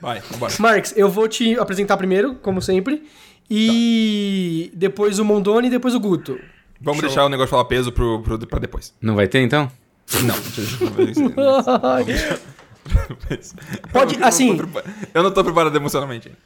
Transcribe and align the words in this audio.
Vai, 0.00 0.20
vambora. 0.30 0.52
Marx, 0.58 0.94
eu 0.96 1.08
vou 1.08 1.28
te 1.28 1.58
apresentar 1.58 1.96
primeiro, 1.96 2.34
como 2.36 2.60
sempre. 2.62 3.02
E 3.50 4.70
depois 4.74 5.18
o 5.18 5.24
Mondoni 5.24 5.66
e 5.66 5.70
depois 5.70 5.94
o 5.94 6.00
Guto. 6.00 6.38
Vamos 6.80 7.00
deixar 7.00 7.24
o 7.24 7.28
negócio 7.28 7.48
de 7.48 7.50
falar 7.50 7.64
peso 7.66 7.92
pro, 7.92 8.22
pro, 8.22 8.38
pra 8.46 8.58
depois. 8.58 8.94
Não 9.00 9.14
vai 9.16 9.26
ter, 9.28 9.40
então? 9.40 9.70
Não, 10.22 10.34
deixa 10.56 10.84
eu 10.84 10.90
fazer 10.90 11.10
isso. 11.10 11.30
Pode, 13.92 14.14
Eu 14.14 14.20
não 14.20 14.22
tô 14.22 14.26
assim- 14.28 14.58
Eu 15.12 15.22
não 15.22 15.30
tô 15.30 15.44
preparado 15.44 15.76
emocionalmente 15.76 16.28
ainda. 16.28 16.38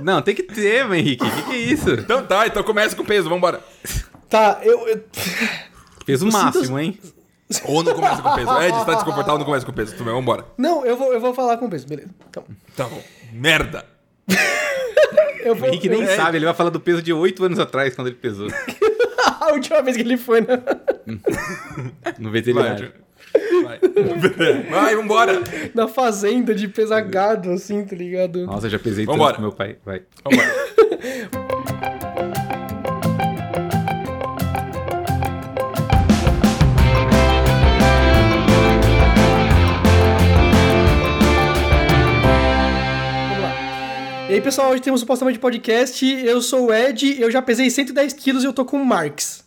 Não, 0.00 0.20
tem 0.20 0.34
que 0.34 0.42
ter, 0.42 0.84
meu 0.84 0.94
Henrique. 0.96 1.24
O 1.24 1.30
que, 1.30 1.42
que 1.42 1.52
é 1.52 1.56
isso? 1.58 1.90
Então 1.92 2.24
tá, 2.26 2.46
então 2.46 2.62
começa 2.62 2.94
com 2.94 3.04
peso, 3.04 3.28
vambora. 3.28 3.60
Tá, 4.28 4.60
eu. 4.62 4.86
eu- 4.88 5.04
Peso 6.04 6.26
Eu 6.26 6.30
sinto- 6.30 6.42
máximo, 6.44 6.78
hein? 6.78 6.98
Ou 7.66 7.82
não 7.82 7.94
começa 7.94 8.20
com 8.22 8.34
peso. 8.34 8.50
Ed, 8.62 8.72
você 8.78 8.84
tá 8.86 8.94
desconfortável, 8.94 9.38
não 9.38 9.44
começa 9.44 9.66
com 9.66 9.72
peso. 9.72 9.92
Tudo 9.92 10.04
bem, 10.04 10.14
vambora. 10.14 10.44
Não, 10.58 10.84
eu 10.84 10.96
vou, 10.96 11.12
eu 11.12 11.20
vou 11.20 11.34
falar 11.34 11.56
com 11.58 11.66
o 11.66 11.70
peso, 11.70 11.86
beleza. 11.86 12.08
Então. 12.28 12.44
Tá 12.76 12.84
bom. 12.84 13.02
Merda. 13.32 13.84
Eu 15.44 15.52
O 15.52 15.56
vou. 15.56 15.68
Henrique 15.68 15.90
nem 15.90 16.00
eu- 16.02 16.16
sabe, 16.16 16.38
ele 16.38 16.46
vai 16.46 16.54
falar 16.54 16.70
do 16.70 16.80
peso 16.80 17.02
de 17.02 17.12
8 17.12 17.44
anos 17.44 17.58
atrás, 17.58 17.94
quando 17.94 18.06
ele 18.08 18.16
pesou. 18.16 18.48
a 19.42 19.52
última 19.52 19.82
vez 19.82 19.94
que 19.94 20.02
ele 20.02 20.16
foi, 20.16 20.40
né? 20.40 20.46
No 22.18 22.30
veterinário. 22.30 22.90
Vai. 23.62 23.78
Vai, 24.70 24.96
vambora. 24.96 25.42
Na 25.74 25.86
fazenda 25.86 26.54
de 26.54 26.66
pesar 26.66 27.02
gado, 27.02 27.50
assim, 27.50 27.84
tá 27.84 27.94
ligado? 27.94 28.46
Nossa, 28.46 28.66
eu 28.66 28.70
já 28.70 28.78
pesei 28.78 29.04
Vambora. 29.04 29.34
tanto 29.34 29.36
com 29.36 29.42
meu 29.42 29.52
pai. 29.52 29.76
Vai. 29.84 30.02
Vambora. 30.24 31.73
E 44.34 44.38
aí, 44.38 44.42
pessoal, 44.42 44.72
hoje 44.72 44.82
temos 44.82 44.98
supostamente 44.98 45.38
podcast. 45.38 46.04
Eu 46.04 46.42
sou 46.42 46.66
o 46.66 46.74
Ed, 46.74 47.20
eu 47.20 47.30
já 47.30 47.40
pesei 47.40 47.70
110 47.70 48.14
quilos 48.14 48.42
e 48.42 48.46
eu 48.48 48.52
tô 48.52 48.64
com 48.64 48.82
o 48.82 48.84
Marx. 48.84 49.44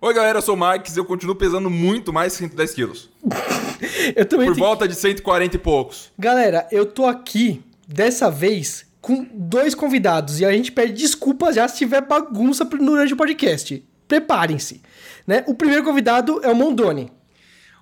Oi, 0.00 0.14
galera, 0.14 0.38
eu 0.38 0.42
sou 0.42 0.54
o 0.54 0.56
Marques 0.56 0.96
eu 0.96 1.04
continuo 1.04 1.34
pesando 1.34 1.68
muito 1.68 2.12
mais 2.12 2.32
que 2.34 2.38
110 2.38 2.74
quilos. 2.74 3.10
Eu 4.14 4.24
também 4.24 4.46
Por 4.46 4.54
tenho- 4.54 4.64
volta 4.66 4.86
de 4.86 4.94
140 4.94 5.56
e 5.56 5.58
poucos. 5.58 6.12
Galera, 6.16 6.68
eu 6.70 6.86
tô 6.86 7.06
aqui, 7.06 7.60
dessa 7.88 8.30
vez, 8.30 8.86
com 9.00 9.26
dois 9.34 9.74
convidados. 9.74 10.38
E 10.38 10.44
a 10.44 10.52
gente 10.52 10.70
pede 10.70 10.92
desculpas 10.92 11.56
já 11.56 11.66
se 11.66 11.78
tiver 11.78 12.00
bagunça 12.02 12.64
durante 12.64 13.14
o 13.14 13.16
podcast. 13.16 13.84
Preparem-se. 14.06 14.80
Né? 15.26 15.42
O 15.48 15.54
primeiro 15.56 15.82
convidado 15.82 16.40
é 16.44 16.48
o 16.48 16.54
Mondoni. 16.54 17.10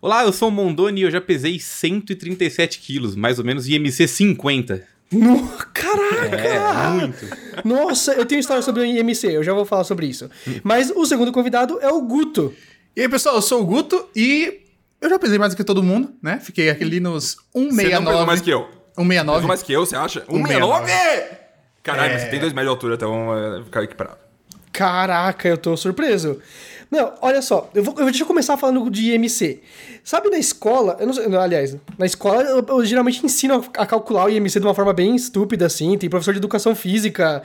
Olá, 0.01 0.25
eu 0.25 0.33
sou 0.33 0.49
o 0.49 0.51
Mondoni 0.51 1.03
e 1.03 1.05
eu 1.05 1.11
já 1.11 1.21
pesei 1.21 1.61
137 1.61 2.79
quilos, 2.79 3.15
mais 3.15 3.39
ou 3.39 3.45
menos 3.45 3.69
IMC 3.69 4.09
50. 4.09 4.92
No... 5.13 5.49
Caraca! 5.75 6.37
É, 6.37 6.89
muito. 6.91 7.27
Nossa, 7.65 8.13
eu 8.15 8.25
tenho 8.27 8.39
história 8.41 8.63
sobre 8.63 8.83
o 8.83 8.85
IMC, 8.85 9.27
eu 9.37 9.43
já 9.43 9.53
vou 9.53 9.65
falar 9.65 9.85
sobre 9.85 10.07
isso. 10.07 10.31
Mas 10.63 10.91
o 10.91 11.05
segundo 11.05 11.31
convidado 11.33 11.79
é 11.81 11.89
o 11.89 12.01
Guto. 12.03 12.55
E 12.97 13.01
aí, 13.03 13.09
pessoal, 13.09 13.35
eu 13.37 13.43
sou 13.43 13.61
o 13.63 13.65
Guto 13.65 14.09
e 14.17 14.61
eu 15.01 15.09
já 15.11 15.19
pesei 15.19 15.39
mais 15.39 15.53
do 15.53 15.57
que 15.57 15.65
todo 15.65 15.83
mundo, 15.83 16.13
né? 16.23 16.41
Fiquei 16.43 16.71
aqui 16.71 16.85
nos 17.01 17.37
Você 17.53 17.59
não 17.59 17.69
pesou 17.69 17.79
169. 17.79 18.27
mais 18.27 18.41
que 18.41 18.51
eu. 18.51 18.61
169. 18.97 19.37
Pesou 19.39 19.49
mais 19.49 19.63
que 19.63 19.73
eu, 19.73 19.87
você 19.87 19.97
acha? 19.97 20.21
169. 20.21 20.87
169! 20.91 21.43
Caralho, 21.83 22.13
É. 22.15 22.19
você 22.19 22.27
tem 22.27 22.39
dois 22.41 22.53
metros 22.53 22.67
de 22.67 22.71
altura, 22.71 22.95
então 22.95 23.37
é, 23.59 23.65
ficar 23.65 23.83
equiparado. 23.83 24.19
Caraca, 24.73 25.49
eu 25.49 25.59
tô 25.59 25.77
surpreso. 25.77 26.41
Não, 26.93 27.15
olha 27.23 27.41
só, 27.41 27.71
eu 27.75 27.83
vou, 27.83 27.95
eu- 27.99 28.05
deixa 28.05 28.23
eu 28.23 28.27
começar 28.27 28.55
falando 28.59 28.91
de 28.91 29.13
IMC. 29.13 29.63
Sabe 30.05 30.29
na 30.29 30.37
escola, 30.37 30.95
eu 31.01 31.07
não 31.07 31.15
sei, 31.15 31.25
aliás, 31.35 31.75
na 31.97 32.05
escola 32.05 32.43
eu, 32.43 32.63
eu 32.69 32.85
geralmente 32.85 33.25
ensino 33.25 33.55
a, 33.79 33.83
a 33.83 33.87
calcular 33.87 34.27
o 34.27 34.29
IMC 34.29 34.61
de 34.61 34.67
uma 34.67 34.75
forma 34.75 34.93
bem 34.93 35.17
estúpida, 35.17 35.65
assim. 35.65 35.97
Tem 35.97 36.11
professor 36.11 36.33
de 36.33 36.39
educação 36.39 36.75
física. 36.75 37.43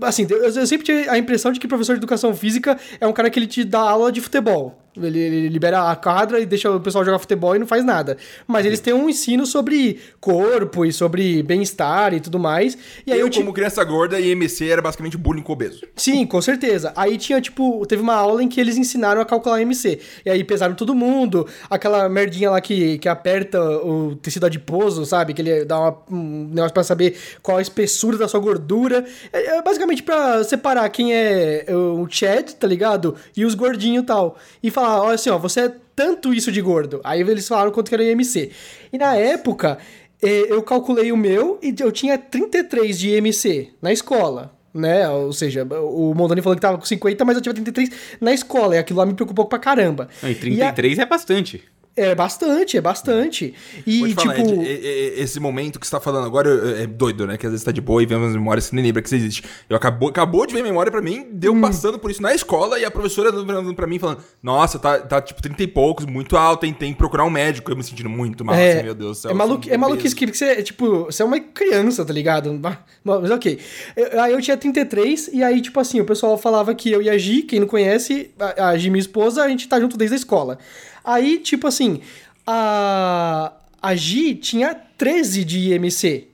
Assim, 0.00 0.28
eu, 0.30 0.44
eu 0.44 0.66
sempre 0.66 0.86
tive 0.86 1.08
a 1.08 1.18
impressão 1.18 1.50
de 1.50 1.58
que 1.58 1.66
professor 1.66 1.94
de 1.94 1.98
educação 1.98 2.32
física 2.36 2.78
é 3.00 3.06
um 3.06 3.12
cara 3.12 3.28
que 3.30 3.38
ele 3.40 3.48
te 3.48 3.64
dá 3.64 3.80
aula 3.80 4.12
de 4.12 4.20
futebol. 4.20 4.78
Ele, 4.96 5.18
ele 5.18 5.48
libera 5.48 5.90
a 5.90 5.96
quadra 5.96 6.38
e 6.38 6.46
deixa 6.46 6.70
o 6.70 6.78
pessoal 6.80 7.04
jogar 7.04 7.18
futebol 7.18 7.56
e 7.56 7.58
não 7.58 7.66
faz 7.66 7.84
nada. 7.84 8.16
Mas 8.46 8.64
eles 8.64 8.78
têm 8.80 8.94
um 8.94 9.08
ensino 9.08 9.44
sobre 9.44 9.98
corpo 10.20 10.84
e 10.84 10.92
sobre 10.92 11.42
bem-estar 11.42 12.14
e 12.14 12.20
tudo 12.20 12.38
mais. 12.38 12.78
E 13.06 13.12
aí 13.12 13.18
eu, 13.18 13.26
eu, 13.26 13.32
como 13.32 13.52
criança 13.52 13.82
gorda, 13.82 14.20
IMC 14.20 14.68
era 14.70 14.80
basicamente 14.80 15.16
bullying 15.16 15.42
com 15.42 15.52
obeso. 15.52 15.80
Sim, 15.96 16.24
com 16.26 16.40
certeza. 16.40 16.92
Aí 16.94 17.18
tinha, 17.18 17.40
tipo, 17.40 17.84
teve 17.86 18.02
uma 18.02 18.14
aula 18.14 18.42
em 18.42 18.48
que 18.48 18.60
eles 18.60 18.76
ensinaram 18.76 19.20
a 19.20 19.24
calcular 19.24 19.60
MC. 19.60 19.98
E 20.24 20.30
aí 20.30 20.44
pesaram 20.44 20.74
todo 20.74 20.94
mundo, 20.94 21.46
aquela 21.68 22.08
merdinha 22.08 22.50
lá 22.50 22.60
que, 22.60 22.98
que 22.98 23.08
aperta 23.08 23.60
o 23.60 24.14
tecido 24.16 24.46
adiposo, 24.46 25.04
sabe? 25.04 25.34
Que 25.34 25.42
ele 25.42 25.64
dá 25.64 25.78
uma- 25.80 25.98
um 26.10 26.48
negócio 26.52 26.72
pra 26.74 26.84
saber 26.84 27.16
qual 27.42 27.58
a 27.58 27.62
espessura 27.62 28.16
da 28.16 28.28
sua 28.28 28.38
gordura. 28.40 29.04
É, 29.32 29.56
é 29.58 29.62
basicamente 29.62 30.02
pra 30.02 30.44
separar 30.44 30.88
quem 30.90 31.12
é 31.12 31.64
o 31.70 32.06
Chad, 32.08 32.52
tá 32.52 32.66
ligado? 32.66 33.16
E 33.36 33.44
os 33.44 33.54
gordinhos 33.54 34.04
e 34.04 34.06
tal. 34.06 34.36
E 34.62 34.70
falar, 34.70 34.83
olha 35.02 35.14
assim, 35.14 35.30
ó, 35.30 35.38
você 35.38 35.60
é 35.62 35.72
tanto 35.96 36.32
isso 36.34 36.50
de 36.52 36.60
gordo. 36.60 37.00
Aí 37.04 37.20
eles 37.20 37.46
falaram 37.48 37.70
quanto 37.70 37.88
que 37.88 37.94
era 37.94 38.04
IMC. 38.04 38.50
E 38.92 38.98
na 38.98 39.14
época, 39.16 39.78
eh, 40.22 40.46
eu 40.48 40.62
calculei 40.62 41.10
o 41.12 41.16
meu 41.16 41.58
e 41.62 41.74
eu 41.80 41.90
tinha 41.92 42.16
33 42.18 42.98
de 42.98 43.10
IMC 43.16 43.70
na 43.80 43.92
escola 43.92 44.52
né? 44.76 45.08
Ou 45.08 45.32
seja, 45.32 45.62
o 45.64 46.12
Mondoni 46.16 46.42
falou 46.42 46.56
que 46.56 46.60
tava 46.60 46.76
com 46.76 46.84
50, 46.84 47.24
mas 47.24 47.36
eu 47.36 47.40
tive 47.42 47.54
33 47.54 47.90
na 48.20 48.34
escola, 48.34 48.74
e 48.74 48.78
aquilo 48.78 48.98
lá 48.98 49.06
me 49.06 49.14
preocupou 49.14 49.44
pra 49.46 49.56
caramba. 49.56 50.08
Não, 50.20 50.28
e 50.28 50.32
E 50.32 50.34
a- 50.34 50.72
33 50.72 50.98
é 50.98 51.06
bastante. 51.06 51.62
É 51.96 52.14
bastante, 52.14 52.76
é 52.76 52.80
bastante. 52.80 53.54
E, 53.86 53.98
Vou 54.00 54.08
te 54.08 54.14
falar, 54.14 54.34
tipo. 54.34 54.62
Esse 54.64 55.38
momento 55.38 55.78
que 55.78 55.86
você 55.86 55.90
tá 55.92 56.00
falando 56.00 56.26
agora 56.26 56.48
é 56.78 56.82
é 56.82 56.86
doido, 56.86 57.26
né? 57.26 57.36
Que 57.36 57.46
às 57.46 57.52
vezes 57.52 57.64
tá 57.64 57.70
de 57.72 57.80
boa 57.80 58.02
e 58.02 58.06
vê 58.06 58.14
umas 58.14 58.32
memórias 58.34 58.64
que 58.64 58.70
você 58.70 58.76
nem 58.76 58.84
lembra 58.86 59.00
que 59.02 59.08
isso 59.08 59.14
existe. 59.16 59.44
Eu 59.68 59.76
acabou, 59.76 60.08
acabou 60.08 60.46
de 60.46 60.54
ver 60.54 60.62
memória 60.62 60.90
pra 60.90 61.00
mim, 61.00 61.26
deu 61.32 61.52
Hum. 61.54 61.60
passando 61.60 61.98
por 61.98 62.10
isso 62.10 62.20
na 62.22 62.34
escola 62.34 62.78
e 62.78 62.84
a 62.84 62.90
professora 62.90 63.30
virando 63.30 63.74
pra 63.74 63.86
mim 63.86 63.98
falando: 63.98 64.18
Nossa, 64.42 64.78
tá, 64.78 64.98
tá 64.98 65.20
tipo 65.22 65.40
30 65.40 65.62
e 65.62 65.66
poucos, 65.66 66.04
muito 66.06 66.36
alto, 66.36 66.66
hein? 66.66 66.72
Tem 66.76 66.92
que 66.92 66.98
procurar 66.98 67.24
um 67.24 67.30
médico. 67.30 67.70
Eu 67.70 67.76
me 67.76 67.84
sentindo 67.84 68.08
muito 68.10 68.44
mal, 68.44 68.54
É, 68.56 68.72
assim, 68.74 68.82
meu 68.84 68.94
Deus 68.94 69.18
do 69.18 69.20
céu. 69.22 69.30
é, 69.30 69.34
assim, 69.42 69.70
é 69.70 69.76
maluquice 69.76 70.14
que 70.16 70.26
você, 70.26 70.62
tipo, 70.62 71.04
você 71.04 71.22
é 71.22 71.26
uma 71.26 71.38
criança, 71.40 72.04
tá 72.04 72.12
ligado? 72.12 72.60
Mas 73.04 73.30
ok. 73.30 73.58
Eu- 73.96 74.20
Aí 74.22 74.32
eu 74.32 74.40
tinha 74.40 74.56
33, 74.56 75.28
e 75.32 75.42
aí, 75.42 75.60
tipo 75.60 75.78
assim, 75.80 76.00
o 76.00 76.04
pessoal 76.04 76.36
falava 76.38 76.74
que 76.74 76.90
eu 76.90 77.02
e 77.02 77.08
a 77.10 77.16
Gi, 77.18 77.42
quem 77.42 77.60
não 77.60 77.66
conhece, 77.66 78.30
a, 78.38 78.68
a 78.70 78.76
Gi, 78.78 78.90
minha 78.90 79.00
esposa, 79.00 79.42
a 79.44 79.48
gente 79.48 79.68
tá 79.68 79.78
junto 79.80 79.96
desde 79.96 80.14
a 80.14 80.18
escola. 80.18 80.58
Aí, 81.04 81.38
tipo 81.38 81.66
assim, 81.66 82.00
a, 82.46 83.52
a 83.82 83.94
Gi 83.94 84.34
tinha 84.34 84.74
13 84.96 85.44
de 85.44 85.72
IMC. 85.72 86.28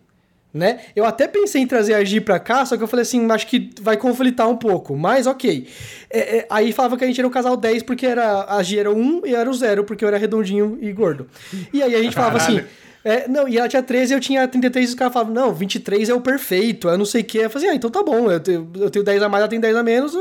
Né? 0.53 0.81
Eu 0.97 1.04
até 1.04 1.28
pensei 1.28 1.62
em 1.62 1.66
trazer 1.66 1.94
a 1.94 2.03
Gi 2.03 2.20
pra 2.20 2.41
cá, 2.41 2.66
só 2.66 2.76
que 2.76 2.82
eu 2.82 2.88
falei 2.88 3.03
assim, 3.03 3.30
acho 3.30 3.47
que 3.47 3.70
vai 3.80 3.97
conflitar 3.97 4.48
um 4.48 4.56
pouco, 4.56 4.97
mas 4.97 5.28
ok. 5.28 5.69
É, 6.10 6.38
é, 6.38 6.47
aí 6.50 6.72
falava 6.72 6.97
que 6.97 7.04
a 7.04 7.06
gente 7.06 7.20
era 7.20 7.28
um 7.28 7.30
casal 7.30 7.56
10 7.56 7.84
porque 7.84 8.04
era, 8.04 8.47
a 8.48 8.60
Gi 8.60 8.80
era 8.80 8.91
1 8.91 9.26
e 9.26 9.34
era 9.34 9.48
o 9.48 9.54
0 9.54 9.84
porque 9.84 10.04
eu 10.04 10.09
era 10.09 10.19
redondinho 10.19 10.76
e 10.80 10.92
gordo. 10.92 11.28
E 11.72 11.80
aí 11.80 11.94
a 11.94 12.03
gente 12.03 12.14
falava 12.14 12.38
assim, 12.38 12.56
Caralho. 12.56 12.69
É, 13.02 13.26
não, 13.26 13.48
e 13.48 13.56
ela 13.56 13.68
tinha 13.68 13.82
13 13.82 14.12
e 14.12 14.16
eu 14.16 14.20
tinha 14.20 14.46
33 14.46 14.86
e 14.86 14.88
os 14.90 14.94
caras 14.94 15.12
falavam, 15.12 15.32
não, 15.32 15.54
23 15.54 16.08
é 16.10 16.14
o 16.14 16.20
perfeito, 16.20 16.88
eu 16.88 16.98
não 16.98 17.06
sei 17.06 17.22
o 17.22 17.24
que. 17.24 17.38
Eu 17.38 17.48
falei 17.48 17.68
assim, 17.68 17.74
ah, 17.74 17.76
então 17.76 17.90
tá 17.90 18.02
bom, 18.02 18.30
eu 18.30 18.40
tenho, 18.40 18.70
eu 18.76 18.90
tenho 18.90 19.04
10 19.04 19.22
a 19.22 19.28
mais, 19.28 19.40
ela 19.40 19.48
tem 19.48 19.60
10 19.60 19.76
a 19.76 19.82
menos, 19.82 20.12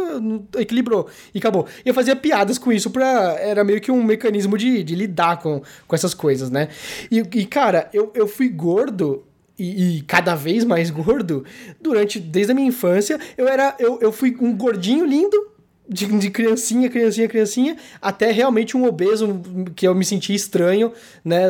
equilibrou. 0.58 1.08
E 1.34 1.40
acabou. 1.40 1.66
E 1.86 1.90
eu 1.90 1.94
fazia 1.94 2.16
piadas 2.16 2.58
com 2.58 2.72
isso 2.72 2.90
pra. 2.90 3.38
Era 3.40 3.64
meio 3.64 3.82
que 3.82 3.92
um 3.92 4.02
mecanismo 4.04 4.58
de, 4.58 4.84
de 4.84 4.96
lidar 4.96 5.40
com, 5.40 5.62
com 5.88 5.96
essas 5.96 6.14
coisas, 6.14 6.50
né? 6.50 6.70
E, 7.12 7.20
e, 7.20 7.46
cara, 7.46 7.90
eu, 7.94 8.12
eu 8.16 8.28
fui 8.28 8.48
gordo. 8.50 9.26
E, 9.58 9.98
e 9.98 10.02
cada 10.04 10.36
vez 10.36 10.64
mais 10.64 10.90
gordo 10.90 11.44
durante 11.82 12.18
desde 12.18 12.54
a 12.54 12.56
minha 12.56 12.70
infância 12.70 13.20
eu 13.38 13.46
era 13.46 13.76
eu, 13.78 14.00
eu 14.02 14.10
fui 14.10 14.34
um 14.40 14.56
gordinho 14.56 15.06
lindo 15.06 15.52
de, 15.90 16.06
de 16.06 16.30
criancinha, 16.30 16.88
criancinha, 16.88 17.28
criancinha, 17.28 17.78
até 18.00 18.32
realmente 18.32 18.78
um 18.78 18.86
obeso 18.86 19.42
que 19.76 19.88
eu 19.88 19.96
me 19.96 20.06
senti 20.06 20.36
estranho, 20.36 20.94
né, 21.26 21.50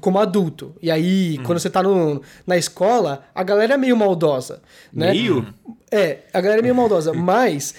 como 0.00 0.20
adulto. 0.20 0.72
E 0.80 0.90
aí, 0.90 1.38
quando 1.38 1.58
você 1.58 1.68
tá 1.68 1.82
no, 1.82 2.22
na 2.46 2.56
escola, 2.56 3.24
a 3.34 3.42
galera 3.42 3.74
é 3.74 3.76
meio 3.76 3.96
maldosa, 3.96 4.62
né? 4.92 5.10
Meio? 5.10 5.44
É, 5.90 6.18
a 6.32 6.40
galera 6.40 6.60
é 6.60 6.62
meio 6.62 6.74
maldosa, 6.74 7.12
mas 7.14 7.74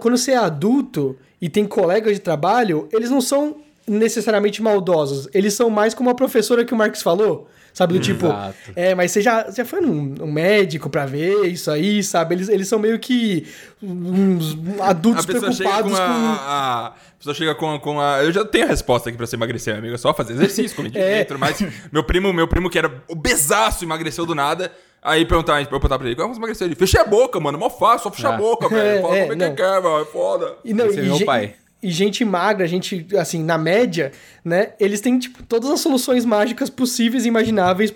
quando 0.00 0.16
você 0.16 0.32
é 0.32 0.38
adulto 0.38 1.16
e 1.40 1.50
tem 1.50 1.66
colegas 1.66 2.14
de 2.14 2.20
trabalho, 2.20 2.88
eles 2.90 3.10
não 3.10 3.20
são 3.20 3.56
necessariamente 3.86 4.62
maldosos, 4.62 5.28
eles 5.34 5.52
são 5.52 5.68
mais 5.68 5.92
como 5.92 6.08
a 6.08 6.14
professora 6.14 6.64
que 6.64 6.72
o 6.72 6.76
Marx 6.76 7.02
falou. 7.02 7.48
Sabe, 7.74 7.94
do 7.94 8.00
tipo, 8.00 8.26
Exato. 8.26 8.54
é, 8.76 8.94
mas 8.94 9.10
você 9.12 9.22
já, 9.22 9.50
já 9.50 9.64
foi 9.64 9.80
num, 9.80 10.02
num 10.04 10.30
médico 10.30 10.90
pra 10.90 11.06
ver 11.06 11.46
isso 11.46 11.70
aí, 11.70 12.02
sabe? 12.02 12.34
Eles, 12.34 12.48
eles 12.50 12.68
são 12.68 12.78
meio 12.78 12.98
que 12.98 13.46
uns 13.82 14.56
adultos 14.80 15.24
preocupados 15.26 15.92
com 15.92 15.96
a, 15.96 16.06
com. 16.06 16.12
a- 16.46 16.86
a 16.86 16.94
pessoa 17.18 17.34
chega 17.34 17.54
com, 17.54 17.78
com 17.78 18.00
a. 18.00 18.22
Eu 18.22 18.32
já 18.32 18.44
tenho 18.44 18.64
a 18.64 18.68
resposta 18.68 19.08
aqui 19.08 19.16
pra 19.16 19.26
você 19.26 19.36
emagrecer, 19.36 19.76
amigo. 19.76 19.94
É 19.94 19.98
só 19.98 20.12
fazer 20.12 20.32
exercício, 20.34 20.76
comer 20.76 20.90
É. 20.96 21.18
dentro. 21.18 21.38
Mas 21.38 21.64
meu 21.90 22.02
primo, 22.04 22.32
meu 22.32 22.46
primo 22.48 22.68
que 22.68 22.78
era 22.78 22.92
obesaço, 23.08 23.84
emagreceu 23.84 24.26
do 24.26 24.34
nada. 24.34 24.70
Aí 25.04 25.24
perguntar, 25.24 25.60
eu 25.60 25.66
perguntar 25.66 25.98
pra 25.98 26.06
ele, 26.06 26.14
como 26.16 26.32
você 26.32 26.38
emagreceu? 26.38 26.66
Ele, 26.66 26.74
fechei 26.76 27.00
a 27.00 27.04
boca, 27.04 27.40
mano, 27.40 27.58
mó 27.58 27.68
fácil, 27.70 28.04
só 28.04 28.10
fechar 28.12 28.32
a 28.32 28.34
Ah. 28.34 28.38
boca, 28.38 28.68
velho. 28.68 29.02
Fala 29.02 29.16
É, 29.16 29.20
como 29.22 29.32
é 29.32 29.36
não. 29.36 29.50
que 29.50 29.56
quer, 29.62 29.82
velho, 29.82 30.00
é 30.00 30.04
foda. 30.04 30.54
E, 30.64 30.72
não, 30.74 30.86
Esse 30.86 31.00
é 31.00 31.02
e 31.04 31.06
meu 31.06 31.24
pai. 31.24 31.54
E 31.82 31.90
gente 31.90 32.24
magra, 32.24 32.66
gente, 32.68 33.06
assim, 33.18 33.42
na 33.42 33.58
média, 33.58 34.12
né? 34.44 34.74
Eles 34.78 35.00
têm, 35.00 35.18
tipo, 35.18 35.42
todas 35.42 35.68
as 35.68 35.80
soluções 35.80 36.24
mágicas 36.24 36.70
possíveis 36.70 37.24
e 37.24 37.28
imagináveis 37.28 37.92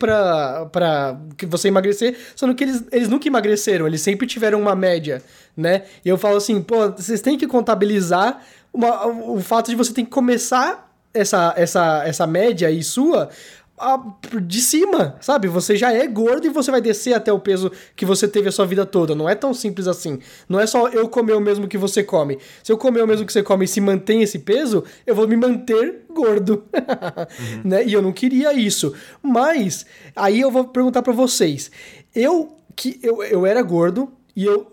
que 1.37 1.47
você 1.47 1.69
emagrecer, 1.69 2.17
sendo 2.35 2.55
que 2.55 2.65
eles, 2.65 2.85
eles 2.91 3.09
nunca 3.09 3.29
emagreceram, 3.29 3.87
eles 3.87 4.01
sempre 4.01 4.27
tiveram 4.27 4.61
uma 4.61 4.75
média, 4.75 5.23
né? 5.57 5.85
E 6.05 6.09
eu 6.09 6.19
falo 6.19 6.37
assim, 6.37 6.61
pô, 6.61 6.91
vocês 6.91 7.21
têm 7.21 7.39
que 7.39 7.47
contabilizar 7.47 8.43
uma, 8.73 9.07
o 9.07 9.41
fato 9.41 9.71
de 9.71 9.77
você 9.77 9.93
ter 9.93 10.03
que 10.03 10.11
começar 10.11 10.93
essa, 11.15 11.55
essa, 11.57 12.03
essa 12.05 12.27
média 12.27 12.69
aí 12.69 12.83
sua 12.83 13.31
a- 13.79 14.03
de 14.43 14.61
cima, 14.61 15.17
sabe? 15.21 15.49
Você 15.49 15.77
já 15.77 15.93
é 15.93 16.07
gordo 16.07 16.47
e 16.47 16.51
você 16.51 16.71
vai 16.71 16.81
descer 16.81 17.15
até 17.15 17.33
o 17.33 17.39
peso 17.39 17.71
que 17.95 18.05
você 18.07 18.27
teve 18.27 18.49
a 18.49 18.53
sua 18.53 18.67
vida 18.67 18.87
toda. 18.87 19.15
Não 19.15 19.29
é 19.29 19.35
tão 19.35 19.53
simples 19.53 19.87
assim. 19.87 20.19
Não 20.49 20.59
é 20.59 20.67
só 20.67 20.89
eu 20.89 21.09
comer 21.09 21.35
o 21.35 21.41
mesmo 21.41 21.69
que 21.69 21.77
você 21.79 22.03
come. 22.03 22.39
Se 22.63 22.73
eu 22.73 22.79
comer 22.79 23.03
o 23.03 23.07
mesmo 23.07 23.27
que 23.27 23.33
você 23.33 23.43
come 23.43 23.65
e 23.65 23.69
se 23.69 23.81
mantém 23.81 24.23
esse 24.23 24.39
peso, 24.39 24.85
eu 25.07 25.15
vou 25.15 25.29
me 25.29 25.37
manter 25.37 26.05
gordo. 26.11 26.65
né? 27.65 27.85
E 27.85 27.93
eu 27.93 28.01
não 28.03 28.13
queria 28.13 28.53
isso. 28.53 28.95
Mas, 29.23 29.85
aí 30.15 30.41
eu 30.41 30.51
vou 30.51 30.65
perguntar 30.65 31.03
pra 31.03 31.13
vocês. 31.13 31.71
Eu, 32.15 32.57
que, 32.75 32.99
eu, 33.03 33.23
eu 33.23 33.45
era 33.45 33.61
gordo 33.63 34.11
e 34.35 34.45
eu, 34.45 34.67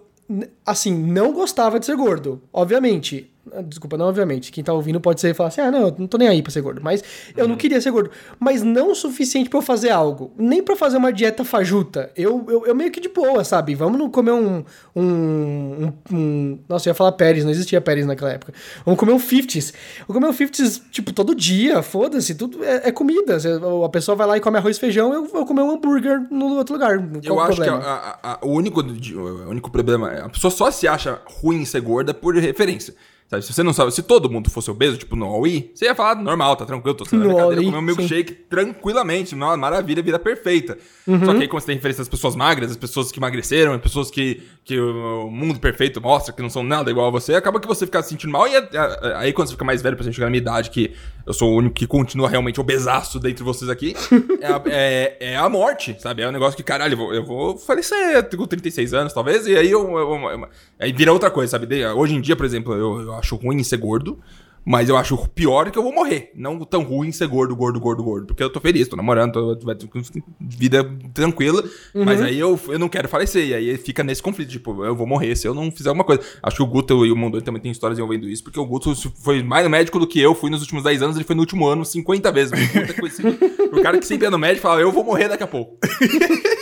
assim, 0.65 0.93
não 0.93 1.33
gostava 1.33 1.79
de 1.79 1.85
ser 1.85 1.95
gordo. 1.95 2.41
Obviamente. 2.53 3.29
Ah, 3.51 3.61
Desculpa, 3.61 3.97
não 3.97 4.05
obviamente. 4.07 4.51
Quem 4.51 4.63
tá 4.63 4.71
ouvindo 4.73 4.99
pode 5.01 5.19
ser 5.19 5.33
falar 5.35 5.49
assim: 5.49 5.61
ah, 5.61 5.69
não, 5.69 5.87
eu 5.87 5.95
não 5.97 6.07
tô 6.07 6.17
nem 6.17 6.27
aí 6.27 6.41
pra 6.41 6.51
ser 6.51 6.61
gordo. 6.61 6.81
Mas 6.81 7.03
eu 7.35 7.47
não 7.47 7.55
queria 7.57 7.81
ser 7.81 7.91
gordo. 7.91 8.09
Mas 8.39 8.63
não 8.63 8.91
o 8.91 8.95
suficiente 8.95 9.49
pra 9.49 9.59
eu 9.59 9.61
fazer 9.63 9.89
algo. 9.89 10.31
Nem 10.37 10.63
pra 10.63 10.75
fazer 10.75 10.97
uma 10.97 11.11
dieta 11.11 11.43
fajuta. 11.43 12.09
Eu, 12.15 12.45
eu, 12.47 12.65
eu 12.65 12.73
meio 12.75 12.89
que 12.91 13.01
de 13.01 13.09
boa, 13.09 13.43
sabe? 13.43 13.75
Vamos 13.75 13.99
não 13.99 14.09
comer 14.09 14.31
um, 14.31 14.63
um, 14.95 15.03
um, 15.03 15.93
um- 16.11 16.59
Nossa, 16.69 16.87
eu 16.87 16.91
ia 16.91 16.95
falar 16.95 17.11
Pérez, 17.13 17.43
não 17.43 17.51
existia 17.51 17.81
Pérez 17.81 18.05
naquela 18.05 18.31
época. 18.31 18.53
Vamos 18.85 18.99
comer 18.99 19.11
um 19.13 19.17
50s. 19.19 19.73
Vamos 20.07 20.21
comer 20.21 20.27
um 20.27 20.33
50s, 20.47 20.81
tipo, 20.91 21.11
todo 21.13 21.35
dia, 21.35 21.81
foda-se. 21.83 22.35
Tudo 22.35 22.63
é, 22.63 22.87
é 22.89 22.91
comida. 22.91 23.37
A 23.85 23.89
pessoa 23.89 24.15
vai 24.15 24.27
lá 24.27 24.37
e 24.37 24.41
come 24.41 24.57
arroz 24.57 24.77
e 24.77 24.79
feijão, 24.79 25.13
eu 25.13 25.25
vou 25.25 25.45
comer 25.45 25.61
um 25.61 25.71
hambúrguer 25.71 26.21
no 26.31 26.55
outro 26.55 26.73
lugar. 26.75 26.97
Eu 27.23 27.39
acho 27.39 27.55
problema? 27.57 27.79
que 27.79 27.85
a- 27.85 28.19
a- 28.23 28.31
a- 28.33 28.39
o, 28.41 28.49
único, 28.51 28.81
o 28.81 29.49
único 29.49 29.69
problema 29.71 30.11
é 30.13 30.21
a 30.21 30.29
pessoa 30.29 30.49
só 30.51 30.71
se 30.71 30.87
acha 30.87 31.19
ruim 31.41 31.65
ser 31.65 31.81
gorda 31.81 32.13
por 32.13 32.35
referência. 32.35 32.93
Sabe? 33.33 33.45
Se 33.45 33.51
você 33.53 33.63
não 33.63 33.73
sabe, 33.73 33.91
se 33.91 34.03
todo 34.03 34.29
mundo 34.29 34.47
fosse 34.51 34.69
obeso, 34.69 34.95
tipo 34.97 35.15
no 35.15 35.25
All-E, 35.25 35.71
você 35.73 35.85
ia 35.85 35.95
falar 35.95 36.15
normal, 36.21 36.55
tá 36.55 36.65
tranquilo, 36.65 36.95
tô 36.95 37.03
sentado 37.05 37.27
na 37.29 37.35
cadeira, 37.35 37.63
comer 37.63 37.77
um 37.77 37.81
milkshake 37.81 38.31
tranquilamente, 38.33 39.33
uma 39.33 39.57
maravilha, 39.57 40.03
vida 40.03 40.19
perfeita. 40.19 40.77
Uhum. 41.07 41.25
Só 41.25 41.33
que 41.33 41.41
aí 41.41 41.47
quando 41.47 41.61
você 41.61 41.67
tem 41.67 41.75
referência 41.75 42.01
às 42.03 42.07
pessoas 42.09 42.35
magras, 42.35 42.71
as 42.71 42.77
pessoas 42.77 43.11
que 43.11 43.19
emagreceram, 43.19 43.73
as 43.73 43.81
pessoas 43.81 44.11
que, 44.11 44.41
que 44.63 44.79
o 44.79 45.29
mundo 45.29 45.59
perfeito 45.59 45.99
mostra 46.01 46.33
que 46.33 46.41
não 46.41 46.49
são 46.49 46.63
nada 46.63 46.89
igual 46.91 47.07
a 47.07 47.09
você, 47.09 47.33
acaba 47.35 47.59
que 47.59 47.67
você 47.67 47.85
fica 47.85 48.01
se 48.03 48.09
sentindo 48.09 48.31
mal. 48.31 48.47
E 48.47 48.55
a- 48.55 48.59
a- 48.73 49.19
aí 49.19 49.33
quando 49.33 49.47
você 49.47 49.53
fica 49.53 49.65
mais 49.65 49.81
velho, 49.81 49.95
pra 49.95 50.05
gente 50.05 50.13
chegar 50.15 50.27
na 50.27 50.31
minha 50.31 50.41
idade, 50.41 50.69
que 50.69 50.93
eu 51.25 51.33
sou 51.33 51.51
o 51.53 51.57
único 51.57 51.75
que 51.75 51.87
continua 51.87 52.29
realmente 52.29 52.59
obesaço 52.61 53.19
dentre 53.19 53.43
vocês 53.43 53.69
aqui, 53.69 53.95
é 54.41 54.47
a, 54.47 54.61
é- 54.67 55.17
é 55.31 55.35
a 55.37 55.49
morte, 55.49 55.95
sabe? 55.99 56.21
É 56.21 56.27
um 56.29 56.31
negócio 56.31 56.55
que, 56.55 56.63
caralho, 56.63 56.93
eu 56.93 56.97
vou, 56.97 57.13
eu 57.13 57.25
vou 57.25 57.57
falecer 57.57 58.29
com 58.37 58.45
36 58.45 58.93
anos, 58.93 59.11
talvez, 59.13 59.47
e 59.47 59.55
aí 59.57 59.71
eu, 59.71 59.81
eu- 59.97 60.29
eu- 60.29 60.47
aí 60.79 60.91
vira 60.93 61.11
outra 61.11 61.29
coisa, 61.31 61.51
sabe? 61.51 61.67
Hoje 61.95 62.15
em 62.15 62.21
dia, 62.21 62.35
por 62.35 62.45
exemplo, 62.45 62.73
eu, 62.73 63.01
eu 63.01 63.13
acho 63.23 63.35
ruim 63.37 63.57
em 63.57 63.63
ser 63.63 63.77
gordo, 63.77 64.19
mas 64.65 64.87
eu 64.87 64.95
acho 64.95 65.17
pior 65.29 65.69
que 65.71 65.77
eu 65.77 65.83
vou 65.83 65.93
morrer. 65.93 66.31
Não 66.35 66.57
tão 66.63 66.83
ruim 66.83 67.11
ser 67.11 67.27
gordo, 67.27 67.53
gordo, 67.53 67.79
gordo, 67.81 68.01
gordo. 68.03 68.27
Porque 68.27 68.41
eu 68.41 68.49
tô 68.49 68.61
feliz, 68.61 68.87
tô 68.87 68.95
namorando, 68.95 69.33
tô, 69.33 69.55
ter 69.75 70.23
vida 70.39 70.89
tranquila. 71.13 71.61
Mas 71.93 72.21
aí 72.21 72.39
eu, 72.39 72.57
eu 72.69 72.79
não 72.79 72.87
quero 72.87 73.09
falecer. 73.09 73.45
E 73.49 73.53
aí 73.53 73.77
fica 73.77 74.03
nesse 74.05 74.23
conflito, 74.23 74.49
tipo, 74.49 74.85
eu 74.85 74.95
vou 74.95 75.05
morrer 75.05 75.35
se 75.35 75.45
eu 75.45 75.53
não 75.53 75.69
fizer 75.69 75.89
alguma 75.89 76.05
coisa. 76.05 76.21
Acho 76.41 76.55
que 76.57 76.63
o 76.63 76.67
Guto 76.67 77.05
e 77.05 77.11
o 77.11 77.15
Mondoni 77.15 77.43
também 77.43 77.61
tem 77.61 77.71
histórias 77.73 77.99
envolvendo 77.99 78.29
isso, 78.29 78.41
porque 78.41 78.57
o 78.59 78.65
Guto 78.65 78.95
foi 79.21 79.43
mais 79.43 79.67
médico 79.67 79.99
do 79.99 80.07
que 80.07 80.21
eu 80.21 80.33
fui 80.33 80.49
nos 80.49 80.61
últimos 80.61 80.83
10 80.85 81.01
anos, 81.01 81.15
ele 81.17 81.25
foi 81.25 81.35
no 81.35 81.41
último 81.41 81.67
ano 81.67 81.83
50 81.83 82.31
vezes. 82.31 82.53
É 82.75 82.93
conhecido. 82.93 83.37
o 83.71 83.81
cara 83.81 83.99
que 83.99 84.05
sempre 84.05 84.27
é 84.27 84.29
no 84.29 84.37
médico 84.39 84.61
fala, 84.61 84.79
eu 84.79 84.91
vou 84.93 85.03
morrer 85.03 85.27
daqui 85.27 85.43
a 85.43 85.47
pouco. 85.47 85.77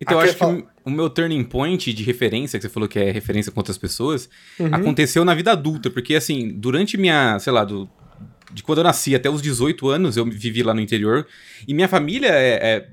Então, 0.00 0.18
eu 0.18 0.20
Aqui 0.20 0.28
acho 0.30 0.38
que 0.38 0.44
fala- 0.44 0.73
o- 0.84 0.90
meu 0.90 1.08
turning 1.10 1.42
point 1.44 1.92
de 1.92 2.02
referência, 2.02 2.58
que 2.58 2.62
você 2.62 2.68
falou 2.68 2.88
que 2.88 2.98
é 2.98 3.10
referência 3.10 3.50
com 3.50 3.60
outras 3.60 3.78
pessoas, 3.78 4.28
Uhum. 4.58 4.68
aconteceu 4.72 5.24
na 5.24 5.34
vida 5.34 5.52
adulta. 5.52 5.90
Porque, 5.90 6.14
assim, 6.14 6.52
durante 6.54 6.96
minha, 6.96 7.38
sei 7.38 7.52
lá, 7.52 7.64
do, 7.64 7.88
de 8.52 8.62
quando 8.62 8.78
eu 8.78 8.84
nasci 8.84 9.14
até 9.14 9.28
os 9.30 9.40
18 9.42 9.88
anos, 9.88 10.16
eu 10.16 10.24
vivi 10.24 10.62
lá 10.62 10.72
no 10.74 10.80
interior. 10.80 11.26
E 11.66 11.72
minha 11.74 11.88
família 11.88 12.28
é, 12.28 12.50
é 12.76 12.88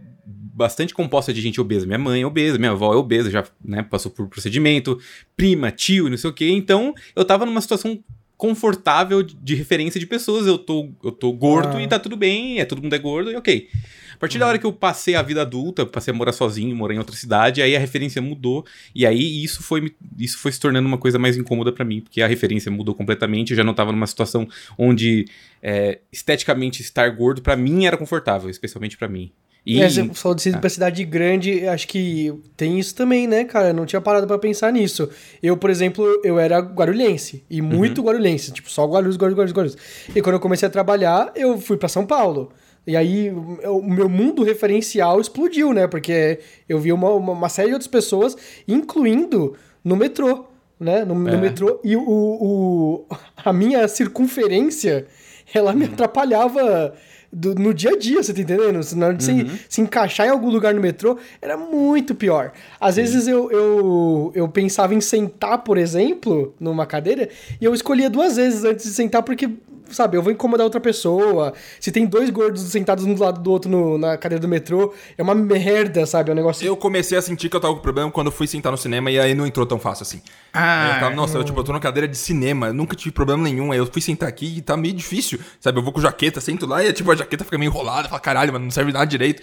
bastante 0.53 0.93
composta 0.93 1.33
de 1.33 1.41
gente 1.41 1.59
obesa. 1.59 1.85
Minha 1.85 1.97
mãe 1.99 2.21
é 2.21 2.25
obesa, 2.25 2.57
minha 2.57 2.71
avó 2.71 2.93
é 2.93 2.97
obesa, 2.97 3.29
já 3.31 3.43
né, 3.63 3.81
passou 3.83 4.11
por 4.11 4.27
procedimento, 4.27 4.99
prima, 5.35 5.71
tio 5.71 6.07
e 6.07 6.09
não 6.09 6.17
sei 6.17 6.29
o 6.29 6.33
quê. 6.33 6.49
Então, 6.49 6.93
eu 7.15 7.25
tava 7.25 7.45
numa 7.45 7.61
situação 7.61 8.03
confortável 8.37 9.21
de, 9.21 9.35
de 9.35 9.55
referência 9.55 9.99
de 9.99 10.05
pessoas. 10.07 10.47
Eu 10.47 10.57
tô, 10.57 10.89
eu 11.03 11.11
tô 11.11 11.31
gordo 11.31 11.77
Ah. 11.77 11.81
e 11.83 11.87
tá 11.87 11.99
tudo 11.99 12.15
bem, 12.17 12.59
é, 12.59 12.65
todo 12.65 12.81
mundo 12.81 12.93
é 12.95 12.99
gordo 12.99 13.31
e 13.31 13.35
ok. 13.35 13.67
A 14.21 14.27
partir 14.29 14.37
da 14.37 14.45
hora 14.45 14.59
que 14.59 14.65
eu 14.67 14.71
passei 14.71 15.15
a 15.15 15.21
vida 15.23 15.41
adulta, 15.41 15.83
passei 15.83 16.13
a 16.13 16.15
morar 16.15 16.31
sozinho, 16.31 16.75
morar 16.75 16.93
em 16.93 16.99
outra 16.99 17.15
cidade, 17.15 17.59
aí 17.59 17.75
a 17.75 17.79
referência 17.79 18.21
mudou. 18.21 18.63
E 18.93 19.03
aí 19.03 19.43
isso 19.43 19.63
foi, 19.63 19.95
isso 20.15 20.37
foi 20.37 20.51
se 20.51 20.59
tornando 20.59 20.87
uma 20.87 20.99
coisa 20.99 21.17
mais 21.17 21.35
incômoda 21.35 21.71
pra 21.71 21.83
mim, 21.83 22.01
porque 22.01 22.21
a 22.21 22.27
referência 22.27 22.69
mudou 22.69 22.93
completamente. 22.93 23.49
Eu 23.49 23.57
já 23.57 23.63
não 23.63 23.73
tava 23.73 23.91
numa 23.91 24.05
situação 24.05 24.47
onde 24.77 25.25
é, 25.59 26.01
esteticamente 26.11 26.83
estar 26.83 27.09
gordo 27.09 27.41
pra 27.41 27.55
mim 27.55 27.87
era 27.87 27.97
confortável, 27.97 28.47
especialmente 28.47 28.95
pra 28.95 29.07
mim. 29.07 29.31
E 29.65 29.81
É, 29.81 29.89
você 29.89 30.07
falou 30.13 30.35
de 30.35 30.49
ir 30.49 30.59
pra 30.59 30.69
cidade 30.69 31.03
grande, 31.03 31.67
acho 31.67 31.87
que 31.87 32.31
tem 32.55 32.79
isso 32.79 32.93
também, 32.93 33.25
né, 33.25 33.43
cara? 33.43 33.69
Eu 33.69 33.73
não 33.73 33.87
tinha 33.87 34.01
parado 34.01 34.27
pra 34.27 34.37
pensar 34.37 34.71
nisso. 34.71 35.09
Eu, 35.41 35.57
por 35.57 35.71
exemplo, 35.71 36.05
eu 36.23 36.37
era 36.37 36.59
guarulhense, 36.59 37.43
e 37.49 37.59
muito 37.59 38.03
guarulhense, 38.03 38.51
tipo, 38.51 38.69
só 38.69 38.85
Guarulhos, 38.85 39.17
Guarulhos, 39.17 39.35
Guarulhos, 39.35 39.53
Guarulhos. 39.75 39.77
E 40.15 40.21
quando 40.21 40.35
eu 40.35 40.39
comecei 40.39 40.67
a 40.67 40.71
trabalhar, 40.71 41.31
eu 41.35 41.59
fui 41.59 41.75
pra 41.75 41.89
São 41.89 42.05
Paulo. 42.05 42.51
E 42.85 42.97
aí, 42.97 43.29
o 43.31 43.81
meu 43.83 44.09
mundo 44.09 44.43
referencial 44.43 45.21
explodiu, 45.21 45.71
né? 45.73 45.87
Porque 45.87 46.39
eu 46.67 46.79
vi 46.79 46.91
uma, 46.91 47.09
uma, 47.11 47.33
uma 47.33 47.49
série 47.49 47.67
de 47.69 47.73
outras 47.75 47.87
pessoas, 47.87 48.35
incluindo 48.67 49.55
no 49.83 49.95
metrô, 49.95 50.45
né? 50.79 51.05
No, 51.05 51.13
no 51.13 51.29
É. 51.29 51.37
metrô. 51.37 51.79
E 51.83 51.95
o, 51.95 52.01
o, 52.01 53.05
a 53.45 53.53
minha 53.53 53.87
circunferência, 53.87 55.05
ela 55.53 55.73
me 55.73 55.85
atrapalhava 55.85 56.93
do- 57.31 57.55
no 57.55 57.73
dia 57.73 57.91
a 57.91 57.97
dia, 57.97 58.21
você 58.23 58.33
tá 58.33 58.41
entendendo? 58.41 58.79
Na 58.95 59.05
hora 59.07 59.15
de 59.15 59.23
se, 59.23 59.45
se 59.69 59.81
encaixar 59.81 60.27
em 60.27 60.29
algum 60.31 60.49
lugar 60.49 60.73
no 60.73 60.81
metrô, 60.81 61.17
era 61.41 61.55
muito 61.55 62.15
pior. 62.15 62.51
Às 62.79 62.95
vezes 62.95 63.27
eu, 63.27 63.49
eu, 63.51 64.31
eu 64.35 64.47
pensava 64.49 64.93
em 64.95 65.01
sentar, 65.01 65.59
por 65.63 65.77
exemplo, 65.77 66.53
numa 66.59 66.85
cadeira, 66.85 67.29
e 67.59 67.63
eu 67.65 67.73
escolhia 67.73 68.09
duas 68.09 68.35
vezes 68.37 68.63
antes 68.65 68.85
de 68.85 68.91
sentar, 68.91 69.23
porque, 69.23 69.49
sabe, 69.93 70.17
eu 70.17 70.21
vou 70.23 70.31
incomodar 70.31 70.63
outra 70.63 70.79
pessoa. 70.79 71.53
Se 71.79 71.91
tem 71.91 72.05
dois 72.05 72.29
gordos 72.29 72.61
sentados 72.63 73.05
um 73.05 73.13
do 73.13 73.21
lado 73.23 73.39
do 73.41 73.51
outro 73.51 73.69
no- 73.69 73.97
na 73.97 74.17
cadeira 74.17 74.41
do 74.41 74.47
metrô, 74.47 74.93
é 75.17 75.23
uma 75.23 75.35
merda, 75.35 76.05
sabe? 76.05 76.29
É 76.29 76.33
um 76.33 76.35
negócio. 76.35 76.65
Eu 76.65 76.75
comecei 76.77 77.17
a 77.17 77.21
sentir 77.21 77.49
que 77.49 77.55
eu 77.55 77.59
tava 77.59 77.73
com 77.75 77.81
problema 77.81 78.11
quando 78.11 78.27
eu 78.27 78.31
fui 78.31 78.47
sentar 78.47 78.71
no 78.71 78.77
cinema 78.77 79.09
e 79.11 79.19
aí 79.19 79.33
não 79.33 79.45
entrou 79.45 79.65
tão 79.65 79.79
fácil 79.79 80.03
assim. 80.03 80.21
Ah, 80.53 80.93
eu 80.95 80.99
tava, 80.99 81.15
nossa, 81.15 81.37
eu, 81.37 81.43
tipo, 81.43 81.59
eu 81.59 81.63
tô 81.63 81.73
na 81.73 81.79
cadeira 81.79 82.07
de 82.07 82.17
cinema, 82.17 82.67
eu 82.67 82.73
nunca 82.73 82.95
tive 82.95 83.11
problema 83.11 83.43
nenhum. 83.43 83.71
Aí 83.71 83.77
eu 83.77 83.85
fui 83.85 84.01
sentar 84.01 84.27
aqui 84.29 84.57
e 84.57 84.61
tá 84.61 84.75
meio 84.77 84.93
difícil. 84.93 85.39
Sabe, 85.59 85.79
eu 85.79 85.83
vou 85.83 85.93
com 85.93 86.01
jaqueta, 86.01 86.41
sento 86.41 86.65
lá 86.65 86.83
e 86.83 86.91
tipo, 86.93 87.11
a 87.11 87.15
jaqueta 87.15 87.43
fica 87.43 87.57
meio 87.57 87.69
enrolada, 87.69 88.07
fala, 88.09 88.19
caralho, 88.21 88.51
mano, 88.53 88.65
não 88.65 88.71
serve 88.71 88.91
nada 88.91 89.05
direito. 89.05 89.41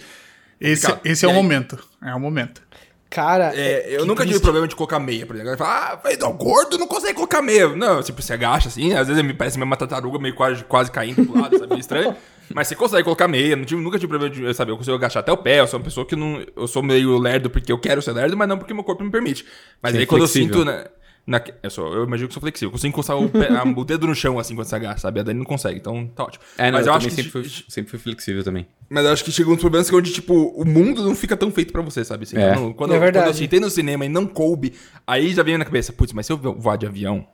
Esse, 0.59 0.87
esse 1.05 1.23
é 1.25 1.27
o 1.27 1.31
aí? 1.31 1.37
momento. 1.37 1.79
É 2.03 2.13
o 2.13 2.19
momento. 2.19 2.61
Cara. 3.09 3.51
É, 3.55 3.87
eu 3.89 4.05
nunca 4.05 4.21
tive 4.21 4.33
triste. 4.33 4.43
problema 4.43 4.67
de 4.67 4.75
colocar 4.75 4.99
meia, 4.99 5.25
por 5.25 5.35
exemplo. 5.35 5.49
Ela 5.49 5.57
fala, 5.57 6.01
ah, 6.03 6.17
não, 6.19 6.33
gordo 6.33 6.77
não 6.77 6.87
consegue 6.87 7.15
colocar 7.15 7.41
meia. 7.41 7.67
Não, 7.69 8.03
tipo, 8.03 8.21
você 8.21 8.33
agacha 8.33 8.67
assim, 8.67 8.93
às 8.93 9.07
vezes 9.07 9.23
me 9.23 9.33
parece 9.33 9.57
meio 9.57 9.65
uma 9.65 9.75
tartaruga 9.75 10.19
meio 10.19 10.35
quase, 10.35 10.63
quase 10.63 10.91
caindo 10.91 11.25
pro 11.25 11.41
lado, 11.41 11.57
sabe? 11.57 11.69
Meio 11.69 11.79
estranho. 11.79 12.15
Mas 12.53 12.67
você 12.67 12.75
consegue 12.75 13.03
colocar 13.03 13.27
meia, 13.27 13.55
não 13.55 13.63
tive, 13.63 13.81
nunca 13.81 13.99
tive 13.99 14.09
problema 14.09 14.33
de, 14.33 14.53
sabe, 14.55 14.71
eu 14.71 14.77
consigo 14.77 14.95
agachar 14.95 15.21
até 15.21 15.31
o 15.31 15.37
pé, 15.37 15.59
eu 15.59 15.67
sou 15.67 15.79
uma 15.79 15.83
pessoa 15.83 16.03
que 16.05 16.15
não, 16.15 16.43
eu 16.55 16.67
sou 16.67 16.81
meio 16.81 17.17
lerdo 17.19 17.47
porque 17.47 17.71
eu 17.71 17.77
quero 17.77 18.01
ser 18.01 18.11
lerdo, 18.11 18.35
mas 18.35 18.47
não 18.47 18.57
porque 18.57 18.73
meu 18.73 18.83
corpo 18.83 19.03
me 19.03 19.11
permite. 19.11 19.45
Mas 19.81 19.93
Sim, 19.93 19.99
aí 19.99 20.05
quando 20.07 20.21
flexível. 20.21 20.47
eu 20.47 20.53
sinto, 20.55 20.65
né, 20.65 20.85
na, 21.29 21.41
eu, 21.63 21.69
sou, 21.69 21.93
eu 21.93 22.03
imagino 22.05 22.27
que 22.27 22.33
sou 22.33 22.41
flexível, 22.41 22.67
eu 22.69 22.71
consigo 22.71 22.87
encostar 22.89 23.15
o, 23.17 23.29
pé- 23.29 23.49
o 23.77 23.85
dedo 23.85 24.07
no 24.07 24.15
chão 24.15 24.39
assim 24.39 24.55
quando 24.55 24.67
você 24.67 24.75
agacha, 24.75 24.97
sabe? 24.99 25.19
A 25.19 25.23
Dani 25.23 25.37
não 25.39 25.45
consegue, 25.45 25.77
então 25.79 26.07
tá 26.07 26.23
ótimo. 26.23 26.43
É, 26.57 26.71
não, 26.71 26.79
mas 26.79 26.87
eu, 26.87 26.91
eu 26.93 26.97
acho 26.97 27.07
que 27.07 27.13
sempre 27.13 27.31
fui, 27.31 27.45
sempre 27.69 27.89
fui 27.91 27.99
flexível 27.99 28.43
também. 28.43 28.67
mas 28.89 29.05
eu 29.05 29.11
acho 29.13 29.23
que 29.23 29.31
chegam 29.31 29.53
uns 29.53 29.59
problemas 29.59 29.87
que 29.89 29.95
é 29.95 29.97
onde, 29.99 30.11
tipo, 30.11 30.33
o 30.33 30.65
mundo 30.65 31.03
não 31.03 31.15
fica 31.15 31.37
tão 31.37 31.51
feito 31.51 31.71
pra 31.71 31.81
você, 31.81 32.03
sabe? 32.03 32.23
Assim, 32.23 32.37
É. 32.37 32.53
quando, 32.53 32.73
quando, 32.73 32.93
É 32.93 32.97
eu- 32.97 32.99
verdade. 32.99 33.25
quando 33.25 33.33
eu 33.35 33.37
sentei 33.39 33.59
no 33.59 33.69
cinema 33.69 34.05
e 34.05 34.09
não 34.09 34.25
coube, 34.25 34.73
aí 35.05 35.33
já 35.33 35.43
veio 35.43 35.57
na 35.57 35.65
cabeça, 35.65 35.93
putz, 35.93 36.11
mas 36.13 36.25
se 36.25 36.31
eu 36.33 36.37
voar 36.37 36.77
de 36.77 36.87
avião, 36.87 37.27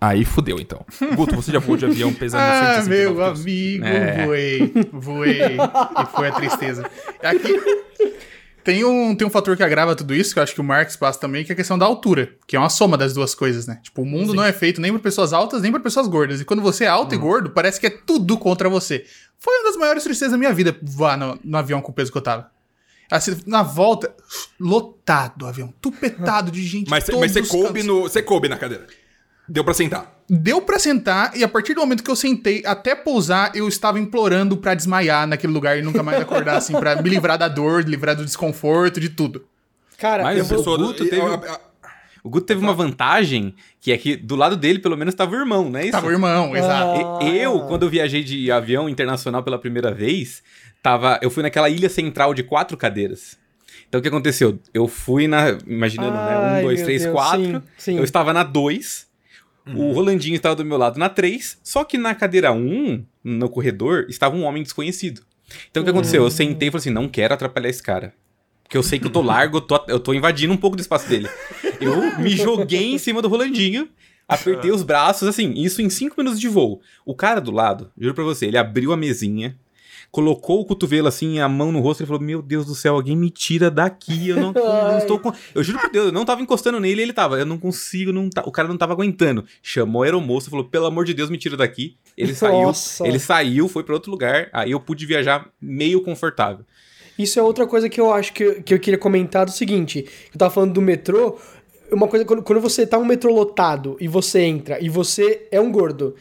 aí 0.00 0.24
fudeu, 0.24 0.58
então. 0.58 0.84
Guto, 1.14 1.36
você 1.36 1.52
já 1.52 1.58
voou 1.58 1.76
de 1.76 1.84
avião 1.84 2.12
pesando 2.12 2.40
Ah, 2.40 2.80
169 2.82 2.88
meu 2.88 3.14
quilos? 3.14 3.40
amigo, 3.40 3.84
É. 3.86 4.24
voei. 4.26 4.72
Voei. 4.92 5.40
e 5.56 6.06
foi 6.16 6.28
a 6.28 6.32
tristeza. 6.32 6.90
Aqui 7.22 7.54
tem 8.64 8.84
um, 8.84 9.14
tem 9.14 9.26
um 9.26 9.30
fator 9.30 9.56
que 9.56 9.62
agrava 9.62 9.94
tudo 9.96 10.14
isso, 10.14 10.32
que 10.32 10.38
eu 10.38 10.42
acho 10.42 10.54
que 10.54 10.60
o 10.60 10.64
Marx 10.64 10.96
passa 10.96 11.18
também, 11.18 11.44
que 11.44 11.52
é 11.52 11.54
a 11.54 11.56
questão 11.56 11.78
da 11.78 11.84
altura, 11.84 12.34
que 12.46 12.56
é 12.56 12.58
uma 12.58 12.68
soma 12.68 12.96
das 12.96 13.12
duas 13.12 13.34
coisas, 13.34 13.66
né? 13.66 13.80
Tipo, 13.82 14.02
o 14.02 14.06
mundo 14.06 14.32
não 14.34 14.44
é 14.44 14.52
feito 14.52 14.80
nem 14.80 14.92
por 14.92 15.00
pessoas 15.00 15.32
altas, 15.32 15.62
nem 15.62 15.72
por 15.72 15.80
pessoas 15.80 16.06
gordas. 16.06 16.40
E 16.40 16.44
quando 16.44 16.62
você 16.62 16.84
é 16.84 16.88
alto 16.88 17.14
e 17.14 17.18
gordo, 17.18 17.50
parece 17.50 17.80
que 17.80 17.86
é 17.86 17.90
tudo 17.90 18.38
contra 18.38 18.68
você. 18.68 19.04
Foi 19.38 19.54
uma 19.58 19.64
das 19.64 19.76
maiores 19.76 20.04
tristezas 20.04 20.32
da 20.32 20.38
minha 20.38 20.52
vida 20.52 20.76
voar 20.82 21.18
no, 21.18 21.38
no 21.42 21.58
avião 21.58 21.80
com 21.80 21.90
o 21.90 21.94
peso 21.94 22.12
que 22.12 22.18
eu 22.18 22.22
tava. 22.22 22.50
Assim, 23.10 23.36
na 23.46 23.62
volta, 23.62 24.14
lotado 24.58 25.44
o 25.44 25.46
avião, 25.46 25.74
tupetado 25.82 26.50
de 26.50 26.62
gente. 26.64 26.88
Mas, 26.88 27.04
mas 27.08 27.32
você 27.32 27.42
coube, 27.42 27.82
no, 27.82 28.02
você 28.02 28.22
coube 28.22 28.48
na 28.48 28.56
cadeira. 28.56 28.86
Deu 29.48 29.64
pra 29.64 29.74
sentar. 29.74 30.20
Deu 30.30 30.62
pra 30.62 30.78
sentar 30.78 31.36
e 31.36 31.42
a 31.44 31.48
partir 31.48 31.74
do 31.74 31.80
momento 31.80 32.02
que 32.02 32.10
eu 32.10 32.16
sentei 32.16 32.62
até 32.64 32.94
pousar, 32.94 33.54
eu 33.54 33.66
estava 33.68 33.98
implorando 33.98 34.56
pra 34.56 34.74
desmaiar 34.74 35.26
naquele 35.26 35.52
lugar 35.52 35.78
e 35.78 35.82
nunca 35.82 36.02
mais 36.02 36.20
acordar, 36.20 36.56
assim, 36.56 36.72
pra 36.72 37.00
me 37.02 37.10
livrar 37.10 37.36
da 37.36 37.48
dor, 37.48 37.82
livrar 37.84 38.16
do 38.16 38.24
desconforto, 38.24 38.98
de 39.00 39.08
tudo. 39.10 39.44
Cara, 39.98 40.22
Mas 40.22 40.38
eu 40.38 40.46
pessoa- 40.56 40.76
Guto 40.78 41.04
teve- 41.06 41.22
O 42.24 42.30
Guto 42.30 42.46
teve 42.46 42.60
uma 42.60 42.72
vantagem, 42.72 43.52
que 43.80 43.90
é 43.90 43.98
que 43.98 44.14
do 44.16 44.36
lado 44.36 44.56
dele, 44.56 44.78
pelo 44.78 44.96
menos, 44.96 45.12
tava 45.12 45.32
o 45.32 45.38
irmão, 45.38 45.68
não 45.68 45.78
é 45.80 45.82
isso? 45.82 45.90
Tava 45.92 46.06
o 46.06 46.10
irmão, 46.12 46.56
exato. 46.56 47.24
E- 47.24 47.38
Eu, 47.38 47.58
Ah. 47.62 47.66
quando 47.66 47.82
eu 47.82 47.90
viajei 47.90 48.22
de 48.22 48.50
avião 48.50 48.88
internacional 48.88 49.42
pela 49.42 49.58
primeira 49.58 49.92
vez, 49.92 50.40
tava, 50.80 51.18
eu 51.20 51.30
fui 51.30 51.42
naquela 51.42 51.68
ilha 51.68 51.88
central 51.88 52.32
de 52.32 52.44
quatro 52.44 52.76
cadeiras. 52.76 53.36
Então 53.88 53.98
o 53.98 54.02
que 54.02 54.08
aconteceu? 54.08 54.58
Eu 54.72 54.86
fui 54.86 55.26
na. 55.26 55.58
Imaginando, 55.66 56.12
né? 56.12 56.18
Ai, 56.36 56.60
Um, 56.60 56.64
dois, 56.66 56.82
três, 56.82 57.02
Deus, 57.02 57.12
quatro. 57.12 57.42
sim, 57.44 57.62
sim. 57.76 57.96
Eu 57.98 58.04
estava 58.04 58.32
na 58.32 58.44
dois. 58.44 59.06
O 59.66 59.92
Rolandinho 59.92 60.36
estava 60.36 60.56
do 60.56 60.64
meu 60.64 60.76
lado 60.76 60.98
na 60.98 61.08
três. 61.08 61.58
Só 61.62 61.84
que 61.84 61.96
na 61.96 62.14
cadeira 62.14 62.52
um, 62.52 63.04
no 63.22 63.48
corredor, 63.48 64.06
estava 64.08 64.36
um 64.36 64.44
homem 64.44 64.62
desconhecido. 64.62 65.22
Então 65.70 65.82
o 65.82 65.84
que 65.84 65.90
aconteceu? 65.90 66.22
Eu 66.22 66.30
sentei 66.30 66.68
e 66.68 66.70
falei 66.70 66.80
assim: 66.80 66.90
não 66.90 67.08
quero 67.08 67.34
atrapalhar 67.34 67.68
esse 67.68 67.82
cara. 67.82 68.14
Porque 68.62 68.76
eu 68.76 68.82
sei 68.82 68.98
que 68.98 69.06
eu 69.06 69.10
tô 69.10 69.20
largo, 69.20 69.58
eu 69.58 69.60
tô, 69.60 69.84
eu 69.86 70.00
tô 70.00 70.14
invadindo 70.14 70.52
um 70.52 70.56
pouco 70.56 70.76
do 70.76 70.80
espaço 70.80 71.06
dele. 71.08 71.28
Eu 71.78 72.18
me 72.18 72.30
joguei 72.30 72.94
em 72.94 72.98
cima 72.98 73.20
do 73.20 73.28
Rolandinho, 73.28 73.86
apertei 74.26 74.70
os 74.70 74.82
braços, 74.82 75.28
assim, 75.28 75.52
isso 75.54 75.82
em 75.82 75.90
cinco 75.90 76.14
minutos 76.16 76.40
de 76.40 76.48
voo. 76.48 76.80
O 77.04 77.14
cara 77.14 77.38
do 77.38 77.50
lado, 77.50 77.92
juro 77.98 78.14
pra 78.14 78.24
você, 78.24 78.46
ele 78.46 78.56
abriu 78.56 78.90
a 78.90 78.96
mesinha, 78.96 79.58
colocou 80.12 80.60
o 80.60 80.64
cotovelo 80.64 81.08
assim, 81.08 81.40
a 81.40 81.48
mão 81.48 81.72
no 81.72 81.80
rosto 81.80 82.02
e 82.04 82.06
falou: 82.06 82.20
Meu 82.22 82.40
Deus 82.40 82.66
do 82.66 82.74
céu, 82.74 82.94
alguém 82.94 83.16
me 83.16 83.30
tira 83.30 83.68
daqui. 83.70 84.28
Eu 84.28 84.36
não, 84.36 84.52
não 84.52 84.98
estou 84.98 85.18
com. 85.18 85.32
Eu 85.54 85.64
juro 85.64 85.80
por 85.80 85.90
Deus, 85.90 86.06
eu 86.06 86.12
não 86.12 86.24
tava 86.24 86.40
encostando 86.42 86.78
nele 86.78 87.00
e 87.00 87.04
ele 87.04 87.12
tava. 87.12 87.38
Eu 87.38 87.46
não 87.46 87.58
consigo, 87.58 88.12
não 88.12 88.28
tá... 88.30 88.42
o 88.46 88.52
cara 88.52 88.68
não 88.68 88.76
tava 88.76 88.92
aguentando. 88.92 89.44
Chamou 89.62 90.02
a 90.02 90.04
aeromoça, 90.04 90.50
falou: 90.50 90.66
Pelo 90.66 90.86
amor 90.86 91.04
de 91.06 91.14
Deus, 91.14 91.30
me 91.30 91.38
tira 91.38 91.56
daqui. 91.56 91.96
Ele 92.16 92.34
saiu, 92.34 92.62
Nossa. 92.62 93.08
ele 93.08 93.18
saiu, 93.18 93.66
foi 93.68 93.82
pra 93.82 93.94
outro 93.94 94.10
lugar. 94.12 94.48
Aí 94.52 94.70
eu 94.70 94.78
pude 94.78 95.06
viajar 95.06 95.48
meio 95.60 96.02
confortável. 96.02 96.64
Isso 97.18 97.38
é 97.38 97.42
outra 97.42 97.66
coisa 97.66 97.88
que 97.88 98.00
eu 98.00 98.12
acho 98.12 98.32
que, 98.32 98.42
eu- 98.44 98.62
que 98.62 98.74
eu 98.74 98.78
queria 98.78 98.98
comentar 98.98 99.44
do 99.46 99.50
seguinte. 99.50 100.06
Eu 100.32 100.38
tava 100.38 100.52
falando 100.52 100.72
do 100.74 100.82
metrô. 100.82 101.38
Uma 101.90 102.08
coisa, 102.08 102.24
quando, 102.24 102.42
quando 102.42 102.60
você 102.60 102.86
tá 102.86 102.96
um 102.98 103.04
metrô 103.04 103.32
lotado 103.34 103.96
e 104.00 104.08
você 104.08 104.40
entra 104.42 104.78
e 104.82 104.88
você 104.88 105.46
é 105.50 105.60
um 105.60 105.70
gordo, 105.70 106.14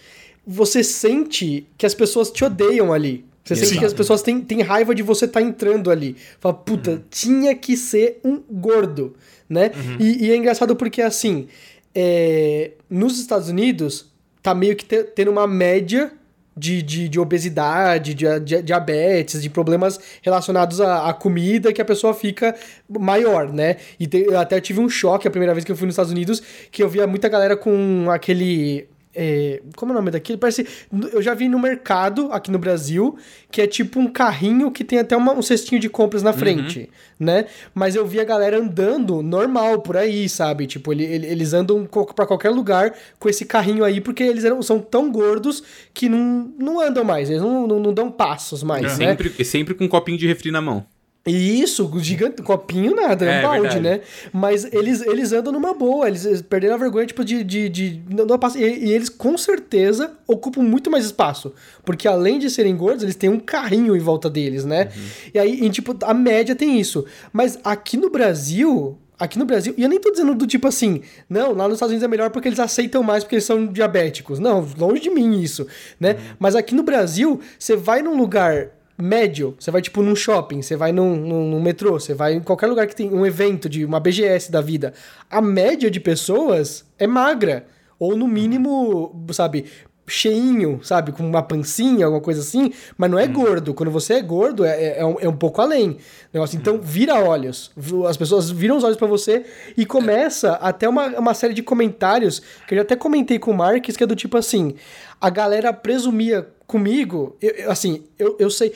você 0.46 0.84
sente 0.84 1.66
que 1.78 1.86
as 1.86 1.94
pessoas 1.94 2.30
te 2.32 2.44
odeiam 2.44 2.92
ali. 2.92 3.26
Você 3.44 3.56
sente 3.56 3.70
Sim. 3.70 3.80
que 3.80 3.86
as 3.86 3.94
pessoas 3.94 4.22
têm, 4.22 4.40
têm 4.42 4.62
raiva 4.62 4.94
de 4.94 5.02
você 5.02 5.26
estar 5.26 5.42
entrando 5.42 5.90
ali. 5.90 6.16
Fala, 6.40 6.54
puta, 6.54 7.04
tinha 7.10 7.56
que 7.56 7.76
ser 7.76 8.20
um 8.24 8.42
gordo, 8.50 9.16
né? 9.50 9.72
E, 10.00 10.28
e 10.28 10.32
é 10.32 10.36
engraçado 10.36 10.76
porque, 10.76 11.02
assim, 11.02 11.48
é, 11.96 12.72
nos 12.90 13.20
Estados 13.20 13.50
Unidos, 13.50 14.08
tá 14.42 14.54
meio 14.54 14.76
que 14.76 14.86
te- 14.86 15.04
tendo 15.04 15.32
uma 15.32 15.48
média 15.48 16.12
de, 16.56 16.82
de, 16.82 17.10
de 17.10 17.20
obesidade, 17.20 18.14
de, 18.14 18.40
de- 18.42 18.62
diabetes, 18.62 19.42
de 19.42 19.50
problemas 19.50 20.00
relacionados 20.22 20.80
à, 20.82 21.10
à 21.10 21.14
comida 21.14 21.74
que 21.74 21.82
a 21.82 21.86
pessoa 21.86 22.14
fica 22.14 22.54
maior, 22.88 23.52
né? 23.52 23.78
E 24.00 24.06
te- 24.06 24.26
eu 24.28 24.38
até 24.40 24.60
tive 24.62 24.80
um 24.80 24.90
choque 24.90 25.28
a 25.28 25.32
primeira 25.32 25.54
vez 25.54 25.66
que 25.66 25.72
eu 25.72 25.76
fui 25.76 25.86
nos 25.88 25.94
Estados 25.94 26.12
Unidos, 26.12 26.42
que 26.72 26.84
eu 26.84 26.90
via 26.90 27.08
muita 27.08 27.28
galera 27.28 27.58
com 27.58 28.08
aquele. 28.12 28.88
É, 29.14 29.62
como 29.76 29.92
é 29.92 29.96
o 29.96 29.98
nome 29.98 30.12
daquele? 30.12 30.38
Parece. 30.38 30.66
Eu 31.12 31.22
já 31.22 31.34
vi 31.34 31.48
no 31.50 31.60
mercado 31.60 32.30
aqui 32.32 32.50
no 32.52 32.58
Brasil, 32.60 33.18
que 33.50 33.62
é 33.62 33.68
tipo 33.68 34.00
um 34.00 34.08
carrinho 34.08 34.72
que 34.72 34.84
tem 34.84 35.00
até 35.00 35.16
uma- 35.18 35.34
um 35.34 35.42
cestinho 35.42 35.80
de 35.82 35.90
compras 35.90 36.24
na 36.24 36.34
frente, 36.34 36.90
né? 37.20 37.46
Mas 37.74 37.96
eu 37.96 38.06
vi 38.06 38.20
a 38.20 38.24
galera 38.24 38.58
andando 38.60 39.22
normal 39.22 39.80
por 39.82 39.98
aí, 39.98 40.28
sabe? 40.30 40.66
Tipo, 40.68 40.92
ele- 40.94 41.04
ele- 41.06 41.28
eles 41.28 41.54
andam 41.54 41.86
pra 42.16 42.26
qualquer 42.26 42.50
lugar 42.50 42.94
com 43.20 43.28
esse 43.30 43.46
carrinho 43.46 43.84
aí, 43.84 44.00
porque 44.02 44.24
eles 44.24 44.44
eram, 44.46 44.62
são 44.62 44.80
tão 44.80 45.12
gordos 45.12 45.64
que 45.94 46.08
não, 46.10 46.52
não 46.58 46.80
andam 46.80 47.04
mais, 47.04 47.30
eles 47.30 47.42
não, 47.42 47.68
não, 47.68 47.80
não 47.80 47.94
dão 47.94 48.10
passos 48.12 48.64
mais, 48.64 48.84
E 48.84 48.86
né? 49.00 49.08
sempre, 49.10 49.32
e 49.38 49.44
sempre 49.46 49.74
com 49.74 49.84
um 49.86 49.88
copinho 49.88 50.18
de 50.18 50.28
refri 50.28 50.52
na 50.52 50.62
mão. 50.62 50.86
E 51.26 51.62
Isso, 51.62 51.90
gigante, 52.00 52.42
copinho 52.42 52.96
nada, 52.96 53.26
é 53.26 53.30
um 53.30 53.32
É, 53.32 53.42
balde, 53.44 53.62
verdade. 53.62 53.80
né? 53.82 54.02
Mas 54.34 54.66
eles, 54.74 55.02
eles 55.02 55.32
andam 55.32 55.54
numa 55.54 55.72
boa, 55.72 56.08
eles, 56.08 56.42
perderam 56.42 56.74
a 56.74 56.78
vergonha, 56.80 57.06
tipo, 57.06 57.24
de. 57.24 57.44
de, 57.44 57.70
de 57.70 58.02
não, 58.10 58.26
não 58.26 58.40
e, 58.56 58.60
e 58.88 58.92
eles 58.92 59.08
com 59.08 59.38
certeza 59.38 60.14
ocupam 60.28 60.64
muito 60.64 60.90
mais 60.90 61.06
espaço. 61.06 61.54
Porque 61.86 62.08
além 62.08 62.40
de 62.40 62.50
serem 62.50 62.76
gordos, 62.76 63.04
eles 63.04 63.16
têm 63.16 63.30
um 63.30 63.40
carrinho 63.40 63.96
em 63.96 64.00
volta 64.00 64.30
deles, 64.32 64.66
né? 64.66 64.86
Uhum. 64.96 65.02
E 65.36 65.40
aí, 65.40 65.64
e, 65.64 65.70
tipo, 65.70 65.96
a 66.04 66.14
média 66.14 66.56
tem 66.56 66.80
isso. 66.80 67.06
Mas 67.32 67.60
aqui 67.64 67.98
no 67.98 68.10
Brasil. 68.10 68.98
Aqui 69.20 69.38
no 69.38 69.46
Brasil, 69.46 69.76
e 69.78 69.84
eu 69.84 69.88
nem 69.90 70.00
tô 70.00 70.10
dizendo 70.10 70.34
do 70.34 70.48
tipo 70.48 70.68
assim, 70.68 71.02
não, 71.30 71.54
lá 71.54 71.66
nos 71.68 71.76
Estados 71.76 71.92
Unidos 71.92 72.04
é 72.04 72.08
melhor 72.08 72.32
porque 72.32 72.48
eles 72.48 72.60
aceitam 72.60 73.04
mais 73.04 73.24
porque 73.24 73.36
eles 73.36 73.46
são 73.46 73.68
diabéticos. 73.68 74.40
Não, 74.40 74.68
longe 74.76 75.00
de 75.00 75.12
mim 75.12 75.40
isso, 75.40 75.68
né? 76.00 76.18
Mas 76.40 76.56
aqui 76.56 76.74
no 76.74 76.82
Brasil, 76.82 77.40
você 77.60 77.76
vai 77.76 78.02
num 78.02 78.18
lugar 78.18 78.70
médio, 79.02 79.56
você 79.60 79.72
vai 79.72 79.82
tipo 79.82 80.02
num 80.02 80.16
shopping, 80.16 80.62
você 80.62 80.76
vai 80.76 80.92
num, 80.92 81.16
num, 81.16 81.50
num 81.50 81.62
metrô, 81.62 82.00
você 82.00 82.14
vai 82.14 82.36
em 82.36 82.42
qualquer 82.42 82.68
lugar 82.68 82.88
que 82.88 82.96
tem 82.96 83.14
um 83.14 83.26
evento 83.26 83.68
de 83.68 83.84
uma 83.84 84.00
BGS 84.00 84.52
da 84.52 84.62
vida, 84.62 84.94
a 85.30 85.42
média 85.42 85.90
de 85.90 86.00
pessoas 86.00 86.86
é 86.98 87.08
magra. 87.08 87.66
Ou 88.00 88.18
no 88.18 88.28
mínimo, 88.28 89.28
sabe, 89.32 89.66
cheinho, 90.12 90.80
sabe, 90.84 91.12
com 91.12 91.24
uma 91.24 91.42
pancinha, 91.42 92.06
alguma 92.06 92.22
coisa 92.22 92.42
assim, 92.42 92.74
mas 92.98 93.10
não 93.10 93.18
é 93.18 93.26
gordo. 93.28 93.74
Quando 93.74 93.90
você 93.90 94.16
é 94.16 94.22
gordo, 94.22 94.66
é, 94.66 94.72
é, 94.72 95.00
é 95.00 95.06
um, 95.06 95.16
é 95.20 95.28
um 95.28 95.36
pouco 95.36 95.62
além. 95.62 95.98
Negócio. 96.34 96.58
Então, 96.58 96.80
vira 96.82 97.16
olhos. 97.16 97.72
As 98.08 98.18
pessoas 98.18 98.50
viram 98.50 98.78
os 98.78 98.84
olhos 98.84 98.98
pra 98.98 99.08
você 99.08 99.46
e 99.78 99.86
começa 99.86 100.54
até 100.54 100.88
uma, 100.88 101.08
uma 101.20 101.34
série 101.34 101.54
de 101.54 101.64
comentários 101.64 102.42
que 102.68 102.74
eu 102.74 102.78
já 102.78 102.82
até 102.82 102.96
comentei 102.96 103.40
com 103.40 103.52
o 103.52 103.58
Marques, 103.58 103.96
que 103.96 104.04
é 104.04 104.08
do 104.08 104.16
tipo 104.16 104.38
assim: 104.38 104.76
a 105.20 105.30
galera 105.30 105.72
presumia 105.72 106.48
comigo, 106.72 107.36
eu- 107.42 107.52
eu- 107.52 107.72
assim, 107.72 108.04
eu, 108.18 108.36
eu 108.40 108.50
sei. 108.50 108.72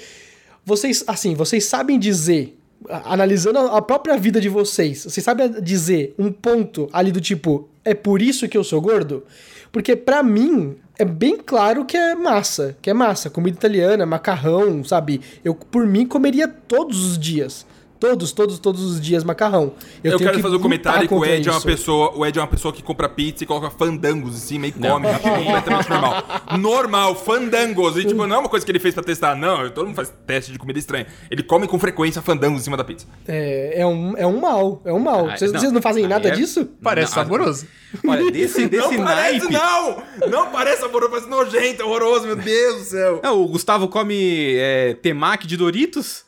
Vocês, 0.65 1.03
assim, 1.07 1.33
vocês 1.35 1.63
sabem 1.65 1.97
dizer, 1.97 2.57
analisando 2.89 3.57
a 3.59 3.81
própria 3.81 4.17
vida 4.17 4.39
de 4.41 4.49
vocês, 4.49 5.03
vocês 5.05 5.23
sabem 5.23 5.49
dizer 5.61 6.13
um 6.19 6.31
ponto 6.31 6.89
ali 6.91 7.11
do 7.11 7.21
tipo, 7.21 7.69
é 7.83 7.93
por 7.93 8.21
isso 8.21 8.47
que 8.49 8.57
eu 8.57 8.63
sou 8.63 8.81
gordo? 8.81 9.23
Porque 9.71 9.95
pra 9.95 10.21
mim 10.23 10.75
é 10.97 11.05
bem 11.05 11.37
claro 11.37 11.85
que 11.85 11.95
é 11.97 12.15
massa, 12.15 12.75
que 12.81 12.89
é 12.89 12.93
massa, 12.93 13.29
comida 13.29 13.57
italiana, 13.57 14.05
macarrão, 14.05 14.83
sabe? 14.83 15.21
Eu 15.43 15.53
por 15.55 15.85
mim 15.85 16.05
comeria 16.05 16.47
todos 16.47 17.03
os 17.11 17.17
dias. 17.19 17.65
Todos, 17.99 18.31
todos, 18.31 18.59
todos 18.59 18.83
os 18.83 18.99
dias 18.99 19.23
macarrão. 19.23 19.73
Eu, 20.03 20.17
tenho 20.17 20.29
quero 20.29 20.41
fazer 20.41 20.55
um 20.57 20.59
comentário 20.59 21.07
que 21.07 21.13
o 21.13 21.25
Ed 21.25 21.47
é 21.47 21.51
uma 21.51 21.57
isso. 21.57 21.65
pessoa. 21.65 22.11
O 22.15 22.25
Ed 22.25 22.37
é 22.37 22.41
uma 22.41 22.47
pessoa 22.47 22.73
que 22.73 22.83
compra 22.83 23.07
pizza 23.07 23.43
e 23.43 23.47
coloca 23.47 23.69
fandangos 23.69 24.35
em 24.35 24.39
cima 24.39 24.67
e 24.67 24.71
come. 24.71 25.07
Tipo, 25.13 25.29
completamente 25.29 25.89
normal. 25.89 26.23
Normal, 26.59 27.15
fandangos. 27.15 27.97
E 27.97 28.05
tipo, 28.05 28.27
não 28.27 28.35
é 28.35 28.39
uma 28.39 28.49
coisa 28.49 28.65
que 28.65 28.71
ele 28.71 28.79
fez 28.79 28.93
pra 28.93 29.03
testar, 29.03 29.35
não. 29.35 29.69
Todo 29.69 29.87
mundo 29.87 29.95
faz 29.95 30.13
teste 30.27 30.51
de 30.51 30.59
comida 30.59 30.77
estranha. 30.77 31.07
Ele 31.31 31.41
come 31.41 31.67
com 31.67 31.79
frequência 31.79 32.21
fandangos 32.21 32.61
em 32.61 32.63
cima 32.63 32.75
da 32.77 32.83
pizza. 32.83 33.07
É, 33.27 33.81
é, 33.81 33.87
um, 33.87 34.17
é 34.17 34.27
um 34.27 34.39
mal, 34.39 34.81
é 34.83 34.91
um 34.91 34.99
mal. 34.99 35.29
Ah, 35.29 35.37
vocês, 35.37 35.51
não. 35.51 35.59
vocês 35.59 35.71
não 35.71 35.81
fazem 35.81 36.07
nada 36.07 36.27
é- 36.27 36.31
disso? 36.31 36.65
Parece 36.81 37.15
Não, 37.15 37.23
saboroso. 37.23 37.67
Olha, 38.05 38.29
desse, 38.31 38.67
desse 38.69 38.97
não 38.97 39.05
parece, 39.05 39.51
não! 39.51 40.03
Não 40.29 40.51
parece 40.51 40.81
saboroso, 40.81 41.11
parece 41.11 41.29
nojento, 41.29 41.83
horroroso, 41.83 42.25
meu 42.27 42.35
Deus 42.35 42.79
do 42.79 42.83
céu. 42.83 43.19
Não, 43.23 43.41
o 43.41 43.47
Gustavo 43.47 43.87
come 43.87 44.55
é, 44.57 44.93
temaki 45.01 45.47
de 45.47 45.55
Doritos. 45.55 46.24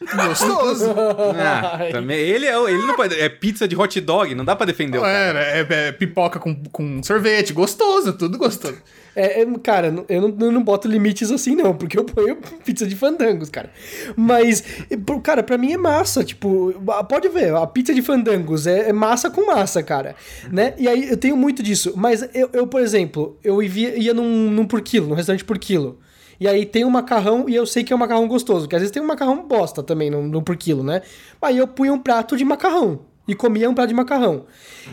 Gostoso. 0.00 0.86
Ah, 1.40 1.78
também. 1.90 2.18
Ele, 2.18 2.46
é, 2.46 2.56
ele 2.70 2.86
não 2.86 2.94
pode. 2.94 3.14
É 3.18 3.28
pizza 3.28 3.66
de 3.66 3.76
hot 3.76 4.00
dog, 4.00 4.34
não 4.34 4.44
dá 4.44 4.54
pra 4.56 4.66
defender 4.66 4.98
o 4.98 5.02
cara. 5.02 5.40
É, 5.40 5.60
é, 5.60 5.88
é 5.88 5.92
pipoca 5.92 6.38
com, 6.38 6.54
com 6.70 7.02
sorvete, 7.02 7.52
gostoso, 7.52 8.12
tudo 8.12 8.38
gostoso. 8.38 8.78
É, 9.14 9.42
é, 9.42 9.46
cara, 9.62 9.88
eu 10.08 10.22
não, 10.22 10.36
eu 10.46 10.52
não 10.52 10.62
boto 10.62 10.88
limites 10.88 11.30
assim, 11.30 11.54
não, 11.54 11.74
porque 11.74 11.98
eu 11.98 12.04
ponho 12.04 12.36
pizza 12.64 12.86
de 12.86 12.94
fandangos, 12.94 13.50
cara. 13.50 13.70
Mas, 14.16 14.62
cara, 15.22 15.42
pra 15.42 15.58
mim 15.58 15.72
é 15.72 15.76
massa, 15.76 16.22
tipo, 16.24 16.72
pode 17.08 17.28
ver, 17.28 17.54
a 17.54 17.66
pizza 17.66 17.92
de 17.92 18.02
fandangos 18.02 18.66
é, 18.66 18.90
é 18.90 18.92
massa 18.92 19.30
com 19.30 19.46
massa, 19.46 19.82
cara, 19.82 20.14
né? 20.50 20.74
E 20.78 20.88
aí 20.88 21.10
eu 21.10 21.16
tenho 21.16 21.36
muito 21.36 21.62
disso, 21.62 21.92
mas 21.96 22.22
eu, 22.34 22.50
eu 22.52 22.66
por 22.66 22.80
exemplo, 22.80 23.36
eu 23.42 23.62
ia, 23.62 23.96
ia 23.98 24.14
num, 24.14 24.50
num 24.50 24.66
por 24.66 24.80
quilo, 24.80 25.08
num 25.08 25.14
restaurante 25.14 25.44
por 25.44 25.58
quilo. 25.58 25.98
E 26.40 26.48
aí 26.48 26.64
tem 26.64 26.86
um 26.86 26.90
macarrão 26.90 27.46
e 27.48 27.54
eu 27.54 27.66
sei 27.66 27.84
que 27.84 27.92
é 27.92 27.96
um 27.96 27.98
macarrão 27.98 28.26
gostoso, 28.26 28.62
porque 28.62 28.74
às 28.74 28.80
vezes 28.80 28.92
tem 28.92 29.02
um 29.02 29.06
macarrão 29.06 29.46
bosta 29.46 29.82
também 29.82 30.08
no, 30.08 30.22
no 30.22 30.42
por 30.42 30.56
quilo, 30.56 30.82
né? 30.82 31.02
Aí 31.42 31.58
eu 31.58 31.68
punha 31.68 31.92
um 31.92 31.98
prato 31.98 32.34
de 32.34 32.44
macarrão 32.44 33.00
e 33.28 33.34
comia 33.34 33.68
um 33.68 33.74
prato 33.74 33.90
de 33.90 33.94
macarrão. 33.94 34.46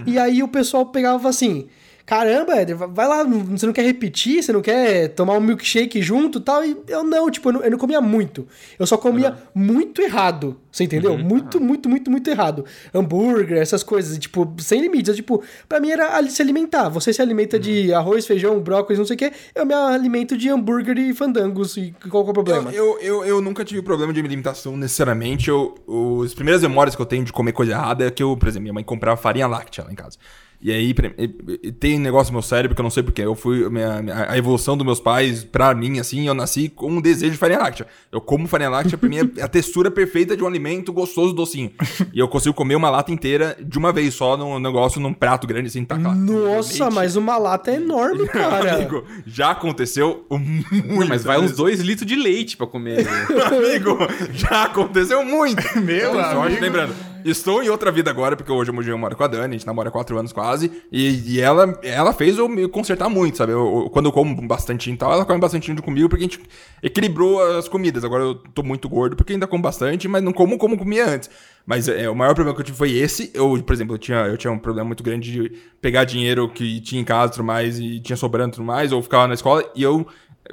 E 0.05 0.19
aí 0.19 0.43
o 0.43 0.47
pessoal 0.49 0.85
pegava 0.87 1.29
assim: 1.29 1.67
Caramba, 2.07 2.55
Éder, 2.55 2.77
vai 2.77 3.05
lá, 3.05 3.21
você 3.25 3.65
não 3.65 3.73
quer 3.73 3.81
repetir, 3.81 4.41
você 4.41 4.53
não 4.53 4.61
quer 4.61 5.09
tomar 5.09 5.33
um 5.33 5.41
milkshake 5.41 6.01
junto 6.01 6.37
e 6.39 6.41
tal? 6.41 6.63
E 6.63 6.77
eu 6.87 7.03
não, 7.03 7.29
tipo, 7.29 7.49
eu 7.49 7.53
não, 7.53 7.61
eu 7.61 7.71
não 7.71 7.77
comia 7.77 7.99
muito. 7.99 8.47
Eu 8.79 8.87
só 8.87 8.95
comia 8.95 9.35
muito 9.53 10.01
errado, 10.01 10.55
você 10.71 10.85
entendeu? 10.85 11.17
Muito, 11.17 11.59
muito, 11.59 11.89
muito, 11.89 12.09
muito 12.09 12.29
errado. 12.29 12.63
Hambúrguer, 12.93 13.57
essas 13.57 13.83
coisas, 13.83 14.15
e, 14.15 14.19
tipo, 14.21 14.49
sem 14.57 14.79
limites. 14.79 15.09
Eu, 15.09 15.15
tipo, 15.15 15.43
pra 15.67 15.81
mim 15.81 15.89
era 15.89 16.25
se 16.29 16.41
alimentar. 16.41 16.87
Você 16.87 17.11
se 17.11 17.21
alimenta 17.21 17.59
de 17.59 17.93
arroz, 17.93 18.25
feijão, 18.25 18.57
brócolis, 18.61 18.99
não 18.99 19.05
sei 19.05 19.15
o 19.15 19.19
quê. 19.19 19.33
Eu 19.53 19.65
me 19.65 19.73
alimento 19.73 20.37
de 20.37 20.47
hambúrguer 20.47 20.97
e 20.97 21.13
fandangos. 21.13 21.75
E 21.75 21.93
qual 22.09 22.23
que 22.23 22.29
é 22.29 22.31
o 22.31 22.33
problema? 22.33 22.71
Eu, 22.71 22.97
eu, 23.01 23.01
eu, 23.01 23.25
eu 23.25 23.41
nunca 23.41 23.65
tive 23.65 23.81
problema 23.81 24.13
de 24.13 24.19
alimentação 24.21 24.77
necessariamente. 24.77 25.49
Eu, 25.49 25.75
os 25.85 26.33
primeiras 26.33 26.61
memórias 26.61 26.95
que 26.95 27.01
eu 27.01 27.05
tenho 27.05 27.25
de 27.25 27.33
comer 27.33 27.51
coisa 27.51 27.73
errada 27.73 28.05
é 28.05 28.09
que 28.09 28.23
eu, 28.23 28.37
por 28.37 28.47
exemplo, 28.47 28.63
minha 28.63 28.73
mãe 28.73 28.83
comprava 28.85 29.17
farinha 29.17 29.45
láctea 29.45 29.83
lá 29.83 29.91
em 29.91 29.95
casa. 29.95 30.17
E 30.59 30.71
aí 30.71 30.89
e- 31.17 31.59
e 31.67 31.71
tem 31.71 31.99
negócio 31.99 32.31
no 32.33 32.37
meu 32.39 32.41
cérebro 32.41 32.73
que 32.73 32.81
eu 32.81 32.83
não 32.83 32.89
sei 32.89 33.03
porquê. 33.03 33.21
Eu 33.21 33.35
fui. 33.35 33.69
Minha, 33.69 34.01
minha- 34.01 34.25
a 34.31 34.37
evolução 34.37 34.75
dos 34.75 34.83
meus 34.85 34.99
pais, 34.99 35.43
pra 35.43 35.73
mim, 35.75 35.99
assim, 35.99 36.27
eu 36.27 36.33
nasci 36.33 36.67
com 36.67 36.89
um 36.89 36.99
desejo 36.99 37.33
de 37.33 37.37
farinha 37.37 37.59
láctea. 37.59 37.85
Eu 38.11 38.19
como 38.19 38.47
farinha 38.47 38.69
láctea, 38.71 38.97
pra 38.97 39.07
mim 39.07 39.17
é 39.19 39.21
a 39.43 39.47
textura 39.47 39.91
perfeita 39.91 40.35
de 40.35 40.43
um 40.43 40.47
alimento 40.47 40.91
gostoso, 40.91 41.31
docinho. 41.33 41.71
E 42.11 42.17
eu 42.19 42.27
consigo 42.27 42.55
comer 42.55 42.73
uma 42.75 42.89
lata 42.89 43.11
inteira 43.11 43.55
de 43.63 43.77
uma 43.77 43.93
vez 43.93 44.15
só 44.15 44.35
num 44.35 44.57
negócio, 44.59 44.99
num 44.99 45.13
prato 45.13 45.45
grande, 45.45 45.67
assim, 45.67 45.85
tacar. 45.85 46.15
Nossa, 46.15 46.83
Leite. 46.85 46.95
mas 46.95 47.15
uma 47.15 47.37
lata 47.37 47.69
é 47.69 47.75
enorme, 47.75 48.25
cara. 48.29 48.77
Amigo, 48.77 49.03
já 49.27 49.51
aconteceu 49.51 50.25
muito. 50.31 50.73
Não, 50.87 51.07
mas 51.07 51.23
vai 51.23 51.39
uns 51.39 51.51
dois 51.55 51.81
litros 51.81 52.07
de 52.07 52.15
leite 52.15 52.57
pra 52.57 52.65
comer. 52.65 53.05
Amigo, 53.45 53.97
já 54.33 54.63
aconteceu 54.63 55.23
muito. 55.23 55.61
Meu 55.79 56.09
Então, 56.19 56.43
amigo. 56.43 56.61
lembrando, 56.61 56.95
estou 57.31 57.63
em 57.63 57.69
outra 57.69 57.91
vida 57.91 58.09
agora, 58.09 58.35
porque 58.35 58.51
hoje 58.51 58.71
eu 58.71 58.97
moro 58.97 59.15
com 59.15 59.23
a 59.23 59.27
Dani, 59.27 59.55
a 59.55 59.57
gente 59.57 59.65
namora 59.67 59.89
há 59.89 59.91
quatro 59.91 60.17
anos 60.17 60.31
quase, 60.33 60.71
e, 60.91 61.35
e 61.35 61.41
ela, 61.41 61.77
ela 61.83 62.13
fez 62.13 62.37
eu 62.37 62.47
me 62.47 62.67
consertar 62.67 63.09
muito, 63.09 63.37
sabe? 63.37 63.51
Eu- 63.53 63.83
eu- 63.85 63.89
quando 63.89 64.05
eu 64.07 64.11
como 64.11 64.47
bastante 64.47 64.91
e 64.91 64.95
tal, 64.97 65.11
ela 65.13 65.25
come 65.25 65.39
bastante 65.39 65.67
junto 65.67 65.81
comigo, 65.83 66.07
porque 66.09 66.23
a 66.23 66.27
gente 66.27 66.39
equilibrou 66.81 67.41
as 67.57 67.67
comidas. 67.67 68.03
Agora 68.03 68.23
eu 68.23 68.35
tô 68.35 68.63
muito 68.63 68.87
gordo, 68.89 69.15
porque 69.15 69.33
ainda 69.33 69.47
como 69.47 69.61
bastante, 69.63 70.07
mas 70.07 70.23
não 70.23 70.31
como 70.33 70.57
como 70.57 70.77
comia 70.77 71.07
antes. 71.09 71.29
Mas 71.65 71.87
é, 71.89 72.09
o 72.09 72.15
maior 72.15 72.33
problema 72.33 72.55
que 72.55 72.61
eu 72.61 72.65
tive 72.65 72.77
foi 72.77 72.91
esse. 72.93 73.29
Eu, 73.33 73.61
por 73.61 73.73
exemplo, 73.73 73.95
eu 73.95 73.99
tinha, 73.99 74.19
eu 74.27 74.37
tinha 74.37 74.51
um 74.51 74.59
problema 74.59 74.87
muito 74.87 75.03
grande 75.03 75.31
de 75.31 75.51
pegar 75.81 76.05
dinheiro 76.05 76.47
que 76.49 76.79
tinha 76.81 77.01
em 77.01 77.05
casa 77.05 77.31
e 77.31 77.35
tudo 77.35 77.43
mais, 77.45 77.77
e 77.79 77.99
tinha 77.99 78.15
sobrando 78.15 78.53
e 78.53 78.55
tudo 78.55 78.65
mais, 78.65 78.91
ou 78.91 79.01
ficava 79.01 79.27
na 79.27 79.33
escola, 79.33 79.63
e 79.75 79.83
eu... 79.83 80.07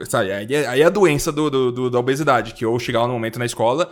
Sabe, 0.07 0.33
aí 0.33 0.47
é, 0.53 0.67
aí 0.67 0.81
é 0.83 0.85
a 0.85 0.91
doença 0.91 1.31
do, 1.31 1.49
do- 1.49 1.71
do- 1.71 1.89
da 1.91 2.01
obesidade, 2.01 2.53
que 2.53 2.65
eu 2.65 2.77
chegava 2.81 3.07
no 3.07 3.13
momento 3.13 3.39
na 3.39 3.47
escola, 3.47 3.89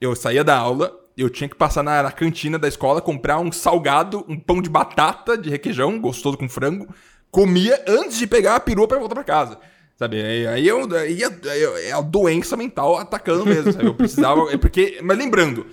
eu 0.00 0.14
saía 0.14 0.42
da 0.44 0.56
aula, 0.56 0.92
eu 1.16 1.30
tinha 1.30 1.48
que 1.48 1.54
passar 1.56 1.82
na, 1.82 2.02
na 2.02 2.12
cantina 2.12 2.58
da 2.58 2.68
escola, 2.68 3.00
comprar 3.00 3.38
um 3.38 3.50
salgado, 3.52 4.24
um 4.28 4.38
pão 4.38 4.60
de 4.60 4.68
batata 4.68 5.36
de 5.38 5.48
requeijão, 5.50 5.98
gostoso 6.00 6.36
com 6.36 6.48
frango, 6.48 6.88
comia 7.30 7.82
antes 7.86 8.18
de 8.18 8.26
pegar 8.26 8.56
a 8.56 8.60
perua 8.60 8.86
pra 8.88 8.98
voltar 8.98 9.14
pra 9.14 9.24
casa. 9.24 9.58
Sabe? 9.96 10.20
Aí, 10.46 10.66
eu, 10.66 10.88
aí 10.96 11.22
é- 11.22 11.88
é 11.88 11.92
a 11.92 12.00
doença 12.00 12.56
mental 12.56 12.96
atacando 12.98 13.46
mesmo, 13.46 13.72
sabe? 13.72 13.86
Eu 13.86 13.94
precisava. 13.94 14.52
É 14.52 14.56
porque. 14.56 14.98
Mas 15.02 15.16
lembrando. 15.16 15.66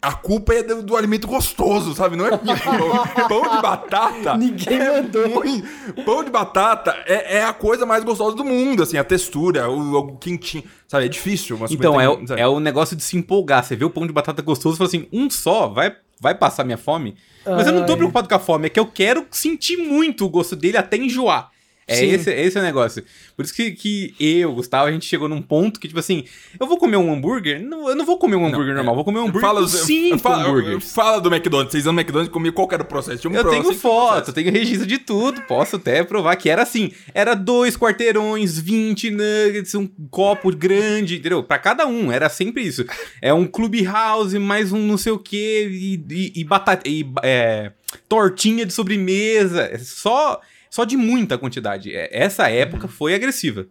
A 0.00 0.12
culpa 0.12 0.54
é 0.54 0.62
do, 0.62 0.82
do 0.82 0.96
alimento 0.96 1.26
gostoso, 1.26 1.94
sabe? 1.94 2.16
Não 2.16 2.26
é 2.26 2.38
minha. 2.42 2.56
Pão 3.28 3.42
de 3.42 3.60
batata. 3.62 4.36
Ninguém 4.36 4.78
é 4.80 5.02
mandou. 5.02 5.28
ruim. 5.40 5.62
Pão 6.04 6.22
de 6.22 6.30
batata 6.30 6.96
é, 7.06 7.38
é 7.38 7.44
a 7.44 7.52
coisa 7.52 7.84
mais 7.84 8.04
gostosa 8.04 8.36
do 8.36 8.44
mundo, 8.44 8.82
assim, 8.84 8.96
a 8.96 9.04
textura, 9.04 9.68
o, 9.68 9.94
o 9.98 10.16
quentinho. 10.16 10.64
Sabe? 10.86 11.06
É 11.06 11.08
difícil. 11.08 11.58
mas 11.58 11.70
Então, 11.70 12.00
é, 12.00 12.08
o- 12.08 12.24
é 12.36 12.46
o 12.46 12.60
negócio 12.60 12.94
de 12.96 13.02
se 13.02 13.16
empolgar. 13.16 13.64
Você 13.64 13.74
vê 13.76 13.84
o 13.84 13.90
pão 13.90 14.06
de 14.06 14.12
batata 14.12 14.40
gostoso 14.40 14.76
e 14.76 14.78
fala 14.78 14.88
assim, 14.88 15.06
um 15.12 15.28
só, 15.28 15.68
vai, 15.68 15.94
vai 16.20 16.34
passar 16.34 16.64
minha 16.64 16.78
fome? 16.78 17.16
Mas 17.44 17.66
eu 17.66 17.72
não 17.72 17.84
tô 17.84 17.92
Ai. 17.92 17.96
preocupado 17.96 18.28
com 18.28 18.34
a 18.34 18.38
fome, 18.38 18.66
é 18.66 18.68
que 18.68 18.78
eu 18.78 18.86
quero 18.86 19.26
sentir 19.30 19.76
muito 19.78 20.24
o 20.24 20.28
gosto 20.28 20.54
dele 20.54 20.76
até 20.76 20.96
enjoar. 20.96 21.50
É 21.88 22.04
esse, 22.04 22.30
esse 22.30 22.58
é 22.58 22.60
o 22.60 22.64
negócio. 22.64 23.02
Por 23.34 23.44
isso 23.44 23.54
que, 23.54 23.70
que 23.72 24.14
eu, 24.20 24.52
Gustavo, 24.52 24.88
a 24.88 24.92
gente 24.92 25.06
chegou 25.06 25.26
num 25.26 25.40
ponto 25.40 25.80
que, 25.80 25.88
tipo 25.88 25.98
assim, 25.98 26.24
eu 26.60 26.66
vou 26.66 26.76
comer 26.76 26.98
um 26.98 27.12
hambúrguer? 27.12 27.62
Não, 27.62 27.88
eu 27.88 27.96
não 27.96 28.04
vou 28.04 28.18
comer 28.18 28.36
um 28.36 28.46
hambúrguer 28.46 28.74
normal, 28.74 28.94
vou 28.94 29.04
comer 29.04 29.20
um 29.20 29.22
hambúrguer 29.22 29.40
Fala, 29.40 29.60
com 29.62 29.66
cinco 29.68 30.18
fala, 30.18 30.44
hambúrgueres. 30.44 30.92
fala 30.92 31.20
do 31.20 31.34
McDonald's. 31.34 31.72
Vocês 31.72 31.86
iam 31.86 31.92
no 31.94 32.00
McDonald's 32.00 32.28
e 32.28 32.32
comiam 32.32 32.52
qual 32.52 32.68
que 32.68 32.74
era 32.74 32.82
o 32.82 32.86
processo? 32.86 33.28
Um 33.28 33.32
Eu 33.32 33.48
tenho 33.48 33.72
foto, 33.72 34.28
eu 34.28 34.34
tenho 34.34 34.52
registro 34.52 34.86
de 34.86 34.98
tudo. 34.98 35.40
Posso 35.42 35.76
até 35.76 36.04
provar 36.04 36.36
que 36.36 36.50
era 36.50 36.62
assim. 36.62 36.92
Era 37.14 37.34
dois 37.34 37.76
quarteirões, 37.76 38.58
20 38.58 39.10
nuggets, 39.10 39.74
um 39.74 39.88
copo 40.10 40.54
grande, 40.54 41.16
entendeu? 41.16 41.42
Pra 41.42 41.58
cada 41.58 41.86
um, 41.86 42.12
era 42.12 42.28
sempre 42.28 42.62
isso. 42.62 42.84
É 43.22 43.32
um 43.32 43.46
clubhouse, 43.46 44.38
mais 44.38 44.72
um 44.72 44.86
não 44.86 44.98
sei 44.98 45.12
o 45.12 45.18
quê, 45.18 45.68
e, 45.70 45.94
e, 46.10 46.32
e 46.40 46.44
batata. 46.44 46.86
E, 46.86 47.06
é, 47.22 47.72
tortinha 48.08 48.66
de 48.66 48.72
sobremesa. 48.72 49.62
É 49.62 49.78
Só, 49.78 50.40
só 50.70 50.84
de 50.84 50.96
muita 50.96 51.36
quantidade. 51.38 51.94
É, 51.94 52.08
Essa 52.12 52.48
época 52.50 52.88
foi 52.88 53.14
agressiva. 53.14 53.66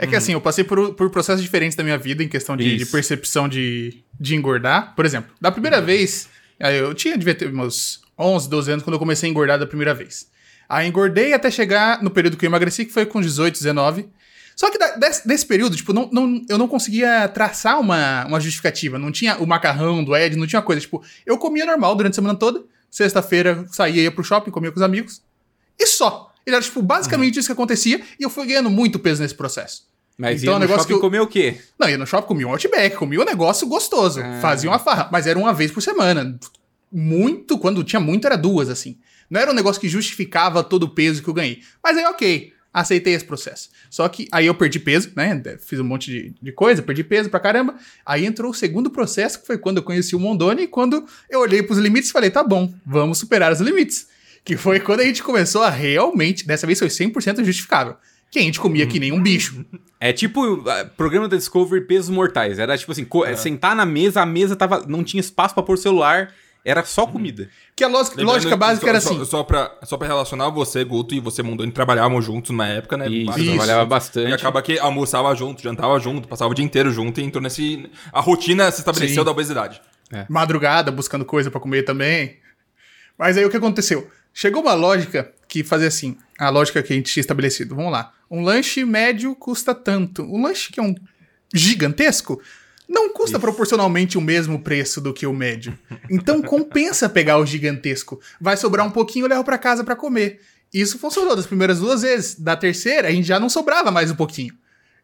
É 0.00 0.06
que 0.06 0.14
assim, 0.14 0.32
eu 0.32 0.40
passei 0.40 0.62
por, 0.62 0.94
por 0.94 1.10
processos 1.10 1.42
diferentes 1.42 1.76
da 1.76 1.82
minha 1.82 1.98
vida 1.98 2.22
em 2.22 2.28
questão 2.28 2.56
de, 2.56 2.64
de 2.76 2.86
percepção 2.86 3.48
de, 3.48 4.02
de 4.18 4.36
engordar. 4.36 4.94
Por 4.94 5.04
exemplo, 5.04 5.34
da 5.40 5.50
primeira 5.50 5.80
vez, 5.82 6.28
aí 6.60 6.76
eu 6.78 6.94
tinha, 6.94 7.18
devia 7.18 7.34
ter 7.34 7.50
meus 7.52 8.00
11, 8.16 8.48
12 8.48 8.70
anos 8.70 8.84
quando 8.84 8.94
eu 8.94 8.98
comecei 9.00 9.28
a 9.28 9.30
engordar 9.30 9.58
da 9.58 9.66
primeira 9.66 9.92
vez. 9.92 10.28
Aí 10.68 10.86
engordei 10.86 11.32
até 11.32 11.50
chegar 11.50 12.00
no 12.02 12.10
período 12.10 12.36
que 12.36 12.44
eu 12.46 12.48
emagreci, 12.48 12.84
que 12.84 12.92
foi 12.92 13.06
com 13.06 13.20
18, 13.20 13.54
19. 13.54 14.08
Só 14.54 14.70
que 14.70 14.78
da- 14.78 14.96
desse, 14.96 15.26
desse 15.26 15.46
período, 15.46 15.76
tipo, 15.76 15.92
não, 15.92 16.08
não- 16.12 16.44
eu 16.48 16.58
não 16.58 16.68
conseguia 16.68 17.26
traçar 17.28 17.80
uma, 17.80 18.24
uma 18.26 18.38
justificativa. 18.38 18.98
Não 18.98 19.10
tinha 19.10 19.36
o 19.38 19.46
macarrão 19.46 20.04
do 20.04 20.14
Ed, 20.16 20.36
não 20.36 20.46
tinha 20.46 20.62
coisa. 20.62 20.80
Tipo, 20.80 21.02
eu 21.26 21.38
comia 21.38 21.64
normal 21.66 21.96
durante 21.96 22.12
a 22.12 22.16
semana 22.16 22.38
toda. 22.38 22.62
Sexta-feira 22.90 23.64
saía, 23.72 24.02
ia 24.02 24.10
pro 24.12 24.22
shopping, 24.24 24.50
comia 24.50 24.70
com 24.70 24.76
os 24.76 24.82
amigos. 24.82 25.22
E 25.78 25.86
só. 25.86 26.27
Ele 26.48 26.56
era, 26.56 26.64
tipo, 26.64 26.80
basicamente 26.82 27.38
isso 27.38 27.46
que 27.48 27.52
acontecia. 27.52 28.00
E 28.18 28.22
eu 28.22 28.30
fui 28.30 28.46
ganhando 28.46 28.70
muito 28.70 28.98
peso 28.98 29.20
nesse 29.22 29.34
processo. 29.34 29.82
Mas 30.16 30.42
Então, 30.42 30.54
ia 30.54 30.56
o 30.56 30.58
no 30.58 30.64
negócio 30.64 30.80
shopping 30.82 30.94
que 30.94 30.96
eu- 30.96 31.00
comer 31.00 31.20
o 31.20 31.26
quê? 31.26 31.58
Não, 31.78 31.88
ia 31.88 31.98
no 31.98 32.06
shopping, 32.06 32.26
comia 32.26 32.48
um 32.48 32.50
Outback, 32.50 32.96
comia 32.96 33.20
um 33.20 33.24
negócio 33.24 33.66
gostoso. 33.68 34.20
Ah. 34.20 34.38
Fazia 34.40 34.68
uma 34.70 34.78
farra. 34.78 35.08
Mas 35.12 35.26
era 35.26 35.38
uma 35.38 35.52
vez 35.52 35.70
por 35.70 35.80
semana. 35.82 36.38
Muito, 36.90 37.58
quando 37.58 37.84
tinha 37.84 38.00
muito, 38.00 38.26
era 38.26 38.36
duas, 38.36 38.68
assim. 38.68 38.96
Não 39.30 39.38
era 39.40 39.50
um 39.50 39.54
negócio 39.54 39.80
que 39.80 39.88
justificava 39.88 40.64
todo 40.64 40.84
o 40.84 40.88
peso 40.88 41.22
que 41.22 41.28
eu 41.28 41.34
ganhei. 41.34 41.60
Mas 41.84 41.98
aí, 41.98 42.04
ok, 42.06 42.52
aceitei 42.72 43.12
esse 43.12 43.24
processo. 43.26 43.68
Só 43.90 44.08
que 44.08 44.26
aí 44.32 44.46
eu 44.46 44.54
perdi 44.54 44.80
peso, 44.80 45.12
né? 45.14 45.40
Fiz 45.64 45.78
um 45.78 45.84
monte 45.84 46.10
de, 46.10 46.34
de 46.40 46.50
coisa, 46.52 46.80
perdi 46.82 47.04
peso 47.04 47.28
pra 47.28 47.38
caramba. 47.38 47.74
Aí 48.06 48.24
entrou 48.24 48.50
o 48.50 48.54
segundo 48.54 48.90
processo, 48.90 49.40
que 49.40 49.46
foi 49.46 49.58
quando 49.58 49.76
eu 49.76 49.82
conheci 49.82 50.16
o 50.16 50.20
Mondoni, 50.20 50.62
e 50.62 50.66
quando 50.66 51.04
eu 51.28 51.40
olhei 51.40 51.62
pros 51.62 51.78
limites 51.78 52.08
e 52.08 52.12
falei, 52.12 52.30
tá 52.30 52.42
bom, 52.42 52.72
vamos 52.86 53.18
superar 53.18 53.52
os 53.52 53.60
limites. 53.60 54.08
Que 54.48 54.56
foi 54.56 54.80
quando 54.80 55.00
a 55.00 55.04
gente 55.04 55.22
começou 55.22 55.62
a 55.62 55.68
realmente, 55.68 56.46
dessa 56.46 56.66
vez 56.66 56.78
foi 56.78 56.88
100% 56.88 57.44
justificável. 57.44 57.96
Que 58.30 58.38
a 58.38 58.42
gente 58.42 58.58
comia 58.58 58.86
que 58.86 58.98
nem 58.98 59.12
um 59.12 59.22
bicho. 59.22 59.62
É 60.00 60.10
tipo 60.10 60.64
ah, 60.66 60.86
programa 60.96 61.28
da 61.28 61.36
Discovery 61.36 61.82
Pesos 61.86 62.08
Mortais. 62.08 62.58
Era 62.58 62.76
tipo 62.78 62.90
assim, 62.90 63.04
co- 63.04 63.26
sentar 63.36 63.76
na 63.76 63.84
mesa, 63.84 64.22
a 64.22 64.26
mesa 64.26 64.56
tava, 64.56 64.84
não 64.88 65.04
tinha 65.04 65.20
espaço 65.20 65.52
pra 65.52 65.62
pôr 65.62 65.76
celular, 65.76 66.32
era 66.64 66.82
só 66.82 67.06
comida. 67.06 67.50
Que 67.76 67.84
a 67.84 67.88
lógica, 67.88 68.16
Lembrando 68.16 68.34
lógica 68.36 68.56
básica 68.56 68.86
só, 68.86 68.88
era 68.90 69.00
só- 69.02 69.10
assim. 69.10 69.24
Só, 69.26 69.42
pra, 69.44 69.70
só 69.84 69.96
pra 69.98 70.06
relacionar 70.08 70.48
você, 70.48 70.82
Guto, 70.82 71.14
e 71.14 71.20
você, 71.20 71.42
Mondoni, 71.42 71.70
trabalhavam 71.70 72.22
juntos 72.22 72.50
numa 72.50 72.66
época, 72.68 72.96
né? 72.96 73.06
Isso, 73.06 73.26
Vários 73.26 73.48
trabalhava 73.48 73.84
bastante. 73.84 74.30
E 74.30 74.32
acaba 74.32 74.62
que 74.62 74.78
almoçava 74.78 75.34
junto, 75.34 75.62
jantava 75.62 75.98
junto, 76.00 76.26
passava 76.26 76.50
o 76.50 76.54
dia 76.54 76.64
inteiro 76.64 76.90
junto 76.90 77.20
e 77.20 77.24
entrou 77.24 77.42
nesse... 77.42 77.86
A 78.12 78.20
rotina 78.22 78.70
se 78.70 78.78
estabeleceu 78.80 79.22
Sim. 79.22 79.24
da 79.26 79.30
obesidade. 79.30 79.80
madrugada 80.26 80.90
buscando 80.90 81.24
coisa 81.24 81.50
pra 81.50 81.60
comer 81.60 81.82
também. 81.82 82.36
Mas 83.18 83.36
aí 83.36 83.44
o 83.44 83.50
que 83.50 83.56
aconteceu? 83.56 84.08
Chegou 84.40 84.62
uma 84.62 84.74
lógica 84.74 85.32
que 85.48 85.64
fazia 85.64 85.88
assim, 85.88 86.16
a 86.38 86.48
lógica 86.48 86.80
que 86.80 86.92
a 86.92 86.96
gente 86.96 87.12
tinha 87.12 87.20
estabelecido. 87.20 87.74
Vamos 87.74 87.90
lá. 87.90 88.12
Um 88.30 88.40
lanche 88.40 88.84
médio 88.84 89.34
custa 89.34 89.74
tanto. 89.74 90.22
Um 90.22 90.40
lanche 90.40 90.70
que 90.70 90.78
é 90.78 90.82
um 90.84 90.94
gigantesco 91.52 92.40
não 92.88 93.12
custa 93.12 93.36
proporcionalmente 93.40 94.16
o 94.16 94.20
mesmo 94.20 94.60
preço 94.62 95.00
do 95.00 95.12
que 95.12 95.26
o 95.26 95.32
médio. 95.32 95.76
Então 96.08 96.40
compensa 96.40 97.08
pegar 97.08 97.38
o 97.38 97.44
gigantesco. 97.44 98.20
Vai 98.40 98.56
sobrar 98.56 98.86
um 98.86 98.92
pouquinho, 98.92 99.24
eu 99.24 99.30
levo 99.30 99.42
pra 99.42 99.58
casa 99.58 99.82
pra 99.82 99.96
comer. 99.96 100.40
Isso 100.72 101.00
funcionou 101.00 101.34
das 101.34 101.48
primeiras 101.48 101.80
duas 101.80 102.02
vezes. 102.02 102.38
Da 102.38 102.56
terceira, 102.56 103.08
a 103.08 103.10
gente 103.10 103.26
já 103.26 103.40
não 103.40 103.48
sobrava 103.48 103.90
mais 103.90 104.08
um 104.08 104.14
pouquinho. 104.14 104.54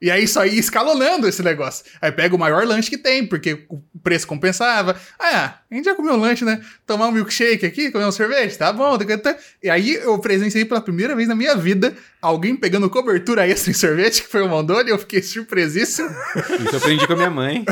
E 0.05 0.11
aí 0.11 0.29
só 0.29 0.45
ia 0.45 0.61
escalonando 0.61 1.27
esse 1.27 1.43
negócio. 1.43 1.83
Aí 1.99 2.12
pega 2.12 2.37
o 2.37 2.38
maior 2.38 2.67
lanche 2.67 2.90
que 2.90 2.99
tem, 2.99 3.27
porque 3.27 3.64
o 3.71 3.81
preço 4.03 4.27
compensava. 4.27 4.95
Ah, 5.19 5.55
a 5.71 5.75
gente 5.75 5.87
já 5.87 5.95
comeu 5.95 6.12
um 6.12 6.21
lanche, 6.21 6.45
né? 6.45 6.61
Tomar 6.87 7.07
um 7.07 7.11
milkshake 7.11 7.64
aqui, 7.64 7.90
comer 7.90 8.05
um 8.05 8.12
sorvete, 8.12 8.59
tá 8.59 8.71
bom. 8.71 8.99
tá, 8.99 9.17
tá. 9.17 9.35
E 9.62 9.71
aí 9.71 9.95
eu 9.95 10.19
presenciei 10.19 10.67
pela 10.67 10.83
primeira 10.83 11.17
vez 11.17 11.27
na 11.27 11.35
minha 11.35 11.57
vida 11.57 11.97
alguém 12.21 12.55
pegando 12.55 12.90
cobertura 12.90 13.49
extra 13.49 13.71
em 13.71 13.75
sorvete, 13.75 14.21
que 14.21 14.29
foi 14.29 14.43
o 14.43 14.49
Mondoni, 14.49 14.90
e 14.90 14.93
eu 14.93 14.99
fiquei 14.99 15.23
surpresíssimo. 15.23 16.11
Isso 16.37 16.75
eu 16.75 16.77
aprendi 16.77 17.07
com 17.07 17.14
a 17.14 17.17
minha 17.17 17.31
mãe. 17.31 17.64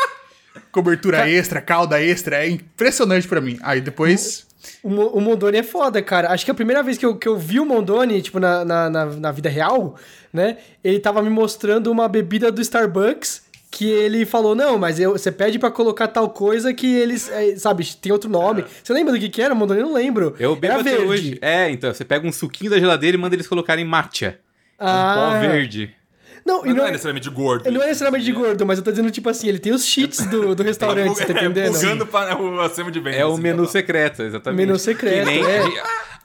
cobertura 0.72 1.28
extra, 1.28 1.60
calda 1.60 2.02
extra, 2.02 2.36
é 2.36 2.48
impressionante 2.48 3.28
pra 3.28 3.38
mim. 3.38 3.58
Aí 3.60 3.82
depois. 3.82 4.46
O, 4.82 4.88
o 4.88 5.20
Mondoni 5.20 5.58
é 5.58 5.62
foda, 5.62 6.00
cara. 6.02 6.30
Acho 6.30 6.44
que 6.44 6.50
a 6.50 6.54
primeira 6.54 6.82
vez 6.82 6.98
que 6.98 7.06
eu, 7.06 7.16
que 7.16 7.26
eu 7.28 7.36
vi 7.38 7.58
o 7.60 7.64
Mondoni, 7.66 8.20
tipo, 8.20 8.38
na, 8.38 8.64
na, 8.64 8.90
na, 8.90 9.06
na 9.06 9.32
vida 9.32 9.48
real, 9.48 9.96
né? 10.32 10.58
Ele 10.84 10.98
tava 10.98 11.22
me 11.22 11.30
mostrando 11.30 11.90
uma 11.90 12.08
bebida 12.08 12.50
do 12.52 12.60
Starbucks 12.60 13.48
que 13.70 13.88
ele 13.88 14.26
falou, 14.26 14.54
não, 14.54 14.76
mas 14.76 14.98
eu- 14.98 15.12
você 15.12 15.30
pede 15.30 15.56
pra 15.58 15.70
colocar 15.70 16.08
tal 16.08 16.28
coisa 16.30 16.74
que 16.74 16.86
eles, 16.92 17.30
é, 17.30 17.54
sabe, 17.56 17.86
tem 18.00 18.10
outro 18.10 18.28
nome. 18.28 18.64
Você 18.82 18.92
lembra 18.92 19.12
do 19.12 19.18
que 19.20 19.28
que 19.28 19.40
era, 19.40 19.54
Mondoni? 19.54 19.80
Eu 19.80 19.86
não 19.86 19.94
lembro. 19.94 20.34
Eu 20.40 20.56
bebo 20.56 20.72
era 20.72 20.80
até 20.82 20.90
verde. 20.90 21.06
hoje. 21.06 21.38
É, 21.40 21.70
então, 21.70 21.92
você 21.94 22.04
pega 22.04 22.26
um 22.26 22.32
suquinho 22.32 22.70
da 22.70 22.78
geladeira 22.80 23.16
e 23.16 23.20
manda 23.20 23.34
eles 23.36 23.46
colocarem 23.46 23.84
matcha. 23.84 24.38
Ah. 24.78 25.14
Um 25.14 25.32
pó 25.34 25.40
verde. 25.48 25.94
Não, 26.50 26.66
e 26.66 26.68
não, 26.70 26.76
não 26.76 26.84
é 26.84 26.88
é, 26.88 26.90
necessariamente 26.90 27.30
gordo. 27.30 27.66
ele 27.66 27.76
não 27.76 27.84
é 27.84 27.86
necessariamente 27.86 28.24
de 28.24 28.32
gordo, 28.32 28.66
mas 28.66 28.78
eu 28.78 28.84
tô 28.84 28.90
dizendo, 28.90 29.10
tipo 29.10 29.28
assim, 29.28 29.48
ele 29.48 29.60
tem 29.60 29.72
os 29.72 29.84
cheats 29.86 30.26
do, 30.26 30.52
do 30.54 30.62
restaurante, 30.64 31.14
você 31.16 31.24
tá 31.24 31.32
entendendo? 31.32 31.58
É, 31.58 31.70
Pulgando 31.70 32.06
para 32.06 32.40
o 32.40 32.60
acima 32.60 32.90
de 32.90 32.98
venda. 32.98 33.16
É 33.16 33.24
o 33.24 33.32
assim, 33.32 33.42
menu 33.42 33.64
tá? 33.64 33.70
secreto, 33.70 34.22
exatamente. 34.22 34.58
Menu 34.58 34.78
secreto, 34.78 35.18
Que 35.18 35.24
nem 35.24 35.44
é. 35.44 35.64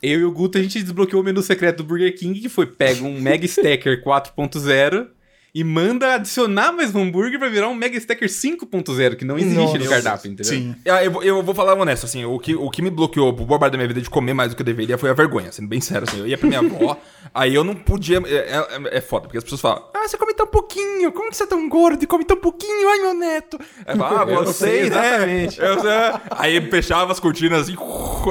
Eu 0.01 0.19
e 0.19 0.23
o 0.25 0.31
Guto, 0.31 0.57
a 0.57 0.61
gente 0.61 0.81
desbloqueou 0.81 1.21
o 1.21 1.25
menu 1.25 1.41
secreto 1.41 1.77
do 1.77 1.83
Burger 1.83 2.15
King, 2.17 2.39
que 2.39 2.49
foi 2.49 2.65
pega 2.65 3.03
um 3.03 3.21
Mega 3.21 3.45
Stacker 3.45 4.01
4.0 4.03 5.07
e 5.55 5.63
manda 5.63 6.15
adicionar 6.15 6.73
mais 6.73 6.93
um 6.93 7.03
hambúrguer 7.03 7.39
pra 7.39 7.47
virar 7.47 7.69
um 7.69 7.73
Mega 7.73 7.97
Stacker 7.97 8.27
5.0, 8.27 9.15
que 9.15 9.23
não 9.23 9.37
existe 9.39 9.55
Nossa. 9.55 9.77
no 9.77 9.87
cardápio, 9.89 10.29
entendeu? 10.29 10.51
Sim. 10.53 10.75
Ah, 10.85 11.01
Eu, 11.01 11.11
vou- 11.11 11.23
eu 11.23 11.41
vou 11.41 11.55
falar 11.55 11.73
honesto, 11.75 12.03
assim, 12.05 12.25
o 12.25 12.37
que, 12.37 12.53
o 12.53 12.69
que 12.69 12.81
me 12.81 12.89
bloqueou 12.89 13.33
por 13.33 13.45
boa 13.45 13.57
parte 13.57 13.71
da 13.71 13.77
minha 13.77 13.87
vida 13.87 14.01
de 14.01 14.09
comer 14.09 14.33
mais 14.33 14.49
do 14.49 14.55
que 14.57 14.61
eu 14.61 14.65
deveria 14.65 14.97
foi 14.97 15.09
a 15.09 15.13
vergonha, 15.13 15.53
sendo 15.53 15.69
bem 15.69 15.79
sério, 15.79 16.05
assim. 16.05 16.19
Eu 16.19 16.27
ia 16.27 16.37
pra 16.37 16.47
minha 16.49 16.59
avó, 16.65 16.97
aí 17.33 17.55
eu 17.55 17.63
não 17.63 17.73
podia. 17.73 18.17
É, 18.25 18.57
é, 18.91 18.97
é 18.97 19.01
foda, 19.01 19.23
porque 19.27 19.37
as 19.37 19.45
pessoas 19.45 19.61
falam, 19.61 19.81
ah, 19.95 20.05
você 20.05 20.17
come 20.17 20.33
tão 20.33 20.45
pouquinho, 20.45 21.09
como 21.13 21.29
que 21.29 21.37
você 21.37 21.43
é 21.43 21.47
tão 21.47 21.69
gordo 21.69 22.03
e 22.03 22.07
come 22.07 22.25
tão 22.25 22.35
pouquinho? 22.35 22.89
Ai, 22.89 22.97
meu 22.99 23.13
neto. 23.13 23.57
Aí 23.85 23.95
eu 23.95 23.97
falo, 23.97 24.29
ah, 24.29 24.33
Eu 24.33 24.43
você, 24.43 24.65
né? 24.65 24.77
exatamente. 24.87 25.61
Eu 25.61 25.79
sei. 25.79 25.89
Aí 26.31 26.69
fechava 26.69 27.13
as 27.13 27.19
cortinas 27.21 27.61
assim, 27.61 27.77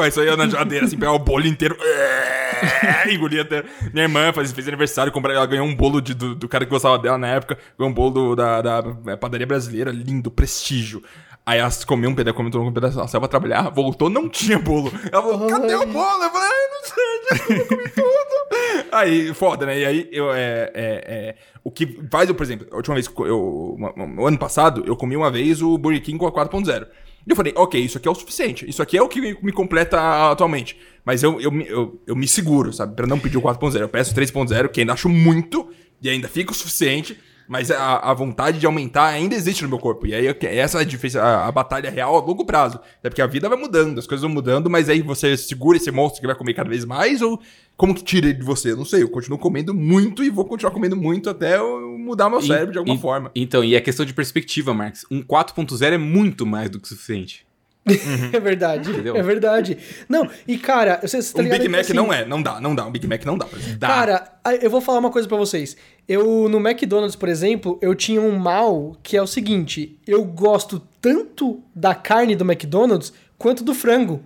aí 0.03 0.11
saía 0.13 0.37
na 0.37 0.47
geladeira, 0.47 0.85
assim, 0.85 0.99
pegava 0.99 1.17
o 1.17 1.21
bolo 1.21 1.47
inteiro, 1.47 1.75
engolia 3.11 3.43
até. 3.43 3.65
Minha 3.93 4.05
irmã 4.05 4.33
fez, 4.33 4.53
fez 4.53 4.69
aniversário, 4.69 5.11
comprou, 5.11 5.35
ela 5.35 5.47
ganhou 5.47 5.67
um 5.67 5.75
bolo 5.75 6.01
de- 6.01 6.15
do, 6.15 6.35
do 6.35 6.49
cara 6.49 6.65
que 6.65 6.71
gostava 6.71 6.99
dela 6.99 7.13
na 7.18 7.29
época, 7.29 7.59
ganhou 7.79 7.90
um 7.90 7.94
bolo 7.94 8.11
do- 8.11 8.37
da, 8.37 8.61
da 8.62 8.83
é, 9.07 9.16
padaria 9.16 9.46
brasileira, 9.46 9.90
lindo, 9.90 10.31
prestígio. 10.31 11.03
Aí 11.46 11.59
ela 11.59 11.70
comeu 11.87 12.09
um 12.09 12.14
pedaço, 12.14 12.35
comeu 12.37 12.62
um 12.62 12.72
pedaço, 12.72 12.98
ela 12.98 13.07
saiu 13.07 13.20
pra 13.20 13.29
trabalhar, 13.29 13.68
voltou, 13.70 14.09
não 14.09 14.29
tinha 14.31 14.59
bolo. 14.59 14.90
Ela 15.12 15.22
falou, 15.22 15.46
cadê 15.46 15.74
o 15.74 15.87
bolo? 15.87 16.22
Eu 16.24 16.31
falei, 16.31 16.48
ai, 16.48 16.68
não 16.70 17.37
sei, 17.46 17.59
eu 17.59 17.66
comi 17.66 17.88
tudo. 17.90 18.88
Aí, 18.92 19.35
foda, 19.35 19.66
né? 19.66 19.79
E 19.79 19.85
aí, 19.85 20.09
eu, 20.12 20.33
é, 20.33 20.70
é, 20.74 21.05
é, 21.07 21.35
o 21.62 21.70
que 21.70 22.00
faz, 22.11 22.29
eu, 22.29 22.35
por 22.35 22.42
exemplo, 22.44 22.66
a 22.72 22.77
última 22.77 22.94
vez 22.94 23.09
que 23.09 23.20
eu, 23.22 23.74
uma- 23.77 23.92
uma- 23.92 24.22
o 24.22 24.27
ano 24.27 24.38
passado, 24.38 24.85
eu 24.87 24.96
comi 24.96 25.16
uma 25.16 25.31
vez 25.31 25.61
o 25.61 25.77
Burger 25.77 26.03
King 26.03 26.18
com 26.18 26.27
a 26.27 26.33
4.0. 26.33 26.87
E 27.27 27.31
eu 27.31 27.37
falei, 27.37 27.53
ok, 27.57 27.81
isso 27.81 27.96
aqui 27.98 28.07
é 28.07 28.11
o 28.11 28.14
suficiente. 28.14 28.68
Isso 28.68 28.83
aqui 28.83 28.96
é 28.98 29.03
o 29.03 29.09
que 29.09 29.20
me, 29.20 29.37
me 29.42 29.50
completa 29.53 30.31
atualmente. 30.31 30.79
Mas 31.05 31.22
eu, 31.22 31.40
eu, 31.40 31.50
eu, 31.62 32.00
eu 32.07 32.14
me 32.16 32.29
seguro, 32.29 32.70
sabe? 32.72 32.94
Pra 32.94 33.07
não 33.07 33.18
pedir 33.18 33.38
o 33.38 33.42
4.0. 33.42 33.81
Eu 33.81 33.88
peço 33.88 34.12
o 34.12 34.14
3.0, 34.14 34.68
que 34.68 34.81
ainda 34.81 34.92
acho 34.92 35.09
muito, 35.09 35.68
e 36.05 36.09
ainda 36.11 36.29
fica 36.29 36.53
o 36.53 36.55
suficiente. 36.55 37.19
Mas 37.47 37.71
a, 37.71 37.97
a 37.99 38.14
vontade 38.14 38.59
de 38.59 38.64
aumentar 38.64 39.05
ainda 39.09 39.35
existe 39.35 39.62
no 39.62 39.69
meu 39.69 39.79
corpo. 39.79 40.07
E 40.07 40.14
aí 40.14 40.35
essa 40.45 40.79
é 40.79 40.81
a, 40.81 40.85
difícil, 40.85 41.21
a, 41.21 41.47
a 41.47 41.53
batalha 41.53 41.90
real 41.90 42.17
a 42.17 42.21
longo 42.21 42.43
prazo. 42.47 42.81
É 43.03 43.11
porque 43.11 43.21
a 43.21 43.27
vida 43.27 43.51
vai 43.51 43.59
mudando, 43.59 43.99
as 43.99 44.07
coisas 44.07 44.23
vão 44.23 44.31
mudando, 44.33 44.71
mas 44.71 44.88
aí 44.88 45.03
você 45.03 45.37
segura 45.37 45.77
esse 45.77 45.90
monstro 45.90 46.23
que 46.23 46.27
vai 46.27 46.35
comer 46.35 46.55
cada 46.55 46.71
vez 46.71 46.87
mais, 46.87 47.21
ou 47.21 47.38
como 47.77 47.95
que 47.95 48.03
tira 48.03 48.29
ele 48.29 48.38
de 48.38 48.45
você? 48.47 48.73
Eu 48.73 48.79
não 48.79 48.87
sei. 48.87 49.03
Eu 49.03 49.11
continuo 49.11 49.37
comendo 49.38 49.75
muito 49.75 50.25
e 50.25 50.31
vou 50.31 50.47
continuar 50.47 50.73
comendo 50.73 50.97
muito 50.97 51.29
até 51.29 51.59
eu 51.59 51.99
mudar 51.99 52.31
meu 52.31 52.40
cérebro 52.40 52.73
de 52.73 52.79
alguma 52.79 52.97
E- 52.97 53.01
forma. 53.01 53.31
Então, 53.35 53.62
e 53.62 53.75
é 53.75 53.81
questão 53.83 54.07
de 54.07 54.14
perspectiva, 54.14 54.73
Marx. 54.73 55.05
Um 55.11 55.23
4.0 55.23 55.93
é 55.93 55.99
muito 55.99 56.47
mais 56.47 56.71
do 56.71 56.81
que 56.81 56.88
suficiente. 56.88 57.45
É 58.33 58.40
verdade, 58.40 58.90
Entendeu? 58.90 59.14
é 59.16 59.23
verdade. 59.23 59.77
Não, 60.09 60.29
e 60.49 60.57
cara, 60.57 60.99
você, 61.03 61.20
você 61.20 61.33
tá 61.35 61.40
um 61.40 61.42
ligado 61.44 61.59
Big 61.59 61.66
que, 61.70 61.77
Mac 61.77 61.81
assim, 61.83 61.92
não 61.92 62.12
é, 62.12 62.25
não 62.25 62.42
dá, 62.42 62.61
não 62.61 62.75
dá. 62.75 62.87
Um 62.87 62.90
Big 62.90 63.07
Mac 63.07 63.25
não 63.27 63.37
dá. 63.37 63.47
Dá. 63.79 63.87
Cara, 63.88 64.33
eu 64.62 64.70
vou 64.70 64.81
falar 64.81 64.99
uma 65.01 65.11
coisa 65.11 65.29
pra 65.29 65.37
vocês. 65.37 65.77
Eu, 66.09 66.49
no 66.49 66.59
McDonald's, 66.59 67.14
por 67.16 67.29
exemplo, 67.29 67.79
eu 67.83 67.94
tinha 67.94 68.20
um 68.20 68.38
mal 68.38 68.97
que 69.03 69.16
é 69.16 69.23
o 69.23 69.27
seguinte: 69.27 69.99
eu 70.07 70.25
gosto 70.25 70.81
tanto 71.01 71.62
da 71.75 71.94
carne 71.94 72.35
do 72.35 72.44
McDonald's 72.44 73.12
quanto 73.37 73.62
do 73.62 73.75
frango. 73.75 74.23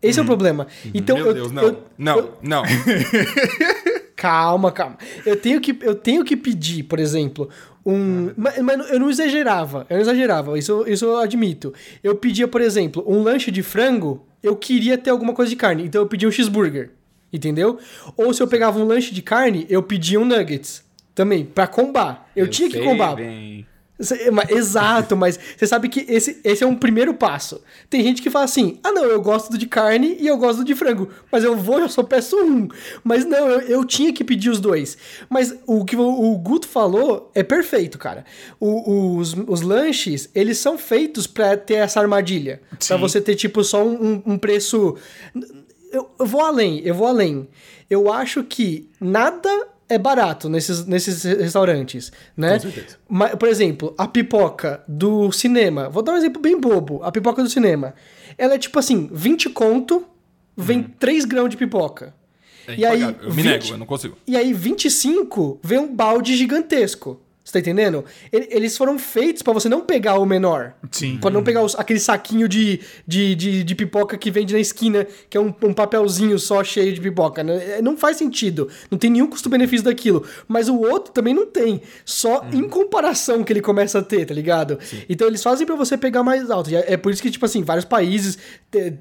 Esse 0.00 0.18
é 0.18 0.22
o 0.22 0.26
problema. 0.26 0.66
Então, 0.92 1.16
Uhum. 1.16 1.22
Meu 1.22 1.30
eu, 1.30 1.34
Deus, 1.34 1.52
não. 1.52 1.62
eu- 1.62 1.82
não, 1.98 2.16
eu- 2.18 2.38
não. 2.42 2.62
Calma, 4.16 4.70
calma. 4.72 4.96
Eu 5.26 5.36
tenho 5.36 5.60
que, 5.60 5.76
eu 5.82 5.94
tenho 5.94 6.24
que 6.24 6.36
pedir, 6.36 6.84
por 6.84 6.98
exemplo, 6.98 7.48
um. 7.84 8.32
Mas, 8.36 8.58
mas 8.60 8.90
eu 8.90 8.98
não 8.98 9.10
exagerava. 9.10 9.86
Eu 9.88 9.96
não 9.96 10.02
exagerava, 10.02 10.58
isso, 10.58 10.84
isso 10.86 11.04
eu 11.04 11.18
admito. 11.18 11.72
Eu 12.02 12.14
pedia, 12.14 12.48
por 12.48 12.60
exemplo, 12.60 13.04
um 13.06 13.22
lanche 13.22 13.50
de 13.50 13.62
frango, 13.62 14.26
eu 14.42 14.56
queria 14.56 14.96
ter 14.96 15.10
alguma 15.10 15.32
coisa 15.32 15.50
de 15.50 15.56
carne. 15.56 15.84
Então 15.84 16.02
eu 16.02 16.06
pedia 16.06 16.28
um 16.28 16.32
cheeseburger. 16.32 16.90
Entendeu? 17.32 17.78
Ou 18.16 18.32
se 18.32 18.40
eu 18.40 18.46
pegava 18.46 18.78
um 18.78 18.84
lanche 18.84 19.12
de 19.12 19.20
carne, 19.20 19.66
eu 19.68 19.82
pedia 19.82 20.20
um 20.20 20.24
nuggets. 20.24 20.84
Também, 21.14 21.44
pra 21.44 21.66
combar. 21.66 22.30
Eu, 22.34 22.48
tinha 22.48 22.68
que 22.68 22.80
combar. 22.80 23.16
bem. 23.16 23.66
Exato, 24.48 25.16
mas 25.16 25.38
você 25.56 25.66
sabe 25.66 25.88
que 25.88 26.04
esse, 26.08 26.40
esse 26.42 26.64
é 26.64 26.66
um 26.66 26.74
primeiro 26.74 27.14
passo. 27.14 27.62
Tem 27.88 28.02
gente 28.02 28.20
que 28.20 28.28
fala 28.30 28.44
assim: 28.44 28.78
ah, 28.82 28.90
não, 28.90 29.04
eu 29.04 29.20
gosto 29.22 29.50
do 29.52 29.58
de 29.58 29.66
carne 29.66 30.16
e 30.18 30.26
eu 30.26 30.36
gosto 30.36 30.58
do 30.58 30.64
de 30.64 30.74
frango, 30.74 31.08
mas 31.30 31.44
eu 31.44 31.56
vou, 31.56 31.78
eu 31.78 31.88
só 31.88 32.02
peço 32.02 32.36
um. 32.36 32.68
Mas 33.04 33.24
não, 33.24 33.48
eu, 33.48 33.60
eu 33.60 33.84
tinha 33.84 34.12
que 34.12 34.24
pedir 34.24 34.50
os 34.50 34.58
dois. 34.60 34.96
Mas 35.30 35.54
o 35.66 35.84
que 35.84 35.94
o, 35.96 36.02
o 36.02 36.36
Guto 36.38 36.66
falou 36.66 37.30
é 37.34 37.42
perfeito, 37.42 37.96
cara. 37.98 38.24
O- 38.58 39.16
os, 39.16 39.32
os 39.46 39.60
lanches, 39.60 40.28
eles 40.34 40.58
são 40.58 40.76
feitos 40.76 41.26
pra 41.26 41.56
ter 41.56 41.74
essa 41.74 42.00
armadilha. 42.00 42.60
Pra 42.70 42.78
Sim. 42.80 42.96
você 42.98 43.20
ter, 43.20 43.36
tipo, 43.36 43.62
só 43.62 43.84
um, 43.84 43.92
um- 44.14 44.22
um 44.34 44.38
preço. 44.38 44.96
Eu, 45.92 46.10
eu 46.18 46.26
vou 46.26 46.40
além, 46.40 46.80
eu 46.84 46.94
vou 46.94 47.06
além. 47.06 47.48
Eu 47.88 48.12
acho 48.12 48.42
que 48.42 48.88
nada 49.00 49.68
é 49.88 49.98
barato 49.98 50.48
nesses, 50.48 50.86
nesses 50.86 51.22
restaurantes, 51.24 52.10
né? 52.36 52.54
Com 52.54 52.60
certeza. 52.70 52.96
Ma- 53.08 53.36
Por 53.36 53.48
exemplo, 53.48 53.94
a 53.98 54.06
pipoca 54.08 54.82
do 54.88 55.30
cinema. 55.32 55.88
Vou 55.88 56.02
dar 56.02 56.12
um 56.12 56.16
exemplo 56.16 56.40
bem 56.40 56.58
bobo. 56.60 57.02
A 57.02 57.12
pipoca 57.12 57.42
do 57.42 57.48
cinema. 57.50 57.94
Ela 58.38 58.54
é 58.54 58.58
tipo 58.58 58.78
assim, 58.78 59.08
20 59.12 59.50
conto, 59.50 60.04
vem 60.56 60.82
3 60.82 61.24
grãos 61.24 61.50
de 61.50 61.56
pipoca. 61.56 62.14
É 62.66 62.76
E 62.76 62.84
aí, 62.86 63.02
eu 63.02 63.08
me 63.34 63.42
20 63.42 63.44
nego, 63.44 63.66
eu 63.74 63.78
não 63.78 63.86
consigo. 63.86 64.16
E 64.26 64.36
aí, 64.36 64.52
25 64.54 65.60
vem 65.62 65.78
um 65.78 65.94
balde 65.94 66.34
gigantesco. 66.34 67.20
Você 67.44 67.52
tá 67.52 67.58
entendendo? 67.58 68.04
Ele- 68.32 68.48
Eles 68.50 68.74
foram 68.76 68.98
feitos 68.98 69.42
pra 69.42 69.52
você 69.52 69.68
não 69.68 69.82
pegar 69.82 70.18
o 70.18 70.24
menor. 70.24 70.72
Sim. 70.90 71.18
Pra 71.20 71.30
não 71.30 71.42
pegar 71.44 71.62
os- 71.62 71.74
aquele 71.76 72.00
saquinho 72.00 72.48
de, 72.48 72.80
de, 73.06 73.34
de, 73.34 73.62
de 73.62 73.74
pipoca 73.74 74.16
que 74.16 74.30
vende 74.30 74.54
na 74.54 74.60
esquina, 74.60 75.06
que 75.28 75.36
é 75.36 75.40
um, 75.40 75.52
um 75.62 75.74
papelzinho 75.74 76.38
só 76.38 76.64
cheio 76.64 76.92
de 76.94 77.00
pipoca. 77.02 77.44
né? 77.44 77.78
É, 77.78 77.82
Não 77.82 77.96
faz 77.98 78.16
sentido. 78.16 78.70
Não 78.90 78.96
tem 78.96 79.10
nenhum 79.10 79.26
custo-benefício 79.26 79.84
daquilo. 79.84 80.24
Mas 80.48 80.70
o 80.70 80.76
outro 80.80 81.12
também 81.12 81.34
não 81.34 81.44
tem. 81.44 81.82
Só 82.04 82.46
em 82.50 82.66
comparação 82.66 83.44
que 83.44 83.52
ele 83.52 83.60
começa 83.60 83.98
a 83.98 84.02
ter, 84.02 84.24
tá 84.24 84.32
ligado? 84.32 84.78
Então 85.08 85.28
eles 85.28 85.42
fazem 85.42 85.66
pra 85.66 85.76
você 85.76 85.98
pegar 85.98 86.22
mais 86.22 86.50
alto. 86.50 86.70
E 86.70 86.76
é 86.76 86.94
é 86.94 86.96
por 86.96 87.12
isso 87.12 87.20
que, 87.22 87.30
tipo 87.30 87.44
assim, 87.44 87.62
vários 87.62 87.84
países 87.84 88.38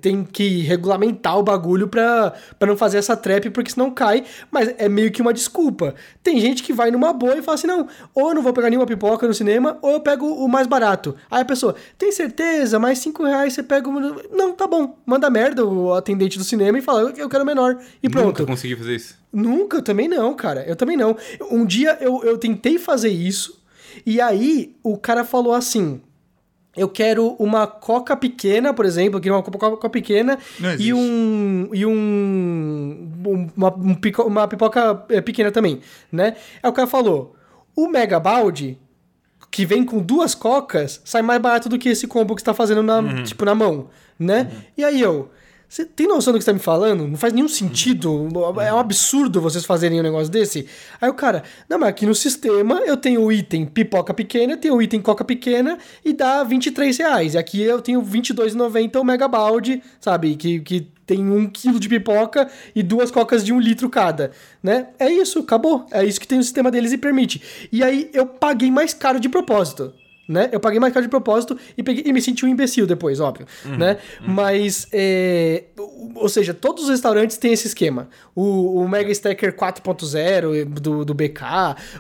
tem 0.01 0.23
que 0.23 0.61
regulamentar 0.61 1.37
o 1.37 1.43
bagulho 1.43 1.87
pra, 1.87 2.33
pra 2.59 2.67
não 2.67 2.75
fazer 2.77 2.97
essa 2.97 3.15
trap, 3.15 3.49
porque 3.51 3.71
senão 3.71 3.89
cai. 3.91 4.23
Mas 4.51 4.73
é 4.77 4.89
meio 4.89 5.11
que 5.11 5.21
uma 5.21 5.33
desculpa. 5.33 5.95
Tem 6.21 6.39
gente 6.39 6.61
que 6.63 6.73
vai 6.73 6.91
numa 6.91 7.13
boa 7.13 7.37
e 7.37 7.41
fala 7.41 7.55
assim: 7.55 7.67
não, 7.67 7.87
ou 8.13 8.32
eu 8.33 8.35
não 8.35 8.41
vou 8.43 8.51
pegar 8.53 8.69
nenhuma 8.69 8.85
pipoca 8.85 9.25
no 9.27 9.33
cinema, 9.33 9.77
ou 9.81 9.91
eu 9.91 9.99
pego 10.01 10.25
o 10.25 10.47
mais 10.49 10.67
barato. 10.67 11.15
Aí 11.31 11.41
a 11.41 11.45
pessoa, 11.45 11.75
tem 11.97 12.11
certeza? 12.11 12.77
Mais 12.79 12.99
cinco 12.99 13.23
reais 13.23 13.53
você 13.53 13.63
pega 13.63 13.87
o. 13.87 13.93
Não, 14.35 14.51
tá 14.53 14.67
bom. 14.67 14.97
Manda 15.05 15.29
merda 15.29 15.65
o 15.65 15.93
atendente 15.93 16.37
do 16.37 16.43
cinema 16.43 16.77
e 16.77 16.81
fala: 16.81 17.01
eu- 17.01 17.09
eu 17.15 17.29
quero 17.29 17.45
menor. 17.45 17.77
E 18.01 18.09
pronto. 18.09 18.27
Nunca 18.27 18.45
consegui 18.45 18.75
fazer 18.75 18.95
isso. 18.95 19.15
Nunca, 19.31 19.77
eu 19.77 19.81
também 19.81 20.07
não, 20.07 20.33
cara. 20.35 20.63
Eu 20.67 20.75
também 20.75 20.97
não. 20.97 21.15
Um 21.49 21.65
dia 21.65 21.97
eu, 22.01 22.23
eu 22.23 22.37
tentei 22.37 22.77
fazer 22.77 23.09
isso, 23.09 23.61
e 24.05 24.19
aí 24.19 24.75
o 24.83 24.97
cara 24.97 25.23
falou 25.23 25.53
assim. 25.53 26.01
Eu 26.75 26.89
quero 26.89 27.35
uma 27.37 27.67
coca 27.67 28.17
pequena, 28.17 28.73
por 28.73 28.83
exemplo, 28.83 29.17
eu 29.17 29.21
queria 29.21 29.35
uma 29.37 29.43
coca 29.43 29.87
pequena 29.91 30.39
e 30.81 30.91
um. 30.91 31.69
E 31.71 31.85
um. 31.85 31.91
um- 33.27 33.49
Uma, 33.55 33.73
um 33.75 33.95
uma 34.27 34.47
pipoca 34.47 35.05
eh, 35.09 35.21
pequena 35.21 35.51
também, 35.51 35.81
né? 36.11 36.35
Aí 36.61 36.69
o 36.69 36.73
cara 36.73 36.87
falou: 36.87 37.35
o 37.75 37.87
Mega 37.87 38.19
Balde, 38.19 38.77
que 39.51 39.65
vem 39.65 39.83
com 39.85 39.99
duas 39.99 40.33
cocas, 40.33 41.01
sai 41.05 41.21
mais 41.21 41.41
barato 41.41 41.69
do 41.69 41.77
que 41.77 41.89
esse 41.89 42.07
combo 42.07 42.35
que 42.35 42.41
você 42.41 42.45
tá 42.45 42.53
fazendo 42.53 42.81
na, 42.81 43.23
tipo, 43.23 43.45
na 43.45 43.53
mão, 43.53 43.89
né? 44.17 44.49
E 44.77 44.83
aí 44.83 44.99
eu. 44.99 45.29
Você 45.69 45.85
tem 45.85 46.07
noção 46.07 46.31
do 46.31 46.37
que 46.37 46.45
você 46.45 46.51
tá 46.51 46.53
me 46.53 46.59
falando? 46.59 47.07
Não 47.07 47.17
faz 47.17 47.33
nenhum 47.33 47.47
sentido. 47.47 48.27
É 48.61 48.71
um 48.71 48.77
absurdo 48.77 49.41
vocês 49.41 49.65
fazerem 49.65 49.99
um 49.99 50.03
negócio 50.03 50.31
desse. 50.31 50.67
Aí 51.01 51.09
o 51.09 51.15
cara, 51.15 51.41
não, 51.67 51.79
mas 51.79 51.89
aqui 51.89 52.05
no 52.05 52.13
sistema 52.13 52.81
eu 52.81 52.95
tenho 52.95 53.23
o 53.23 53.31
item 53.31 53.65
pipoca 53.65 54.13
pequena, 54.13 54.55
tenho 54.55 54.75
o 54.75 54.81
item 54.83 55.01
coca 55.01 55.25
pequena 55.25 55.79
e 56.05 56.13
dá 56.13 56.43
23 56.43 56.95
reais. 56.95 57.33
E 57.33 57.39
aqui 57.39 57.59
eu 57.59 57.81
tenho 57.81 58.03
22,90 58.03 59.01
o 59.01 59.03
mega 59.03 59.27
balde, 59.27 59.81
sabe? 59.99 60.35
Que, 60.35 60.59
que 60.59 60.92
tem 61.05 61.19
um 61.29 61.47
quilo 61.49 61.79
de 61.79 61.89
pipoca 61.89 62.49
e 62.75 62.81
duas 62.81 63.11
cocas 63.11 63.43
de 63.43 63.51
um 63.53 63.59
litro 63.59 63.89
cada, 63.89 64.31
né? 64.61 64.87
É 64.99 65.11
isso, 65.11 65.39
acabou. 65.39 65.85
É 65.91 66.03
isso 66.05 66.19
que 66.19 66.27
tem 66.27 66.39
o 66.39 66.43
sistema 66.43 66.69
deles 66.71 66.91
e 66.93 66.97
permite. 66.97 67.41
E 67.71 67.83
aí 67.83 68.09
eu 68.13 68.25
paguei 68.25 68.71
mais 68.71 68.93
caro 68.93 69.19
de 69.19 69.27
propósito. 69.29 69.93
Né? 70.25 70.47
Eu 70.53 70.59
paguei 70.61 70.79
mais 70.79 70.93
caro 70.93 71.05
de 71.05 71.09
propósito 71.09 71.59
e, 71.77 71.83
peguei, 71.83 72.05
e 72.07 72.13
me 72.13 72.21
senti 72.21 72.45
um 72.45 72.47
imbecil 72.47 72.87
depois, 72.87 73.19
óbvio. 73.19 73.45
né? 73.77 73.97
Mas, 74.25 74.87
é, 74.93 75.65
ou- 76.15 76.29
seja, 76.29 76.53
todos 76.53 76.85
os 76.85 76.89
restaurantes 76.89 77.35
têm 77.35 77.51
esse 77.51 77.67
esquema. 77.67 78.07
O, 78.33 78.79
o 78.81 78.87
Mega 78.87 79.11
Stacker 79.11 79.53
4.0 79.53 80.63
do, 80.65 81.03
do 81.03 81.13
BK, 81.13 81.41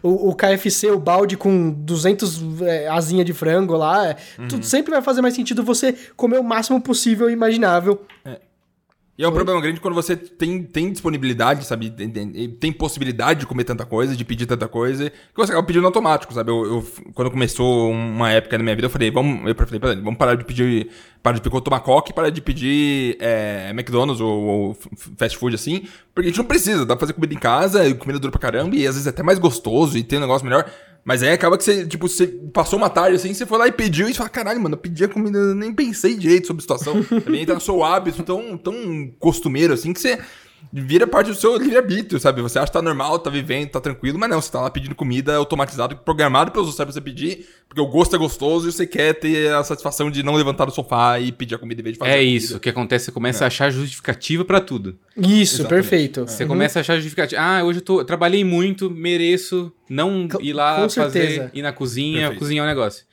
o, 0.01 0.29
o 0.29 0.35
KFC, 0.35 0.89
o 0.91 0.99
balde 0.99 1.35
com 1.35 1.69
200 1.71 2.61
é, 2.61 2.87
asinha 2.87 3.25
de 3.25 3.33
frango 3.33 3.75
lá. 3.75 4.07
é, 4.11 4.15
Tudo 4.47 4.65
sempre 4.65 4.91
vai 4.91 5.01
fazer 5.01 5.21
mais 5.21 5.33
sentido 5.33 5.61
você 5.61 5.93
comer 6.15 6.39
o 6.39 6.43
máximo 6.43 6.79
possível 6.81 7.29
e 7.29 7.33
imaginável. 7.33 8.05
E 9.15 9.23
é 9.23 9.27
um 9.27 9.31
problema 9.31 9.61
grande 9.61 9.79
quando 9.79 9.93
você 9.93 10.15
tem, 10.15 10.63
tem 10.63 10.91
disponibilidade, 10.91 11.65
sabe? 11.67 11.91
Tem, 11.91 12.09
tem- 12.09 12.49
tem 12.49 12.73
possibilidade 12.73 13.41
de 13.41 13.45
comer 13.45 13.63
tanta 13.63 13.85
coisa, 13.85 14.15
de 14.15 14.25
pedir 14.25 14.47
tanta 14.47 14.67
coisa, 14.67 15.11
que 15.11 15.15
você 15.35 15.51
acaba 15.51 15.67
pedindo 15.67 15.85
automático, 15.85 16.33
sabe? 16.33 16.49
Eu, 16.49 16.65
eu- 16.65 16.87
quando 17.13 17.29
começou 17.29 17.91
uma 17.91 18.31
época 18.31 18.57
na 18.57 18.63
minha 18.63 18.75
vida, 18.75 18.87
eu 18.87 18.89
falei, 18.89 19.11
vamos, 19.11 19.47
eu 19.47 19.53
falei 19.55 19.79
ele, 19.93 20.01
vamos 20.01 20.17
parar 20.17 20.33
de 20.33 20.43
pedir, 20.43 20.89
parar 21.21 21.35
de 21.37 21.41
pedir 21.43 21.61
tomar 21.61 21.81
coque, 21.81 22.11
parar 22.11 22.31
de 22.31 22.41
pedir 22.41 23.15
é, 23.19 23.69
McDonald's 23.69 24.19
ou, 24.19 24.43
ou 24.43 24.77
fast 25.15 25.37
food 25.37 25.53
assim, 25.53 25.83
porque 26.15 26.29
a 26.29 26.31
gente 26.31 26.39
não 26.39 26.45
precisa, 26.45 26.83
dá 26.83 26.95
pra 26.95 27.01
fazer 27.01 27.13
comida 27.13 27.35
em 27.35 27.39
casa, 27.39 27.87
e 27.87 27.93
comida 27.93 28.17
dura 28.17 28.31
pra 28.31 28.41
caramba, 28.41 28.75
e 28.75 28.87
às 28.87 28.95
vezes 28.95 29.05
é 29.05 29.11
até 29.11 29.21
mais 29.21 29.37
gostoso 29.37 29.95
e 29.95 30.03
tem 30.03 30.17
um 30.17 30.21
negócio 30.23 30.43
melhor. 30.43 30.65
Mas 31.05 31.21
aí 31.21 31.31
acaba 31.31 31.57
que 31.57 31.63
você, 31.63 31.85
tipo, 31.85 32.07
você 32.07 32.27
passou 32.27 32.79
uma 32.79 32.89
tarde 32.89 33.17
assim, 33.17 33.33
você 33.33 33.45
foi 33.45 33.57
lá 33.57 33.67
e 33.67 33.71
pediu 33.71 34.07
e 34.07 34.13
você 34.13 34.17
fala, 34.17 34.29
caralho, 34.29 34.61
mano, 34.61 34.75
eu 34.75 34.79
pedi 34.79 35.03
a 35.03 35.09
comida, 35.09 35.37
eu 35.37 35.55
nem 35.55 35.73
pensei 35.73 36.15
direito 36.15 36.47
sobre 36.47 36.61
a 36.61 36.63
situação. 36.63 37.03
Também 37.03 37.45
tá 37.45 37.53
no 37.53 37.61
seu 37.61 37.83
hábito 37.83 38.23
tão, 38.23 38.57
tão 38.57 39.11
costumeiro 39.19 39.73
assim 39.73 39.91
que 39.91 39.99
você 39.99 40.17
vira 40.71 41.05
parte 41.07 41.27
do 41.27 41.35
seu 41.35 41.57
livre-arbítrio, 41.57 42.19
sabe? 42.19 42.41
Você 42.41 42.57
acha 42.59 42.67
que 42.67 42.73
tá 42.73 42.81
normal, 42.81 43.19
tá 43.19 43.29
vivendo, 43.29 43.69
tá 43.69 43.81
tranquilo, 43.81 44.17
mas 44.19 44.29
não, 44.29 44.41
você 44.41 44.51
tá 44.51 44.61
lá 44.61 44.69
pedindo 44.69 44.95
comida 44.95 45.35
automatizado, 45.35 45.95
programado 45.97 46.51
pelo 46.51 46.65
seu 46.65 46.73
cérebro 46.73 46.93
pra 46.93 47.01
você 47.01 47.03
pedir, 47.03 47.47
porque 47.67 47.81
o 47.81 47.87
gosto 47.87 48.15
é 48.15 48.19
gostoso 48.19 48.69
e 48.69 48.71
você 48.71 48.85
quer 48.87 49.13
ter 49.13 49.51
a 49.53 49.63
satisfação 49.63 50.09
de 50.11 50.23
não 50.23 50.35
levantar 50.35 50.65
do 50.65 50.71
sofá 50.71 51.19
e 51.19 51.31
pedir 51.31 51.55
a 51.55 51.57
comida 51.57 51.81
em 51.81 51.83
vez 51.83 51.93
de 51.93 51.99
fazer 51.99 52.11
É 52.11 52.21
isso, 52.21 52.57
o 52.57 52.59
que 52.59 52.69
acontece, 52.69 53.05
você 53.05 53.11
começa 53.11 53.43
a 53.43 53.47
achar 53.47 53.69
justificativa 53.71 54.45
pra 54.45 54.61
tudo. 54.61 54.97
Isso, 55.17 55.61
Exatamente. 55.61 55.69
perfeito. 55.69 56.21
Você 56.21 56.45
começa 56.45 56.79
a 56.79 56.81
achar 56.81 56.95
justificativa. 56.95 57.41
Ah, 57.41 57.63
hoje 57.63 57.79
eu, 57.79 57.83
tô, 57.83 58.03
trabalhei 58.05 58.43
muito, 58.43 58.89
mereço 58.89 59.71
não 59.89 60.27
Com- 60.27 60.41
ir 60.41 60.53
lá 60.53 60.87
fazer, 60.89 61.49
ir 61.53 61.61
na 61.61 61.71
cozinha, 61.71 62.19
Perfeito. 62.21 62.39
cozinhar 62.39 62.65
um 62.65 62.69
negócio. 62.69 63.05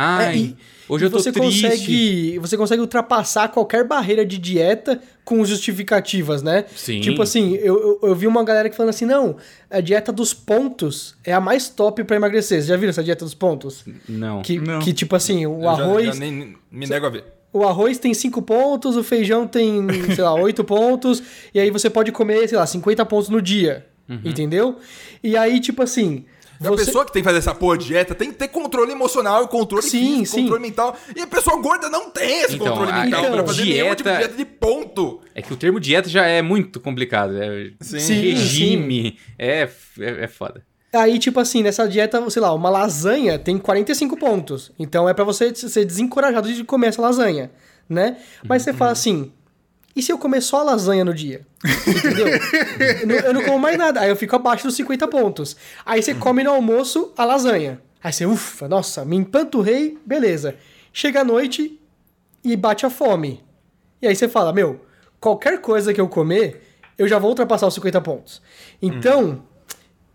Ai, 0.00 0.26
É, 0.34 0.36
e- 0.36 0.56
hoje 0.88 1.04
eu 1.06 1.10
tô 1.10 1.18
você 1.18 1.32
triste. 1.32 1.62
consegue 1.62 2.38
você 2.38 2.56
consegue 2.56 2.80
ultrapassar 2.80 3.48
qualquer 3.48 3.82
barreira 3.84 4.24
de 4.24 4.38
dieta 4.38 5.00
com 5.24 5.44
justificativas, 5.44 6.42
né? 6.42 6.64
Sim. 6.76 7.00
Tipo 7.00 7.20
assim, 7.22 7.54
eu, 7.56 7.98
eu, 8.02 8.08
eu 8.10 8.14
vi 8.14 8.26
uma 8.26 8.44
galera 8.44 8.70
que 8.70 8.76
falando 8.76 8.90
assim, 8.90 9.04
não, 9.04 9.36
a 9.70 9.80
dieta 9.80 10.12
dos 10.12 10.32
pontos 10.32 11.16
é 11.24 11.32
a 11.32 11.40
mais 11.40 11.68
top 11.68 12.04
pra 12.04 12.16
emagrecer. 12.16 12.58
Vocês 12.58 12.66
já 12.66 12.76
viram 12.76 12.90
essa 12.90 13.02
dieta 13.02 13.24
dos 13.24 13.34
pontos? 13.34 13.84
Não. 14.08 14.40
Que, 14.42 14.58
Não. 14.60 14.78
que 14.78 14.92
tipo 14.92 15.16
assim, 15.16 15.44
o 15.46 15.56
Eu 15.58 15.62
já- 15.62 15.70
arroz... 15.70 16.06
já 16.06 16.14
nem, 16.14 16.56
me 16.70 16.86
nego 16.86 17.06
a 17.06 17.10
ver. 17.10 17.24
O 17.52 17.64
arroz 17.66 17.98
tem 17.98 18.12
5 18.14 18.40
pontos, 18.42 18.94
o 18.96 19.02
feijão 19.02 19.46
tem, 19.46 19.86
sei 20.14 20.22
lá, 20.22 20.34
8 20.34 20.62
pontos, 20.62 21.22
e 21.54 21.58
aí 21.58 21.70
você 21.70 21.88
pode 21.90 22.12
comer, 22.12 22.46
sei 22.48 22.56
lá, 22.58 22.66
50 22.66 23.04
pontos 23.06 23.28
no 23.30 23.40
dia. 23.42 23.86
Entendeu? 24.24 24.76
E 25.22 25.36
aí, 25.36 25.60
tipo 25.60 25.82
assim. 25.82 26.24
A 26.64 26.70
pessoa 26.76 27.04
que 27.04 27.12
tem 27.12 27.22
que 27.22 27.26
fazer 27.28 27.38
essa 27.38 27.54
porra 27.54 27.78
de 27.78 27.86
dieta 27.86 28.14
tem 28.14 28.30
que 28.30 28.36
ter 28.36 28.48
controle 28.48 28.90
emocional, 28.92 29.46
controle 29.48 29.82
Sim, 29.84 30.18
físico, 30.18 30.26
sim. 30.36 30.42
controle 30.42 30.62
mental. 30.62 30.96
E 31.14 31.20
a 31.20 31.26
pessoa 31.26 31.60
gorda 31.60 31.88
não 31.88 32.10
tem 32.10 32.42
esse 32.42 32.54
Então, 32.56 32.68
controle 32.68 32.90
a- 32.90 33.04
mental 33.04 33.20
então, 33.20 33.32
pra 33.34 33.46
fazer 33.46 33.64
nenhum 33.64 33.94
tipo 33.94 33.96
de 33.96 34.02
dieta- 34.02 34.18
dieta 34.18 34.36
de 34.36 34.44
ponto. 34.44 35.20
É 35.34 35.42
que 35.42 35.52
o 35.52 35.56
termo 35.56 35.78
dieta 35.78 36.08
já 36.08 36.26
é 36.26 36.42
muito 36.42 36.80
complicado. 36.80 37.36
É 37.40 37.70
Sim. 37.80 38.14
regime. 38.20 39.18
É, 39.38 39.68
é, 40.00 40.24
é 40.24 40.26
foda. 40.28 40.62
Aí, 40.92 41.18
tipo 41.18 41.38
assim, 41.38 41.62
nessa 41.62 41.86
dieta, 41.86 42.28
sei 42.30 42.40
lá, 42.40 42.52
uma 42.54 42.70
lasanha 42.70 43.38
tem 43.38 43.58
45 43.58 44.16
pontos. 44.16 44.72
Então 44.78 45.08
é 45.08 45.12
pra 45.14 45.22
você 45.24 45.54
ser 45.54 45.84
desencorajado 45.84 46.52
de 46.52 46.64
comer 46.64 46.88
essa 46.88 47.02
lasanha, 47.02 47.50
né? 47.88 48.16
Mas 48.46 48.62
você 48.62 48.72
fala 48.72 48.92
assim. 48.92 49.30
E 49.98 50.02
se 50.02 50.12
eu 50.12 50.16
comer 50.16 50.40
só 50.40 50.60
a 50.60 50.62
lasanha 50.62 51.04
no 51.04 51.12
dia? 51.12 51.44
Entendeu? 51.84 52.28
eu, 53.00 53.06
não, 53.08 53.14
eu 53.16 53.34
não 53.34 53.42
como 53.42 53.58
mais 53.58 53.76
nada. 53.76 53.98
Aí 53.98 54.08
eu 54.08 54.14
fico 54.14 54.36
abaixo 54.36 54.62
dos 54.62 54.76
50 54.76 55.08
pontos. 55.08 55.56
Aí 55.84 56.00
você 56.00 56.14
come 56.14 56.44
no 56.44 56.52
almoço 56.52 57.12
a 57.16 57.24
lasanha. 57.24 57.82
Aí 58.00 58.12
você, 58.12 58.24
ufa, 58.24 58.68
nossa, 58.68 59.04
me 59.04 59.16
empanturrei, 59.16 59.98
beleza. 60.06 60.54
Chega 60.92 61.22
à 61.22 61.24
noite 61.24 61.80
e 62.44 62.54
bate 62.54 62.86
a 62.86 62.90
fome. 62.90 63.42
E 64.00 64.06
aí 64.06 64.14
você 64.14 64.28
fala, 64.28 64.52
meu, 64.52 64.86
qualquer 65.18 65.60
coisa 65.60 65.92
que 65.92 66.00
eu 66.00 66.06
comer, 66.06 66.62
eu 66.96 67.08
já 67.08 67.18
vou 67.18 67.30
ultrapassar 67.30 67.66
os 67.66 67.74
50 67.74 68.00
pontos. 68.00 68.40
Então, 68.80 69.42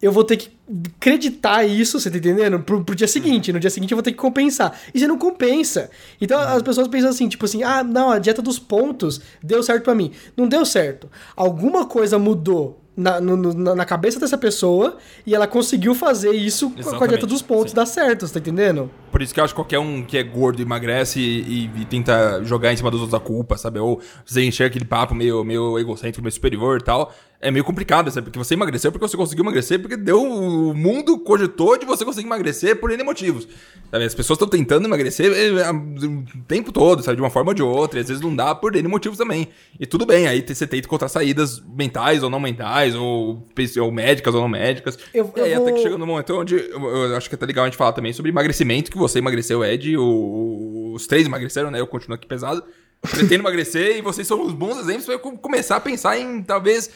eu 0.04 0.12
vou 0.12 0.24
ter 0.24 0.38
que 0.38 0.50
acreditar 0.98 1.64
isso, 1.64 2.00
você 2.00 2.12
tá 2.12 2.18
entendendo? 2.18 2.60
Pro, 2.60 2.84
pro 2.84 2.96
dia 2.96 3.08
seguinte. 3.08 3.52
No 3.54 3.60
dia 3.60 3.70
seguinte 3.70 3.92
eu 3.92 3.96
vou 3.96 4.04
ter 4.04 4.12
que 4.12 4.18
compensar. 4.18 4.78
E 4.94 5.00
você 5.00 5.08
não 5.08 5.18
compensa. 5.18 5.90
Então 6.22 6.40
as 6.40 6.62
pessoas 6.62 6.88
pensam 6.88 7.10
assim, 7.10 7.28
tipo 7.28 7.46
assim, 7.46 7.64
ah, 7.64 7.84
não, 7.84 8.10
a 8.12 8.20
dieta 8.20 8.42
dos 8.42 8.60
pontos 8.60 9.22
deu 9.42 9.64
certo 9.64 9.84
pra 9.84 9.96
mim. 9.96 10.12
Não 10.38 10.48
deu 10.48 10.66
certo. 10.66 11.10
Alguma 11.36 11.86
coisa 11.86 12.20
mudou. 12.20 12.80
Na, 12.96 13.20
no- 13.20 13.36
na- 13.56 13.74
na 13.74 13.86
cabeça 13.86 14.20
dessa 14.20 14.38
pessoa 14.38 14.98
e 15.26 15.34
ela 15.34 15.48
conseguiu 15.48 15.96
fazer 15.96 16.30
isso 16.34 16.70
com 16.70 16.80
a- 16.82 16.84
com 16.84 16.90
a 16.90 16.92
dieta 16.92 17.06
Exatamente, 17.06 17.26
dos 17.26 17.42
pontos 17.42 17.72
sim. 17.72 17.76
dar 17.76 17.88
certo, 17.88 18.28
você 18.28 18.34
tá 18.36 18.40
entendendo? 18.40 18.92
Por 19.14 19.22
isso 19.22 19.34
que 19.34 19.40
eu 19.40 19.44
acho 19.44 19.54
que 19.54 19.60
qualquer 19.60 19.80
um 19.80 20.04
que 20.04 20.18
é 20.18 20.24
gordo 20.24 20.62
emagrece 20.62 21.20
e, 21.22 21.70
e 21.82 21.86
tenta 21.86 22.44
jogar 22.44 22.74
em 22.74 22.76
cima 22.76 22.90
dos 22.92 23.00
outros 23.00 23.18
a 23.18 23.24
culpa, 23.24 23.56
sabe? 23.58 23.80
Ou 23.80 24.02
você 24.26 24.44
enxerga 24.44 24.72
aquele 24.72 24.86
papo 24.86 25.14
meio, 25.16 25.44
meio 25.44 25.78
egocêntrico, 25.80 26.22
meio 26.22 26.32
superior 26.34 26.80
e 26.82 26.84
tal. 26.84 27.14
É 27.40 27.52
meio 27.52 27.66
complicado, 27.66 28.10
sabe? 28.10 28.24
Porque 28.28 28.40
você 28.40 28.54
emagreceu 28.54 28.90
porque 28.90 29.06
você 29.06 29.18
conseguiu 29.18 29.44
emagrecer, 29.44 29.78
porque 29.78 29.98
deu. 29.98 30.22
O 30.24 30.74
mundo 30.74 31.20
cogitou 31.20 31.78
de 31.78 31.86
você 31.86 32.06
conseguir 32.06 32.26
emagrecer 32.26 32.78
por 32.80 32.90
N 32.90 33.04
motivos. 33.04 33.46
Sabe? 33.92 34.06
As 34.06 34.16
pessoas 34.16 34.38
estão 34.38 34.48
tentando 34.48 34.86
emagrecer 34.88 35.30
é, 35.34 35.48
é, 35.62 35.72
o 35.72 36.24
tempo 36.48 36.72
todo, 36.72 37.04
sabe? 37.04 37.18
De 37.18 37.22
uma 37.22 37.30
forma 37.30 37.52
ou 37.52 37.54
de 37.54 37.62
outra. 37.62 38.00
E 38.00 38.02
às 38.02 38.08
vezes 38.08 38.24
não 38.24 38.34
dá 38.34 38.56
por 38.56 38.74
N 38.78 38.88
motivos 38.88 39.18
também. 39.18 39.50
E 39.78 39.86
tudo 39.86 40.06
bem, 40.06 40.26
aí 40.26 40.42
você 40.48 40.66
tenta 40.66 40.86
encontrar 40.86 41.10
saídas 41.10 41.62
mentais 41.78 42.24
ou 42.24 42.30
não 42.30 42.40
mentais, 42.40 42.96
ou, 42.96 43.46
ou 43.82 43.92
médicas 43.92 44.34
ou 44.34 44.40
não 44.40 44.48
médicas. 44.48 44.98
Eu- 45.14 45.30
e 45.36 45.42
aí 45.42 45.52
eu 45.52 45.62
até 45.64 45.72
que 45.72 45.78
vou- 45.80 45.84
chega 45.84 45.98
no 45.98 46.08
momento 46.08 46.34
onde 46.40 46.56
eu, 46.56 46.82
eu 46.82 47.18
acho 47.18 47.28
que 47.28 47.36
é 47.36 47.38
até 47.38 47.46
legal 47.46 47.66
a 47.66 47.68
gente 47.68 47.78
falar 47.78 47.92
também 47.92 48.14
sobre 48.14 48.32
emagrecimento, 48.32 48.90
que 48.90 48.98
você 49.08 49.20
emagreceu, 49.20 49.64
Ed, 49.64 49.96
o- 49.98 50.94
os 50.96 51.06
três 51.08 51.26
emagreceram, 51.26 51.70
né? 51.72 51.80
Eu 51.80 51.88
continuo 51.88 52.16
aqui 52.16 52.28
pesado. 52.28 52.64
Pretendo 53.02 53.42
emagrecer 53.42 53.98
e 54.00 54.02
vocês 54.02 54.26
são 54.28 54.42
os 54.46 54.54
bons 54.54 54.78
exemplos 54.80 55.06
pra 55.06 55.16
eu 55.16 55.20
co- 55.20 55.38
começar 55.38 55.76
a 55.76 55.80
pensar 55.80 56.18
em 56.18 56.42
talvez. 56.42 56.90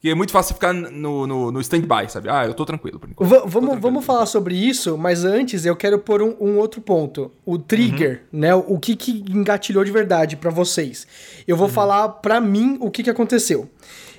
Que 0.00 0.10
é 0.10 0.14
muito 0.16 0.32
fácil 0.32 0.54
ficar 0.56 0.72
no, 0.74 1.28
no, 1.28 1.52
no 1.52 1.60
stand-by, 1.60 2.08
sabe? 2.10 2.28
Ah, 2.28 2.44
eu 2.44 2.54
tô 2.54 2.64
tranquilo 2.66 2.98
por 2.98 3.08
enquanto. 3.08 3.28
Tô 3.30 3.36
vamos, 3.46 3.52
tranquilo. 3.52 3.80
vamos 3.80 4.04
falar 4.04 4.26
sobre 4.26 4.56
isso, 4.56 4.98
mas 4.98 5.24
antes 5.24 5.64
eu 5.64 5.76
quero 5.76 5.96
pôr 6.00 6.20
um, 6.20 6.34
um 6.40 6.58
outro 6.58 6.80
ponto. 6.80 7.30
O 7.46 7.56
trigger, 7.56 8.24
né? 8.32 8.52
O 8.52 8.80
que, 8.80 8.96
que 8.96 9.22
engatilhou 9.30 9.84
de 9.84 9.92
verdade 9.92 10.34
pra 10.36 10.50
vocês. 10.50 11.06
Eu 11.46 11.56
vou 11.56 11.68
falar 11.68 12.08
pra 12.08 12.40
mim 12.40 12.78
o 12.80 12.90
que, 12.90 13.04
que 13.04 13.10
aconteceu. 13.10 13.68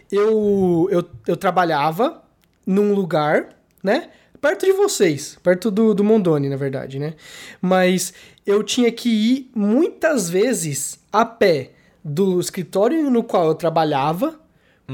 Eu, 0.09 0.87
eu, 0.89 1.03
eu 1.27 1.35
trabalhava 1.35 2.23
num 2.65 2.93
lugar, 2.93 3.49
né? 3.83 4.09
Perto 4.43 4.65
de 4.65 4.73
vocês, 4.73 5.39
perto 5.41 5.71
do, 5.71 5.93
do 5.93 6.03
Mondoni, 6.03 6.49
na 6.49 6.57
verdade, 6.57 6.99
né? 6.99 7.13
Mas 7.61 8.13
eu 8.45 8.61
tinha 8.61 8.91
que 8.91 9.07
ir 9.07 9.51
muitas 9.55 10.29
vezes 10.29 10.99
a 11.13 11.23
pé 11.23 11.71
do 12.03 12.41
escritório 12.41 13.09
no 13.09 13.23
qual 13.23 13.47
eu 13.47 13.55
trabalhava 13.55 14.37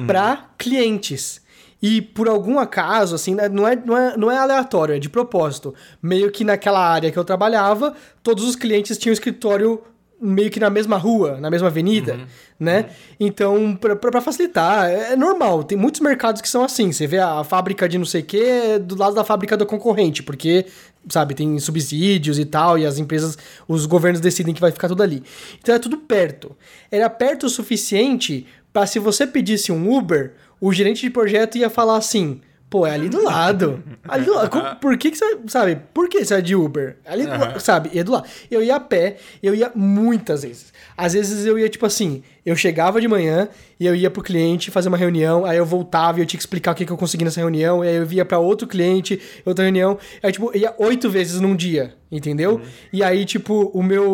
para 0.06 0.52
clientes. 0.56 1.42
E 1.82 2.00
por 2.00 2.28
algum 2.28 2.60
acaso, 2.60 3.16
assim, 3.16 3.34
né, 3.34 3.50
não 3.50 3.68
é, 3.68 3.76
não, 3.76 3.98
é, 3.98 4.16
não 4.16 4.32
é 4.32 4.38
aleatório, 4.38 4.94
é 4.94 5.00
de 5.00 5.10
propósito. 5.10 5.74
Meio 6.00 6.30
que 6.30 6.44
naquela 6.44 6.88
área 6.88 7.12
que 7.12 7.18
eu 7.18 7.26
trabalhava, 7.26 7.96
todos 8.22 8.44
os 8.44 8.56
clientes 8.56 9.00
tinham 9.00 9.14
escritório 9.14 9.82
meio 10.22 10.50
que 10.50 10.60
na 10.60 10.70
mesma 10.70 10.98
rua, 10.98 11.38
na 11.40 11.50
mesma 11.50 11.68
avenida, 11.68 12.20
né? 12.60 12.88
Então, 13.20 13.76
pra, 13.76 13.96
pra 13.96 14.12
pra 14.12 14.22
facilitar, 14.22 14.90
é 14.90 15.14
é 15.14 15.16
normal. 15.16 15.64
Tem 15.64 15.78
muitos 15.78 16.02
mercados 16.02 16.42
que 16.42 16.50
são 16.50 16.64
assim. 16.64 16.92
Você 16.92 17.08
vê 17.08 17.18
a 17.20 17.44
fábrica 17.44 17.88
de 17.88 17.98
não 17.98 18.06
sei 18.06 18.22
o 18.22 18.26
quê 18.26 18.80
do 18.80 18.96
lado 18.96 19.16
da 19.16 19.24
fábrica 19.24 19.56
do 19.56 19.66
concorrente, 19.66 20.22
porque, 20.22 20.66
sabe, 21.08 21.34
tem 21.34 21.58
subsídios 21.60 22.38
e 22.38 22.46
tal, 22.46 22.78
e 22.78 22.86
as 22.86 22.98
empresas, 22.98 23.38
os 23.68 23.86
governos 23.86 24.20
decidem 24.20 24.54
que 24.54 24.62
vai 24.62 24.72
ficar 24.72 24.88
tudo 24.88 25.02
ali. 25.02 25.24
Então 25.62 25.74
é 25.74 25.80
tudo 25.80 25.98
perto. 25.98 26.56
Era 26.92 27.10
perto 27.10 27.46
o 27.46 27.50
suficiente 27.50 28.46
pra 28.74 28.86
se 28.86 29.00
você 29.00 29.26
pedisse 29.26 29.72
um 29.72 29.92
Uber, 29.92 30.34
o 30.60 30.74
gerente 30.74 31.02
de 31.02 31.10
projeto 31.10 31.58
ia 31.58 31.70
falar 31.70 31.98
assim. 31.98 32.42
Pô, 32.70 32.86
é 32.86 32.92
ali 32.92 33.10
do 33.10 33.24
lado. 33.24 33.84
Ali 34.08 34.26
do 34.26 34.36
lado. 34.36 34.80
Por 34.80 34.96
que, 34.96 35.10
que 35.10 35.18
você. 35.18 35.40
Sabe? 35.48 35.82
Por 35.92 36.08
que 36.08 36.24
você 36.24 36.36
é 36.36 36.42
de 36.42 36.56
Uber? 36.56 36.98
Ali 37.04 37.24
do 37.26 37.32
lado, 37.32 37.60
sabe? 37.60 37.98
É 37.98 38.04
do 38.04 38.12
lado. 38.12 38.28
Eu 38.52 38.62
ia 38.62 38.76
a 38.76 38.80
pé, 38.80 39.18
eu 39.42 39.56
ia 39.56 39.72
muitas 39.74 40.44
vezes. 40.44 40.72
Às 40.96 41.14
vezes 41.14 41.48
eu 41.48 41.58
ia, 41.58 41.68
tipo 41.68 41.86
assim, 41.86 42.22
eu 42.46 42.56
chegava 42.56 43.02
de 43.02 43.08
manhã 43.08 43.50
e 43.80 43.88
eu 43.88 43.96
ia 43.96 44.12
pro 44.12 44.22
cliente 44.22 44.70
fazer 44.70 44.88
uma 44.88 44.98
reunião, 44.98 45.46
aí 45.46 45.58
eu 45.58 45.66
voltava 45.66 46.20
e 46.20 46.22
eu 46.22 46.26
tinha 46.28 46.38
que 46.38 46.44
explicar 46.44 46.74
o 46.74 46.76
que, 46.76 46.86
que 46.86 46.92
eu 46.92 46.98
consegui 46.98 47.24
nessa 47.24 47.40
reunião, 47.40 47.84
e 47.84 47.88
aí 47.88 47.96
eu 47.96 48.06
via 48.06 48.24
pra 48.24 48.38
outro 48.38 48.68
cliente, 48.68 49.20
outra 49.46 49.64
reunião. 49.64 49.98
Aí, 50.22 50.32
tipo, 50.32 50.52
eu 50.54 50.62
ia 50.62 50.76
oito 50.78 51.10
vezes 51.10 51.40
num 51.42 51.56
dia, 51.56 51.96
entendeu? 52.12 52.62
E 52.94 53.02
aí, 53.02 53.26
tipo, 53.26 53.72
o 53.74 53.82
meu, 53.82 54.12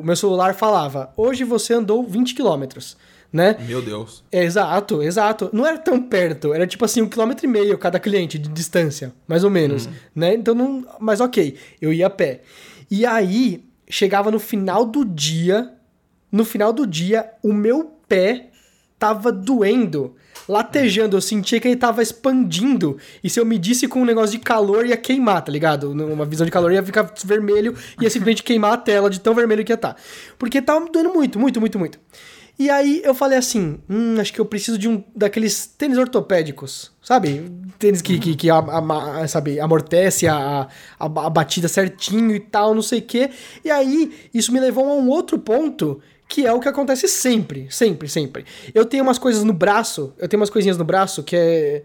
o 0.00 0.02
meu 0.04 0.14
celular 0.14 0.54
falava: 0.54 1.12
hoje 1.16 1.42
você 1.42 1.74
andou 1.74 2.04
20 2.04 2.34
quilômetros. 2.34 2.96
Né? 3.30 3.56
Meu 3.66 3.82
Deus. 3.82 4.24
É, 4.32 4.42
exato, 4.42 5.02
exato. 5.02 5.50
Não 5.52 5.66
era 5.66 5.76
tão 5.76 6.00
perto, 6.00 6.54
era 6.54 6.66
tipo 6.66 6.84
assim, 6.84 7.02
um 7.02 7.08
quilômetro 7.08 7.44
e 7.44 7.48
meio 7.48 7.76
cada 7.76 8.00
cliente 8.00 8.38
de 8.38 8.48
distância, 8.48 9.12
mais 9.26 9.44
ou 9.44 9.50
menos, 9.50 9.86
né? 10.14 10.34
Então 10.34 10.54
não. 10.54 10.86
Mas 10.98 11.20
ok, 11.20 11.54
eu 11.80 11.92
ia 11.92 12.06
a 12.06 12.10
pé. 12.10 12.40
E 12.90 13.04
aí, 13.04 13.62
chegava 13.88 14.30
no 14.30 14.38
final 14.38 14.86
do 14.86 15.04
dia, 15.04 15.72
no 16.32 16.44
final 16.44 16.72
do 16.72 16.86
dia, 16.86 17.30
o 17.42 17.52
meu 17.52 17.84
pé 18.08 18.48
tava 18.98 19.30
doendo, 19.30 20.16
latejando, 20.48 21.16
eu 21.16 21.20
sentia 21.20 21.60
que 21.60 21.68
ele 21.68 21.76
tava 21.76 22.02
expandindo. 22.02 22.98
E 23.22 23.30
se 23.30 23.38
eu 23.38 23.44
medisse 23.44 23.86
com 23.86 24.02
um 24.02 24.04
negócio 24.04 24.36
de 24.36 24.44
calor, 24.44 24.84
ia 24.84 24.96
queimar, 24.96 25.42
tá 25.42 25.52
ligado? 25.52 25.90
Uma 25.92 26.24
visão 26.24 26.44
de 26.44 26.50
calor 26.50 26.72
ia 26.72 26.82
ficar 26.82 27.12
vermelho, 27.24 27.74
ia 28.00 28.10
simplesmente 28.10 28.42
queimar 28.42 28.72
a 28.72 28.76
tela 28.76 29.08
de 29.08 29.20
tão 29.20 29.34
vermelho 29.34 29.64
que 29.64 29.70
ia 29.70 29.76
estar. 29.76 29.96
Porque 30.38 30.60
tava 30.60 30.90
doendo 30.90 31.12
muito, 31.12 31.38
muito, 31.38 31.60
muito, 31.60 31.78
muito. 31.78 32.00
E 32.58 32.68
aí 32.68 33.00
eu 33.04 33.14
falei 33.14 33.38
assim, 33.38 33.78
hum, 33.88 34.16
acho 34.20 34.32
que 34.32 34.40
eu 34.40 34.44
preciso 34.44 34.76
de 34.76 34.88
um 34.88 35.04
daqueles 35.14 35.64
tênis 35.66 35.96
ortopédicos, 35.96 36.90
sabe? 37.00 37.50
Tênis 37.78 38.02
que, 38.02 38.18
que, 38.18 38.34
que 38.34 38.50
a- 38.50 38.58
a- 38.58 39.28
sabe, 39.28 39.60
amortece 39.60 40.26
a, 40.26 40.68
a, 40.98 41.04
a 41.04 41.30
batida 41.30 41.68
certinho 41.68 42.34
e 42.34 42.40
tal, 42.40 42.74
não 42.74 42.82
sei 42.82 42.98
o 42.98 43.02
quê. 43.02 43.30
E 43.64 43.70
aí 43.70 44.28
isso 44.34 44.52
me 44.52 44.58
levou 44.58 44.84
a 44.90 44.94
um 44.94 45.08
outro 45.08 45.38
ponto, 45.38 46.00
que 46.28 46.44
é 46.44 46.52
o 46.52 46.58
que 46.58 46.68
acontece 46.68 47.06
sempre, 47.06 47.68
sempre, 47.70 48.08
sempre. 48.08 48.44
Eu 48.74 48.84
tenho 48.84 49.04
umas 49.04 49.18
coisas 49.18 49.44
no 49.44 49.52
braço, 49.52 50.12
eu 50.18 50.28
tenho 50.28 50.40
umas 50.40 50.50
coisinhas 50.50 50.76
no 50.76 50.84
braço 50.84 51.22
que 51.22 51.36
é, 51.36 51.82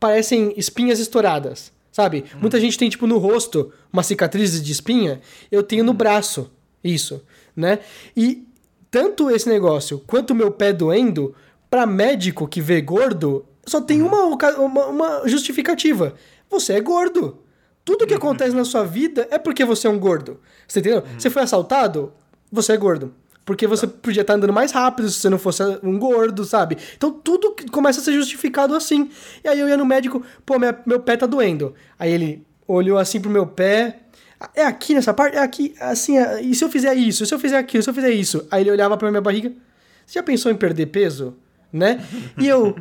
parecem 0.00 0.52
espinhas 0.56 0.98
estouradas. 0.98 1.70
sabe? 1.92 2.24
Muita 2.40 2.60
gente 2.60 2.76
tem, 2.76 2.90
tipo, 2.90 3.06
no 3.06 3.16
rosto 3.18 3.72
uma 3.92 4.02
cicatriz 4.02 4.60
de 4.62 4.72
espinha. 4.72 5.20
Eu 5.52 5.62
tenho 5.62 5.84
no 5.84 5.94
braço 5.94 6.50
isso, 6.84 7.22
né? 7.56 7.78
E 8.16 8.45
tanto 8.90 9.30
esse 9.30 9.48
negócio 9.48 9.98
quanto 10.06 10.30
o 10.30 10.34
meu 10.34 10.50
pé 10.50 10.72
doendo, 10.72 11.34
pra 11.70 11.86
médico 11.86 12.46
que 12.48 12.60
vê 12.60 12.80
gordo, 12.80 13.44
só 13.66 13.80
tem 13.80 14.00
uma, 14.02 14.26
oca- 14.26 14.60
uma, 14.60 14.86
uma 14.86 15.28
justificativa. 15.28 16.14
Você 16.50 16.74
é 16.74 16.80
gordo. 16.80 17.38
Tudo 17.84 18.06
que 18.06 18.14
acontece 18.14 18.54
na 18.54 18.64
sua 18.64 18.84
vida 18.84 19.26
é 19.30 19.38
porque 19.38 19.64
você 19.64 19.86
é 19.86 19.90
um 19.90 19.98
gordo. 19.98 20.40
Você 20.66 20.80
entendeu? 20.80 21.02
Você 21.18 21.30
foi 21.30 21.42
assaltado? 21.42 22.12
Você 22.50 22.72
é 22.72 22.76
gordo. 22.76 23.14
Porque 23.44 23.64
você 23.66 23.86
podia 23.86 24.22
estar 24.22 24.34
andando 24.34 24.52
mais 24.52 24.72
rápido 24.72 25.08
se 25.08 25.20
você 25.20 25.28
não 25.28 25.38
fosse 25.38 25.62
um 25.82 25.96
gordo, 25.98 26.44
sabe? 26.44 26.76
Então 26.96 27.12
tudo 27.12 27.54
começa 27.70 28.00
a 28.00 28.02
ser 28.02 28.12
justificado 28.12 28.74
assim. 28.74 29.08
E 29.44 29.48
aí 29.48 29.60
eu 29.60 29.68
ia 29.68 29.76
no 29.76 29.84
médico, 29.84 30.20
pô, 30.44 30.58
minha- 30.58 30.76
meu 30.84 30.98
pé 30.98 31.16
tá 31.16 31.26
doendo. 31.26 31.72
Aí 31.96 32.10
ele 32.12 32.44
olhou 32.66 32.98
assim 32.98 33.20
pro 33.20 33.30
meu 33.30 33.46
pé. 33.46 34.00
É 34.54 34.64
aqui 34.64 34.94
nessa 34.94 35.14
parte? 35.14 35.36
É 35.36 35.40
aqui, 35.40 35.74
assim, 35.80 36.18
é- 36.18 36.42
e 36.42 36.54
se 36.54 36.62
eu 36.64 36.68
fizer 36.68 36.94
isso? 36.94 37.24
Se 37.24 37.32
eu 37.34 37.38
fizer 37.38 37.56
aquilo? 37.58 37.82
Se 37.82 37.88
eu 37.90 37.94
fizer 37.94 38.10
isso? 38.10 38.46
Aí 38.50 38.62
ele 38.62 38.70
olhava 38.70 38.96
pra 38.96 39.10
minha 39.10 39.20
barriga. 39.22 39.50
Você 40.06 40.18
já 40.18 40.22
pensou 40.22 40.52
em 40.52 40.56
perder 40.56 40.86
peso? 40.86 41.36
Né? 41.72 42.04
E 42.38 42.46
eu. 42.46 42.76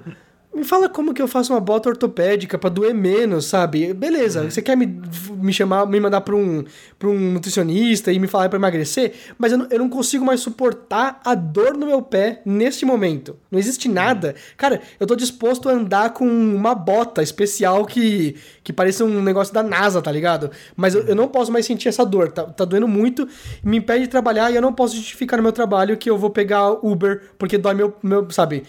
Me 0.55 0.63
fala 0.63 0.87
como 0.87 1.13
que 1.13 1.21
eu 1.21 1.27
faço 1.27 1.51
uma 1.53 1.59
bota 1.59 1.89
ortopédica 1.89 2.57
pra 2.57 2.69
doer 2.69 2.93
menos, 2.93 3.45
sabe? 3.45 3.93
Beleza, 3.93 4.49
você 4.49 4.61
quer 4.61 4.77
me, 4.77 5.01
me 5.35 5.51
chamar, 5.51 5.85
me 5.85 5.99
mandar 5.99 6.21
pra 6.21 6.35
um, 6.35 6.63
pra 6.97 7.09
um 7.09 7.33
nutricionista 7.33 8.11
e 8.11 8.17
me 8.19 8.25
falar 8.27 8.47
pra 8.47 8.57
emagrecer, 8.57 9.13
mas 9.37 9.51
eu 9.51 9.57
não, 9.57 9.67
eu 9.69 9.79
não 9.79 9.89
consigo 9.89 10.23
mais 10.23 10.39
suportar 10.39 11.19
a 11.25 11.35
dor 11.35 11.75
no 11.77 11.85
meu 11.85 12.01
pé 12.01 12.41
neste 12.45 12.85
momento. 12.85 13.35
Não 13.51 13.59
existe 13.59 13.89
nada. 13.89 14.33
Cara, 14.55 14.81
eu 14.99 15.05
tô 15.05 15.15
disposto 15.15 15.67
a 15.67 15.73
andar 15.73 16.11
com 16.11 16.25
uma 16.25 16.73
bota 16.73 17.21
especial 17.21 17.85
que, 17.85 18.35
que 18.63 18.71
parece 18.71 19.03
um 19.03 19.21
negócio 19.21 19.53
da 19.53 19.61
NASA, 19.61 20.01
tá 20.01 20.11
ligado? 20.11 20.51
Mas 20.75 20.95
eu, 20.95 21.03
eu 21.03 21.15
não 21.15 21.27
posso 21.27 21.51
mais 21.51 21.65
sentir 21.65 21.89
essa 21.89 22.05
dor. 22.05 22.31
Tá, 22.31 22.43
tá 22.43 22.63
doendo 22.63 22.87
muito, 22.87 23.27
me 23.63 23.77
impede 23.77 24.03
de 24.05 24.09
trabalhar 24.09 24.51
e 24.51 24.55
eu 24.55 24.61
não 24.61 24.71
posso 24.71 24.95
justificar 24.95 25.35
no 25.37 25.43
meu 25.43 25.51
trabalho 25.51 25.97
que 25.97 26.09
eu 26.09 26.17
vou 26.17 26.29
pegar 26.29 26.71
Uber 26.85 27.21
porque 27.37 27.57
dói 27.57 27.73
meu, 27.73 27.93
meu 28.01 28.29
sabe? 28.31 28.63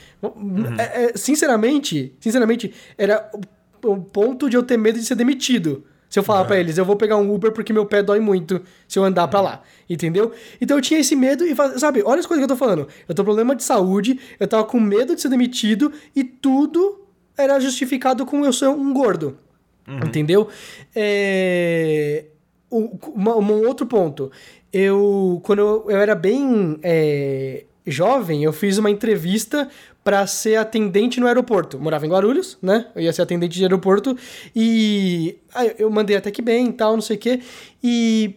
É- 0.78 1.04
é- 1.04 1.12
sinceramente, 1.16 1.75
sinceramente, 2.20 2.72
era 2.98 3.30
o, 3.84 3.96
ponto 3.96 4.48
de 4.50 4.56
eu 4.56 4.62
ter 4.62 4.76
medo 4.76 4.98
de 4.98 5.04
ser 5.04 5.14
demitido. 5.14 5.84
Se 6.08 6.18
eu 6.18 6.22
falar 6.22 6.44
pra 6.44 6.58
eles, 6.58 6.78
eu 6.78 6.84
vou 6.84 6.94
pegar 6.96 7.16
um 7.16 7.34
Uber 7.34 7.50
porque 7.52 7.72
meu 7.72 7.84
pé 7.84 8.00
dói 8.02 8.20
muito 8.20 8.62
se 8.86 8.96
eu 8.98 9.04
andar 9.04 9.26
pra 9.28 9.40
lá, 9.40 9.62
entendeu? 9.90 10.32
Então 10.60 10.76
eu 10.78 10.80
tinha 10.80 11.00
esse 11.00 11.16
medo 11.16 11.44
e, 11.44 11.54
sabe, 11.78 12.00
olha 12.04 12.20
as 12.20 12.26
coisas 12.26 12.46
que 12.46 12.50
eu 12.50 12.56
tô 12.56 12.64
falando. 12.64 12.86
Eu 13.08 13.14
tô 13.14 13.22
com 13.22 13.26
problema 13.26 13.56
de 13.56 13.64
saúde, 13.64 14.18
eu 14.38 14.46
tava 14.46 14.62
com 14.64 14.78
medo 14.78 15.14
de 15.16 15.20
ser 15.20 15.28
demitido 15.28 15.92
e 16.14 16.22
tudo 16.22 17.00
era 17.36 17.58
justificado 17.58 18.24
com 18.24 18.44
eu 18.44 18.52
ser 18.52 18.68
um 18.68 18.92
gordo. 18.94 19.36
Entendeu? 19.88 20.48
É... 20.94 22.24
o- 22.70 22.96
uma- 23.14 23.36
um 23.36 23.66
outro 23.66 23.86
ponto. 23.86 24.30
Eu, 24.72 25.40
quando 25.44 25.58
eu, 25.60 25.84
eu 25.88 25.96
era 25.96 26.14
bem 26.14 26.78
é, 26.82 27.64
jovem, 27.86 28.42
eu 28.44 28.52
fiz 28.52 28.78
uma 28.78 28.90
entrevista 28.90 29.68
para 30.06 30.24
ser 30.24 30.54
atendente 30.54 31.18
no 31.18 31.26
aeroporto. 31.26 31.80
Morava 31.80 32.06
em 32.06 32.08
Guarulhos, 32.08 32.56
né? 32.62 32.86
Eu 32.94 33.02
ia 33.02 33.12
ser 33.12 33.22
atendente 33.22 33.56
de 33.56 33.64
aeroporto 33.64 34.16
e 34.54 35.36
aí 35.52 35.74
eu 35.80 35.90
mandei 35.90 36.16
até 36.16 36.30
que 36.30 36.40
bem 36.40 36.68
e 36.68 36.72
tal, 36.72 36.92
não 36.92 37.00
sei 37.00 37.16
o 37.16 37.18
quê. 37.18 37.40
E 37.82 38.36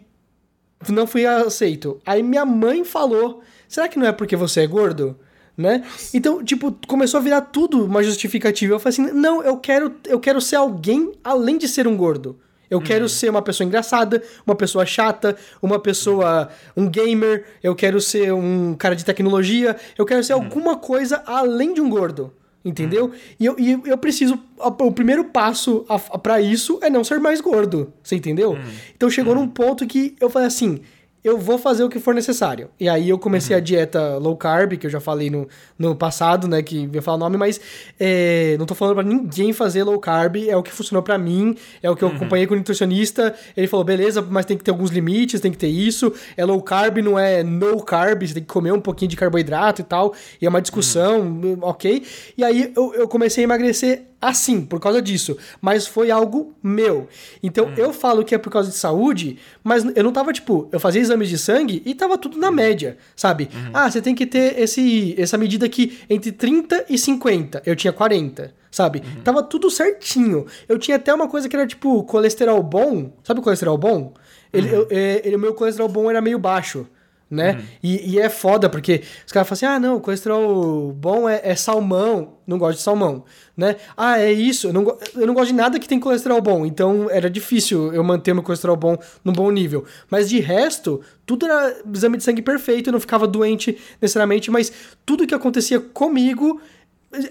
não 0.89 1.05
fui 1.05 1.27
aceito. 1.27 2.01
Aí 2.03 2.23
minha 2.23 2.43
mãe 2.43 2.83
falou: 2.83 3.43
será 3.67 3.87
que 3.87 3.99
não 3.99 4.07
é 4.07 4.11
porque 4.11 4.35
você 4.35 4.61
é 4.61 4.67
gordo? 4.67 5.15
Né? 5.55 5.83
Então, 6.11 6.43
tipo, 6.43 6.75
começou 6.87 7.19
a 7.19 7.21
virar 7.21 7.41
tudo 7.41 7.85
uma 7.85 8.01
justificativa. 8.01 8.73
Eu 8.73 8.79
falei 8.79 8.99
assim: 8.99 9.13
não, 9.15 9.43
eu 9.43 9.55
quero, 9.57 9.93
eu 10.07 10.19
quero 10.19 10.41
ser 10.41 10.55
alguém 10.55 11.11
além 11.23 11.59
de 11.59 11.67
ser 11.67 11.87
um 11.87 11.95
gordo. 11.95 12.39
Eu 12.69 12.79
quero 12.81 13.09
ser 13.09 13.29
uma 13.29 13.41
pessoa 13.41 13.65
engraçada, 13.65 14.21
uma 14.45 14.55
pessoa 14.55 14.85
chata, 14.85 15.35
uma 15.61 15.79
pessoa. 15.79 16.49
um 16.77 16.87
gamer, 16.87 17.45
eu 17.63 17.75
quero 17.75 17.99
ser 17.99 18.31
um 18.33 18.75
cara 18.75 18.95
de 18.95 19.03
tecnologia, 19.05 19.75
eu 19.97 20.05
quero 20.05 20.23
ser 20.23 20.33
alguma 20.33 20.75
coisa 20.77 21.23
além 21.25 21.73
de 21.73 21.81
um 21.81 21.89
gordo. 21.89 22.33
Entendeu? 22.63 23.11
E, 23.39 23.45
eu, 23.45 23.55
e 23.57 23.71
eu 23.85 23.97
preciso. 23.97 24.37
O 24.57 24.91
primeiro 24.91 25.23
passo 25.23 25.85
a- 25.87 25.95
a- 25.95 26.17
pra 26.17 26.41
isso 26.41 26.77
é 26.81 26.89
não 26.89 27.05
ser 27.05 27.17
mais 27.19 27.39
gordo. 27.39 27.93
Você 28.03 28.17
entendeu? 28.17 28.57
Então 28.95 29.09
chegou 29.09 29.33
num 29.33 29.47
ponto 29.47 29.87
que 29.87 30.13
eu 30.19 30.29
falei 30.29 30.47
assim. 30.49 30.81
Eu 31.21 31.37
vou 31.37 31.57
fazer 31.57 31.83
o 31.83 31.89
que 31.89 31.99
for 31.99 32.15
necessário. 32.15 32.69
E 32.79 32.87
aí 32.87 33.09
eu 33.09 33.19
comecei 33.19 33.55
a 33.55 33.59
dieta 33.59 34.17
low 34.17 34.37
carb, 34.37 34.77
que 34.77 34.87
eu 34.87 34.89
já 34.89 35.01
falei 35.01 35.29
no, 35.29 35.47
no 35.77 35.93
passado, 35.93 36.47
né? 36.47 36.61
Que 36.61 36.89
eu 36.91 37.01
falar 37.01 37.17
o 37.17 37.19
nome, 37.19 37.35
mas 37.35 37.59
é, 37.99 38.55
não 38.57 38.65
tô 38.65 38.73
falando 38.73 38.95
pra 38.95 39.03
ninguém 39.03 39.51
fazer 39.51 39.83
low 39.83 39.99
carb. 39.99 40.37
É 40.47 40.55
o 40.55 40.63
que 40.63 40.71
funcionou 40.71 41.03
pra 41.03 41.17
mim, 41.17 41.57
é 41.83 41.89
o 41.89 41.95
que 41.95 42.03
eu 42.03 42.07
acompanhei 42.07 42.47
com 42.47 42.53
o 42.53 42.57
nutricionista. 42.57 43.35
Ele 43.55 43.67
falou, 43.67 43.83
beleza, 43.83 44.21
mas 44.21 44.45
tem 44.45 44.57
que 44.57 44.63
ter 44.63 44.71
alguns 44.71 44.91
limites, 44.91 45.41
tem 45.41 45.51
que 45.51 45.57
ter 45.57 45.67
isso. 45.67 46.13
É 46.37 46.45
low 46.45 46.61
carb, 46.61 46.99
não 46.99 47.19
é 47.19 47.43
no 47.43 47.83
carb, 47.83 48.25
você 48.25 48.35
tem 48.35 48.43
que 48.43 48.49
comer 48.49 48.71
um 48.71 48.81
pouquinho 48.81 49.09
de 49.09 49.17
carboidrato 49.17 49.81
e 49.81 49.83
tal. 49.83 50.13
E 50.41 50.45
é 50.45 50.49
uma 50.49 50.61
discussão, 50.61 51.59
ok? 51.61 52.01
E 52.37 52.43
aí 52.45 52.71
eu, 52.75 52.93
eu 52.93 53.07
comecei 53.09 53.43
a 53.43 53.45
emagrecer 53.45 54.09
assim, 54.21 54.61
por 54.61 54.79
causa 54.79 55.01
disso. 55.01 55.37
Mas 55.61 55.87
foi 55.87 56.11
algo 56.11 56.53
meu. 56.61 57.07
Então 57.41 57.71
eu 57.77 57.93
falo 57.93 58.23
que 58.23 58.33
é 58.35 58.37
por 58.37 58.51
causa 58.51 58.69
de 58.69 58.75
saúde, 58.75 59.37
mas 59.63 59.83
eu 59.95 60.03
não 60.03 60.11
tava, 60.11 60.31
tipo, 60.33 60.67
eu 60.71 60.79
fazia 60.79 61.01
exames 61.01 61.29
de 61.29 61.37
sangue 61.37 61.81
e 61.85 61.93
tava 61.95 62.17
tudo 62.17 62.37
na 62.37 62.51
média, 62.51 62.97
sabe? 63.15 63.49
Ah, 63.73 63.89
você 63.89 64.01
tem 64.01 64.13
que 64.15 64.25
ter 64.25 64.59
esse, 64.59 65.15
essa 65.17 65.37
medida 65.37 65.65
aqui 65.65 65.99
entre 66.09 66.31
30 66.31 66.85
e 66.89 66.97
50. 66.97 67.61
Eu 67.65 67.75
tinha 67.75 67.93
40. 67.93 68.53
Sabe? 68.71 69.01
Tava 69.23 69.41
tudo 69.41 69.71
certinho. 69.71 70.45
Eu 70.67 70.77
tinha 70.77 70.97
até 70.97 71.11
uma 71.11 71.27
coisa 71.27 71.49
que 71.49 71.55
era 71.55 71.65
tipo 71.65 72.03
colesterol 72.03 72.61
bom. 72.61 73.11
Sabe 73.23 73.39
o 73.39 73.43
colesterol 73.43 73.77
bom? 73.79 74.13
Ele, 74.53 74.69
eu- 74.71 74.87
é, 74.91 75.21
ele- 75.25 75.35
o 75.35 75.39
meu 75.39 75.55
colesterol 75.55 75.89
bom 75.89 76.07
era 76.07 76.21
meio 76.21 76.37
baixo 76.37 76.85
né? 77.29 77.63
E, 77.83 78.13
e 78.13 78.19
é 78.19 78.27
foda, 78.27 78.67
porque 78.67 79.03
os 79.25 79.31
caras 79.31 79.47
falam 79.47 79.57
assim: 79.57 79.65
ah, 79.65 79.79
não, 79.79 79.97
o 79.97 80.01
colesterol 80.01 80.91
bom 80.93 81.29
é, 81.29 81.41
é 81.43 81.55
salmão. 81.55 82.39
Não 82.47 82.57
gosto 82.57 82.77
de 82.77 82.83
salmão, 82.83 83.23
né? 83.55 83.75
Ah, 83.95 84.19
é 84.19 84.31
isso. 84.31 84.67
Eu 84.69 84.73
não, 84.73 84.97
eu 85.13 85.27
não 85.27 85.35
gosto 85.35 85.49
de 85.49 85.53
nada 85.53 85.79
que 85.79 85.87
tem 85.87 85.99
colesterol 85.99 86.41
bom. 86.41 86.65
Então 86.65 87.07
era 87.11 87.29
difícil 87.29 87.93
eu 87.93 88.03
manter 88.03 88.33
meu 88.33 88.41
colesterol 88.41 88.75
bom 88.75 88.97
num 89.23 89.31
bom 89.31 89.51
nível. 89.51 89.85
Mas 90.09 90.27
de 90.29 90.39
resto, 90.39 90.99
tudo 91.27 91.45
era 91.45 91.79
exame 91.93 92.17
de 92.17 92.23
sangue 92.23 92.41
perfeito. 92.41 92.89
Eu 92.89 92.93
não 92.93 92.99
ficava 92.99 93.27
doente 93.27 93.77
necessariamente, 94.01 94.49
mas 94.49 94.71
tudo 95.05 95.27
que 95.27 95.35
acontecia 95.35 95.79
comigo 95.79 96.59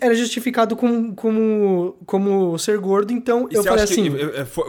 era 0.00 0.14
justificado 0.14 0.74
como, 0.74 1.14
como, 1.14 1.96
como 2.04 2.58
ser 2.58 2.78
gordo. 2.78 3.12
Então 3.12 3.48
E 3.50 3.54
eu 3.54 3.62
falei 3.62 3.84
assim. 3.84 4.10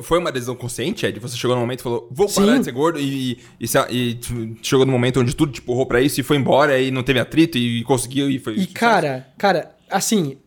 foi, 0.04 0.20
uma 0.20 0.32
decisão 0.32 0.56
consciente, 0.56 1.06
Ed? 1.06 1.20
Você 1.20 1.36
chegou 1.36 1.56
no 1.56 1.62
momento 1.62 1.80
e 1.80 1.84
falou, 1.84 2.08
vou 2.12 2.28
parar 2.30 2.54
Sim. 2.54 2.60
de 2.60 2.66
ser 2.66 2.72
gordo 2.72 3.00
e, 3.00 3.40
e, 3.60 3.66
e 3.90 4.20
chegou 4.62 4.86
no 4.86 4.92
momento 4.92 5.20
onde 5.20 5.36
tudo 5.36 5.52
te 5.52 5.62
empurrou 5.62 5.86
pra 5.86 6.02
isso 6.02 6.20
e 6.20 6.24
foi 6.24 6.38
embora 6.38 6.80
e 6.80 6.92
não 6.92 7.02
teve 7.02 7.20
atrito 7.20 7.58
e 7.58 7.84
conseguiu 7.84 8.30
e 8.30 8.38
foi. 8.38 8.56
E 8.56 8.68
cara, 8.68 9.28
cara, 9.38 9.76
assim, 9.90 10.38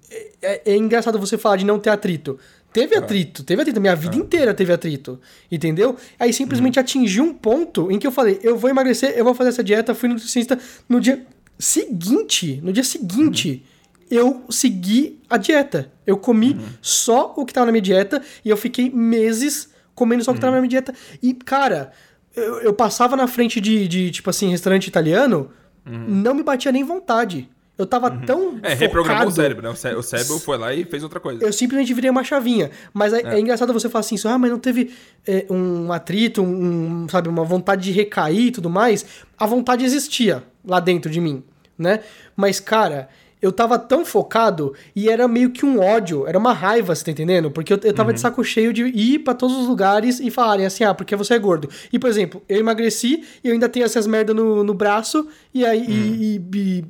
é, 0.41 0.73
é 0.73 0.77
engraçado 0.77 1.19
você 1.19 1.37
falar 1.37 1.57
de 1.57 1.65
não 1.65 1.79
ter 1.79 1.91
atrito. 1.91 2.39
Teve 2.73 2.97
atrito, 2.97 3.45
teve 3.45 3.61
atrito, 3.61 3.81
minha 3.83 3.95
vida 3.95 4.17
inteira 4.17 4.55
teve 4.55 4.73
atrito, 4.73 5.21
entendeu? 5.51 5.95
Aí 6.19 6.33
simplesmente 6.33 6.81
atingiu 6.81 7.23
um 7.23 7.35
ponto 7.35 7.93
em 7.93 7.99
que 7.99 8.07
eu 8.07 8.11
falei, 8.11 8.41
eu 8.43 8.57
vou 8.57 8.71
emagrecer, 8.71 9.13
eu 9.15 9.25
vou 9.25 9.35
fazer 9.35 9.51
essa 9.51 9.63
dieta, 9.63 9.95
fui 9.95 10.09
no 10.09 10.15
nutricionista 10.15 10.59
no 10.89 10.99
dia 10.99 11.23
seguinte, 11.59 12.61
no 12.63 12.73
dia 12.73 12.83
seguinte, 12.83 13.63
eu 14.15 14.45
segui 14.51 15.21
a 15.31 15.37
dieta. 15.37 15.91
Eu 16.07 16.17
comi 16.17 16.59
só 16.81 17.33
o 17.37 17.45
que 17.47 17.53
tava 17.53 17.67
na 17.67 17.73
minha 17.73 17.83
dieta 17.83 18.23
e 18.45 18.51
eu 18.51 18.57
fiquei 18.57 18.91
meses 18.91 19.71
comendo 19.95 20.23
só 20.25 20.31
o 20.33 20.35
que 20.35 20.41
tava 20.41 20.53
na 20.57 20.61
minha 20.61 20.69
dieta. 20.69 20.95
E, 21.23 21.33
cara, 21.35 21.93
eu, 22.37 22.61
eu 22.61 22.73
passava 22.75 23.17
na 23.17 23.27
frente 23.27 23.61
de, 23.61 23.89
de, 23.89 24.11
tipo 24.11 24.29
assim, 24.31 24.49
restaurante 24.51 24.87
italiano, 24.87 25.51
não 25.85 26.35
me 26.35 26.43
batia 26.43 26.71
nem 26.71 26.85
vontade. 26.85 27.49
Eu 27.79 27.87
tava 27.87 28.11
tão. 28.11 28.61
É, 28.63 28.75
reprogramou 28.75 29.27
o 29.29 29.31
cérebro, 29.31 29.63
né? 29.63 29.71
O 29.71 29.75
cé- 29.75 29.97
o 29.97 30.03
cérebro 30.03 30.39
foi 30.39 30.59
lá 30.59 30.75
e 30.75 30.85
fez 30.85 31.03
outra 31.03 31.19
coisa. 31.19 31.43
Eu 31.43 31.53
simplesmente 31.53 31.93
virei 31.95 32.11
uma 32.11 32.23
chavinha. 32.23 32.71
Mas 32.93 33.15
é, 33.15 33.23
é 33.23 33.41
engraçado 33.41 33.73
você 33.73 33.89
falar 33.89 34.01
assim, 34.01 34.17
ah, 34.27 34.37
mas 34.39 34.51
não 34.51 34.59
teve 34.59 34.93
é, 35.27 35.47
um 35.51 35.91
atrito, 35.91 36.43
um, 36.43 37.09
sabe, 37.09 37.29
uma 37.31 37.45
vontade 37.45 37.83
de 37.83 37.91
recair 37.91 38.49
e 38.49 38.51
tudo 38.51 38.69
mais. 38.69 39.05
A 39.39 39.47
vontade 39.47 39.85
existia 39.85 40.45
lá 40.65 40.79
dentro 40.81 41.11
de 41.11 41.19
mim, 41.21 41.43
né? 41.79 42.01
Mas, 42.37 42.61
cara, 42.61 43.09
eu 43.43 43.51
tava 43.51 43.77
tão 43.77 44.05
focado 44.05 44.73
e 44.95 45.11
era 45.11 45.27
meio 45.27 45.51
que 45.51 45.67
um 45.67 45.81
ódio, 45.81 46.27
era 46.29 46.39
uma 46.39 46.53
raiva, 46.53 46.95
você 46.95 47.05
tá 47.05 47.11
entendendo? 47.11 47.51
Porque 47.51 47.73
eu, 47.73 47.81
eu 47.83 47.93
tava 47.93 48.13
de 48.13 48.21
saco 48.21 48.45
cheio 48.45 48.73
de 48.73 48.85
ir 48.85 49.19
pra 49.19 49.35
todos 49.35 49.57
os 49.57 49.67
lugares 49.67 50.21
e 50.21 50.31
falarem 50.31 50.65
assim, 50.65 50.85
ah, 50.85 50.95
porque 50.95 51.17
você 51.17 51.35
é 51.35 51.39
gordo. 51.39 51.69
E, 51.93 51.99
por 51.99 52.09
exemplo, 52.09 52.41
eu 52.49 52.61
emagreci 52.61 53.25
e 53.43 53.49
eu 53.49 53.53
ainda 53.53 53.69
tenho 53.69 53.85
essas 53.85 54.07
merda 54.07 54.33
no, 54.33 54.63
no 54.63 54.73
braço 54.73 55.27
e 55.55 55.65
aí, 55.67 55.85
e- 55.87 56.37
e- 56.55 56.59
e- 56.59 56.85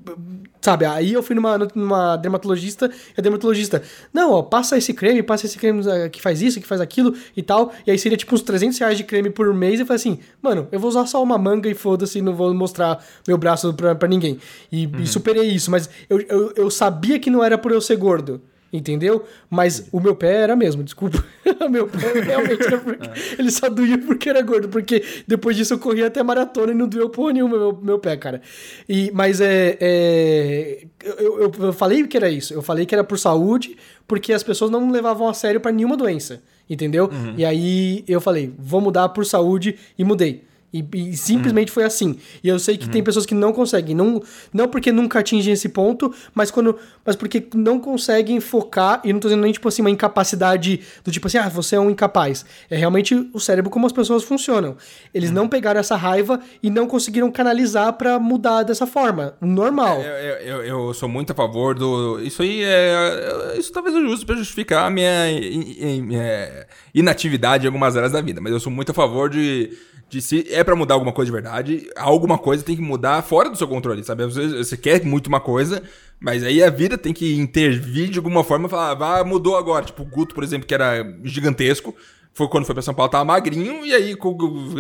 sabe, 0.61 0.85
aí 0.85 1.13
eu 1.13 1.23
fui 1.23 1.35
numa, 1.35 1.59
numa 1.75 2.17
dermatologista 2.17 2.87
e 3.09 3.15
a 3.19 3.23
dermatologista, 3.23 3.83
não, 4.13 4.33
ó, 4.33 4.43
passa 4.43 4.77
esse 4.79 4.95
creme, 4.95 5.23
passa 5.23 5.47
esse 5.47 5.59
creme 5.59 5.83
eh, 5.89 6.09
que 6.09 6.23
faz 6.23 6.41
isso, 6.41 6.61
que 6.61 6.67
faz 6.67 6.81
aquilo 6.81 7.15
e 7.37 7.43
tal. 7.43 7.73
E 7.87 7.91
aí 7.91 7.99
seria 7.99 8.17
tipo 8.17 8.35
uns 8.35 8.43
300 8.43 8.79
reais 8.79 8.97
de 8.97 9.05
creme 9.05 9.31
por 9.31 9.53
mês. 9.53 9.79
E 9.81 9.83
eu 9.83 9.87
falei 9.87 9.97
assim, 9.97 10.19
mano, 10.41 10.69
eu 10.71 10.79
vou 10.79 10.89
usar 10.89 11.07
só 11.07 11.21
uma 11.23 11.37
manga 11.37 11.69
e 11.69 11.75
foda-se, 11.75 12.23
não 12.23 12.35
vou 12.35 12.55
mostrar 12.55 13.05
meu 13.27 13.37
braço 13.37 13.75
pra, 13.75 13.95
pra 13.95 14.09
ninguém. 14.09 14.39
E, 14.71 14.89
e 15.03 15.07
superei 15.07 15.49
isso, 15.51 15.71
mas 15.71 15.91
eu, 16.09 16.21
eu, 16.21 16.53
eu 16.57 16.71
sabia 16.71 17.19
que 17.19 17.31
não 17.31 17.43
era 17.43 17.59
por 17.59 17.73
eu 17.73 17.81
ser 17.81 17.97
gordo. 17.97 18.41
Entendeu? 18.73 19.25
Mas 19.51 19.89
o 19.93 20.01
meu 20.01 20.17
pé 20.17 20.43
era 20.43 20.57
mesmo, 20.57 20.83
desculpa. 20.83 21.23
o 21.61 21.69
meu 21.69 21.87
pé 21.87 22.21
realmente 22.21 22.67
era 22.67 22.79
porque. 22.79 23.11
Ele 23.39 23.51
só 23.51 23.69
doía 23.69 23.99
porque 23.99 24.31
era 24.31 24.41
gordo, 24.41 24.69
porque 24.69 25.05
depois 25.27 25.57
disso 25.57 25.75
eu 25.75 25.79
corri 25.79 26.03
até 26.03 26.23
maratona 26.23 26.73
e 26.73 26.75
não 26.75 26.89
doeu 26.89 27.11
porra 27.11 27.35
nenhuma 27.35 27.59
meu, 27.59 27.79
meu 27.83 27.99
pé, 27.99 28.17
cara. 28.17 28.41
E, 28.89 29.11
mas 29.13 29.41
é. 29.41 29.77
é 29.81 30.85
eu, 31.05 31.43
eu, 31.43 31.53
eu 31.59 31.73
falei 31.73 32.07
que 32.07 32.17
era 32.17 32.31
isso. 32.31 32.55
Eu 32.55 32.63
falei 32.63 32.87
que 32.87 32.95
era 32.95 33.05
por 33.05 33.19
saúde, 33.19 33.77
porque 34.07 34.33
as 34.33 34.43
pessoas 34.43 34.71
não 34.71 34.91
levavam 34.91 35.29
a 35.29 35.35
sério 35.35 35.61
pra 35.61 35.71
nenhuma 35.71 35.97
doença, 35.97 36.43
entendeu? 36.69 37.11
E 37.37 37.45
aí 37.45 38.05
eu 38.09 38.21
falei, 38.21 38.53
vou 38.59 38.81
mudar 38.81 39.09
por 39.11 39.27
saúde 39.27 39.77
e 39.99 40.05
mudei. 40.05 40.45
E, 40.73 40.83
e 40.95 41.17
simplesmente 41.17 41.71
foi 41.71 41.85
assim. 41.85 42.17
E 42.43 42.49
eu 42.49 42.59
sei 42.59 42.79
que 42.79 42.89
tem 42.89 43.03
pessoas 43.03 43.27
que 43.27 43.35
não 43.35 43.53
conseguem, 43.53 43.95
não, 43.95 44.23
não 44.53 44.67
porque 44.69 44.91
nunca 44.91 45.19
atingem 45.19 45.53
esse 45.53 45.69
ponto, 45.69 46.15
mas 46.35 46.51
quando 46.51 46.79
mas 47.05 47.15
porque 47.17 47.45
não 47.55 47.79
conseguem 47.79 48.41
focar, 48.41 49.01
e 49.05 49.13
não 49.13 49.21
tô 49.21 49.29
dizendo 49.29 49.43
nem 49.43 49.53
tipo 49.53 49.69
assim 49.69 49.83
uma 49.83 49.91
incapacidade 49.91 50.81
do 51.05 51.11
tipo 51.11 51.27
assim, 51.27 51.37
ah, 51.39 51.49
você 51.49 51.77
é 51.77 51.81
um 51.81 51.91
incapaz. 51.91 52.45
É 52.71 52.77
realmente 52.77 53.29
o 53.35 53.41
cérebro 53.41 53.71
como 53.71 53.85
as 53.87 53.93
pessoas 53.93 54.23
funcionam. 54.25 54.77
Eles 55.13 55.31
não 55.31 55.49
pegaram 55.49 55.79
essa 55.81 55.97
raiva 55.97 56.41
e 56.63 56.71
não 56.71 56.87
conseguiram 56.87 57.31
canalizar 57.31 57.93
pra 57.95 58.19
mudar 58.19 58.63
dessa 58.63 58.87
forma, 58.87 59.35
normal. 59.41 60.01
Eu, 60.01 60.07
eu, 60.13 60.63
eu- 60.63 60.65
eu 60.89 60.95
sou 60.95 61.09
muito 61.09 61.33
a 61.33 61.35
favor 61.35 61.75
do. 61.75 62.19
Isso 62.23 62.41
aí 62.43 62.63
é. 62.65 63.57
Isso 63.59 63.73
talvez 63.73 63.95
eu 63.95 64.07
use 64.07 64.25
pra 64.25 64.35
justificar 64.37 64.87
a 64.87 64.91
minha, 64.91 65.31
in- 65.31 65.77
in- 65.99 66.03
minha 66.03 66.67
inatividade 66.95 67.65
em 67.65 67.67
algumas 67.67 67.97
áreas 67.97 68.13
da 68.13 68.21
vida. 68.21 68.41
Mas 68.41 68.53
eu 68.53 68.61
sou 68.61 68.73
muito 68.73 68.91
a 68.91 68.95
favor 68.95 69.29
de. 69.29 69.71
De 70.13 70.21
se 70.21 70.47
é 70.53 70.63
pra 70.63 70.77
mudar 70.77 70.93
alguma 70.93 71.11
coisa 71.11 71.31
de 71.31 71.33
verdade, 71.33 71.91
alguma 71.97 72.37
coisa 72.37 72.63
tem 72.63 72.77
que 72.77 72.83
mudar 72.83 73.23
fora 73.23 73.49
do 73.49 73.57
seu 73.57 73.67
controle, 73.67 74.05
sabe? 74.05 74.23
Às 74.23 74.35
vezes 74.37 74.69
você 74.69 74.77
quer 74.77 75.03
muito 75.03 75.29
uma 75.29 75.41
coisa, 75.41 75.83
mas 76.21 76.45
aí 76.45 76.63
a 76.63 76.69
vida 76.69 76.99
tem 76.99 77.15
que 77.15 77.35
intervir 77.41 78.11
de 78.11 78.19
alguma 78.19 78.45
forma 78.45 78.67
e 78.67 78.71
falar, 78.71 79.21
ah, 79.21 79.25
mudou 79.25 79.57
agora. 79.57 79.87
Tipo, 79.87 80.03
o 80.03 80.05
Guto, 80.05 80.35
por 80.35 80.45
exemplo, 80.45 80.67
que 80.69 80.75
era 80.75 81.03
gigantesco, 81.25 81.97
foi 82.35 82.47
quando 82.47 82.67
foi 82.67 82.75
pra 82.75 82.83
São 82.83 82.93
Paulo, 82.93 83.11
tava 83.11 83.25
magrinho, 83.25 83.87
e 83.87 83.95
aí, 83.95 84.15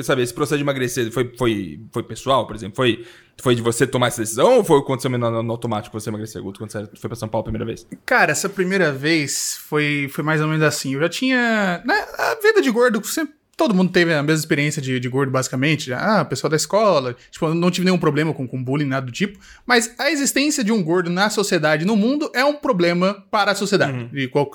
sabe, 0.02 0.20
esse 0.20 0.34
processo 0.34 0.58
de 0.58 0.64
emagrecer 0.64 1.10
foi, 1.10 1.32
foi, 1.38 1.80
foi 1.90 2.02
pessoal, 2.02 2.46
por 2.46 2.54
exemplo? 2.54 2.76
Foi, 2.76 3.02
foi 3.40 3.54
de 3.54 3.62
você 3.62 3.86
tomar 3.86 4.08
essa 4.08 4.20
decisão 4.20 4.58
ou 4.58 4.64
foi 4.64 4.80
aconteceu 4.80 5.10
no, 5.10 5.16
no, 5.16 5.42
no 5.42 5.52
automático 5.52 5.98
você 5.98 6.10
emagrecer, 6.10 6.42
Guto, 6.42 6.60
quando 6.60 6.72
você 6.72 6.86
foi 6.94 7.08
pra 7.08 7.16
São 7.16 7.26
Paulo 7.26 7.40
a 7.40 7.44
primeira 7.44 7.64
vez? 7.64 7.86
Cara, 8.04 8.32
essa 8.32 8.50
primeira 8.50 8.92
vez 8.92 9.56
foi, 9.66 10.10
foi 10.12 10.22
mais 10.22 10.42
ou 10.42 10.46
menos 10.46 10.62
assim. 10.62 10.92
Eu 10.92 11.00
já 11.00 11.08
tinha. 11.08 11.82
Né, 11.86 11.94
a 12.18 12.34
vida 12.42 12.60
de 12.60 12.70
gordo 12.70 13.02
sempre. 13.06 13.40
Todo 13.62 13.76
mundo 13.76 13.92
teve 13.92 14.12
a 14.12 14.24
mesma 14.24 14.40
experiência 14.40 14.82
de, 14.82 14.98
de 14.98 15.08
gordo, 15.08 15.30
basicamente. 15.30 15.92
Ah, 15.92 16.24
pessoal 16.24 16.50
da 16.50 16.56
escola. 16.56 17.14
Tipo, 17.30 17.46
eu 17.46 17.54
não 17.54 17.70
tive 17.70 17.84
nenhum 17.84 17.96
problema 17.96 18.34
com, 18.34 18.44
com 18.44 18.60
bullying, 18.60 18.86
nada 18.86 19.06
do 19.06 19.12
tipo. 19.12 19.38
Mas 19.64 19.94
a 20.00 20.10
existência 20.10 20.64
de 20.64 20.72
um 20.72 20.82
gordo 20.82 21.08
na 21.08 21.30
sociedade, 21.30 21.84
no 21.84 21.94
mundo, 21.94 22.28
é 22.34 22.44
um 22.44 22.56
problema 22.56 23.24
para 23.30 23.52
a 23.52 23.54
sociedade. 23.54 24.08
De 24.12 24.26
qual, 24.26 24.50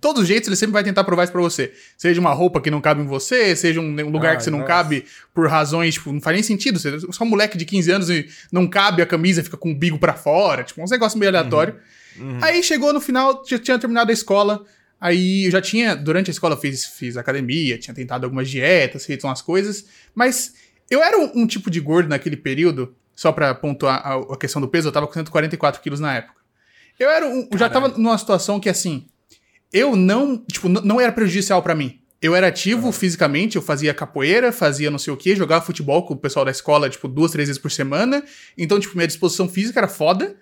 Todos 0.00 0.22
os 0.22 0.26
jeitos, 0.26 0.48
ele 0.48 0.56
sempre 0.56 0.72
vai 0.72 0.82
tentar 0.82 1.04
provar 1.04 1.24
isso 1.24 1.32
pra 1.32 1.42
você. 1.42 1.74
Seja 1.94 2.18
uma 2.22 2.32
roupa 2.32 2.58
que 2.58 2.70
não 2.70 2.80
cabe 2.80 3.02
em 3.02 3.06
você, 3.06 3.54
seja 3.54 3.82
um, 3.82 3.84
um 3.84 4.08
lugar 4.08 4.30
Ai, 4.30 4.36
que 4.38 4.44
você 4.44 4.50
não 4.50 4.60
nossa. 4.60 4.68
cabe 4.68 5.04
por 5.34 5.46
razões, 5.46 5.92
tipo, 5.92 6.10
não 6.10 6.20
faz 6.22 6.34
nem 6.34 6.42
sentido. 6.42 6.78
Você 6.78 7.00
só 7.12 7.24
um 7.24 7.28
moleque 7.28 7.58
de 7.58 7.66
15 7.66 7.90
anos 7.90 8.08
e 8.08 8.28
não 8.50 8.66
cabe 8.66 9.02
a 9.02 9.06
camisa, 9.06 9.44
fica 9.44 9.58
com 9.58 9.72
o 9.72 9.74
bico 9.74 9.98
pra 9.98 10.14
fora. 10.14 10.64
Tipo, 10.64 10.82
uns 10.82 10.90
negócios 10.90 11.20
meio 11.20 11.28
aleatórios. 11.28 11.76
Aí 12.40 12.62
chegou 12.62 12.94
no 12.94 13.00
final, 13.00 13.44
já 13.46 13.58
tinha 13.58 13.78
terminado 13.78 14.10
a 14.10 14.14
escola. 14.14 14.64
Aí 15.00 15.44
eu 15.44 15.50
já 15.50 15.60
tinha, 15.60 15.94
durante 15.94 16.30
a 16.30 16.32
escola, 16.32 16.54
eu 16.54 16.60
fiz, 16.60 16.84
fiz 16.84 17.16
academia, 17.16 17.78
tinha 17.78 17.94
tentado 17.94 18.24
algumas 18.24 18.48
dietas, 18.48 19.06
feito 19.06 19.26
umas 19.26 19.40
coisas. 19.40 19.86
Mas 20.14 20.54
eu 20.90 21.02
era 21.02 21.18
um, 21.18 21.42
um 21.42 21.46
tipo 21.46 21.70
de 21.70 21.80
gordo 21.80 22.08
naquele 22.08 22.36
período, 22.36 22.94
só 23.14 23.30
pra 23.32 23.54
pontuar 23.54 24.00
a, 24.04 24.14
a 24.34 24.36
questão 24.36 24.60
do 24.60 24.68
peso, 24.68 24.88
eu 24.88 24.92
tava 24.92 25.06
com 25.06 25.12
144 25.12 25.80
quilos 25.80 26.00
na 26.00 26.14
época. 26.14 26.38
Eu 26.98 27.08
era 27.10 27.26
um, 27.26 27.48
eu 27.50 27.58
já 27.58 27.68
tava 27.68 27.88
numa 27.88 28.18
situação 28.18 28.58
que 28.58 28.68
assim, 28.68 29.06
eu 29.72 29.94
não, 29.94 30.36
tipo, 30.36 30.68
não 30.68 31.00
era 31.00 31.12
prejudicial 31.12 31.62
pra 31.62 31.74
mim. 31.74 32.00
Eu 32.20 32.34
era 32.34 32.48
ativo 32.48 32.90
fisicamente, 32.90 33.54
eu 33.54 33.62
fazia 33.62 33.94
capoeira, 33.94 34.50
fazia 34.50 34.90
não 34.90 34.98
sei 34.98 35.12
o 35.12 35.16
que, 35.16 35.36
jogava 35.36 35.64
futebol 35.64 36.04
com 36.04 36.14
o 36.14 36.16
pessoal 36.16 36.44
da 36.44 36.50
escola, 36.50 36.90
tipo, 36.90 37.06
duas, 37.06 37.30
três 37.30 37.48
vezes 37.48 37.62
por 37.62 37.70
semana. 37.70 38.24
Então, 38.56 38.80
tipo, 38.80 38.96
minha 38.96 39.06
disposição 39.06 39.48
física 39.48 39.78
era 39.78 39.86
foda. 39.86 40.36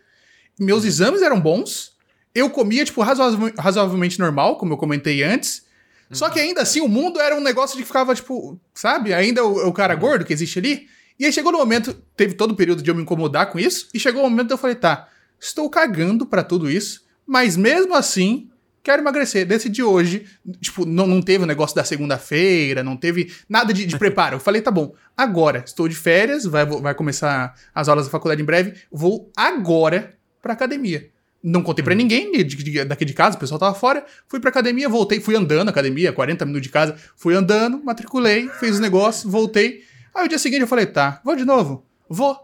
Meus 0.58 0.84
exames 0.84 1.20
eram 1.20 1.38
bons. 1.38 1.95
Eu 2.36 2.50
comia, 2.50 2.84
tipo, 2.84 3.00
razoavelmente 3.00 4.18
normal, 4.18 4.58
como 4.58 4.74
eu 4.74 4.76
comentei 4.76 5.22
antes. 5.22 5.64
Só 6.10 6.28
que 6.28 6.38
ainda 6.38 6.60
assim, 6.60 6.82
o 6.82 6.88
mundo 6.88 7.18
era 7.18 7.34
um 7.34 7.40
negócio 7.40 7.78
de 7.78 7.82
que 7.82 7.86
ficava, 7.86 8.14
tipo, 8.14 8.60
sabe? 8.74 9.14
Ainda 9.14 9.42
o, 9.42 9.68
o 9.68 9.72
cara 9.72 9.94
gordo 9.94 10.22
que 10.22 10.34
existe 10.34 10.58
ali. 10.58 10.86
E 11.18 11.24
aí 11.24 11.32
chegou 11.32 11.50
no 11.50 11.56
momento, 11.56 11.94
teve 12.14 12.34
todo 12.34 12.50
o 12.50 12.54
período 12.54 12.82
de 12.82 12.90
eu 12.90 12.94
me 12.94 13.00
incomodar 13.00 13.50
com 13.50 13.58
isso. 13.58 13.88
E 13.94 13.98
chegou 13.98 14.22
o 14.22 14.28
momento 14.28 14.48
de 14.48 14.52
eu 14.52 14.58
falei, 14.58 14.76
tá, 14.76 15.08
estou 15.40 15.70
cagando 15.70 16.26
pra 16.26 16.44
tudo 16.44 16.70
isso. 16.70 17.06
Mas 17.26 17.56
mesmo 17.56 17.94
assim, 17.94 18.50
quero 18.82 19.00
emagrecer. 19.00 19.46
Decidi 19.46 19.82
hoje, 19.82 20.26
tipo, 20.60 20.84
não, 20.84 21.06
não 21.06 21.22
teve 21.22 21.42
o 21.42 21.46
negócio 21.46 21.74
da 21.74 21.84
segunda-feira, 21.84 22.84
não 22.84 22.98
teve 22.98 23.34
nada 23.48 23.72
de, 23.72 23.86
de 23.86 23.98
preparo. 23.98 24.36
Eu 24.36 24.40
falei, 24.40 24.60
tá 24.60 24.70
bom, 24.70 24.94
agora, 25.16 25.64
estou 25.66 25.88
de 25.88 25.94
férias, 25.94 26.44
vai, 26.44 26.66
vai 26.66 26.94
começar 26.94 27.54
as 27.74 27.88
aulas 27.88 28.04
da 28.04 28.10
faculdade 28.10 28.42
em 28.42 28.44
breve, 28.44 28.74
vou 28.92 29.32
agora 29.34 30.14
pra 30.42 30.52
academia. 30.52 31.15
Não 31.42 31.62
contei 31.62 31.84
pra 31.84 31.94
ninguém 31.94 32.32
de- 32.32 32.44
de- 32.44 32.84
daqui 32.84 33.04
de 33.04 33.12
casa, 33.12 33.36
o 33.36 33.40
pessoal 33.40 33.58
tava 33.60 33.74
fora. 33.74 34.04
Fui 34.28 34.40
pra 34.40 34.50
academia, 34.50 34.88
voltei, 34.88 35.20
fui 35.20 35.36
andando, 35.36 35.68
academia, 35.68 36.12
40 36.12 36.44
minutos 36.44 36.66
de 36.66 36.72
casa. 36.72 36.96
Fui 37.16 37.34
andando, 37.34 37.82
matriculei, 37.84 38.48
fiz 38.58 38.72
os 38.74 38.80
negócios, 38.80 39.30
voltei. 39.30 39.82
Aí 40.14 40.24
o 40.24 40.28
dia 40.28 40.38
seguinte 40.38 40.62
eu 40.62 40.66
falei, 40.66 40.86
tá, 40.86 41.20
vou 41.24 41.36
de 41.36 41.44
novo? 41.44 41.84
Vou. 42.08 42.36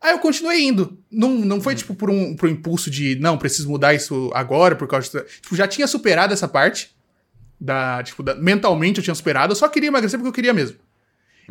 Aí 0.00 0.12
eu 0.12 0.18
continuei 0.20 0.62
indo. 0.62 0.96
Não, 1.10 1.30
não 1.30 1.60
foi, 1.60 1.74
tipo, 1.74 1.94
por 1.94 2.08
um, 2.08 2.36
por 2.36 2.48
um 2.48 2.52
impulso 2.52 2.88
de, 2.90 3.16
não, 3.16 3.36
preciso 3.36 3.68
mudar 3.68 3.92
isso 3.94 4.30
agora, 4.32 4.76
por 4.76 4.86
causa 4.86 5.10
de... 5.24 5.40
Tipo, 5.40 5.56
já 5.56 5.66
tinha 5.66 5.86
superado 5.88 6.32
essa 6.32 6.46
parte. 6.46 6.96
Da, 7.60 8.00
tipo, 8.04 8.22
da- 8.22 8.36
mentalmente 8.36 8.98
eu 8.98 9.04
tinha 9.04 9.14
superado. 9.14 9.50
Eu 9.52 9.56
só 9.56 9.68
queria 9.68 9.88
emagrecer 9.88 10.16
porque 10.18 10.28
eu 10.28 10.32
queria 10.32 10.54
mesmo. 10.54 10.76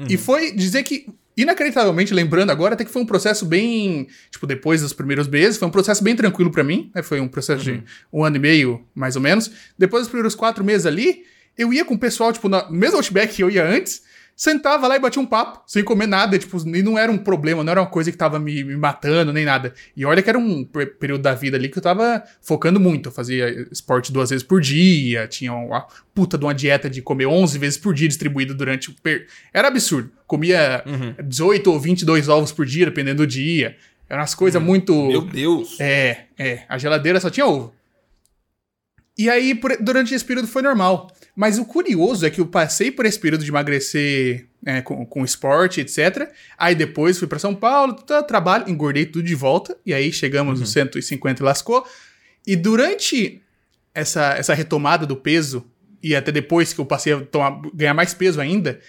E 0.08 0.16
foi 0.16 0.52
dizer 0.54 0.84
que, 0.84 1.08
inacreditavelmente, 1.38 2.14
lembrando 2.14 2.50
agora, 2.50 2.74
até 2.74 2.84
que 2.84 2.92
foi 2.92 3.02
um 3.02 3.06
processo 3.06 3.46
bem. 3.46 4.08
Tipo, 4.32 4.48
depois 4.48 4.82
dos 4.82 4.92
primeiros 4.92 5.28
meses, 5.28 5.58
foi 5.58 5.68
um 5.68 5.72
processo 5.72 6.04
bem 6.04 6.16
tranquilo 6.16 6.52
pra 6.52 6.64
mim. 6.64 6.92
né? 6.94 7.04
Foi 7.04 7.20
um 7.20 7.28
processo 7.28 7.64
de 7.64 7.84
um 8.12 8.24
ano 8.26 8.36
e 8.36 8.40
meio, 8.40 8.84
mais 8.96 9.16
ou 9.16 9.22
menos. 9.22 9.52
Depois 9.78 10.02
dos 10.02 10.10
primeiros 10.10 10.34
quatro 10.34 10.64
meses 10.64 10.88
ali, 10.88 11.24
eu 11.58 11.72
ia 11.72 11.86
com 11.86 11.94
o 11.94 12.00
pessoal, 12.00 12.34
tipo, 12.34 12.50
na 12.50 12.70
mesmo 12.70 12.98
Outback 12.98 13.36
que 13.36 13.44
eu 13.44 13.50
ia 13.50 13.66
antes, 13.66 14.02
sentava 14.40 14.88
lá 14.88 14.96
e 14.96 15.00
batia 15.00 15.20
um 15.20 15.26
papo, 15.26 15.64
sem 15.66 15.84
comer 15.84 16.06
nada, 16.06 16.38
tipo, 16.38 16.58
e 16.70 16.84
não 16.84 16.96
era 16.96 17.12
um 17.12 17.18
problema, 17.18 17.64
não 17.64 17.72
era 17.72 17.82
uma 17.82 17.90
coisa 17.90 18.12
que 18.12 18.18
tava 18.18 18.38
me, 18.38 18.64
me 18.64 18.78
matando, 18.78 19.34
nem 19.34 19.44
nada. 19.44 19.74
E 19.96 20.06
olha 20.06 20.22
que 20.22 20.30
era 20.30 20.38
um 20.38 20.64
per- 20.64 20.96
período 21.00 21.24
da 21.24 21.34
vida 21.34 21.58
ali 21.58 21.68
que 21.70 21.80
eu 21.80 21.82
tava 21.82 22.24
focando 22.40 22.80
muito. 22.80 23.10
Eu 23.10 23.12
fazia 23.12 23.50
esporte 23.72 24.14
duas 24.14 24.30
vezes 24.30 24.44
por 24.44 24.62
dia, 24.62 25.28
tinha 25.28 25.52
uma 25.52 25.88
puta 26.14 26.38
de 26.38 26.46
uma 26.46 26.54
dieta 26.54 26.88
de 26.88 27.02
comer 27.02 27.26
11 27.26 27.58
vezes 27.58 27.80
por 27.80 27.96
dia 27.96 28.08
distribuído 28.08 28.54
durante 28.54 28.92
o... 28.92 28.94
Per... 29.02 29.26
Era 29.52 29.70
absurdo. 29.70 30.12
Comia 30.28 30.84
18 31.26 31.72
ou 31.72 31.80
22 31.80 32.30
ovos 32.30 32.52
por 32.52 32.64
dia, 32.66 32.86
dependendo 32.86 33.24
do 33.24 33.28
dia. 33.28 33.76
Eram 34.08 34.22
umas 34.22 34.36
coisas 34.36 34.62
muito... 34.62 34.94
Meu 35.08 35.22
Deus! 35.22 35.80
É, 35.80 36.26
é. 36.38 36.62
A 36.70 36.78
geladeira 36.78 37.20
só 37.20 37.32
tinha 37.32 37.46
ovo. 37.48 37.74
E 39.18 39.30
aí, 39.32 39.56
por- 39.56 39.76
durante 39.82 40.14
esse 40.14 40.24
período 40.24 40.48
foi 40.48 40.62
normal. 40.62 41.12
Mas 41.40 41.60
o 41.60 41.66
curioso 41.66 42.26
é 42.26 42.32
que 42.32 42.42
eu 42.42 42.48
passei 42.48 42.90
por 42.90 43.06
esse 43.06 43.20
período 43.20 43.44
de 43.46 43.52
emagrecer 43.52 44.48
é, 44.66 44.82
com, 44.82 45.06
com 45.06 45.24
esporte, 45.24 45.80
etc. 45.80 46.32
Aí 46.58 46.74
depois 46.74 47.20
fui 47.20 47.28
pra 47.28 47.38
São 47.38 47.54
Paulo, 47.54 47.94
tá, 47.94 48.24
trabalho, 48.24 48.68
engordei 48.68 49.06
tudo 49.06 49.24
de 49.24 49.36
volta. 49.36 49.78
E 49.86 49.94
aí 49.94 50.12
chegamos 50.12 50.60
nos 50.60 50.72
150 50.72 51.40
e 51.44 51.46
lascou. 51.46 51.86
E 52.46 52.56
durante 52.56 53.40
essa, 53.94 54.34
essa 54.34 54.56
retomada 54.56 55.06
do 55.06 55.16
peso, 55.16 55.64
e 56.02 56.16
até 56.16 56.32
depois 56.32 56.74
que 56.74 56.80
eu 56.82 56.86
passei 56.88 57.14
a 57.14 57.22
tomar- 57.22 57.62
ganhar 57.72 57.94
mais 57.94 58.16
peso 58.16 58.42
ainda, 58.42 58.80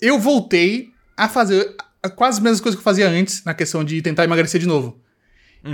eu 0.00 0.20
voltei 0.20 0.92
a 1.16 1.28
fazer 1.28 1.74
quase 2.14 2.38
as 2.38 2.42
mesmas 2.44 2.60
coisas 2.60 2.76
que 2.76 2.80
eu 2.80 2.84
fazia 2.84 3.08
antes, 3.08 3.42
na 3.42 3.54
questão 3.54 3.82
de 3.82 4.00
tentar 4.00 4.22
emagrecer 4.22 4.60
de 4.60 4.68
novo. 4.68 5.00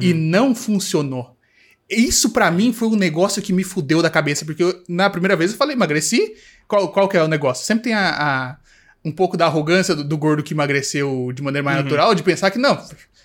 E 0.00 0.14
não 0.14 0.54
funcionou. 0.54 1.33
Isso 1.88 2.30
pra 2.30 2.50
mim 2.50 2.72
foi 2.72 2.88
um 2.88 2.96
negócio 2.96 3.42
que 3.42 3.52
me 3.52 3.62
fudeu 3.62 4.00
da 4.00 4.08
cabeça, 4.10 4.44
porque 4.44 4.62
eu, 4.62 4.82
na 4.88 5.10
primeira 5.10 5.36
vez 5.36 5.52
eu 5.52 5.56
falei, 5.58 5.76
emagreci, 5.76 6.34
qual, 6.66 6.88
qual 6.90 7.08
que 7.08 7.16
é 7.16 7.22
o 7.22 7.28
negócio? 7.28 7.64
Sempre 7.66 7.84
tem 7.84 7.94
a, 7.94 8.08
a- 8.10 8.56
um 9.04 9.12
pouco 9.12 9.36
da 9.36 9.44
arrogância 9.46 9.94
do, 9.94 10.02
do 10.02 10.16
gordo 10.16 10.42
que 10.42 10.54
emagreceu 10.54 11.30
de 11.34 11.42
maneira 11.42 11.62
mais 11.64 11.76
natural, 11.84 12.14
de 12.14 12.22
pensar 12.22 12.50
que 12.50 12.58
não, 12.58 12.82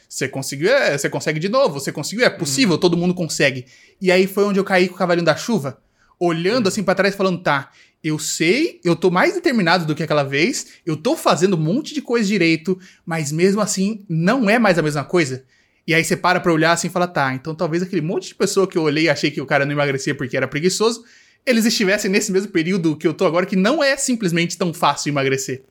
você 0.09 0.27
conseguiu, 0.27 0.69
é, 0.69 0.97
você 0.97 1.09
consegue 1.09 1.39
de 1.39 1.47
novo, 1.47 1.79
você 1.79 1.89
conseguiu, 1.91 2.25
é 2.25 2.29
possível, 2.29 2.77
todo 2.77 2.97
mundo 2.97 3.13
consegue. 3.13 3.65
E 4.01 4.11
aí 4.11 4.27
foi 4.27 4.43
onde 4.43 4.59
eu 4.59 4.63
caí 4.65 4.89
com 4.89 4.95
o 4.95 4.97
cavalinho 4.97 5.25
da 5.25 5.37
chuva, 5.37 5.79
olhando 6.19 6.67
assim 6.67 6.83
pra 6.83 6.95
trás, 6.95 7.15
falando, 7.15 7.41
tá, 7.41 7.71
eu 8.03 8.19
sei, 8.19 8.81
eu 8.83 8.93
tô 8.95 9.09
mais 9.09 9.33
determinado 9.35 9.85
do 9.85 9.95
que 9.95 10.03
aquela 10.03 10.23
vez, 10.23 10.67
eu 10.85 10.97
tô 10.97 11.15
fazendo 11.15 11.55
um 11.55 11.59
monte 11.59 11.93
de 11.93 12.01
coisa 12.01 12.27
direito, 12.27 12.77
mas 13.05 13.31
mesmo 13.31 13.61
assim 13.61 14.03
não 14.09 14.49
é 14.49 14.59
mais 14.59 14.77
a 14.77 14.81
mesma 14.81 15.05
coisa. 15.05 15.45
E 15.89 15.93
aí 15.95 16.03
você 16.03 16.15
para 16.15 16.39
pra 16.39 16.53
olhar 16.53 16.71
assim 16.71 16.87
e 16.87 16.91
fala, 16.91 17.07
tá, 17.07 17.33
então 17.33 17.55
talvez 17.55 17.81
aquele 17.81 18.01
monte 18.01 18.27
de 18.27 18.35
pessoa 18.35 18.67
que 18.67 18.77
eu 18.77 18.83
olhei 18.83 19.05
e 19.05 19.09
achei 19.09 19.31
que 19.31 19.41
o 19.41 19.45
cara 19.45 19.65
não 19.65 19.71
emagrecia 19.71 20.13
porque 20.13 20.37
era 20.37 20.47
preguiçoso, 20.47 21.03
eles 21.45 21.65
estivessem 21.65 22.11
nesse 22.11 22.31
mesmo 22.31 22.51
período 22.51 22.95
que 22.95 23.07
eu 23.07 23.13
tô 23.13 23.25
agora, 23.25 23.45
que 23.45 23.55
não 23.55 23.83
é 23.83 23.97
simplesmente 23.97 24.55
tão 24.57 24.71
fácil 24.73 25.09
emagrecer. 25.09 25.63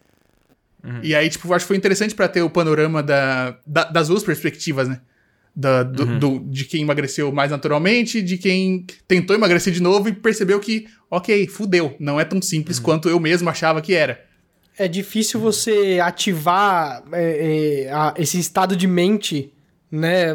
E 1.02 1.14
aí, 1.14 1.28
tipo, 1.28 1.46
eu 1.46 1.54
acho 1.54 1.64
que 1.64 1.68
foi 1.68 1.76
interessante 1.76 2.14
pra 2.14 2.26
ter 2.28 2.42
o 2.42 2.50
panorama 2.50 3.02
da, 3.02 3.58
da- 3.66 3.84
das 3.84 4.08
duas 4.08 4.22
perspectivas, 4.24 4.88
né? 4.88 5.00
da- 5.54 5.82
do- 5.82 6.18
do- 6.20 6.38
de 6.50 6.64
quem 6.64 6.82
emagreceu 6.82 7.32
mais 7.32 7.50
naturalmente, 7.50 8.22
de 8.22 8.38
quem 8.38 8.86
tentou 9.08 9.34
emagrecer 9.34 9.72
de 9.72 9.82
novo 9.82 10.08
e 10.08 10.12
percebeu 10.12 10.60
que, 10.60 10.86
ok, 11.10 11.48
fudeu, 11.48 11.96
não 11.98 12.18
é 12.20 12.24
tão 12.24 12.40
simples 12.40 12.78
quanto 12.78 13.08
eu 13.08 13.18
mesmo 13.18 13.48
achava 13.50 13.80
que 13.82 13.92
era. 13.92 14.24
É 14.78 14.86
difícil 14.86 15.40
você 15.40 15.98
ativar 16.00 17.02
é, 17.12 17.86
é, 17.86 17.92
a- 17.92 18.14
esse 18.16 18.38
estado 18.38 18.76
de 18.76 18.86
mente, 18.86 19.52
né, 19.90 20.34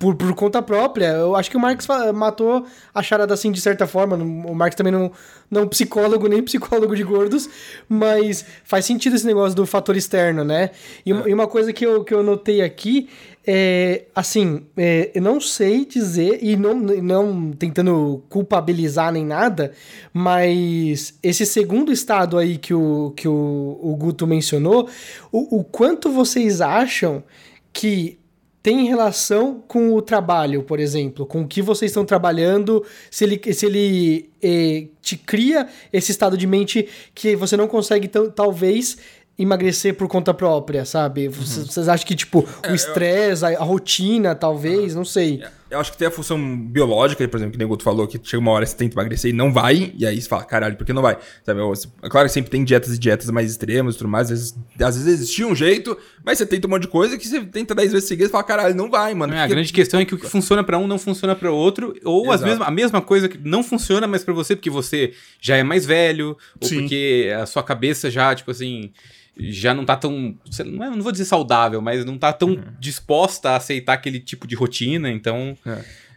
por, 0.00 0.14
por 0.14 0.34
conta 0.34 0.60
própria. 0.60 1.06
Eu 1.08 1.36
acho 1.36 1.50
que 1.50 1.56
o 1.56 1.60
Marx 1.60 1.86
matou 2.14 2.66
a 2.92 3.02
charada 3.02 3.32
assim 3.32 3.52
de 3.52 3.60
certa 3.60 3.86
forma. 3.86 4.16
O 4.16 4.54
Marx 4.54 4.74
também 4.74 4.92
não, 4.92 5.12
não 5.50 5.62
é 5.62 5.64
um 5.64 5.68
psicólogo, 5.68 6.28
nem 6.28 6.42
psicólogo 6.42 6.96
de 6.96 7.04
gordos, 7.04 7.48
mas 7.88 8.44
faz 8.64 8.84
sentido 8.84 9.16
esse 9.16 9.26
negócio 9.26 9.54
do 9.54 9.66
fator 9.66 9.96
externo, 9.96 10.44
né? 10.44 10.70
E, 11.06 11.10
e 11.10 11.32
uma 11.32 11.46
coisa 11.46 11.72
que 11.72 11.86
eu, 11.86 12.02
que 12.04 12.12
eu 12.12 12.22
notei 12.22 12.60
aqui 12.60 13.08
é, 13.50 14.04
assim, 14.14 14.66
é, 14.76 15.10
eu 15.14 15.22
não 15.22 15.40
sei 15.40 15.86
dizer, 15.86 16.38
e 16.42 16.54
não, 16.54 16.74
não 16.74 17.50
tentando 17.52 18.22
culpabilizar 18.28 19.10
nem 19.10 19.24
nada, 19.24 19.72
mas 20.12 21.18
esse 21.22 21.46
segundo 21.46 21.90
estado 21.90 22.36
aí 22.36 22.58
que 22.58 22.74
o, 22.74 23.14
que 23.16 23.26
o, 23.26 23.78
o 23.80 23.96
Guto 23.96 24.26
mencionou, 24.26 24.86
o, 25.32 25.60
o 25.60 25.64
quanto 25.64 26.10
vocês 26.10 26.60
acham 26.60 27.24
que 27.72 28.18
tem 28.62 28.86
relação 28.86 29.62
com 29.66 29.94
o 29.94 30.02
trabalho, 30.02 30.62
por 30.62 30.80
exemplo, 30.80 31.24
com 31.24 31.42
o 31.42 31.46
que 31.46 31.62
vocês 31.62 31.90
estão 31.90 32.04
trabalhando, 32.04 32.84
se 33.10 33.24
ele, 33.24 33.52
se 33.52 33.66
ele 33.66 34.30
eh, 34.42 34.88
te 35.00 35.16
cria 35.16 35.68
esse 35.92 36.10
estado 36.10 36.36
de 36.36 36.46
mente 36.46 36.88
que 37.14 37.36
você 37.36 37.56
não 37.56 37.68
consegue, 37.68 38.08
talvez, 38.34 38.98
emagrecer 39.38 39.94
por 39.94 40.08
conta 40.08 40.34
própria, 40.34 40.84
sabe? 40.84 41.28
Vocês, 41.28 41.66
vocês 41.68 41.88
acham 41.88 42.06
que, 42.06 42.16
tipo, 42.16 42.46
o 42.68 42.74
estresse, 42.74 43.44
a, 43.44 43.48
a 43.50 43.62
rotina, 43.62 44.34
talvez, 44.34 44.94
não 44.94 45.04
sei. 45.04 45.42
Eu 45.70 45.78
acho 45.78 45.92
que 45.92 45.98
tem 45.98 46.08
a 46.08 46.10
função 46.10 46.38
biológica, 46.56 47.26
por 47.28 47.36
exemplo, 47.36 47.52
que 47.52 47.58
o 47.58 47.60
Neguto 47.60 47.84
falou, 47.84 48.06
que 48.06 48.18
chega 48.22 48.40
uma 48.40 48.52
hora 48.52 48.64
que 48.64 48.70
você 48.70 48.76
tenta 48.78 48.94
emagrecer 48.94 49.30
e 49.30 49.34
não 49.34 49.52
vai, 49.52 49.92
e 49.96 50.06
aí 50.06 50.18
você 50.20 50.26
fala, 50.26 50.42
caralho, 50.44 50.76
por 50.76 50.86
que 50.86 50.92
não 50.94 51.02
vai? 51.02 51.18
Sabe, 51.44 51.60
eu- 51.60 51.72
é 52.02 52.08
claro 52.08 52.26
que 52.26 52.32
sempre 52.32 52.50
tem 52.50 52.64
dietas 52.64 52.94
e 52.94 52.98
dietas 52.98 53.28
mais 53.30 53.50
extremas 53.50 53.94
e 53.94 53.98
tudo 53.98 54.08
mais, 54.08 54.30
às 54.30 54.38
vezes, 54.38 54.58
às 54.80 54.96
vezes 54.96 55.06
existia 55.20 55.46
um 55.46 55.54
jeito, 55.54 55.96
mas 56.24 56.38
você 56.38 56.46
tenta 56.46 56.66
um 56.66 56.70
monte 56.70 56.82
de 56.82 56.88
coisa 56.88 57.18
que 57.18 57.28
você 57.28 57.44
tenta 57.44 57.74
10 57.74 57.92
vezes 57.92 58.08
seguidas 58.08 58.30
e 58.30 58.32
fala, 58.32 58.44
caralho, 58.44 58.74
não 58.74 58.90
vai, 58.90 59.12
mano. 59.14 59.34
É, 59.34 59.40
a 59.42 59.46
grande 59.46 59.70
questão 59.72 60.00
é 60.00 60.04
que 60.06 60.14
o 60.14 60.18
que 60.18 60.26
funciona 60.26 60.64
pra 60.64 60.78
um 60.78 60.86
não 60.86 60.98
funciona 60.98 61.36
pra 61.36 61.50
outro, 61.52 61.94
ou 62.02 62.26
Exato. 62.32 62.44
vezes 62.44 62.60
a 62.62 62.70
mesma 62.70 63.02
coisa 63.02 63.28
que 63.28 63.36
não 63.36 63.62
funciona, 63.62 64.06
mas 64.06 64.24
pra 64.24 64.32
você 64.32 64.56
porque 64.56 64.70
você 64.70 65.12
já 65.40 65.56
é 65.56 65.62
mais 65.62 65.84
velho, 65.84 66.36
ou 66.60 66.66
Sim. 66.66 66.80
porque 66.80 67.30
a 67.38 67.44
sua 67.44 67.62
cabeça 67.62 68.10
já, 68.10 68.34
tipo 68.34 68.50
assim, 68.50 68.90
já 69.38 69.72
não 69.74 69.84
tá 69.84 69.96
tão, 69.96 70.34
não, 70.66 70.84
é- 70.84 70.90
não 70.90 71.02
vou 71.02 71.12
dizer 71.12 71.24
saudável, 71.24 71.80
mas 71.80 72.04
não 72.04 72.18
tá 72.18 72.32
tão 72.32 72.56
disposta 72.80 73.50
a 73.50 73.56
aceitar 73.56 73.92
aquele 73.94 74.18
tipo 74.20 74.46
de 74.46 74.54
rotina, 74.54 75.10
então 75.10 75.56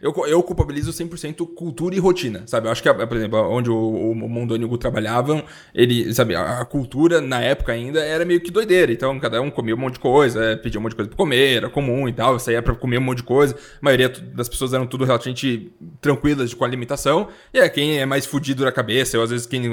Eu, 0.02 0.12
eu 0.26 0.42
culpabilizo 0.42 0.90
100% 0.92 1.46
cultura 1.54 1.94
e 1.94 1.98
rotina, 2.00 2.42
sabe? 2.46 2.66
Eu 2.66 2.72
acho 2.72 2.82
que, 2.82 2.88
a- 2.88 3.06
por 3.06 3.16
exemplo, 3.16 3.38
onde 3.38 3.70
o, 3.70 3.74
o 3.74 4.14
e 4.56 4.64
o 4.64 4.68
Gu 4.68 4.76
trabalhavam, 4.76 5.44
ele, 5.72 6.12
sabe, 6.12 6.34
a, 6.34 6.64
cultura 6.64 7.20
na 7.20 7.40
época 7.40 7.72
ainda 7.72 8.00
era 8.00 8.24
meio 8.24 8.40
que 8.40 8.50
doideira. 8.50 8.92
Então, 8.92 9.18
cada 9.20 9.40
um 9.40 9.48
comia 9.50 9.74
um 9.74 9.78
monte 9.78 9.94
de 9.94 10.00
coisa, 10.00 10.44
é, 10.44 10.56
pedia 10.56 10.80
um 10.80 10.82
monte 10.82 10.90
de 10.92 10.96
coisa 10.96 11.08
pra 11.08 11.16
comer, 11.16 11.58
era 11.58 11.70
comum 11.70 12.08
e 12.08 12.12
tal, 12.12 12.36
saía 12.40 12.60
pra 12.60 12.74
comer 12.74 12.98
um 12.98 13.02
monte 13.02 13.18
de 13.18 13.22
coisa. 13.22 13.54
A 13.54 13.58
maioria 13.80 14.08
das 14.08 14.48
pessoas 14.48 14.74
eram 14.74 14.86
tudo 14.86 15.04
relativamente 15.04 15.70
tranquilas 16.00 16.52
com 16.52 16.64
a 16.64 16.66
alimentação. 16.66 17.28
E 17.54 17.60
é 17.60 17.68
quem 17.68 18.00
é 18.00 18.04
mais 18.04 18.26
fudido 18.26 18.64
na 18.64 18.72
cabeça, 18.72 19.16
ou 19.18 19.22
às 19.24 19.30
vezes 19.30 19.46
quem 19.46 19.64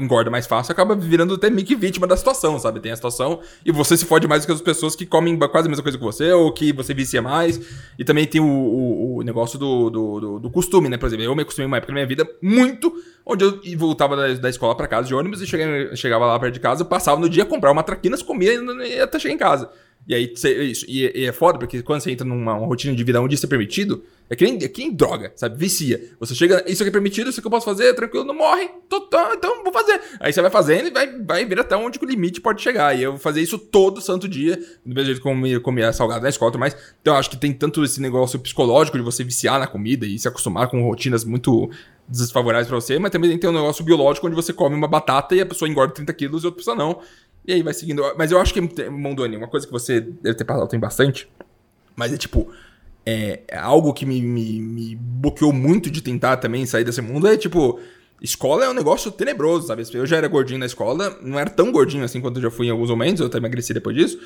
engorda 0.00 0.30
mais 0.30 0.46
fácil, 0.46 0.70
acaba 0.72 0.94
virando 0.94 1.34
até 1.34 1.50
meio 1.50 1.66
que 1.66 1.74
vítima 1.74 2.06
da 2.06 2.16
situação, 2.16 2.58
sabe? 2.58 2.78
Tem 2.80 2.92
a 2.92 2.96
situação 2.96 3.40
e 3.64 3.72
você 3.72 3.96
se 3.96 4.04
fode 4.04 4.28
mais 4.28 4.42
do 4.42 4.46
que 4.46 4.52
as 4.52 4.60
pessoas 4.60 4.94
que 4.94 5.04
comem 5.04 5.36
quase 5.38 5.66
a 5.66 5.70
mesma 5.70 5.82
coisa 5.82 5.98
que 5.98 6.04
você, 6.04 6.32
ou 6.32 6.52
que 6.52 6.72
você 6.72 6.94
vicia 6.94 7.20
mais. 7.20 7.60
E 7.98 8.04
também 8.04 8.26
tem 8.26 8.40
o, 8.40 8.44
o- 8.46 9.16
o 9.16 9.22
negócio 9.22 9.55
do, 9.58 9.90
do, 9.90 10.20
do- 10.20 10.38
do 10.40 10.50
costume, 10.50 10.88
né? 10.88 10.96
Por 10.96 11.06
exemplo, 11.06 11.24
eu 11.24 11.34
me 11.34 11.42
acostumei 11.42 11.66
uma 11.66 11.76
época 11.78 11.92
da 11.92 11.94
minha 11.94 12.06
vida 12.06 12.28
muito, 12.42 12.92
onde 13.24 13.44
eu 13.44 13.60
voltava 13.76 14.16
da, 14.16 14.32
da 14.34 14.48
escola 14.50 14.74
pra 14.74 14.86
casa 14.88 15.08
de 15.08 15.14
ônibus 15.14 15.40
e 15.40 15.46
chegava, 15.46 15.96
chegava 15.96 16.26
lá 16.26 16.38
perto 16.38 16.54
de 16.54 16.60
casa, 16.60 16.84
passava 16.84 17.20
no 17.20 17.28
dia, 17.28 17.44
comprava 17.44 17.72
uma 17.72 17.82
traquinas, 17.82 18.22
comia 18.22 18.52
e 18.54 19.00
até 19.00 19.18
chegar 19.18 19.34
em 19.34 19.38
casa. 19.38 19.70
E 20.08 20.14
aí, 20.14 20.32
cê- 20.36 20.62
isso, 20.62 20.84
e, 20.88 21.10
e 21.22 21.24
é 21.24 21.32
foda, 21.32 21.58
porque 21.58 21.82
quando 21.82 22.00
você 22.00 22.12
entra 22.12 22.24
numa 22.24 22.54
uma 22.54 22.66
rotina 22.66 22.94
de 22.94 23.02
vida 23.02 23.20
onde 23.20 23.34
isso 23.34 23.44
é 23.44 23.48
permitido, 23.48 24.04
é 24.30 24.36
que 24.36 24.44
nem, 24.44 24.56
é 24.62 24.68
que 24.68 24.80
nem 24.80 24.92
droga, 24.92 25.32
sabe? 25.34 25.58
Vicia. 25.58 26.00
Você 26.20 26.32
chega, 26.32 26.64
isso 26.66 26.82
aqui 26.82 26.90
é 26.90 26.92
permitido, 26.92 27.28
isso 27.28 27.40
aqui 27.40 27.46
eu 27.46 27.50
posso 27.50 27.64
fazer, 27.64 27.92
tranquilo, 27.94 28.24
não 28.24 28.34
morre, 28.34 28.68
tô, 28.88 29.00
tô, 29.00 29.32
então 29.32 29.64
vou 29.64 29.72
fazer. 29.72 30.00
Aí 30.20 30.32
você 30.32 30.40
vai 30.40 30.50
fazendo 30.50 30.86
e 30.88 30.90
vai, 30.92 31.18
vai 31.22 31.44
ver 31.44 31.58
até 31.58 31.76
onde 31.76 31.98
o 32.00 32.04
limite 32.06 32.40
pode 32.40 32.62
chegar. 32.62 32.96
E 32.96 33.02
eu 33.02 33.16
fazia 33.18 33.42
isso 33.42 33.58
todo 33.58 34.00
santo 34.00 34.28
dia, 34.28 34.56
do 34.84 34.94
mesmo 34.94 35.06
jeito 35.06 35.20
que 35.22 35.28
eu 35.54 35.60
comia, 35.60 35.92
salgado 35.92 36.22
na 36.22 36.28
escola 36.28 36.50
e 36.50 36.52
tudo 36.52 36.60
mais. 36.60 36.76
Então 37.02 37.14
eu 37.14 37.18
acho 37.18 37.30
que 37.30 37.36
tem 37.36 37.52
tanto 37.52 37.82
esse 37.82 38.00
negócio 38.00 38.38
psicológico 38.38 38.96
de 38.96 39.02
você 39.02 39.24
viciar 39.24 39.58
na 39.58 39.66
comida 39.66 40.06
e 40.06 40.16
se 40.18 40.28
acostumar 40.28 40.68
com 40.68 40.80
rotinas 40.82 41.24
muito 41.24 41.68
desfavoráveis 42.08 42.68
pra 42.68 42.76
você, 42.76 42.98
mas 43.00 43.10
também 43.10 43.36
tem 43.36 43.50
um 43.50 43.52
negócio 43.52 43.84
biológico 43.84 44.26
onde 44.28 44.36
você 44.36 44.52
come 44.52 44.76
uma 44.76 44.86
batata 44.86 45.34
e 45.34 45.40
a 45.40 45.46
pessoa 45.46 45.68
engorda 45.68 45.92
30 45.92 46.12
quilos 46.12 46.44
e 46.44 46.46
outra 46.46 46.58
pessoa 46.58 46.76
não. 46.76 47.00
E 47.46 47.52
aí 47.52 47.62
vai 47.62 47.72
seguindo. 47.72 48.02
Mas 48.16 48.32
eu 48.32 48.40
acho 48.40 48.52
que, 48.52 48.60
Mondoni, 48.90 49.36
uma 49.36 49.48
coisa 49.48 49.66
que 49.66 49.72
você 49.72 50.00
deve 50.00 50.34
ter 50.34 50.44
passado 50.44 50.68
tem 50.68 50.80
bastante, 50.80 51.28
mas 51.94 52.12
é 52.12 52.16
tipo. 52.16 52.50
É, 53.08 53.42
é 53.46 53.56
algo 53.56 53.94
que 53.94 54.04
me, 54.04 54.20
me, 54.20 54.60
me 54.60 54.96
bloqueou 54.96 55.52
muito 55.52 55.88
de 55.88 56.02
tentar 56.02 56.38
também 56.38 56.66
sair 56.66 56.82
desse 56.84 57.00
mundo 57.00 57.28
é 57.28 57.36
tipo. 57.36 57.78
Escola 58.20 58.64
é 58.64 58.68
um 58.70 58.72
negócio 58.72 59.12
tenebroso, 59.12 59.66
sabe? 59.66 59.82
Eu 59.92 60.06
já 60.06 60.16
era 60.16 60.26
gordinho 60.26 60.58
na 60.58 60.64
escola, 60.64 61.18
não 61.20 61.38
era 61.38 61.50
tão 61.50 61.70
gordinho 61.70 62.02
assim 62.02 62.18
quanto 62.18 62.38
eu 62.38 62.44
já 62.44 62.50
fui 62.50 62.66
em 62.66 62.70
alguns 62.70 62.88
momentos, 62.88 63.20
eu 63.20 63.26
até 63.26 63.36
emagreci 63.36 63.74
depois 63.74 63.94
disso. 63.94 64.18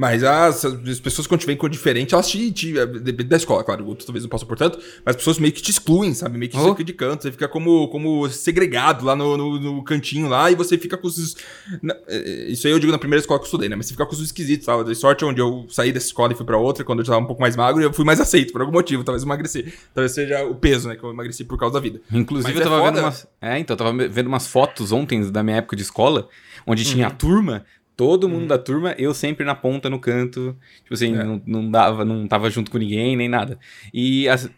Mas 0.00 0.22
as, 0.22 0.64
as 0.64 1.00
pessoas, 1.00 1.26
quando 1.26 1.40
te 1.40 1.46
veem 1.46 1.58
com 1.58 1.68
diferente, 1.68 2.14
elas 2.14 2.28
te, 2.28 2.52
te. 2.52 2.72
Depende 2.86 3.24
da 3.30 3.36
escola, 3.36 3.64
claro, 3.64 3.84
o 3.84 3.88
outro 3.88 4.06
talvez 4.06 4.22
não 4.22 4.28
possa 4.30 4.46
por 4.46 4.56
tanto, 4.56 4.78
mas 5.04 5.14
as 5.14 5.16
pessoas 5.16 5.40
meio 5.40 5.52
que 5.52 5.60
te 5.60 5.72
excluem, 5.72 6.14
sabe? 6.14 6.38
Meio 6.38 6.48
que 6.52 6.56
Oh. 6.56 6.72
de 6.72 6.92
canto, 6.92 7.22
você 7.24 7.32
fica 7.32 7.48
como, 7.48 7.88
como 7.88 8.28
segregado 8.28 9.04
lá 9.04 9.16
no, 9.16 9.36
no, 9.36 9.58
no 9.58 9.82
cantinho 9.82 10.28
lá 10.28 10.52
e 10.52 10.54
você 10.54 10.78
fica 10.78 10.96
com 10.96 11.08
os. 11.08 11.36
na- 11.82 11.96
eh, 12.06 12.46
isso 12.48 12.68
aí 12.68 12.72
eu 12.72 12.78
digo 12.78 12.92
na 12.92 12.98
primeira 12.98 13.20
escola 13.20 13.40
que 13.40 13.42
eu 13.42 13.48
estudei, 13.48 13.68
né? 13.68 13.74
Mas 13.74 13.86
você 13.86 13.94
fica 13.94 14.06
com 14.06 14.12
os 14.12 14.20
esquisitos, 14.20 14.66
sabe? 14.66 14.84
De 14.84 14.94
sorte 14.94 15.24
onde 15.24 15.40
eu 15.40 15.66
saí 15.68 15.90
dessa 15.90 16.06
escola 16.06 16.32
e 16.32 16.36
fui 16.36 16.46
pra 16.46 16.56
outra, 16.56 16.84
quando 16.84 17.00
eu 17.00 17.04
já 17.04 17.14
tava 17.14 17.24
um 17.24 17.26
pouco 17.26 17.42
mais 17.42 17.56
magro, 17.56 17.82
eu 17.82 17.92
fui 17.92 18.04
mais 18.04 18.20
aceito 18.20 18.52
por 18.52 18.60
algum 18.60 18.72
motivo, 18.72 19.02
talvez 19.02 19.24
emagreci. 19.24 19.74
Talvez 19.92 20.12
seja 20.12 20.44
o 20.44 20.54
peso, 20.54 20.88
né? 20.88 20.94
Que 20.94 21.02
eu 21.02 21.10
emagreci 21.10 21.42
por 21.42 21.58
causa 21.58 21.74
da 21.74 21.80
vida. 21.80 22.00
Inclusive, 22.12 22.52
Mas 22.52 22.56
eu 22.56 22.60
é 22.60 22.70
tava 22.70 22.78
foda. 22.84 22.92
vendo 22.96 23.04
umas. 23.04 23.26
É, 23.42 23.58
então, 23.58 23.74
eu 23.74 23.78
tava 23.78 24.08
vendo 24.08 24.28
umas 24.28 24.46
fotos 24.46 24.92
ontem 24.92 25.28
da 25.32 25.42
minha 25.42 25.56
época 25.56 25.74
de 25.74 25.82
escola, 25.82 26.28
onde 26.64 26.84
tinha 26.84 27.06
Uhum. 27.08 27.12
a 27.12 27.16
turma, 27.16 27.64
todo 27.98 28.28
mundo 28.28 28.46
da 28.46 28.56
turma, 28.56 28.94
eu 28.96 29.12
sempre 29.12 29.44
na 29.44 29.56
ponta, 29.56 29.90
no 29.90 29.98
canto. 29.98 30.56
Tipo 30.84 30.94
assim, 30.94 31.14
É. 31.16 31.24
não, 31.24 31.42
não 31.44 31.68
dava, 31.70 32.04
não 32.04 32.26
tava 32.28 32.48
junto 32.48 32.70
com 32.70 32.78
ninguém, 32.78 33.16
nem 33.16 33.28
nada. 33.28 33.58
E 33.92 34.28
as- 34.28 34.48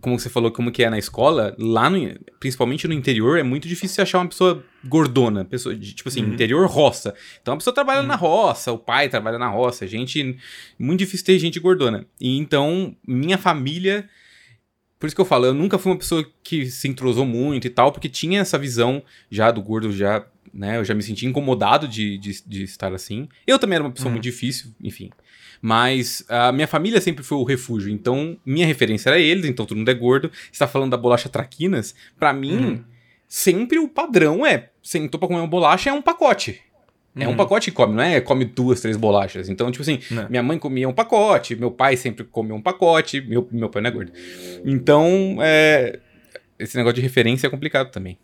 como 0.00 0.18
você 0.18 0.30
falou, 0.30 0.50
como 0.50 0.70
que 0.72 0.82
é 0.82 0.88
na 0.88 0.96
escola, 0.96 1.54
lá 1.58 1.90
no, 1.90 1.98
principalmente 2.40 2.86
no 2.88 2.94
interior, 2.94 3.36
é 3.38 3.42
muito 3.42 3.66
difícil 3.68 4.00
achar 4.02 4.18
uma 4.20 4.28
pessoa 4.28 4.64
gordona, 4.84 5.44
pessoa 5.44 5.74
de, 5.74 5.92
tipo 5.92 6.08
assim, 6.08 6.22
Uhum. 6.24 6.32
interior 6.34 6.66
roça. 6.68 7.14
Então 7.42 7.52
a 7.54 7.56
pessoa 7.58 7.74
trabalha 7.74 8.02
na 8.02 8.14
roça, 8.16 8.72
o 8.72 8.78
pai 8.78 9.08
trabalha 9.08 9.38
na 9.38 9.48
roça, 9.48 9.86
gente, 9.86 10.38
muito 10.78 11.00
difícil 11.00 11.26
ter 11.26 11.38
gente 11.38 11.60
gordona. 11.60 12.06
E 12.20 12.38
então, 12.38 12.96
minha 13.06 13.36
família 13.36 14.08
por 14.98 15.06
isso 15.08 15.14
que 15.14 15.20
eu 15.20 15.26
falo, 15.26 15.44
eu 15.44 15.52
nunca 15.52 15.76
fui 15.78 15.92
uma 15.92 15.98
pessoa 15.98 16.24
que 16.42 16.64
se 16.70 16.88
entrosou 16.88 17.26
muito 17.26 17.66
e 17.66 17.70
tal, 17.70 17.92
porque 17.92 18.08
tinha 18.08 18.40
essa 18.40 18.56
visão 18.58 19.02
já 19.30 19.50
do 19.50 19.60
gordo, 19.60 19.92
já, 19.92 20.24
né? 20.56 20.78
Eu 20.78 20.84
já 20.84 20.94
me 20.94 21.02
sentia 21.02 21.28
incomodado 21.28 21.86
de, 21.86 22.16
de, 22.18 22.42
de 22.46 22.62
estar 22.64 22.92
assim. 22.94 23.28
Eu 23.46 23.58
também 23.58 23.76
era 23.76 23.84
uma 23.84 23.90
pessoa 23.92 24.10
muito 24.10 24.22
difícil, 24.24 24.70
enfim. 24.82 25.10
Mas 25.60 26.24
a 26.28 26.52
minha 26.52 26.66
família 26.66 27.00
sempre 27.00 27.24
foi 27.24 27.38
o 27.38 27.44
refúgio, 27.44 27.90
então 27.90 28.36
minha 28.44 28.66
referência 28.66 29.10
era 29.10 29.18
eles, 29.18 29.46
então 29.46 29.64
todo 29.66 29.76
mundo 29.76 29.90
é 29.90 29.94
gordo. 29.94 30.30
Você 30.52 30.58
tá 30.58 30.66
falando 30.68 30.90
da 30.90 30.96
bolacha 30.96 31.28
traquinas, 31.28 31.94
pra 32.18 32.32
mim, 32.32 32.84
sempre 33.26 33.78
o 33.78 33.88
padrão 33.88 34.44
é: 34.44 34.70
sentou 34.82 35.18
pra 35.18 35.28
comer 35.28 35.40
uma 35.40 35.46
bolacha, 35.48 35.90
é 35.90 35.92
um 35.92 36.02
pacote. 36.02 36.60
É 37.18 37.26
um 37.26 37.30
Uhum. 37.30 37.36
pacote 37.38 37.70
que 37.70 37.74
come, 37.76 37.94
não 37.94 38.02
é 38.02 38.20
come 38.20 38.44
duas, 38.44 38.82
três 38.82 38.94
bolachas. 38.94 39.48
Então, 39.48 39.70
tipo 39.70 39.80
assim, 39.80 39.98
Né. 40.10 40.26
minha 40.28 40.42
mãe 40.42 40.58
comia 40.58 40.86
um 40.86 40.92
pacote, 40.92 41.56
meu 41.56 41.70
pai 41.70 41.96
sempre 41.96 42.24
comia 42.24 42.54
um 42.54 42.60
pacote, 42.60 43.22
meu, 43.22 43.48
meu 43.50 43.70
pai 43.70 43.80
não 43.80 43.88
é 43.88 43.90
gordo. 43.90 44.12
Então, 44.66 45.38
é, 45.40 45.98
esse 46.58 46.76
negócio 46.76 46.96
de 46.96 47.00
referência 47.00 47.46
é 47.46 47.50
complicado 47.50 47.90
também. 47.90 48.18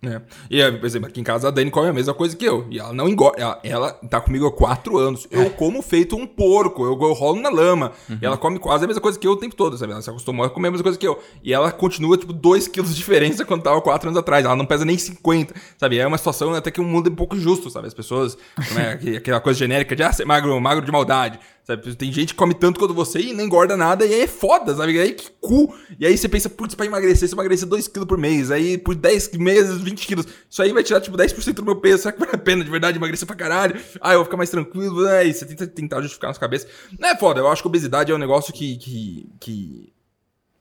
É. 0.00 0.20
E, 0.48 0.60
é, 0.60 0.70
por 0.70 0.86
exemplo, 0.86 1.08
aqui 1.08 1.20
em 1.20 1.24
casa 1.24 1.48
a 1.48 1.50
Dani 1.50 1.72
come 1.72 1.88
a 1.88 1.92
mesma 1.92 2.14
coisa 2.14 2.36
que 2.36 2.44
eu. 2.44 2.66
E 2.70 2.78
ela 2.78 2.92
não 2.92 3.08
engorda. 3.08 3.40
Ela, 3.40 3.60
ela 3.64 3.90
tá 3.92 4.20
comigo 4.20 4.46
há 4.46 4.52
quatro 4.52 4.96
anos. 4.96 5.26
É. 5.30 5.38
Eu 5.40 5.50
como 5.50 5.82
feito 5.82 6.14
um 6.14 6.24
porco. 6.24 6.84
Eu, 6.84 6.92
eu 7.02 7.12
rolo 7.12 7.40
na 7.42 7.48
lama. 7.50 7.90
Uhum. 8.08 8.18
E 8.22 8.24
ela 8.24 8.36
come 8.36 8.60
quase 8.60 8.84
a 8.84 8.86
mesma 8.86 9.02
coisa 9.02 9.18
que 9.18 9.26
eu 9.26 9.32
o 9.32 9.36
tempo 9.36 9.56
todo, 9.56 9.76
sabe? 9.76 9.90
Ela 9.92 10.00
se 10.00 10.08
acostumou 10.08 10.46
a 10.46 10.50
comer 10.50 10.68
a 10.68 10.70
mesma 10.70 10.84
coisa 10.84 10.96
que 10.98 11.06
eu. 11.06 11.18
E 11.42 11.52
ela 11.52 11.72
continua, 11.72 12.16
tipo, 12.16 12.32
2 12.32 12.68
quilos 12.68 12.90
de 12.90 12.96
diferença 12.96 13.44
quando 13.44 13.62
tava 13.62 13.80
quatro 13.80 14.08
anos 14.08 14.18
atrás. 14.18 14.44
Ela 14.44 14.54
não 14.54 14.66
pesa 14.66 14.84
nem 14.84 14.96
50, 14.96 15.52
sabe? 15.76 15.98
É 15.98 16.06
uma 16.06 16.16
situação 16.18 16.54
até 16.54 16.70
que 16.70 16.80
o 16.80 16.84
mundo 16.84 17.08
é 17.08 17.12
um 17.12 17.16
pouco 17.16 17.36
justo, 17.36 17.68
sabe? 17.68 17.88
As 17.88 17.94
pessoas, 17.94 18.38
né? 18.76 18.96
que- 19.02 19.16
Aquela 19.16 19.40
coisa 19.40 19.58
genérica 19.58 19.96
de, 19.96 20.04
ah, 20.04 20.12
ser 20.12 20.24
magro, 20.24 20.60
magro 20.60 20.84
de 20.84 20.92
maldade. 20.92 21.40
Sabe? 21.68 21.94
Tem 21.94 22.10
gente 22.10 22.32
que 22.32 22.38
come 22.38 22.54
tanto 22.54 22.80
quanto 22.80 22.94
você 22.94 23.20
e 23.20 23.34
não 23.34 23.44
engorda 23.44 23.76
nada, 23.76 24.06
e 24.06 24.14
aí 24.14 24.20
é 24.22 24.26
foda, 24.26 24.74
sabe? 24.74 24.94
E 24.94 25.00
aí 25.00 25.12
que 25.12 25.30
cu. 25.38 25.70
E 26.00 26.06
aí 26.06 26.16
você 26.16 26.26
pensa, 26.26 26.48
putz, 26.48 26.74
pra 26.74 26.86
emagrecer, 26.86 27.28
se 27.28 27.34
emagrecer 27.34 27.68
2kg 27.68 28.06
por 28.06 28.16
mês, 28.16 28.50
aí 28.50 28.78
por 28.78 28.94
10 28.94 29.32
meses, 29.32 29.78
20 29.78 30.06
quilos. 30.06 30.26
Isso 30.48 30.62
aí 30.62 30.72
vai 30.72 30.82
tirar, 30.82 31.02
tipo, 31.02 31.14
10% 31.14 31.52
do 31.52 31.62
meu 31.66 31.76
peso. 31.76 32.04
Será 32.04 32.12
que 32.12 32.20
vale 32.20 32.32
a 32.32 32.38
pena 32.38 32.64
de 32.64 32.70
verdade 32.70 32.96
emagrecer 32.96 33.26
pra 33.26 33.36
caralho? 33.36 33.78
Ah, 34.00 34.14
eu 34.14 34.20
vou 34.20 34.24
ficar 34.24 34.38
mais 34.38 34.48
tranquilo. 34.48 35.06
Aí 35.08 35.34
você 35.34 35.44
tenta 35.44 35.66
tentar 35.66 36.00
justificar 36.00 36.28
nas 36.28 36.38
cabeças. 36.38 36.70
Não 36.98 37.06
é 37.06 37.14
foda, 37.14 37.40
eu 37.40 37.48
acho 37.48 37.60
que 37.60 37.68
obesidade 37.68 38.10
é 38.10 38.14
um 38.14 38.18
negócio 38.18 38.50
que. 38.50 38.78
que, 38.78 39.28
que 39.38 39.92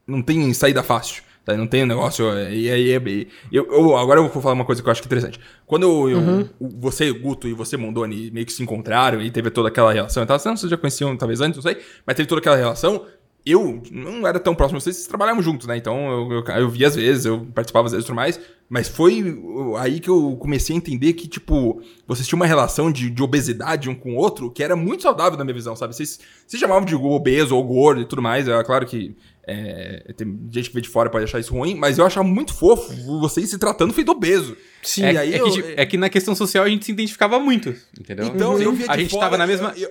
não 0.05 0.22
tem 0.22 0.53
saída 0.53 0.84
fácil. 0.84 1.24
Tá? 1.48 1.56
Não 1.56 1.66
tem 1.66 1.84
um 1.84 1.86
negócio. 1.86 2.26
E 2.50 2.70
aí. 2.70 2.91
Eu, 3.50 3.66
eu, 3.72 3.95
agora 3.95 4.20
eu 4.20 4.28
vou 4.28 4.41
falar 4.41 4.54
uma 4.54 4.66
coisa 4.66 4.84
que 4.84 4.88
eu 4.89 4.91
acho 4.91 5.02
é 5.02 5.06
interessante. 5.06 5.39
Quando 5.66 5.84
eu, 5.84 6.10
eu 6.10 6.50
você, 6.60 7.10
Guto, 7.14 7.48
e 7.48 7.54
você, 7.54 7.78
Mondoni, 7.78 8.30
meio 8.32 8.45
que 8.45 8.52
se 8.52 8.62
encontraram 8.62 9.22
e 9.22 9.32
teve 9.32 9.50
toda 9.50 9.70
aquela 9.70 9.93
relação 9.93 10.24
e 10.24 10.26
tal, 10.26 10.38
não, 10.43 10.58
vocês 10.58 10.70
já 10.70 10.76
conheciam 10.76 11.16
talvez 11.16 11.39
antes, 11.39 11.56
não 11.56 11.64
sei, 11.64 11.82
mas 12.06 12.18
teve 12.18 12.28
toda 12.28 12.39
aquela 12.39 12.58
relação. 12.58 13.06
Eu 13.50 13.82
não 13.91 14.28
era 14.28 14.39
tão 14.39 14.54
próximo 14.54 14.82
vocês, 14.82 14.95
vocês 14.95 15.08
trabalhavam 15.08 15.41
juntos, 15.41 15.68
né? 15.68 15.78
Então 15.78 16.12
eu, 16.12 16.43
eu, 16.45 16.56
eu 16.56 16.70
via 16.70 16.88
às 16.88 16.95
vezes, 16.95 17.26
eu 17.26 17.48
participava 17.54 17.86
às 17.86 17.91
vezes 17.91 18.04
e 18.04 18.08
tudo 18.08 18.16
mais. 18.16 18.39
Mas 18.70 18.89
foi 18.89 19.24
aí 19.80 20.00
que 20.00 20.10
eu 20.10 20.36
comecei 20.36 20.76
a 20.76 20.78
entender 20.78 21.14
que, 21.14 21.26
tipo, 21.26 21.82
vocês 22.06 22.28
tinham 22.28 22.38
uma 22.38 22.45
relação 22.45 22.91
de, 22.91 23.10
de 23.10 23.24
obesidade 23.24 23.89
um 23.89 23.95
com 23.95 24.16
o 24.16 24.18
outro 24.18 24.52
que 24.52 24.62
era 24.62 24.76
muito 24.76 25.04
saudável 25.04 25.38
na 25.38 25.45
minha 25.45 25.54
visão, 25.54 25.74
sabe? 25.74 25.95
Vocês 25.95 26.20
se 26.45 26.58
chamavam 26.58 26.84
de 26.84 26.93
obeso 26.93 27.56
ou 27.56 27.64
gordo 27.64 28.02
e 28.02 28.06
tudo 28.06 28.22
mais. 28.22 28.45
É 28.45 28.64
claro 28.64 28.86
que 28.86 29.16
é, 29.48 30.12
tem 30.18 30.38
gente 30.52 30.70
que 30.70 30.76
vê 30.76 30.82
de 30.82 30.89
fora 30.89 31.10
pode 31.10 31.24
achar 31.24 31.39
isso 31.39 31.54
ruim, 31.54 31.74
mas 31.76 31.98
eu 31.98 32.06
achava 32.06 32.28
muito 32.28 32.54
fofo 32.54 32.93
vocês 33.22 33.50
se 33.50 33.58
tratando 33.58 33.93
feito 33.93 34.12
obeso. 34.12 34.58
Sim, 34.84 35.04
é, 35.04 35.18
aí 35.18 35.34
é, 35.34 35.39
eu, 35.39 35.50
que, 35.50 35.64
é, 35.78 35.86
que, 35.86 35.98
na 35.98 36.10
questão 36.10 36.36
social 36.36 36.66
a 36.66 36.70
gente 36.70 36.84
se 36.84 36.91
identificava 36.91 37.39
muito, 37.39 37.74
entendeu? 37.98 38.28
Então, 38.28 38.56
uhum. 38.56 38.62
eu 38.62 38.74
via 38.74 38.86
de 38.86 38.91
A 38.91 38.98
gente 38.98 39.12
fora, 39.12 39.22
tava 39.22 39.38
na 39.38 39.48
mesma. 39.48 39.74
Eu, 39.78 39.89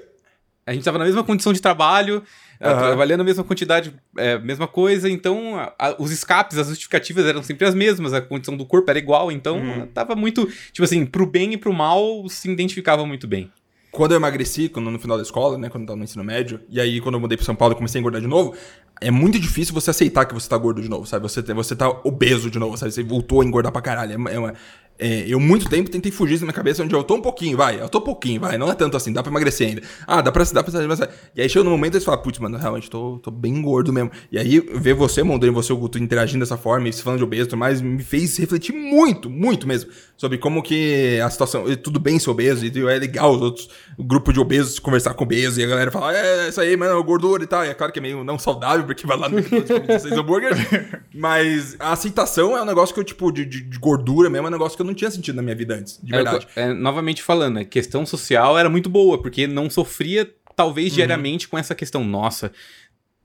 a 0.67 0.73
gente 0.73 0.83
tava 0.83 0.99
na 0.99 1.05
mesma 1.05 1.23
condição 1.23 1.53
de 1.53 1.63
trabalho, 1.63 2.17
uhum. 2.61 2.79
trabalhando 2.79 3.21
a 3.21 3.25
mesma 3.25 3.45
quantidade, 3.45 3.95
é, 4.19 4.37
mesma 4.39 4.67
coisa, 4.67 5.09
então 5.09 5.57
a, 5.57 5.73
a, 5.79 5.97
os 5.97 6.11
escapes, 6.11 6.59
as 6.59 6.67
justificativas 6.69 7.25
eram 7.25 7.43
sempre 7.43 7.67
as 7.67 7.75
mesmas, 7.75 8.13
a 8.13 8.21
condição 8.21 8.57
do 8.57 8.67
corpo 8.67 8.91
era 8.91 8.99
igual, 8.99 9.31
então 9.31 9.59
uhum. 9.59 9.87
tava 9.87 10.17
muito. 10.17 10.47
Tipo 10.73 10.83
assim, 10.83 11.07
pro 11.07 11.25
bem 11.25 11.53
e 11.53 11.57
pro 11.57 11.73
mal 11.73 12.29
se 12.29 12.51
identificava 12.51 13.07
muito 13.07 13.29
bem 13.29 13.51
quando 13.97 14.13
eu 14.13 14.17
emagreci, 14.17 14.69
quando 14.69 14.91
no 14.91 14.99
final 14.99 15.17
da 15.17 15.23
escola, 15.23 15.57
né, 15.57 15.71
quando 15.71 15.85
eu 15.85 15.87
tava 15.87 15.97
no 15.97 16.05
ensino 16.05 16.23
médio, 16.23 16.61
e 16.69 16.79
aí 16.79 17.01
quando 17.01 17.15
eu 17.15 17.21
mudei 17.21 17.35
para 17.35 17.47
São 17.47 17.57
Paulo 17.57 17.73
e 17.73 17.77
comecei 17.77 17.99
a 17.99 18.01
engordar 18.01 18.21
de 18.21 18.27
novo, 18.27 18.55
é 19.01 19.11
muito 19.11 19.39
difícil 19.39 19.73
você 19.75 19.91
aceitar 19.91 20.27
que 20.27 20.35
você 20.35 20.49
tá 20.49 20.57
gordo 20.57 20.83
de 20.83 20.89
novo, 20.89 21.07
sabe? 21.07 21.23
Você, 21.23 21.41
você 21.43 21.75
tá 21.75 21.89
obeso 22.05 22.51
de 22.51 22.59
novo, 22.59 22.77
sabe? 22.77 22.93
Você 22.93 23.03
voltou 23.03 23.41
a 23.41 23.45
engordar 23.45 23.73
pra 23.73 23.81
caralho. 23.81 24.13
É, 24.13 24.35
é, 24.35 24.55
é, 24.99 25.25
eu, 25.29 25.39
muito 25.39 25.69
tempo, 25.69 25.91
tentei 25.91 26.11
fugir 26.11 26.35
isso 26.35 26.45
na 26.45 26.47
minha 26.47 26.55
cabeça, 26.55 26.83
onde 26.83 26.95
eu 26.95 27.05
tô 27.05 27.15
um 27.15 27.21
pouquinho, 27.21 27.57
vai. 27.57 27.81
Eu 27.81 27.89
tô 27.89 27.99
um 27.99 28.03
pouquinho, 28.03 28.41
vai. 28.41 28.57
Não 28.57 28.71
é 28.71 28.75
tanto 28.75 28.97
assim, 28.97 29.13
dá 29.13 29.23
pra 29.23 29.31
emagrecer 29.31 29.69
ainda. 29.69 29.83
Ah, 30.07 30.21
dá 30.21 30.33
pra, 30.33 30.45
dá 30.45 30.63
pra 30.63 30.83
emagrecer. 30.83 31.11
E 31.35 31.43
aí 31.43 31.49
chegou 31.49 31.65
no 31.65 31.71
momento 31.71 31.97
e 31.97 32.01
você 32.01 32.07
fala, 32.07 32.19
putz, 32.19 32.39
mano, 32.39 32.57
realmente 32.57 32.89
tô, 32.89 33.19
tô 33.19 33.31
bem 33.31 33.61
gordo 33.61 33.93
mesmo. 33.93 34.11
E 34.33 34.39
aí 34.39 34.61
ver 34.61 34.95
você, 34.95 35.23
Mondoni, 35.23 35.53
você, 35.53 35.73
o 35.73 35.77
Guto, 35.77 35.99
interagindo 35.99 36.41
dessa 36.41 36.57
forma, 36.57 36.89
e 36.89 36.93
se 36.93 37.03
falando 37.03 37.19
de 37.19 37.25
obeso 37.25 37.43
e 37.43 37.47
tudo 37.49 37.59
mais, 37.59 37.81
me 37.81 38.03
fez 38.03 38.37
refletir 38.39 38.73
muito, 38.73 39.29
muito 39.29 39.67
mesmo. 39.67 39.91
Sobre 40.17 40.39
como 40.39 40.63
que 40.63 41.21
a 41.21 41.29
situação, 41.29 41.65
tudo 41.77 42.01
bem 42.01 42.19
ser 42.19 42.31
obeso, 42.31 42.65
e 42.65 42.89
é 42.89 42.99
legal 42.99 43.35
os 43.35 43.43
outros, 43.43 43.69
o 43.99 44.05
grupo 44.05 44.33
de 44.33 44.41
obesos 44.41 44.79
conversar 44.79 45.13
com 45.13 45.25
obeso, 45.25 45.61
e 45.61 45.65
a 45.65 45.67
galera 45.67 45.91
fala, 45.91 46.17
é, 46.17 46.47
é 46.47 46.49
isso 46.49 46.61
aí, 46.61 46.75
mano, 46.75 47.03
gordura 47.05 47.45
e 47.45 47.47
tal. 47.47 47.65
E 47.65 47.69
é 47.69 47.75
claro 47.75 47.93
que 47.93 47.99
é 47.99 48.03
meio 48.03 48.25
não 48.25 48.39
saudável, 48.39 48.87
porque 48.87 49.07
vai 49.07 49.19
lá 49.19 49.29
no 49.29 49.39
McDonald's 49.39 50.07
hambúrguer. 50.11 51.03
Mas 51.15 51.77
a 51.79 51.93
aceitação 51.93 52.57
é 52.57 52.63
um 52.63 52.65
negócio 52.65 52.95
que 52.95 53.01
eu, 53.01 53.05
tipo, 53.05 53.31
de, 53.31 53.45
de, 53.45 53.63
de 53.63 53.79
gordura 53.79 54.31
mesmo, 54.31 54.47
é 54.47 54.49
um 54.49 54.53
negócio 54.53 54.77
que 54.77 54.83
eu 54.83 54.86
não 54.87 54.95
tinha 54.95 55.11
sentido 55.11 55.37
na 55.37 55.43
minha 55.43 55.55
vida 55.55 55.75
antes, 55.75 56.01
de 56.03 56.11
verdade. 56.11 56.47
É, 56.57 56.73
novamente 56.73 57.23
falando, 57.23 57.59
a 57.59 57.65
questão 57.65 58.07
social 58.07 58.57
era 58.59 58.71
muito 58.71 58.89
boa, 58.89 59.21
porque 59.21 59.47
não 59.47 59.69
sofria, 59.69 60.31
talvez, 60.55 60.91
uhum. 60.91 60.97
diariamente 60.97 61.49
com 61.49 61.59
essa 61.59 61.75
questão, 61.75 62.05
nossa, 62.05 62.53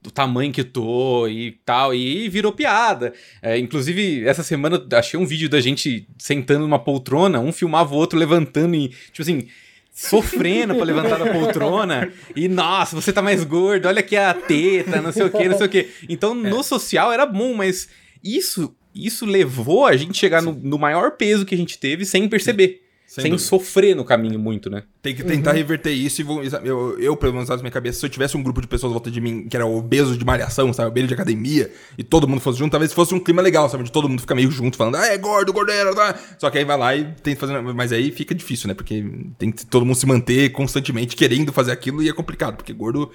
do 0.02 0.10
tamanho 0.10 0.52
que 0.52 0.64
tô 0.64 1.28
e 1.28 1.52
tal, 1.64 1.94
e 1.94 2.28
virou 2.28 2.52
piada. 2.52 3.14
É, 3.42 3.58
inclusive, 3.58 4.26
essa 4.26 4.42
semana 4.42 4.84
achei 4.94 5.20
um 5.20 5.26
vídeo 5.26 5.48
da 5.48 5.62
gente 5.62 6.08
sentando 6.18 6.62
numa 6.62 6.80
poltrona, 6.80 7.40
um 7.40 7.52
filmava 7.52 7.94
o 7.94 7.98
outro 7.98 8.18
levantando 8.18 8.76
e, 8.76 8.90
tipo 8.90 9.22
assim, 9.22 9.48
sofrendo 9.94 10.74
pra 10.76 10.84
levantar 10.84 11.20
da 11.20 11.32
poltrona. 11.32 12.12
E, 12.36 12.48
nossa, 12.48 12.96
você 12.96 13.14
tá 13.14 13.22
mais 13.22 13.44
gordo, 13.44 13.88
olha 13.88 14.00
aqui 14.00 14.16
a 14.16 14.34
teta, 14.34 15.02
não 15.02 15.12
sei 15.12 15.24
o 15.24 15.30
que, 15.30 15.48
não 15.48 15.58
sei 15.58 15.68
o 15.68 15.70
que. 15.70 15.90
Então, 16.10 16.32
é. 16.32 16.50
no 16.50 16.64
social 16.64 17.12
era 17.12 17.26
bom, 17.26 17.54
mas 17.54 17.88
isso 18.24 18.76
isso 18.94 19.26
levou 19.26 19.86
a 19.86 19.96
gente 19.96 20.18
chegar 20.18 20.42
no, 20.42 20.54
no, 20.54 20.78
maior 20.78 21.12
peso 21.12 21.46
que 21.46 21.56
a 21.56 21.58
gente 21.58 21.78
teve 21.78 22.06
sem 22.06 22.28
perceber. 22.28 22.82
Sem, 23.08 23.24
sem 23.24 23.38
sofrer 23.38 23.94
no 23.94 24.06
caminho 24.06 24.40
muito, 24.40 24.70
né? 24.70 24.84
Tem 25.02 25.14
que 25.14 25.22
tentar 25.22 25.52
uhum. 25.52 25.58
reverter 25.58 25.92
isso 25.92 26.22
e 26.22 26.24
vou, 26.24 26.42
eu, 26.42 26.98
eu, 26.98 27.18
pelo 27.18 27.34
menos 27.34 27.50
na 27.50 27.58
minha 27.58 27.70
cabeça, 27.70 28.00
se 28.00 28.06
eu 28.06 28.10
tivesse 28.10 28.38
um 28.38 28.44
grupo 28.44 28.62
de 28.62 28.68
pessoas 28.68 28.92
à 28.92 28.94
volta 28.94 29.12
de 29.12 29.20
mim 29.20 29.50
que 29.50 29.58
era 29.58 29.66
obeso 29.66 30.18
de 30.18 30.24
malhação, 30.24 30.72
sabe? 30.72 30.88
Obeso 30.88 31.08
de 31.08 31.14
academia, 31.14 31.70
e 31.98 32.06
todo 32.06 32.26
mundo 32.26 32.40
fosse 32.40 32.60
junto, 32.60 32.72
talvez 32.72 32.94
fosse 32.94 33.14
um 33.14 33.20
clima 33.20 33.42
legal, 33.42 33.68
sabe? 33.68 33.84
De 33.84 33.92
todo 33.92 34.08
mundo 34.08 34.22
ficar 34.22 34.34
meio 34.34 34.50
junto, 34.50 34.78
falando, 34.78 34.96
ah, 34.96 35.08
é 35.08 35.18
gordo, 35.18 35.52
gordeiro, 35.52 35.94
tá? 35.94 36.18
Só 36.40 36.50
que 36.50 36.60
aí 36.60 36.64
vai 36.64 36.78
lá 36.78 36.96
e 36.96 37.04
tenta 37.22 37.38
fazer. 37.38 37.62
Mas 37.62 37.92
aí 37.92 38.12
fica 38.12 38.34
difícil, 38.34 38.70
né? 38.70 38.74
Porque 38.74 39.04
tem 39.38 39.52
que 39.52 39.66
todo 39.66 39.86
mundo 39.86 39.98
se 39.98 40.06
manter 40.06 40.50
constantemente 40.54 41.14
querendo 41.14 41.52
fazer 41.52 41.74
aquilo 41.74 42.02
e 42.02 42.08
é 42.08 42.14
complicado, 42.14 42.56
porque 42.56 42.72
gordo 42.72 43.12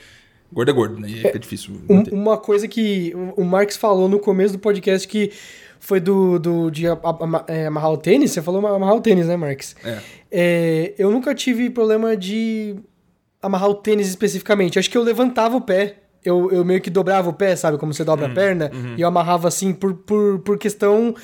Gordo 0.53 0.71
é 0.71 0.75
gordo, 0.75 1.01
né? 1.01 1.09
E 1.09 1.27
é, 1.27 1.31
é 1.35 1.39
difícil. 1.39 1.75
Manter. 1.89 2.13
Uma 2.13 2.39
coisa 2.39 2.69
que 2.69 3.13
o 3.37 3.45
Marx 3.45 3.77
falou 3.77 4.09
no 4.09 4.19
começo 4.19 4.55
do 4.55 4.59
podcast 4.59 5.07
que 5.09 5.33
foi 5.81 6.01
do, 6.01 6.39
do 6.39 6.71
de 6.71 6.87
é, 6.87 7.67
amarrar 7.67 7.93
o 7.93 7.97
tênis. 7.97 8.33
Você 8.33 8.43
falou 8.43 8.65
amarrar 8.67 8.95
o 8.95 9.01
tênis, 9.01 9.27
né, 9.27 9.37
Marx? 9.37 9.77
É. 9.85 9.99
é. 10.31 10.95
Eu 10.99 11.11
nunca 11.11 11.35
tive 11.35 11.71
problema 11.71 12.17
de 12.17 12.77
amarrar 13.43 13.69
o 13.69 13.75
tênis 13.75 14.09
especificamente. 14.09 14.79
Acho 14.79 14.91
que 14.91 14.99
eu 14.99 15.03
levantava 15.03 15.57
o 15.57 15.61
pé. 15.61 15.97
Eu, 16.25 16.51
eu 16.51 16.65
meio 16.65 16.81
que 16.81 16.91
dobrava 16.91 17.29
o 17.31 17.33
pé, 17.33 17.55
sabe? 17.55 17.79
Como 17.79 17.95
você 17.95 18.03
dobra 18.03 18.27
uhum, 18.27 18.33
a 18.33 18.35
perna. 18.35 18.71
Uhum. 18.75 18.95
E 18.97 19.01
eu 19.01 19.09
amarrava 19.09 19.47
assim 19.47 19.73
por, 19.73 19.95
por, 19.95 20.41
por 20.41 20.59
questão 20.59 21.15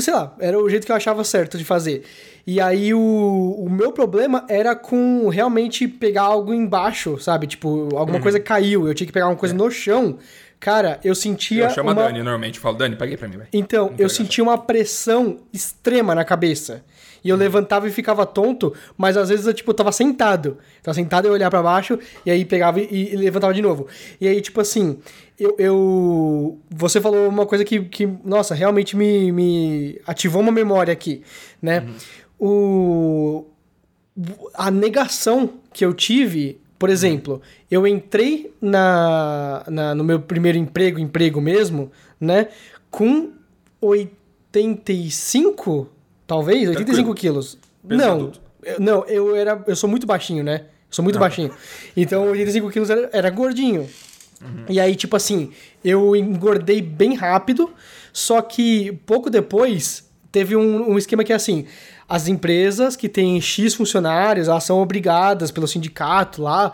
sei 0.00 0.12
lá, 0.12 0.34
era 0.38 0.58
o 0.58 0.68
jeito 0.68 0.84
que 0.84 0.92
eu 0.92 0.96
achava 0.96 1.24
certo 1.24 1.56
de 1.56 1.64
fazer. 1.64 2.04
E 2.46 2.60
aí 2.60 2.92
o, 2.92 3.56
o 3.58 3.68
meu 3.70 3.90
problema 3.90 4.44
era 4.48 4.76
com 4.76 5.28
realmente 5.28 5.88
pegar 5.88 6.22
algo 6.22 6.52
embaixo, 6.52 7.18
sabe? 7.18 7.46
Tipo, 7.46 7.88
alguma 7.96 8.18
uhum. 8.18 8.22
coisa 8.22 8.38
caiu, 8.38 8.86
eu 8.86 8.94
tinha 8.94 9.06
que 9.06 9.12
pegar 9.12 9.26
alguma 9.26 9.38
coisa 9.38 9.54
é. 9.54 9.58
no 9.58 9.70
chão. 9.70 10.18
Cara, 10.66 10.98
eu 11.04 11.14
sentia. 11.14 11.66
Eu 11.66 11.70
chamo 11.70 11.92
uma... 11.92 12.02
a 12.02 12.06
Dani 12.06 12.18
normalmente, 12.18 12.58
falo, 12.58 12.76
Dani, 12.76 12.96
paguei 12.96 13.16
pra 13.16 13.28
mim, 13.28 13.36
velho. 13.36 13.48
Então, 13.52 13.94
eu 13.96 14.08
sentia 14.08 14.42
uma 14.42 14.58
pressão 14.58 15.38
extrema 15.52 16.12
na 16.12 16.24
cabeça. 16.24 16.84
E 17.22 17.28
eu 17.28 17.36
uhum. 17.36 17.40
levantava 17.40 17.86
e 17.86 17.92
ficava 17.92 18.26
tonto, 18.26 18.74
mas 18.98 19.16
às 19.16 19.28
vezes 19.28 19.46
eu, 19.46 19.54
tipo, 19.54 19.72
tava 19.72 19.92
sentado. 19.92 20.58
Tava 20.82 20.92
sentado, 20.96 21.26
eu 21.28 21.34
olhava 21.34 21.50
para 21.50 21.62
baixo, 21.62 21.96
e 22.24 22.32
aí 22.32 22.44
pegava 22.44 22.80
e, 22.80 22.88
e, 22.90 23.16
levantava 23.16 23.54
de 23.54 23.62
novo. 23.62 23.86
E 24.20 24.26
aí, 24.26 24.40
tipo 24.40 24.60
assim, 24.60 24.98
eu. 25.38 25.54
eu... 25.56 26.58
Você 26.68 27.00
falou 27.00 27.28
uma 27.28 27.46
coisa 27.46 27.64
que, 27.64 27.82
que 27.82 28.04
nossa, 28.24 28.52
realmente 28.52 28.96
me, 28.96 29.30
me 29.30 30.00
ativou 30.04 30.42
uma 30.42 30.50
memória 30.50 30.92
aqui, 30.92 31.22
né? 31.62 31.86
Uhum. 32.40 33.44
O. 33.44 33.46
A 34.52 34.68
negação 34.68 35.48
que 35.72 35.84
eu 35.84 35.94
tive 35.94 36.58
por 36.78 36.90
exemplo, 36.90 37.40
eu 37.70 37.86
entrei 37.86 38.52
na, 38.60 39.64
na, 39.68 39.94
no 39.94 40.04
meu 40.04 40.20
primeiro 40.20 40.58
emprego, 40.58 40.98
emprego 40.98 41.40
mesmo, 41.40 41.90
né? 42.20 42.48
Com 42.90 43.32
85, 43.80 45.88
talvez? 46.26 46.68
85 46.68 47.14
quilos. 47.14 47.58
não, 47.82 48.32
eu, 48.62 48.80
não, 48.80 49.04
eu 49.06 49.34
era. 49.34 49.62
Eu 49.66 49.76
sou 49.76 49.88
muito 49.88 50.06
baixinho, 50.06 50.44
né? 50.44 50.64
Eu 50.64 50.90
sou 50.90 51.02
muito 51.02 51.16
ah. 51.16 51.20
baixinho. 51.20 51.50
Então, 51.96 52.30
85 52.30 52.70
quilos 52.70 52.90
era, 52.90 53.08
era 53.12 53.30
gordinho. 53.30 53.88
Uhum. 54.42 54.66
E 54.68 54.78
aí, 54.78 54.94
tipo 54.94 55.16
assim, 55.16 55.50
eu 55.82 56.14
engordei 56.14 56.82
bem 56.82 57.14
rápido, 57.14 57.72
só 58.12 58.42
que 58.42 58.92
pouco 59.06 59.30
depois 59.30 60.06
teve 60.30 60.54
um, 60.54 60.90
um 60.90 60.98
esquema 60.98 61.24
que 61.24 61.32
é 61.32 61.36
assim 61.36 61.64
as 62.08 62.28
empresas 62.28 62.94
que 62.96 63.08
têm 63.08 63.40
X 63.40 63.74
funcionários, 63.74 64.48
elas 64.48 64.64
são 64.64 64.80
obrigadas 64.80 65.50
pelo 65.50 65.66
sindicato 65.66 66.42
lá 66.42 66.72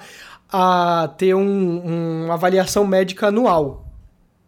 a 0.51 1.09
ter 1.16 1.35
um, 1.35 2.24
uma 2.24 2.35
avaliação 2.35 2.87
médica 2.87 3.28
anual. 3.28 3.87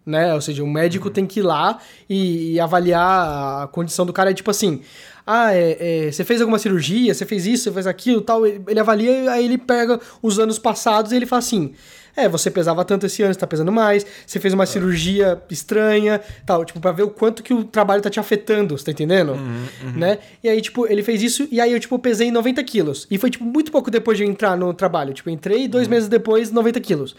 Né? 0.04 0.34
Ou 0.34 0.40
seja, 0.40 0.62
o 0.62 0.66
médico 0.66 1.08
uhum. 1.08 1.14
tem 1.14 1.26
que 1.26 1.40
ir 1.40 1.42
lá 1.42 1.78
e, 2.08 2.52
e, 2.52 2.60
avaliar 2.60 3.62
a 3.62 3.66
condição 3.68 4.04
do 4.04 4.12
cara. 4.12 4.30
É 4.30 4.34
tipo 4.34 4.50
assim: 4.50 4.82
ah, 5.26 5.54
é, 5.54 6.06
é, 6.08 6.12
você 6.12 6.22
fez 6.24 6.42
alguma 6.42 6.58
cirurgia, 6.58 7.14
você 7.14 7.24
fez 7.24 7.46
isso, 7.46 7.64
você 7.64 7.72
fez 7.72 7.86
aquilo 7.86 8.20
tal. 8.20 8.46
Ele 8.46 8.78
avalia, 8.78 9.30
aí 9.32 9.46
ele 9.46 9.56
pega 9.56 9.98
os 10.20 10.38
anos 10.38 10.58
passados 10.58 11.10
e 11.10 11.16
ele 11.16 11.24
fala 11.24 11.38
assim: 11.38 11.72
é, 12.16 12.28
você 12.28 12.50
pesava 12.50 12.84
tanto 12.84 13.06
esse 13.06 13.22
ano, 13.22 13.32
você 13.32 13.40
tá 13.40 13.46
pesando 13.46 13.72
mais, 13.72 14.06
você 14.26 14.38
fez 14.38 14.54
uma 14.54 14.64
é. 14.64 14.66
cirurgia 14.66 15.40
estranha, 15.50 16.20
tal, 16.46 16.64
tipo, 16.64 16.80
pra 16.80 16.92
ver 16.92 17.02
o 17.02 17.10
quanto 17.10 17.42
que 17.42 17.52
o 17.52 17.64
trabalho 17.64 18.02
tá 18.02 18.10
te 18.10 18.20
afetando, 18.20 18.76
você 18.76 18.84
tá 18.84 18.90
entendendo? 18.92 19.32
Uhum, 19.32 19.66
uhum. 19.84 19.92
Né? 19.92 20.18
E 20.42 20.48
aí, 20.48 20.60
tipo, 20.60 20.86
ele 20.86 21.02
fez 21.02 21.22
isso 21.22 21.48
e 21.50 21.60
aí 21.60 21.72
eu, 21.72 21.80
tipo, 21.80 21.98
pesei 21.98 22.30
90 22.30 22.62
quilos. 22.64 23.06
E 23.10 23.18
foi, 23.18 23.30
tipo, 23.30 23.44
muito 23.44 23.72
pouco 23.72 23.90
depois 23.90 24.16
de 24.16 24.24
eu 24.24 24.30
entrar 24.30 24.56
no 24.56 24.72
trabalho. 24.72 25.12
Tipo, 25.12 25.30
entrei 25.30 25.68
dois 25.68 25.86
uhum. 25.86 25.90
meses 25.90 26.08
depois, 26.08 26.50
90 26.50 26.80
quilos. 26.80 27.16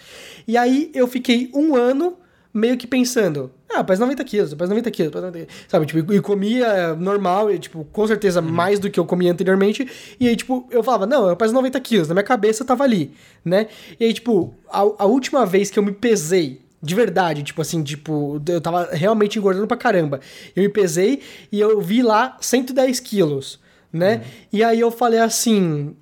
E 0.48 0.58
aí 0.58 0.92
eu 0.94 1.08
fiquei 1.08 1.50
um 1.54 1.76
ano 1.76 2.18
meio 2.56 2.78
que 2.78 2.88
pensando, 2.88 3.52
ah, 3.70 3.84
pesa 3.84 4.00
90 4.00 4.24
quilos, 4.24 4.54
pesa 4.54 4.70
90 4.70 4.90
quilos, 4.90 5.12
pesa 5.12 5.26
90 5.26 5.46
quilos, 5.46 5.66
sabe? 5.68 5.86
Tipo, 5.86 6.14
e 6.14 6.22
comia 6.22 6.96
normal, 6.96 7.52
e, 7.52 7.60
tipo, 7.60 7.84
com 7.92 8.08
certeza 8.08 8.42
mais 8.42 8.80
do 8.80 8.90
que 8.90 8.98
eu 8.98 9.06
comia 9.06 9.30
anteriormente. 9.30 9.86
E 10.18 10.30
aí, 10.30 10.38
tipo, 10.38 10.66
eu 10.72 10.82
falava, 10.82 11.06
não, 11.06 11.28
eu 11.28 11.36
peso 11.36 11.54
90 11.54 11.78
quilos, 11.82 12.08
na 12.08 12.14
minha 12.14 12.24
cabeça 12.24 12.64
tava 12.64 12.86
ali, 12.86 13.12
né? 13.44 13.68
E 14.00 14.06
aí, 14.06 14.14
tipo, 14.14 14.54
a, 14.70 14.80
a 14.80 15.06
última 15.06 15.46
vez 15.46 15.70
que 15.70 15.78
eu 15.78 15.84
me 15.84 15.92
pesei, 15.92 16.62
de 16.82 16.96
verdade, 16.96 17.44
tipo 17.44 17.62
assim, 17.62 17.84
tipo, 17.84 18.42
eu 18.48 18.62
tava 18.62 18.88
realmente 18.94 19.38
engordando 19.38 19.68
pra 19.68 19.76
caramba. 19.76 20.22
Eu 20.56 20.64
me 20.64 20.70
pesei 20.70 21.22
e 21.52 21.60
eu 21.60 21.82
vi 21.82 22.02
lá 22.02 22.38
110 22.40 23.02
quilos, 23.02 23.60
né? 23.92 24.24
E 24.54 24.64
aí 24.64 24.80
eu 24.80 24.92
falei 24.92 25.20
assim, 25.20 25.94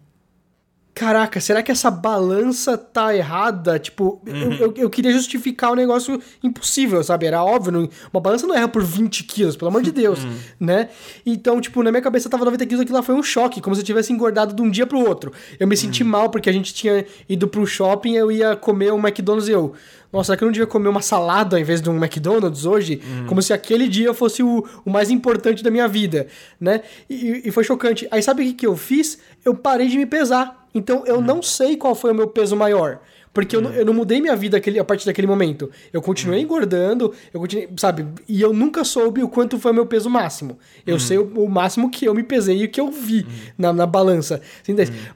caraca, 0.94 1.42
será 1.42 1.64
que 1.64 1.72
essa 1.72 1.90
balança 1.90 2.78
tá 2.78 3.16
errada? 3.16 3.80
Tipo, 3.80 4.22
eu, 4.26 4.54
eu, 4.54 4.74
eu 4.78 4.90
queria 4.90 5.12
justificar 5.12 5.72
um 5.72 5.76
negócio 5.76 6.22
impossível, 6.44 7.04
sabe? 7.04 7.26
Era 7.26 7.44
óbvio, 7.44 7.90
uma 8.14 8.22
balança 8.22 8.46
não 8.46 8.56
erra 8.56 8.68
por 8.68 8.84
20 8.84 9.24
quilos, 9.24 9.56
pelo 9.56 9.70
amor 9.70 9.82
de 9.82 9.92
Deus, 9.92 10.20
né? 10.60 10.90
Então, 11.26 11.60
tipo, 11.60 11.82
na 11.82 11.92
minha 11.92 12.02
cabeça 12.02 12.30
tava 12.30 12.46
90 12.46 12.66
quilos, 12.66 12.82
aquilo 12.82 12.98
lá 12.98 13.04
foi 13.04 13.16
um 13.16 13.24
choque, 13.24 13.60
como 13.60 13.76
se 13.76 13.82
eu 13.82 13.86
tivesse 13.86 14.14
engordado 14.14 14.54
de 14.54 14.62
um 14.62 14.70
dia 14.70 14.86
pro 14.86 15.00
outro. 15.00 15.32
Eu 15.60 15.68
me 15.68 15.76
senti 15.76 16.04
mal 16.04 16.30
porque 16.30 16.50
a 16.50 16.54
gente 16.54 16.74
tinha 16.74 17.06
ido 17.28 17.48
pro 17.48 17.66
shopping, 17.66 18.14
eu 18.14 18.32
ia 18.32 18.56
comer 18.56 18.94
um 18.94 19.00
McDonald's 19.00 19.48
e 19.48 19.52
eu... 19.52 19.74
Nossa, 20.12 20.28
será 20.28 20.38
que 20.38 20.44
eu 20.44 20.46
não 20.46 20.52
devia 20.52 20.68
comer 20.68 20.90
uma 20.90 21.02
salada 21.02 21.56
ao 21.56 21.60
invés 21.60 21.82
de 21.82 21.90
um 21.90 21.98
McDonald's 21.98 22.66
hoje? 22.66 23.02
Como 23.26 23.42
se 23.42 23.52
aquele 23.52 23.88
dia 23.88 24.14
fosse 24.14 24.44
o, 24.44 24.64
o 24.86 24.92
mais 24.92 25.10
importante 25.10 25.64
da 25.64 25.72
minha 25.72 25.88
vida, 25.88 26.28
né? 26.62 26.82
E, 27.10 27.42
e 27.46 27.52
foi 27.52 27.64
chocante. 27.64 28.08
Aí 28.12 28.22
sabe 28.22 28.44
o 28.44 28.46
que, 28.46 28.54
que 28.54 28.68
eu 28.68 28.78
fiz? 28.78 29.18
Eu 29.44 29.56
parei 29.56 29.88
de 29.88 29.98
me 29.98 30.06
pesar. 30.06 30.63
Então 30.74 31.06
eu 31.06 31.22
não 31.22 31.42
sei 31.42 31.78
qual 31.78 31.96
foi 31.96 32.12
o 32.12 32.16
meu 32.16 32.28
peso 32.28 32.56
maior. 32.56 33.00
Porque 33.34 33.56
eu, 33.56 33.62
não, 33.62 33.72
eu 33.72 33.84
não 33.84 33.94
mudei 33.94 34.22
minha 34.22 34.36
vida 34.36 34.58
aquele, 34.58 34.78
a 34.78 34.84
partir 34.84 35.08
daquele 35.08 35.26
momento. 35.26 35.72
Eu 35.92 36.04
continuei 36.04 36.40
engordando, 36.40 37.12
eu 37.34 37.40
continuei, 37.40 37.68
sabe? 37.78 38.06
E 38.30 38.40
eu 38.40 38.54
nunca 38.54 38.84
soube 38.84 39.24
o 39.24 39.28
quanto 39.28 39.58
foi 39.58 39.72
o 39.72 39.74
meu 39.74 39.88
peso 39.88 40.08
máximo. 40.08 40.60
Eu 40.86 41.00
sei 41.00 41.18
o, 41.18 41.24
o 41.44 41.50
máximo 41.50 41.90
que 41.90 42.06
eu 42.06 42.14
me 42.14 42.22
pesei 42.22 42.60
e 42.62 42.66
o 42.66 42.70
que 42.70 42.80
eu 42.80 42.92
vi 42.92 43.26
na, 43.58 43.74
na 43.74 43.88
balança. 43.88 44.40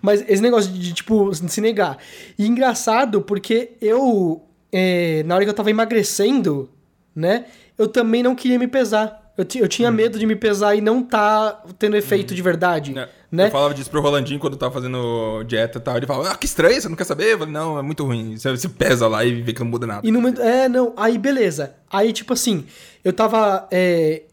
Mas 0.01 0.25
esse 0.27 0.41
negócio 0.41 0.71
de, 0.71 0.93
tipo, 0.93 1.31
se 1.33 1.61
negar. 1.61 1.99
E 2.39 2.47
engraçado 2.47 3.21
porque 3.21 3.73
eu, 3.79 4.41
é, 4.71 5.21
na 5.23 5.35
hora 5.35 5.43
que 5.43 5.51
eu 5.51 5.55
tava 5.55 5.69
emagrecendo, 5.69 6.71
né? 7.15 7.45
Eu 7.77 7.87
também 7.87 8.23
não 8.23 8.33
queria 8.33 8.57
me 8.57 8.67
pesar. 8.67 9.26
Eu, 9.37 9.45
eu 9.61 9.67
tinha 9.67 9.91
medo 9.91 10.17
de 10.17 10.25
me 10.25 10.35
pesar 10.35 10.75
e 10.75 10.81
não 10.81 11.03
tá 11.03 11.61
tendo 11.77 11.95
efeito 11.95 12.33
de 12.33 12.41
verdade. 12.41 12.97
É, 12.97 13.07
Né? 13.31 13.47
Eu 13.47 13.51
falava 13.51 13.73
disso 13.73 13.89
pro 13.89 14.01
Rolandinho 14.01 14.39
quando 14.39 14.53
eu 14.53 14.59
tava 14.59 14.73
fazendo 14.73 15.43
dieta 15.43 15.77
e 15.77 15.81
tal. 15.81 15.97
Ele 15.97 16.07
falava, 16.07 16.31
ah, 16.31 16.35
que 16.35 16.45
estranho, 16.45 16.81
você 16.81 16.89
não 16.89 16.95
quer 16.95 17.03
saber? 17.03 17.33
Eu 17.33 17.39
falei, 17.39 17.53
não, 17.53 17.77
é 17.77 17.81
muito 17.81 18.03
ruim. 18.03 18.35
Você, 18.35 18.49
você 18.49 18.67
pesa 18.67 19.07
lá 19.07 19.23
e 19.23 19.41
vê 19.41 19.53
que 19.53 19.59
não 19.59 19.67
muda 19.67 19.85
nada. 19.85 20.07
E 20.07 20.11
no. 20.11 20.27
É, 20.41 20.67
não. 20.67 20.93
Aí, 20.97 21.17
beleza. 21.17 21.75
Aí, 21.91 22.11
tipo 22.13 22.33
assim, 22.33 22.65
eu 23.03 23.13
tava. 23.13 23.67
é, 23.69 24.23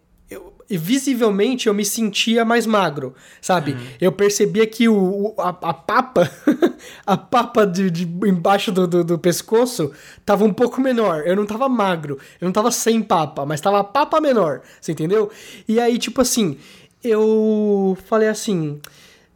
visivelmente 0.77 1.67
eu 1.69 1.75
me 1.75 1.85
sentia 1.85 2.45
mais 2.45 2.67
magro, 2.67 3.15
sabe? 3.41 3.77
Eu 4.01 4.13
percebia 4.13 4.67
que 4.67 4.89
o, 4.89 4.95
o- 4.97 5.35
a, 5.41 5.49
a 5.51 5.75
papa, 5.75 6.31
a 7.07 7.17
papa 7.17 7.67
de, 7.67 7.91
de 7.91 8.05
embaixo 8.29 8.71
do, 8.73 8.87
do, 8.87 9.05
do 9.05 9.19
pescoço 9.19 9.93
tava 10.25 10.45
um 10.45 10.53
pouco 10.53 10.81
menor. 10.81 11.23
Eu 11.27 11.37
não 11.37 11.47
tava 11.47 11.69
magro, 11.69 12.19
eu 12.41 12.47
não 12.47 12.53
tava 12.53 12.71
sem 12.71 13.03
papa, 13.03 13.45
mas 13.47 13.61
tava 13.61 13.81
a 13.81 13.85
papa 13.85 14.21
menor, 14.21 14.63
você 14.81 14.93
entendeu? 14.93 15.31
E 15.69 15.79
aí, 15.81 15.99
tipo 15.99 16.21
assim, 16.21 16.57
eu 17.03 17.97
falei 18.07 18.29
assim 18.29 18.81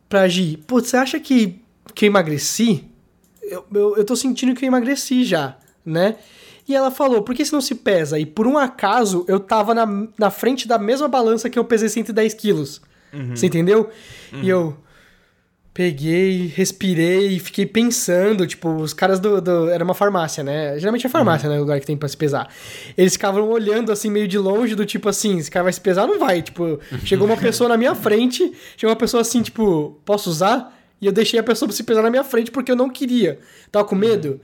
pra 0.08 0.26
Gi, 0.28 0.56
putz, 0.66 0.88
você 0.88 0.96
acha 0.96 1.20
que, 1.20 1.60
que 1.94 2.04
eu 2.04 2.08
emagreci? 2.08 2.84
eu, 3.42 3.64
eu, 3.72 3.96
eu 3.96 4.04
tô 4.04 4.14
sentindo 4.14 4.54
que 4.54 4.64
eu 4.64 4.68
emagreci 4.68 5.24
já, 5.24 5.56
né? 5.84 6.16
E 6.68 6.74
ela 6.76 6.90
falou, 6.90 7.22
por 7.22 7.34
que 7.34 7.44
você 7.44 7.54
não 7.54 7.62
se 7.62 7.74
pesa? 7.74 8.18
E 8.18 8.26
por 8.26 8.46
um 8.46 8.58
acaso, 8.58 9.24
eu 9.26 9.40
tava 9.40 9.74
na, 9.74 9.86
na 10.18 10.30
frente 10.30 10.68
da 10.68 10.78
mesma 10.78 11.08
balança 11.08 11.48
que 11.48 11.58
eu 11.58 11.64
pesei 11.64 11.88
110 11.88 12.34
quilos. 12.34 12.82
Você 13.34 13.46
entendeu? 13.46 13.88
E 14.42 14.48
eu 14.48 14.76
peguei, 15.72 16.52
respirei 16.56 17.28
e 17.36 17.38
fiquei 17.38 17.64
pensando, 17.64 18.46
tipo, 18.46 18.68
os 18.76 18.92
caras 18.92 19.20
do, 19.20 19.40
do- 19.40 19.70
Era 19.70 19.84
uma 19.84 19.94
farmácia, 19.94 20.42
né? 20.42 20.76
Geralmente 20.78 21.06
é 21.06 21.08
farmácia, 21.08 21.48
né? 21.48 21.56
O 21.56 21.60
lugar 21.60 21.78
que 21.78 21.86
tem 21.86 21.96
pra 21.96 22.08
se 22.08 22.16
pesar. 22.16 22.52
Eles 22.96 23.12
ficavam 23.12 23.48
olhando, 23.48 23.92
assim, 23.92 24.10
meio 24.10 24.26
de 24.26 24.36
longe, 24.38 24.74
do 24.74 24.84
tipo 24.84 25.08
assim, 25.08 25.38
esse 25.38 25.50
cara 25.50 25.62
vai 25.64 25.72
se 25.72 25.80
pesar? 25.80 26.06
Não 26.06 26.18
vai. 26.18 26.42
Tipo, 26.42 26.80
chegou 27.04 27.26
uma 27.26 27.36
pessoa 27.40 27.68
na 27.68 27.76
minha 27.76 27.94
frente, 27.94 28.52
chegou 28.76 28.90
uma 28.90 28.96
pessoa 28.98 29.20
assim, 29.20 29.40
tipo, 29.40 30.00
posso 30.04 30.28
usar? 30.30 30.76
E 31.00 31.06
eu 31.06 31.12
deixei 31.12 31.38
a 31.38 31.44
pessoa 31.44 31.70
se 31.70 31.82
pesar 31.84 32.02
na 32.02 32.10
minha 32.10 32.24
frente 32.24 32.50
porque 32.50 32.72
eu 32.72 32.76
não 32.76 32.90
queria. 32.90 33.38
Tava 33.70 33.84
com 33.86 33.94
medo. 33.94 34.40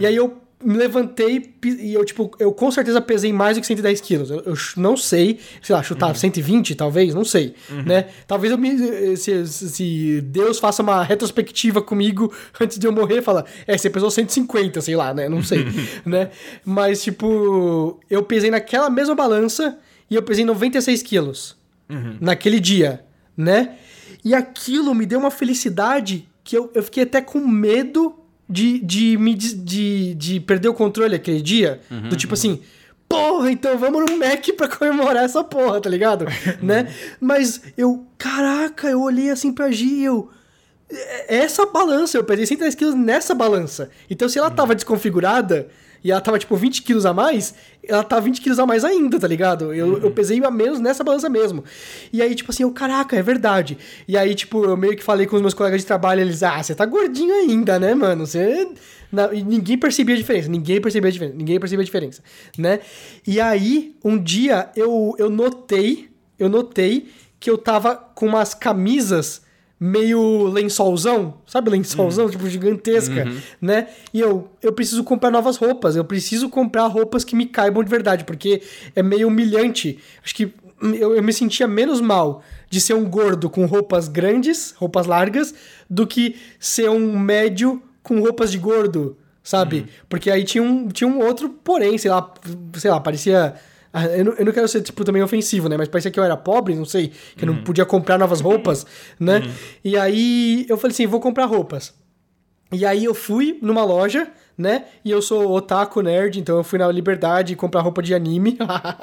E 0.00 0.06
aí 0.06 0.16
eu 0.16 0.38
me 0.62 0.76
levantei 0.76 1.54
e 1.64 1.94
eu, 1.94 2.04
tipo, 2.04 2.30
eu 2.38 2.52
com 2.52 2.70
certeza 2.70 3.00
pesei 3.00 3.32
mais 3.32 3.56
do 3.56 3.60
que 3.60 3.66
110 3.66 4.00
quilos. 4.00 4.30
Eu, 4.30 4.40
eu 4.40 4.54
não 4.76 4.96
sei, 4.96 5.38
sei 5.62 5.74
lá, 5.74 5.82
chutar 5.82 6.14
120, 6.14 6.74
talvez, 6.74 7.14
não 7.14 7.24
sei, 7.24 7.54
né? 7.86 8.08
Talvez 8.26 8.52
eu 8.52 8.58
me... 8.58 9.16
Se, 9.16 9.46
se 9.46 10.20
Deus 10.20 10.58
faça 10.58 10.82
uma 10.82 11.02
retrospectiva 11.02 11.80
comigo 11.80 12.32
antes 12.60 12.78
de 12.78 12.86
eu 12.86 12.92
morrer 12.92 13.22
fala, 13.22 13.46
é, 13.66 13.76
você 13.76 13.88
pesou 13.88 14.10
150, 14.10 14.80
sei 14.82 14.96
lá, 14.96 15.14
né? 15.14 15.28
Não 15.28 15.42
sei, 15.42 15.64
né? 16.04 16.30
Mas, 16.64 17.02
tipo, 17.02 17.98
eu 18.10 18.22
pesei 18.22 18.50
naquela 18.50 18.90
mesma 18.90 19.14
balança 19.14 19.78
e 20.10 20.14
eu 20.14 20.22
pesei 20.22 20.44
96 20.44 21.02
quilos 21.02 21.56
naquele 22.20 22.60
dia, 22.60 23.04
né? 23.36 23.76
E 24.24 24.34
aquilo 24.34 24.94
me 24.94 25.06
deu 25.06 25.18
uma 25.18 25.30
felicidade 25.30 26.28
que 26.44 26.56
eu, 26.56 26.70
eu 26.74 26.82
fiquei 26.82 27.02
até 27.04 27.20
com 27.20 27.40
medo 27.40 28.19
de, 28.50 28.78
de, 28.80 29.16
me, 29.16 29.34
de, 29.34 30.14
de 30.14 30.40
perder 30.40 30.68
o 30.68 30.74
controle 30.74 31.14
aquele 31.14 31.40
dia. 31.40 31.80
do 32.08 32.16
tipo 32.16 32.34
assim, 32.34 32.60
porra, 33.08 33.50
então 33.50 33.78
vamos 33.78 34.10
no 34.10 34.16
Mac 34.18 34.44
pra 34.56 34.68
comemorar 34.68 35.24
essa 35.24 35.42
porra, 35.44 35.80
tá 35.80 35.88
ligado? 35.88 36.26
né? 36.62 36.92
Mas 37.20 37.60
eu, 37.76 38.06
caraca, 38.18 38.88
eu 38.88 39.00
olhei 39.00 39.30
assim 39.30 39.52
pra 39.52 39.70
Gi 39.70 39.86
e 39.86 40.04
eu 40.04 40.28
é- 40.90 41.36
essa 41.38 41.64
balança, 41.66 42.18
eu 42.18 42.24
pesei 42.24 42.46
110 42.46 42.74
quilos 42.74 42.94
nessa 42.94 43.34
balança. 43.34 43.90
Então, 44.08 44.28
se 44.28 44.38
ela 44.38 44.50
tava 44.50 44.74
desconfigurada 44.74 45.68
e 46.02 46.10
ela 46.10 46.20
tava, 46.20 46.38
tipo, 46.38 46.56
20 46.56 46.82
quilos 46.82 47.04
a 47.04 47.12
mais, 47.12 47.54
ela 47.82 48.02
tá 48.02 48.18
20 48.18 48.40
quilos 48.40 48.58
a 48.58 48.66
mais 48.66 48.84
ainda, 48.84 49.18
tá 49.18 49.26
ligado? 49.26 49.72
Eu, 49.74 49.98
eu 49.98 50.10
pesei 50.10 50.42
a 50.44 50.50
menos 50.50 50.80
nessa 50.80 51.04
balança 51.04 51.28
mesmo. 51.28 51.62
E 52.12 52.22
aí, 52.22 52.34
tipo 52.34 52.50
assim, 52.50 52.62
eu, 52.62 52.70
caraca, 52.70 53.16
é 53.16 53.22
verdade. 53.22 53.76
E 54.08 54.16
aí, 54.16 54.34
tipo, 54.34 54.64
eu 54.64 54.76
meio 54.76 54.96
que 54.96 55.02
falei 55.02 55.26
com 55.26 55.36
os 55.36 55.42
meus 55.42 55.54
colegas 55.54 55.80
de 55.80 55.86
trabalho, 55.86 56.20
eles, 56.20 56.42
ah, 56.42 56.62
você 56.62 56.74
tá 56.74 56.86
gordinho 56.86 57.34
ainda, 57.34 57.78
né, 57.78 57.94
mano? 57.94 58.26
Você. 58.26 58.68
Não, 59.12 59.32
e 59.34 59.42
ninguém 59.42 59.76
percebia 59.76 60.14
a 60.14 60.18
diferença, 60.18 60.48
ninguém 60.48 60.80
percebia 60.80 61.08
a 61.08 61.12
diferença, 61.12 61.36
ninguém 61.36 61.58
percebia 61.58 61.82
a 61.82 61.84
diferença, 61.84 62.22
né? 62.56 62.80
E 63.26 63.40
aí, 63.40 63.96
um 64.04 64.16
dia, 64.16 64.70
eu, 64.76 65.16
eu 65.18 65.28
notei, 65.28 66.08
eu 66.38 66.48
notei 66.48 67.10
que 67.40 67.50
eu 67.50 67.58
tava 67.58 67.96
com 67.96 68.26
umas 68.26 68.54
camisas 68.54 69.42
meio 69.82 70.44
lençolzão, 70.48 71.38
sabe 71.46 71.70
lençolzão, 71.70 72.28
tipo 72.28 72.46
gigantesca, 72.46 73.24
né? 73.58 73.88
E 74.12 74.20
eu, 74.20 74.50
eu 74.62 74.74
preciso 74.74 75.02
comprar 75.02 75.30
novas 75.30 75.56
roupas, 75.56 75.96
eu 75.96 76.04
preciso 76.04 76.50
comprar 76.50 76.86
roupas 76.86 77.24
que 77.24 77.34
me 77.34 77.46
caibam 77.46 77.82
de 77.82 77.88
verdade, 77.88 78.24
porque 78.24 78.60
é 78.94 79.02
meio 79.02 79.28
humilhante. 79.28 79.98
Acho 80.22 80.34
que 80.34 80.52
eu, 80.82 81.16
eu 81.16 81.22
me 81.22 81.32
sentia 81.32 81.66
menos 81.66 81.98
mal 81.98 82.42
de 82.68 82.78
ser 82.78 82.92
um 82.92 83.08
gordo 83.08 83.48
com 83.48 83.64
roupas 83.64 84.06
grandes, 84.06 84.72
roupas 84.76 85.06
largas, 85.06 85.54
do 85.88 86.06
que 86.06 86.36
ser 86.58 86.90
um 86.90 87.18
médio 87.18 87.82
com 88.02 88.20
roupas 88.20 88.52
de 88.52 88.58
gordo, 88.58 89.16
sabe? 89.42 89.86
Porque 90.10 90.30
aí 90.30 90.44
tinha 90.44 90.62
um, 90.62 90.88
tinha 90.88 91.08
um 91.08 91.20
outro 91.20 91.48
porém, 91.48 91.96
sei 91.96 92.10
lá, 92.10 92.34
sei 92.74 92.90
lá, 92.90 93.00
parecia... 93.00 93.54
Ah, 93.92 94.06
Eu 94.06 94.24
não, 94.24 94.32
eu 94.34 94.44
não 94.44 94.52
quero 94.52 94.68
ser, 94.68 94.82
tipo, 94.82 95.04
também 95.04 95.22
ofensivo, 95.22 95.68
né? 95.68 95.76
Mas 95.76 95.88
parecia 95.88 96.10
que 96.10 96.18
eu 96.20 96.24
era 96.24 96.36
pobre, 96.36 96.74
não 96.74 96.84
sei, 96.84 97.12
que 97.36 97.44
eu 97.44 97.46
não 97.46 97.56
podia 97.64 97.84
comprar 97.84 98.16
novas 98.18 98.40
roupas, 98.40 98.86
né? 99.18 99.42
E 99.84 99.96
aí 99.96 100.64
eu 100.68 100.76
falei 100.76 100.92
assim, 100.92 101.06
vou 101.06 101.20
comprar 101.20 101.46
roupas. 101.46 101.92
E 102.72 102.86
aí 102.86 103.04
eu 103.04 103.14
fui 103.14 103.58
numa 103.60 103.84
loja, 103.84 104.28
né? 104.56 104.84
E 105.04 105.10
eu 105.10 105.20
sou 105.20 105.50
otaku 105.50 106.02
nerd, 106.02 106.38
então 106.38 106.56
eu 106.56 106.62
fui 106.62 106.78
na 106.78 106.86
Liberdade 106.92 107.56
comprar 107.56 107.80
roupa 107.80 108.00
de 108.00 108.14
anime. 108.14 108.56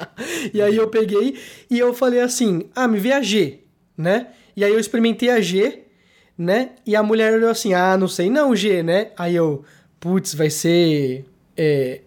e 0.54 0.62
aí 0.62 0.74
eu 0.76 0.88
peguei 0.88 1.36
e 1.70 1.78
eu 1.78 1.92
falei 1.92 2.20
assim: 2.20 2.70
"Ah, 2.74 2.88
me 2.88 2.98
vê 2.98 3.12
a 3.12 3.20
G", 3.20 3.60
né? 3.96 4.28
E 4.56 4.64
aí 4.64 4.72
eu 4.72 4.80
experimentei 4.80 5.28
a 5.28 5.38
G, 5.40 5.82
né? 6.36 6.70
E 6.86 6.96
a 6.96 7.02
mulher 7.02 7.34
olhou 7.34 7.50
assim: 7.50 7.74
"Ah, 7.74 7.94
não 7.98 8.08
sei 8.08 8.30
não, 8.30 8.56
G, 8.56 8.82
né?" 8.82 9.10
Aí 9.18 9.36
eu, 9.36 9.62
putz, 10.00 10.32
vai 10.34 10.48
ser 10.48 11.26
é 11.54 12.00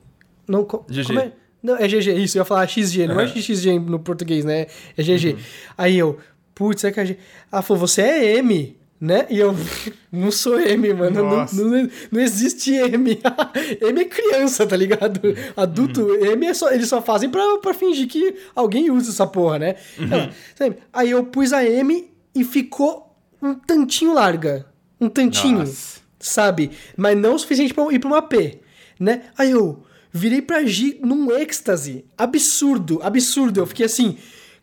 não 0.47 0.63
GG. 0.63 1.05
como 1.05 1.19
é? 1.19 1.31
Não, 1.61 1.75
é 1.75 1.87
GG, 1.87 2.11
isso, 2.13 2.37
eu 2.37 2.41
ia 2.41 2.45
falar 2.45 2.67
XG, 2.67 3.07
não 3.07 3.19
é 3.19 3.27
XG 3.27 3.79
no 3.79 3.99
português, 3.99 4.43
né? 4.43 4.65
É 4.97 5.03
GG. 5.03 5.37
Aí 5.77 5.97
eu, 5.97 6.17
putz, 6.55 6.83
é 6.83 6.91
que 6.91 6.99
a 6.99 7.05
G. 7.05 7.17
Ela 7.51 7.61
falou, 7.61 7.87
você 7.87 8.01
é 8.01 8.37
M, 8.37 8.75
né? 8.99 9.25
E 9.29 9.39
eu, 9.39 9.55
não 10.11 10.31
sou 10.31 10.59
M, 10.59 10.93
mano. 10.93 11.23
Não, 11.23 11.45
não, 11.53 11.89
não 12.11 12.21
existe 12.21 12.73
M. 12.73 13.19
M 13.81 14.01
é 14.01 14.05
criança, 14.05 14.65
tá 14.65 14.75
ligado? 14.75 15.21
Adulto, 15.55 16.15
M 16.15 16.45
é 16.45 16.53
só. 16.53 16.71
Eles 16.71 16.87
só 16.87 17.01
fazem 17.01 17.29
pra, 17.29 17.57
pra 17.59 17.73
fingir 17.73 18.07
que 18.07 18.35
alguém 18.55 18.89
usa 18.91 19.11
essa 19.11 19.27
porra, 19.27 19.59
né? 19.59 19.75
Ela, 19.99 20.31
sabe? 20.55 20.77
Aí 20.91 21.11
eu 21.11 21.23
pus 21.25 21.53
a 21.53 21.63
M 21.65 22.09
e 22.33 22.43
ficou 22.43 23.15
um 23.41 23.53
tantinho 23.55 24.13
larga. 24.13 24.65
Um 24.99 25.09
tantinho 25.09 25.59
Nossa. 25.59 25.99
sabe? 26.19 26.71
Mas 26.95 27.17
não 27.17 27.33
o 27.33 27.39
suficiente 27.39 27.73
pra 27.73 27.91
ir 27.91 27.99
pra 27.99 28.07
uma 28.07 28.21
P, 28.21 28.59
né? 28.99 29.23
Aí 29.35 29.49
eu, 29.49 29.83
virei 30.11 30.41
pra 30.41 30.63
Gi 30.63 30.99
num 31.01 31.31
êxtase 31.31 32.05
absurdo, 32.17 32.99
absurdo. 33.03 33.59
Eu 33.61 33.65
fiquei 33.67 33.85
assim, 33.85 34.17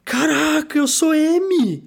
caraca, 0.05 0.79
eu 0.79 0.87
sou 0.87 1.15
M. 1.15 1.85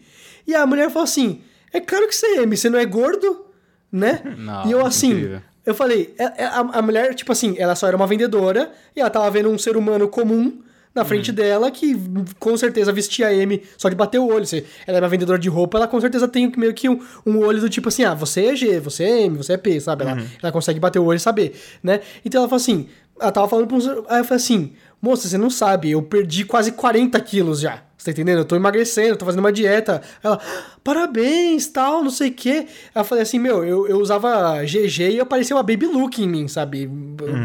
E 0.48 0.56
a 0.56 0.66
mulher 0.66 0.90
falou 0.90 1.04
assim, 1.04 1.42
é 1.72 1.80
claro 1.80 2.08
que 2.08 2.16
você 2.16 2.26
é 2.26 2.44
M, 2.44 2.56
você 2.58 2.70
não 2.70 2.80
é 2.80 2.86
gordo, 2.86 3.46
né? 3.92 4.22
Não, 4.38 4.68
e 4.68 4.72
eu 4.72 4.86
assim, 4.86 5.12
incrível. 5.12 5.42
eu 5.66 5.74
falei, 5.76 6.14
é- 6.18 6.44
é- 6.44 6.46
a, 6.46 6.60
a 6.60 6.82
mulher, 6.82 7.14
tipo 7.14 7.32
assim, 7.32 7.56
ela 7.58 7.76
só 7.76 7.88
era 7.88 7.96
uma 7.96 8.08
vendedora 8.08 8.72
e 8.96 9.00
ela 9.00 9.10
tava 9.10 9.30
vendo 9.32 9.50
um 9.50 9.58
ser 9.58 9.78
humano 9.78 10.08
comum 10.08 10.62
na 10.94 11.06
frente 11.06 11.32
dela 11.32 11.72
que 11.72 11.96
com 12.38 12.58
certeza 12.58 12.92
vestia 12.92 13.34
M 13.34 13.62
só 13.78 13.88
de 13.88 13.96
bater 13.96 14.20
o 14.20 14.28
olho. 14.28 14.46
Se 14.46 14.66
ela 14.86 14.98
é 14.98 15.02
uma 15.02 15.08
vendedora 15.08 15.40
de 15.40 15.48
roupa, 15.48 15.78
ela 15.78 15.88
com 15.88 16.02
certeza 16.02 16.28
tem 16.28 16.52
meio 16.58 16.74
que 16.74 16.90
um, 16.90 17.00
um 17.26 17.38
olho 17.40 17.62
do 17.62 17.70
tipo 17.70 17.88
assim, 17.88 18.04
ah, 18.04 18.14
você 18.14 18.48
é 18.48 18.56
G, 18.58 18.78
você 18.82 19.06
é 19.06 19.22
M, 19.22 19.38
você 19.38 19.54
é 19.54 19.58
P, 19.58 19.80
sabe? 19.80 20.04
Ela, 20.04 20.22
ela 20.44 20.52
consegue 20.52 20.82
bater 20.82 21.00
o 21.00 21.06
olho 21.06 21.16
e 21.16 21.20
saber, 21.22 21.54
né? 21.82 22.02
Então 22.26 22.42
ela 22.42 22.50
falou 22.50 22.62
assim, 22.62 22.90
ela 23.22 23.32
tava 23.32 23.48
falando 23.48 23.68
pra 23.68 23.78
uns... 23.78 23.88
Aí 23.88 24.20
eu 24.20 24.26
falei 24.26 24.36
assim, 24.36 24.74
moça, 25.02 25.28
você 25.28 25.38
não 25.38 25.50
sabe, 25.50 25.92
eu 25.92 26.02
perdi 26.02 26.44
quase 26.44 26.72
40 26.72 27.20
quilos 27.22 27.60
já. 27.60 27.82
Você 28.02 28.06
tá 28.06 28.12
entendendo? 28.14 28.40
Eu 28.40 28.46
tô 28.46 28.56
emagrecendo, 28.56 29.16
tô 29.16 29.26
fazendo 29.26 29.42
uma 29.42 29.52
dieta. 29.52 30.02
Ela, 30.24 30.40
parabéns, 30.84 31.68
tal, 31.68 32.04
não 32.04 32.10
sei 32.10 32.30
o 32.32 32.34
quê. 32.34 32.66
Eu 32.96 33.04
falei 33.04 33.22
assim, 33.22 33.38
meu, 33.38 33.64
eu, 33.64 33.88
eu 33.88 34.00
usava 34.00 34.64
GG 34.64 35.12
e 35.12 35.20
apareceu 35.20 35.56
uma 35.56 35.62
baby 35.62 35.86
look 35.86 36.20
em 36.20 36.28
mim, 36.28 36.48
sabe? 36.48 36.90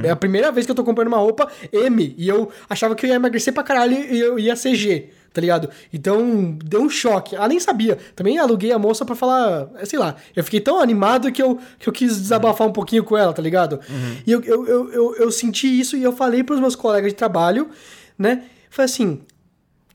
É 0.02 0.08
a 0.08 0.16
primeira 0.16 0.50
vez 0.50 0.64
que 0.64 0.72
eu 0.72 0.76
tô 0.76 0.82
comprando 0.82 1.08
uma 1.08 1.18
roupa 1.18 1.46
M. 1.70 2.14
E 2.16 2.26
eu 2.26 2.50
achava 2.70 2.94
que 2.94 3.04
eu 3.04 3.10
ia 3.10 3.16
emagrecer 3.16 3.52
pra 3.52 3.62
caralho 3.62 3.92
e 3.92 4.18
eu 4.18 4.38
ia 4.38 4.56
ser 4.56 4.74
G, 4.74 5.10
tá 5.36 5.40
ligado? 5.42 5.68
Então, 5.92 6.56
deu 6.64 6.80
um 6.80 6.88
choque. 6.88 7.36
Ela 7.36 7.46
nem 7.46 7.60
sabia. 7.60 7.98
Também 8.14 8.38
aluguei 8.38 8.72
a 8.72 8.78
moça 8.78 9.04
pra 9.04 9.14
falar, 9.14 9.68
sei 9.84 9.98
lá. 9.98 10.16
Eu 10.34 10.42
fiquei 10.42 10.60
tão 10.60 10.80
animado 10.80 11.30
que 11.30 11.42
eu, 11.42 11.58
que 11.78 11.86
eu 11.86 11.92
quis 11.92 12.18
desabafar 12.18 12.66
um 12.66 12.72
pouquinho 12.72 13.04
com 13.04 13.18
ela, 13.18 13.34
tá 13.34 13.42
ligado? 13.42 13.78
E 14.26 14.32
eu, 14.32 14.42
eu, 14.42 14.66
eu, 14.66 14.92
eu, 14.92 15.16
eu 15.16 15.30
senti 15.30 15.68
isso 15.78 15.94
e 15.94 16.02
eu 16.02 16.12
falei 16.12 16.42
pros 16.42 16.58
meus 16.58 16.74
colegas 16.74 17.12
de 17.12 17.16
trabalho, 17.16 17.68
né? 18.18 18.44
Falei 18.70 18.86
assim, 18.86 19.20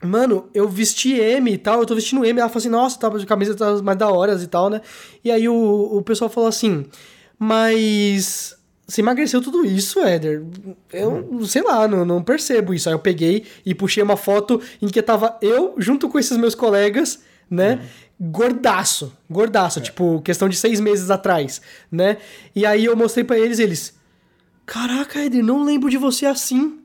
Mano, 0.04 0.48
eu 0.54 0.70
vesti 0.70 1.14
M 1.14 1.52
e 1.52 1.58
tal, 1.58 1.80
eu 1.80 1.86
tô 1.88 1.96
vestindo 1.96 2.24
M. 2.24 2.40
Ela 2.40 2.50
falou 2.50 2.60
assim, 2.60 2.70
nossa, 2.70 3.00
tá, 3.00 3.08
a 3.08 3.26
camisa 3.26 3.56
tá 3.56 3.82
mais 3.82 3.98
da 3.98 4.10
horas 4.10 4.44
e 4.44 4.48
tal, 4.48 4.70
né? 4.70 4.82
E 5.24 5.32
aí 5.32 5.50
o, 5.50 5.56
o 5.56 6.02
pessoal 6.04 6.30
falou 6.30 6.48
assim, 6.48 6.86
mas 7.38 8.56
você 8.92 9.02
emagreceu 9.02 9.42
tudo 9.42 9.66
isso, 9.66 10.00
Éder? 10.02 10.44
Eu, 10.92 11.46
sei 11.46 11.62
lá, 11.62 11.88
não, 11.88 12.04
não 12.04 12.22
percebo 12.22 12.74
isso. 12.74 12.90
Aí 12.90 12.94
eu 12.94 13.00
peguei 13.00 13.46
e 13.66 13.74
puxei 13.74 14.04
uma 14.04 14.18
foto 14.18 14.62
em 14.82 14.88
que 14.88 15.02
tava 15.02 15.38
eu 15.42 15.76
junto 15.78 16.10
com 16.10 16.20
esses 16.20 16.36
meus 16.36 16.54
colegas, 16.54 17.22
né? 17.50 17.86
Gordaço, 18.20 19.14
gordaço, 19.30 19.80
tipo, 19.80 20.22
questão 20.22 20.50
de 20.50 20.58
seis 20.58 20.80
meses 20.82 21.10
atrás, 21.10 21.62
né? 21.90 22.18
E 22.54 22.66
aí 22.66 22.84
eu 22.86 22.96
mostrei 22.96 23.24
pra 23.24 23.40
eles, 23.40 23.60
eles... 23.60 23.98
Caraca, 24.66 25.20
Éder, 25.20 25.44
não 25.44 25.64
lembro 25.64 25.90
de 25.90 25.98
você 25.98 26.26
assim. 26.26 26.81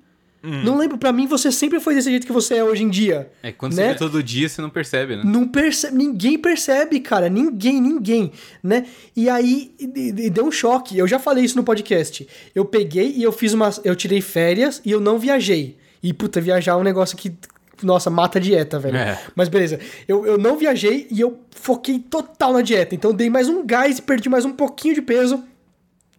Não 0.64 0.78
lembro, 0.78 0.97
pra 0.97 1.12
mim 1.12 1.26
você 1.26 1.51
sempre 1.51 1.80
foi 1.80 1.94
desse 1.94 2.11
jeito 2.11 2.26
que 2.26 2.32
você 2.32 2.55
é 2.57 2.64
hoje 2.64 2.82
em 2.84 2.88
dia. 2.88 3.30
É 3.42 3.51
quando 3.51 3.74
né? 3.74 3.82
você 3.88 3.92
vê 3.92 3.99
todo 3.99 4.22
dia, 4.22 4.49
você 4.49 4.62
não 4.62 4.70
percebe, 4.70 5.16
né? 5.16 5.22
Não 5.24 5.47
percebe, 5.49 5.97
ninguém 5.97 6.38
percebe, 6.38 7.01
cara. 7.01 7.28
Ninguém, 7.28 7.80
ninguém, 7.80 8.30
né? 8.62 8.86
E 9.16 9.28
aí 9.28 9.72
e- 9.80 10.09
e 10.26 10.30
deu 10.30 10.47
um 10.47 10.53
choque. 10.53 10.97
Eu 10.97 11.09
já 11.09 11.18
falei 11.18 11.44
isso 11.44 11.57
no 11.57 11.64
podcast. 11.64 12.26
Eu 12.55 12.64
peguei 12.64 13.12
e 13.16 13.22
eu 13.22 13.32
fiz 13.32 13.53
uma. 13.53 13.70
Eu 13.84 13.97
tirei 13.97 14.20
férias 14.20 14.80
e 14.84 14.90
eu 14.90 15.01
não 15.01 15.18
viajei. 15.18 15.76
E, 16.03 16.12
puta, 16.12 16.40
viajar 16.40 16.72
é 16.72 16.76
um 16.76 16.82
negócio 16.84 17.16
que. 17.16 17.34
Nossa, 17.82 18.09
mata 18.09 18.38
a 18.38 18.40
dieta, 18.40 18.78
velho. 18.78 18.97
É. 18.97 19.20
Mas 19.34 19.49
beleza. 19.49 19.78
Eu, 20.09 20.24
eu 20.24 20.38
não 20.38 20.57
viajei 20.57 21.07
e 21.11 21.20
eu 21.20 21.40
foquei 21.51 21.99
total 21.99 22.53
na 22.53 22.62
dieta. 22.62 22.94
Então 22.94 23.11
eu 23.11 23.16
dei 23.16 23.28
mais 23.28 23.49
um 23.49 23.66
gás 23.66 23.99
e 23.99 24.03
perdi 24.03 24.28
mais 24.28 24.44
um 24.44 24.53
pouquinho 24.53 24.94
de 24.94 25.03
peso. 25.03 25.42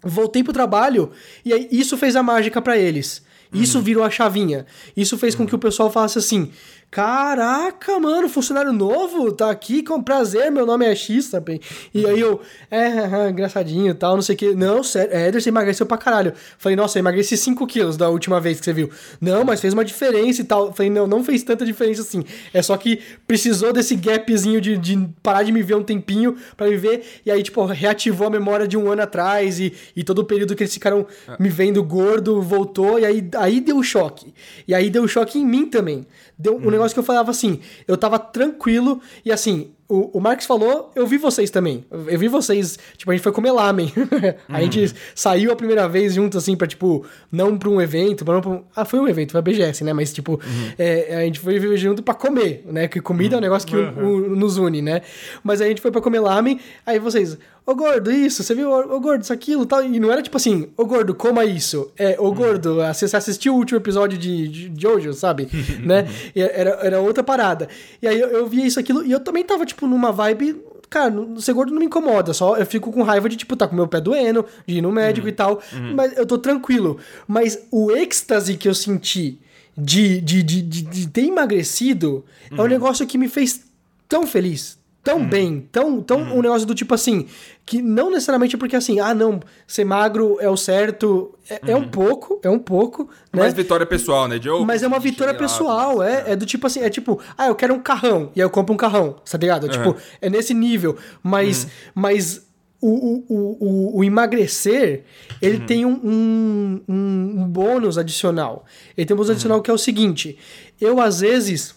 Voltei 0.04 0.44
pro 0.44 0.54
trabalho 0.54 1.12
e 1.44 1.52
aí 1.52 1.68
isso 1.72 1.98
fez 1.98 2.16
a 2.16 2.22
mágica 2.22 2.62
pra 2.62 2.78
eles. 2.78 3.26
Isso 3.54 3.82
virou 3.82 4.04
a 4.04 4.10
chavinha. 4.10 4.66
Isso 4.96 5.18
fez 5.18 5.36
com 5.36 5.46
que 5.46 5.56
o 5.56 5.60
pessoal 5.60 5.92
falasse 5.92 6.18
assim: 6.18 6.52
Caraca, 6.90 8.00
mano, 8.00 8.30
funcionário 8.30 8.72
novo, 8.72 9.30
tá 9.34 9.52
aqui 9.52 9.84
com 9.84 10.02
prazer, 10.02 10.50
meu 10.50 10.66
nome 10.66 10.86
é 10.86 10.96
X 10.96 11.30
também. 11.30 11.60
E 11.94 12.06
aí 12.06 12.20
eu, 12.20 12.40
é, 12.72 12.88
haha, 12.88 13.30
engraçadinho 13.30 13.92
e 13.92 13.94
tal, 13.94 14.16
não 14.16 14.22
sei 14.22 14.36
o 14.36 14.38
que. 14.38 14.56
Não, 14.56 14.82
sério, 14.82 15.14
é, 15.14 15.28
Eder, 15.28 15.42
você 15.42 15.50
emagreceu 15.50 15.86
pra 15.86 15.98
caralho. 15.98 16.34
Falei, 16.58 16.78
nossa, 16.78 16.98
eu 16.98 17.02
emagreci 17.02 17.36
5 17.36 17.68
quilos 17.68 17.98
da 17.98 18.10
última 18.10 18.40
vez 18.40 18.58
que 18.60 18.66
você 18.66 18.72
viu. 18.72 18.90
Não, 19.20 19.44
mas 19.44 19.60
fez 19.60 19.74
uma 19.74 19.84
diferença 19.84 20.40
e 20.42 20.46
tal. 20.46 20.74
Falei, 20.74 20.90
não, 20.90 21.06
não 21.06 21.24
fez 21.26 21.44
tanta 21.44 21.66
diferença 21.66 22.02
assim. 22.02 22.24
É 22.54 22.62
só 22.62 22.78
que 22.78 23.02
precisou 23.28 23.74
desse 23.74 23.94
gapzinho 23.98 24.62
de, 24.62 24.78
de 24.78 25.10
parar 25.22 25.44
de 25.44 25.52
me 25.52 25.62
ver 25.62 25.76
um 25.76 25.84
tempinho 25.84 26.38
pra 26.56 26.68
me 26.68 26.78
ver. 26.78 27.04
E 27.26 27.30
aí, 27.30 27.44
tipo, 27.44 27.66
reativou 27.66 28.28
a 28.28 28.32
memória 28.32 28.66
de 28.66 28.78
um 28.78 28.90
ano 28.90 29.02
atrás 29.02 29.60
e, 29.60 29.74
e 29.94 30.06
todo 30.06 30.20
o 30.20 30.26
período 30.26 30.56
que 30.56 30.64
eles 30.64 30.74
ficaram 30.74 31.06
me 31.38 31.50
vendo 31.50 31.84
gordo 31.84 32.42
voltou. 32.42 32.98
E 32.98 33.06
aí, 33.06 33.30
aí 33.36 33.60
deu 33.60 33.84
choque. 33.84 34.34
E 34.66 34.74
aí 34.74 34.90
deu 34.90 35.06
choque 35.06 35.38
em 35.38 35.46
mim 35.46 35.66
também. 35.66 36.08
Deu 36.40 36.56
um 36.56 36.70
negócio 36.70 36.94
que 36.94 37.00
eu 37.00 37.04
falava 37.04 37.32
assim, 37.32 37.60
eu 37.88 37.98
tava 37.98 38.20
tranquilo 38.20 39.02
e 39.26 39.32
assim, 39.32 39.72
o, 39.90 40.18
o 40.18 40.22
Marx 40.22 40.46
falou, 40.46 40.92
eu 40.96 41.08
vi 41.08 41.18
vocês 41.18 41.50
também. 41.50 41.84
Eu, 41.92 42.20
vi 42.20 42.28
vocês, 42.28 42.78
tipo, 42.96 43.10
a 43.10 43.16
gente 43.16 43.24
foi 43.24 43.32
comer 43.32 43.52
lamen. 43.52 43.92
a 44.48 44.62
gente 44.62 44.94
saiu 45.16 45.52
a 45.52 45.56
primeira 45.56 45.88
vez 45.88 46.14
junto, 46.14 46.38
assim, 46.38 46.56
pra, 46.56 46.68
tipo, 46.68 47.04
não 47.32 47.58
pra 47.58 47.70
um 47.70 47.82
evento, 47.82 48.24
pra 48.24 48.36
não 48.36 48.42
pra 48.42 48.52
um... 48.52 48.64
Ah, 48.76 48.86
foi 48.86 49.00
um 49.00 49.08
evento, 49.08 49.32
foi 49.32 49.40
a 49.40 49.42
BGS, 49.42 49.84
né? 49.84 49.94
Mas, 49.94 50.14
tipo, 50.14 50.40
é, 50.78 51.16
a 51.18 51.22
gente 51.22 51.40
foi 51.40 51.78
junto 51.78 52.04
pra 52.04 52.14
comer, 52.14 52.64
né? 52.68 52.88
Que 52.88 53.00
comida 53.02 53.36
é 53.36 53.38
um 53.40 53.42
negócio 53.42 53.68
que 53.68 53.76
o- 53.76 54.00
o- 54.06 54.36
nos 54.36 54.58
une, 54.58 54.82
né? 54.82 55.02
Mas 55.44 55.60
aí 55.62 55.68
a 55.68 55.70
gente 55.70 55.82
foi 55.82 55.90
pra 55.92 56.02
comer 56.02 56.20
lamen, 56.20 56.60
aí 56.86 57.00
vocês, 57.00 57.38
ô 57.68 57.76
gordo, 57.76 58.10
isso, 58.12 58.42
você 58.44 58.56
viu, 58.56 58.72
ô 58.72 59.00
gordo, 59.00 59.22
isso, 59.22 59.32
aquilo, 59.34 59.66
tal. 59.66 59.84
E 59.84 60.00
não 60.00 60.12
era 60.12 60.24
tipo 60.24 60.38
assim, 60.38 60.70
ô 60.76 60.86
gordo, 60.86 61.14
coma 61.14 61.46
isso. 61.46 61.92
É, 61.98 62.16
ô 62.20 62.32
gordo, 62.32 62.76
você 62.78 63.08
você 63.08 63.16
assistiu 63.18 63.54
o 63.54 63.58
último 63.58 63.78
episódio 63.78 64.18
de, 64.18 64.48
de 64.48 64.82
Jojo, 64.82 65.14
sabe? 65.14 65.48
né? 65.86 66.08
E 66.36 66.42
Era, 66.42 66.72
era 66.82 67.00
outra 67.02 67.24
parada. 67.24 67.68
E 68.02 68.08
aí 68.08 68.20
eu, 68.20 68.30
eu 68.30 68.48
via 68.48 68.66
isso, 68.66 68.80
aquilo, 68.80 69.06
e 69.06 69.12
eu 69.12 69.20
também 69.20 69.44
tava, 69.44 69.66
tipo, 69.66 69.86
numa 69.86 70.12
vibe. 70.12 70.60
Cara, 70.90 71.10
no- 71.10 71.42
ser 71.42 71.52
gordo 71.52 71.74
não 71.74 71.80
me 71.82 71.86
incomoda, 71.86 72.34
só 72.34 72.56
eu 72.56 72.66
fico 72.66 72.94
com 72.94 73.04
raiva 73.04 73.28
de, 73.28 73.36
tipo, 73.36 73.58
tá 73.58 73.68
com 73.68 73.76
meu 73.76 73.90
pé 73.90 74.00
doendo, 74.00 74.46
de 74.66 74.76
ir 74.78 74.82
no 74.82 74.90
médico 74.90 75.28
e 75.28 75.34
tal. 75.34 75.62
Mas 75.94 76.18
eu 76.18 76.26
tô 76.26 76.38
tranquilo. 76.38 76.98
Mas 77.28 77.60
o 77.70 77.92
êxtase 77.92 78.56
que 78.56 78.70
eu 78.70 78.74
senti 78.74 79.38
de, 79.78 80.22
de, 80.22 80.42
de, 80.42 80.62
de, 80.62 80.82
de 80.84 81.08
ter 81.10 81.26
emagrecido 81.26 82.24
é 82.50 82.62
um 82.62 82.68
negócio 82.68 83.06
que 83.06 83.18
me 83.18 83.28
fez 83.28 83.62
tão 84.08 84.26
feliz, 84.26 84.77
tão 85.12 85.26
bem, 85.26 85.68
tão, 85.72 86.02
tão 86.02 86.20
um 86.22 86.42
negócio 86.42 86.68
do 86.68 86.76
tipo 86.76 86.94
assim, 86.94 87.28
que 87.66 87.82
não 87.82 88.10
necessariamente 88.12 88.58
porque 88.58 88.76
assim, 88.76 89.00
ah, 89.00 89.14
não, 89.14 89.40
ser 89.66 89.86
magro 89.86 90.38
é 90.40 90.50
o 90.50 90.58
certo, 90.58 91.34
é, 91.50 91.72
é 91.72 91.76
um 91.76 91.88
pouco, 91.88 92.40
é 92.44 92.50
um 92.50 92.60
pouco, 92.60 93.04
né? 93.34 93.42
Mais 93.42 93.54
vitória 93.54 93.86
pessoal, 93.86 94.28
né, 94.28 94.40
Joe? 94.42 94.66
Mas 94.66 94.84
é 94.84 94.88
uma 94.88 95.00
vitória 95.00 95.34
pessoal, 95.34 96.04
é, 96.04 96.32
é 96.32 96.36
do 96.36 96.46
tipo 96.46 96.68
assim, 96.68 96.82
é 96.82 96.90
tipo, 96.90 97.20
ah, 97.38 97.48
eu 97.48 97.56
quero 97.56 97.74
um 97.74 97.80
carrão, 97.80 98.32
e 98.36 98.42
aí 98.42 98.46
eu 98.46 98.50
compro 98.50 98.74
um 98.74 98.78
carrão, 98.78 99.16
tá 99.30 99.38
ligado? 99.38 99.68
Tipo, 99.70 99.96
é 100.22 100.30
nesse 100.30 100.54
nível, 100.54 100.98
mas, 101.24 101.68
mas 101.96 102.46
o, 102.82 102.90
o, 102.90 103.26
o, 103.30 103.98
o- 104.00 104.04
emagrecer, 104.04 105.04
ele 105.42 105.60
tem 105.62 105.86
um, 105.86 106.00
um, 106.04 106.82
um- 106.88 107.34
um 107.42 107.48
bônus 107.48 107.98
adicional. 107.98 108.66
Ele 108.96 109.06
tem 109.06 109.16
um 109.16 109.18
bônus 109.18 109.32
adicional 109.32 109.62
que 109.62 109.72
é 109.72 109.74
o 109.74 109.78
seguinte, 109.78 110.38
eu 110.80 111.00
às 111.02 111.22
vezes 111.22 111.76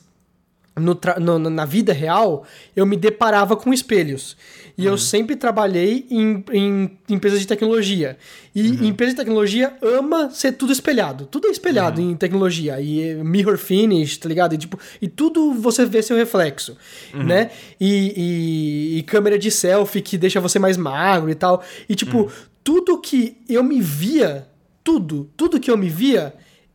no 0.81 0.99
no- 1.39 1.51
na 1.51 1.65
vida 1.65 1.93
real, 1.93 2.45
eu 2.75 2.85
me 2.87 2.97
deparava 2.97 3.57
com 3.57 3.73
espelhos. 3.73 4.37
E 4.79 4.87
eu 4.87 4.97
sempre 4.97 5.37
trabalhei 5.37 6.07
em, 6.11 6.43
em 6.53 6.99
empresas 7.09 7.39
de 7.41 7.47
tecnologia. 7.47 8.17
E 8.55 8.87
empresa 8.89 9.13
de 9.13 9.17
tecnologia 9.19 9.75
ama 9.83 10.31
ser 10.31 10.53
tudo 10.53 10.73
espelhado. 10.73 11.27
Tudo 11.27 11.49
é 11.49 11.51
espelhado 11.51 12.01
em 12.01 12.17
tecnologia. 12.17 12.81
E 12.81 13.03
é 13.11 13.15
mirror 13.23 13.59
finish, 13.59 14.17
tá 14.17 14.27
ligado? 14.29 14.55
E, 14.55 14.59
tipo, 14.59 14.79
e 15.03 15.07
tudo 15.07 15.53
você 15.53 15.85
vê 15.85 16.01
seu 16.03 16.17
reflexo, 16.17 16.79
né? 17.13 17.51
E, 17.79 18.15
e- 18.17 18.99
e 18.99 19.03
câmera 19.03 19.39
de 19.39 19.51
selfie 19.51 20.01
que 20.01 20.17
deixa 20.17 20.41
você 20.41 20.59
mais 20.59 20.77
magro 20.79 21.29
e 21.31 21.35
tal. 21.35 21.63
E, 21.87 21.95
tipo, 21.95 22.31
tudo 22.65 22.99
que 23.01 23.37
eu 23.49 23.63
me 23.63 23.83
via, 23.83 24.47
tudo, 24.83 25.31
tudo 25.37 25.61
que 25.61 25.71
eu 25.71 25.77
me 25.77 25.91
via, 25.91 26.33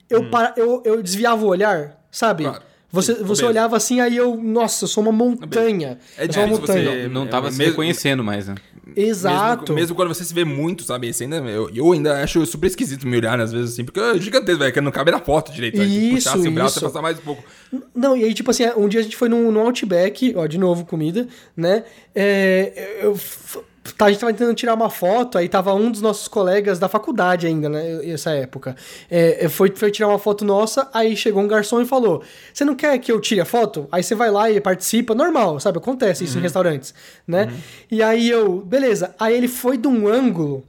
eu, 0.10 0.30
para, 0.30 0.54
eu, 0.58 0.84
eu 0.86 1.02
desviava 1.02 1.44
o 1.44 1.48
olhar, 1.48 2.06
sabe? 2.12 2.44
Claro. 2.44 2.64
Você, 2.96 3.14
você 3.14 3.24
beleza. 3.24 3.46
olhava 3.48 3.78
assim, 3.78 4.00
aí 4.00 4.16
eu, 4.18 4.36
nossa, 4.38 4.86
eu 4.86 4.88
sou 4.88 5.04
uma 5.04 5.12
montanha. 5.12 6.00
É 6.18 6.32
sou 6.32 6.42
uma 6.44 6.48
difícil 6.48 6.60
montanha. 6.62 6.92
você- 7.04 7.08
Não 7.10 7.24
É, 7.24 7.28
tava 7.28 7.52
se 7.52 7.58
mesmo- 7.58 7.72
reconhecendo 7.72 8.24
mais, 8.24 8.48
né? 8.48 8.56
Exato. 8.96 9.64
Mesmo, 9.74 9.76
mesmo 9.76 9.96
quando 9.96 10.08
você 10.10 10.24
se 10.24 10.34
vê 10.34 10.46
muito, 10.46 10.84
sabe? 10.84 11.10
Isso 11.10 11.24
ainda, 11.24 11.38
eu, 11.38 11.70
eu 11.74 11.92
ainda 11.92 12.22
acho 12.24 12.46
super 12.46 12.68
esquisito 12.68 13.08
me 13.08 13.18
olhar 13.18 13.40
às 13.40 13.52
vezes 13.52 13.74
assim, 13.74 13.84
porque 13.84 14.00
é 14.00 14.18
gigantesco, 14.20 14.60
velho, 14.60 14.72
que 14.74 14.80
não 14.82 14.92
cabe 14.92 15.12
na 15.12 15.20
foto 15.20 15.52
direito. 15.52 15.78
né? 15.78 15.84
Tem 15.86 15.92
que 15.94 16.06
Isso, 16.06 16.16
puxar 16.30 16.36
assim, 16.40 16.48
o 16.48 16.52
braço 16.52 16.78
isso. 16.78 16.86
e 16.86 16.88
passar 16.88 17.02
mais 17.02 17.18
um 17.18 17.22
pouco. 17.22 17.44
Não, 17.94 18.16
e 18.16 18.24
aí, 18.24 18.34
tipo 18.34 18.52
assim, 18.52 18.64
um 18.78 18.88
dia 18.88 19.00
a 19.00 19.04
gente 19.04 19.18
foi 19.18 19.28
num, 19.28 19.52
num 19.52 19.60
Outback, 19.62 20.34
ó, 20.38 20.46
de 20.48 20.58
novo, 20.58 20.86
comida, 20.86 21.28
né? 21.58 21.84
É, 22.14 23.00
eu, 23.02 23.18
a 24.00 24.10
gente 24.10 24.20
tava 24.20 24.34
tentando 24.34 24.56
tirar 24.56 24.74
uma 24.74 24.90
foto, 24.90 25.38
aí 25.38 25.48
tava 25.48 25.74
um 25.74 25.92
dos 25.92 26.02
nossos 26.02 26.28
colegas 26.28 26.80
da 26.80 26.90
faculdade 26.90 27.46
ainda, 27.46 27.70
né? 27.70 28.06
Essa 28.10 28.32
época. 28.32 28.76
É, 29.10 29.48
foi, 29.48 29.72
foi 29.76 29.92
tirar 29.92 30.08
uma 30.10 30.20
foto 30.20 30.44
nossa, 30.44 30.90
aí 30.94 31.16
chegou 31.16 31.42
um 31.44 31.48
garçom 31.48 31.82
e 31.82 31.86
falou: 31.86 32.24
Você 32.54 32.66
não 32.66 32.76
quer 32.76 32.98
que 32.98 33.12
eu 33.12 33.22
tire 33.22 33.42
a 33.42 33.46
foto? 33.46 33.88
Aí 33.92 34.02
você 34.02 34.16
vai 34.16 34.32
lá 34.32 34.50
e 34.50 34.60
participa, 34.60 35.14
normal, 35.14 35.60
sabe? 35.60 35.78
Acontece 35.78 36.24
isso 36.24 36.38
em 36.38 36.42
restaurantes, 36.42 36.94
né? 37.28 37.54
E 37.92 38.02
aí 38.02 38.30
eu, 38.30 38.62
beleza. 38.62 39.14
Aí 39.20 39.36
ele 39.36 39.48
foi 39.48 39.78
de 39.78 39.88
um 39.88 40.08
ângulo 40.08 40.64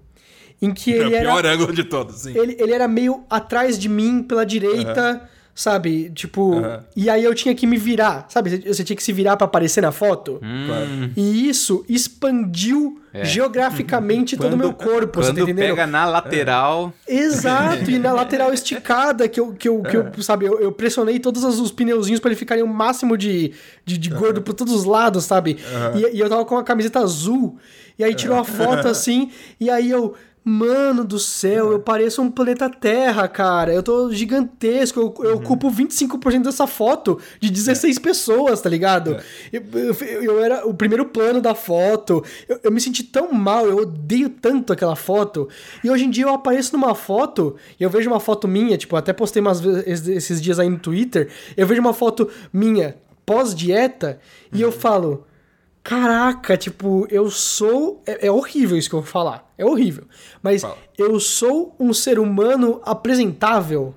em 0.61 0.73
que 0.73 0.95
É 0.95 0.99
o 0.99 1.07
ele 1.07 1.15
era 1.15 1.31
pior 1.31 1.47
ângulo 1.47 1.73
de 1.73 1.85
todos, 1.85 2.23
sim. 2.23 2.37
ele, 2.37 2.57
ele 2.59 2.73
era 2.73 2.89
meio 2.89 3.25
atrás 3.29 3.79
de 3.79 3.89
mim 3.89 4.23
pela 4.23 4.45
direita, 4.45 5.29
sabe? 5.57 6.11
Tipo, 6.15 6.61
e 6.95 7.09
aí 7.09 7.25
eu 7.25 7.35
tinha 7.35 7.55
que 7.55 7.67
me 7.67 7.79
virar, 7.79 8.27
sabe? 8.29 8.63
Você- 8.67 8.85
tinha 8.85 8.95
que 8.97 9.03
se 9.03 9.11
virar 9.13 9.37
pra 9.39 9.47
aparecer 9.47 9.81
na 9.81 9.91
foto. 9.91 10.39
Claro. 10.39 11.11
E 11.17 11.49
isso 11.49 11.83
expandiu 11.89 13.01
geograficamente 13.23 14.37
todo 14.37 14.53
o 14.53 14.57
meu 14.59 14.73
corpo, 14.75 15.23
você 15.23 15.29
tá 15.33 15.33
É. 15.33 15.41
Quando 15.41 15.49
entendendo? 15.51 15.71
pega 15.71 15.87
na 15.87 16.05
lateral. 16.05 16.93
Exato, 17.09 17.91
e 17.91 17.99
na 17.99 18.13
lateral 18.13 18.53
esticada, 18.53 19.27
que 19.29 19.41
eu, 19.41 19.53
que 19.55 19.69
eu, 19.69 19.83
que 19.83 19.97
eu 19.97 20.23
sabe, 20.23 20.45
eu, 20.45 20.61
eu 20.61 20.71
pressionei 20.71 21.19
todos 21.19 21.43
os, 21.43 21.59
os 21.59 21.73
pneuzinhos 21.73 22.21
pra 22.21 22.29
ele 22.31 22.39
ficarem 22.39 22.63
o 22.63 22.69
máximo 22.69 23.17
de, 23.17 23.53
de, 23.85 23.97
de 23.97 24.11
gordo 24.11 24.43
por 24.43 24.53
todos 24.53 24.75
os 24.75 24.85
lados, 24.85 25.25
sabe? 25.25 25.57
E, 25.97 26.17
e 26.17 26.21
eu 26.21 26.29
tava 26.29 26.45
com 26.45 26.55
uma 26.55 26.65
camiseta 26.65 27.01
azul, 27.01 27.57
e 27.99 28.05
aí 28.05 28.15
tirou 28.15 28.37
a 28.39 28.45
foto 28.45 28.87
assim, 28.89 29.31
e 29.59 29.71
aí 29.71 29.91
eu. 29.91 30.15
Mano 30.49 31.03
do 31.05 31.19
céu, 31.19 31.73
eu 31.73 31.81
pareço 31.81 32.23
um 32.23 32.31
planeta 32.31 32.71
Terra, 32.71 33.27
cara. 33.27 33.75
Eu 33.75 33.83
tô 33.83 34.13
gigantesco. 34.13 35.01
Eu, 35.01 35.25
eu 35.25 35.37
ocupo 35.39 35.69
25% 35.69 36.45
dessa 36.45 36.69
foto 36.69 37.19
de 37.41 37.51
16 37.51 37.99
pessoas, 37.99 38.61
tá 38.61 38.69
ligado? 38.71 39.17
Eu, 39.53 39.63
eu- 39.75 40.23
eu 40.23 40.41
era 40.45 40.65
o 40.65 40.73
primeiro 40.73 41.05
plano 41.07 41.41
da 41.41 41.53
foto. 41.53 42.23
Eu, 42.49 42.61
eu 42.63 42.71
me 42.71 42.81
senti 42.81 43.03
tão 43.03 43.33
mal, 43.33 43.67
eu 43.67 43.79
odeio 43.79 44.29
tanto 44.31 44.73
aquela 44.73 44.95
foto. 44.95 45.49
E 45.83 45.91
hoje 45.91 46.05
em 46.05 46.11
dia 46.11 46.27
eu 46.27 46.31
apareço 46.35 46.73
numa 46.77 46.95
foto 46.95 47.57
e 47.81 47.83
eu 47.83 47.91
vejo 47.91 48.09
uma 48.09 48.21
foto 48.21 48.47
minha, 48.47 48.79
tipo, 48.79 48.95
até 48.95 49.13
postei 49.13 49.41
umas 49.43 49.61
vezes 49.61 50.07
esses 50.07 50.41
dias 50.41 50.61
aí 50.61 50.69
no 50.69 50.79
Twitter. 50.79 51.29
Eu 51.57 51.67
vejo 51.67 51.81
uma 51.81 51.93
foto 51.93 52.31
minha 52.53 52.95
pós-dieta 53.27 54.21
e 54.53 54.63
eu 54.63 54.71
falo. 54.71 55.26
Caraca, 55.87 56.57
tipo, 56.57 57.07
eu 57.09 57.31
sou. 57.31 58.03
É, 58.05 58.27
é 58.27 58.31
horrível 58.31 58.77
isso 58.77 58.89
que 58.89 58.97
eu 58.97 59.01
vou 59.01 59.09
falar. 59.09 59.49
É 59.57 59.65
horrível. 59.65 60.03
Mas 60.43 60.63
Fala. 60.63 60.77
eu 60.99 61.21
sou 61.21 61.77
um 61.79 61.95
ser 61.95 62.19
humano 62.19 62.81
apresentável. 62.85 63.95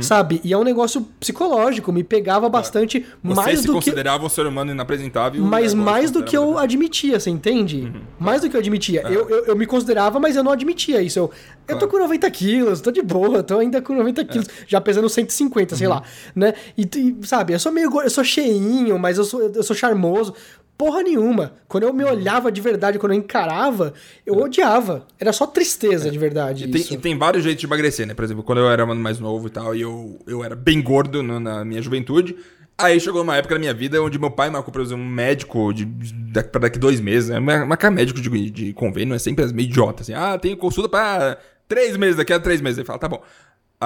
Sabe? 0.00 0.40
E 0.44 0.52
é 0.52 0.56
um 0.56 0.62
negócio 0.62 1.02
psicológico. 1.18 1.92
Me 1.92 2.04
pegava 2.04 2.48
bastante 2.48 3.04
Você 3.24 3.34
mais 3.34 3.58
se 3.58 3.66
do 3.66 3.72
que. 3.72 3.78
considerava 3.78 4.24
um 4.24 4.28
ser 4.28 4.46
humano 4.46 4.70
inapresentável. 4.70 5.42
Mas 5.42 5.74
mais 5.74 6.12
do 6.12 6.22
que 6.22 6.36
eu 6.36 6.56
admitia, 6.56 7.18
você 7.18 7.28
entende? 7.28 7.92
Mais 8.16 8.42
do 8.42 8.48
que 8.48 8.54
eu 8.54 8.60
admitia. 8.60 9.02
Eu, 9.02 9.28
eu, 9.28 9.46
eu 9.46 9.56
me 9.56 9.66
considerava, 9.66 10.20
mas 10.20 10.36
eu 10.36 10.44
não 10.44 10.52
admitia 10.52 11.02
isso. 11.02 11.18
Eu, 11.18 11.30
eu 11.66 11.76
tô 11.76 11.88
com 11.88 11.98
90 11.98 12.30
quilos, 12.30 12.80
tô 12.80 12.92
de 12.92 13.02
boa, 13.02 13.42
tô 13.42 13.58
ainda 13.58 13.82
com 13.82 13.94
90 13.96 14.24
quilos, 14.26 14.48
já 14.64 14.80
pesando 14.80 15.08
150, 15.08 15.74
sei 15.74 15.88
lá, 15.88 16.04
né? 16.36 16.54
E, 16.78 16.82
e, 16.82 17.26
sabe, 17.26 17.52
eu 17.52 17.58
sou 17.58 17.72
meio 17.72 17.90
eu 18.00 18.10
sou 18.10 18.22
cheinho, 18.22 18.96
mas 18.96 19.18
eu 19.18 19.24
sou, 19.24 19.42
eu 19.42 19.62
sou 19.64 19.74
charmoso. 19.74 20.34
Porra 20.76 21.02
nenhuma. 21.02 21.52
Quando 21.68 21.84
eu 21.84 21.92
me 21.92 22.02
olhava 22.04 22.50
de 22.50 22.60
verdade, 22.60 22.98
quando 22.98 23.12
eu 23.12 23.18
encarava, 23.18 23.94
eu 24.26 24.34
odiava. 24.36 25.06
Era 25.20 25.32
só 25.32 25.46
tristeza 25.46 26.10
de 26.10 26.18
verdade. 26.18 26.64
E 26.64 26.68
tem, 26.70 26.80
e 26.94 27.00
tem 27.00 27.16
vários 27.18 27.44
jeitos 27.44 27.60
de 27.60 27.66
emagrecer, 27.66 28.06
né? 28.06 28.14
Por 28.14 28.24
exemplo, 28.24 28.42
quando 28.42 28.58
eu 28.58 28.68
era 28.68 28.84
mais 28.86 29.18
novo 29.20 29.46
e 29.46 29.50
tal, 29.50 29.74
e 29.74 29.80
eu, 29.82 30.18
eu 30.26 30.42
era 30.42 30.56
bem 30.56 30.82
gordo 30.82 31.22
no- 31.22 31.38
na 31.38 31.64
minha 31.64 31.80
juventude. 31.80 32.36
Aí 32.76 32.98
chegou 32.98 33.22
uma 33.22 33.36
época 33.36 33.54
na 33.54 33.60
minha 33.60 33.72
vida 33.72 34.02
onde 34.02 34.18
meu 34.18 34.32
pai 34.32 34.50
marcou 34.50 34.72
pra 34.72 34.82
eu 34.82 34.86
ser 34.86 34.94
um 34.94 35.08
médico 35.08 35.72
de, 35.72 35.84
de, 35.84 36.12
pra 36.42 36.62
daqui 36.62 36.76
dois 36.76 36.98
meses. 37.00 37.28
Né? 37.30 37.38
Mar- 37.38 37.64
Marcar 37.64 37.90
médico 37.92 38.20
de, 38.20 38.50
de 38.50 38.72
convênio 38.72 39.14
é 39.14 39.18
sempre 39.20 39.46
meio 39.52 39.68
idiota, 39.68 40.02
assim. 40.02 40.12
Ah, 40.12 40.36
tem 40.36 40.56
consulta 40.56 40.88
pra 40.88 41.38
três 41.68 41.96
meses, 41.96 42.16
daqui 42.16 42.32
a 42.32 42.40
três 42.40 42.60
meses. 42.60 42.78
Ele 42.78 42.86
fala, 42.86 42.98
tá 42.98 43.08
bom. 43.08 43.22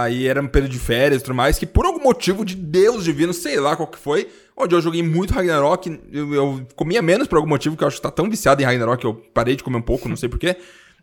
Aí 0.03 0.27
era 0.27 0.41
um 0.41 0.47
período 0.47 0.73
de 0.73 0.79
férias 0.79 1.21
e 1.21 1.25
tudo 1.25 1.35
mais, 1.35 1.59
que 1.59 1.67
por 1.67 1.85
algum 1.87 2.03
motivo 2.03 2.45
de 2.45 2.55
Deus 2.55 3.05
divino, 3.05 3.33
sei 3.33 3.59
lá 3.59 3.77
qual 3.77 3.89
que 3.89 3.99
foi, 3.99 4.29
onde 4.57 4.75
eu 4.75 4.81
joguei 4.81 5.03
muito 5.03 5.33
Ragnarok, 5.35 6.01
eu, 6.13 6.35
eu 6.35 6.67
comia 6.77 7.01
menos 7.03 7.27
por 7.27 7.37
algum 7.37 7.49
motivo, 7.49 7.77
que 7.77 7.85
eu 7.85 7.89
acho 7.89 7.97
que 7.97 8.03
tá 8.03 8.11
tão 8.11 8.29
viciado 8.29 8.61
em 8.63 8.65
Ragnarok 8.65 9.01
que 9.01 9.07
eu 9.07 9.15
parei 9.35 9.57
de 9.57 9.63
comer 9.63 9.77
um 9.79 9.83
pouco, 9.83 10.09
não 10.09 10.17
sei 10.17 10.29
porquê. 10.29 10.57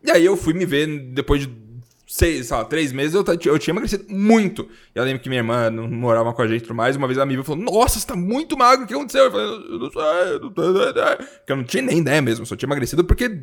E 0.04 0.12
aí 0.12 0.24
eu 0.26 0.38
fui 0.38 0.54
me 0.54 0.66
ver 0.66 0.88
depois 1.12 1.42
de 1.42 1.66
seis, 2.08 2.48
sei 2.48 2.58
lá, 2.58 2.64
três 2.64 2.92
meses, 2.92 3.16
eu, 3.16 3.26
eu 3.46 3.58
tinha 3.60 3.72
emagrecido 3.72 4.06
muito. 4.08 4.68
E 4.96 5.00
eu 5.00 5.04
lembro 5.04 5.22
que 5.22 5.30
minha 5.30 5.40
irmã 5.40 5.70
não 5.72 5.88
morava 5.90 6.32
com 6.34 6.42
a 6.42 6.48
gente 6.48 6.60
e 6.60 6.64
tudo 6.64 6.76
mais, 6.76 6.96
uma 6.96 7.08
vez 7.08 7.18
ela 7.18 7.26
me 7.26 7.34
viu 7.34 7.42
e 7.42 7.46
falou, 7.46 7.64
nossa, 7.64 8.00
você 8.00 8.06
tá 8.06 8.16
muito 8.16 8.58
magro, 8.58 8.86
o 8.86 8.88
que 8.88 8.94
aconteceu? 8.94 9.26
Eu 9.26 9.32
falei, 9.32 9.46
eu 9.48 9.80
não 9.80 9.92
sei, 9.92 10.02
eu 10.34 10.40
não 10.40 10.52
tô- 10.52 10.74
porque 10.74 11.52
eu 11.52 11.56
não 11.56 11.64
tinha 11.64 11.84
nem 11.84 11.98
ideia 12.00 12.22
mesmo, 12.22 12.44
eu 12.44 12.46
só 12.46 12.56
tinha 12.56 12.68
emagrecido 12.68 13.04
porque 13.04 13.40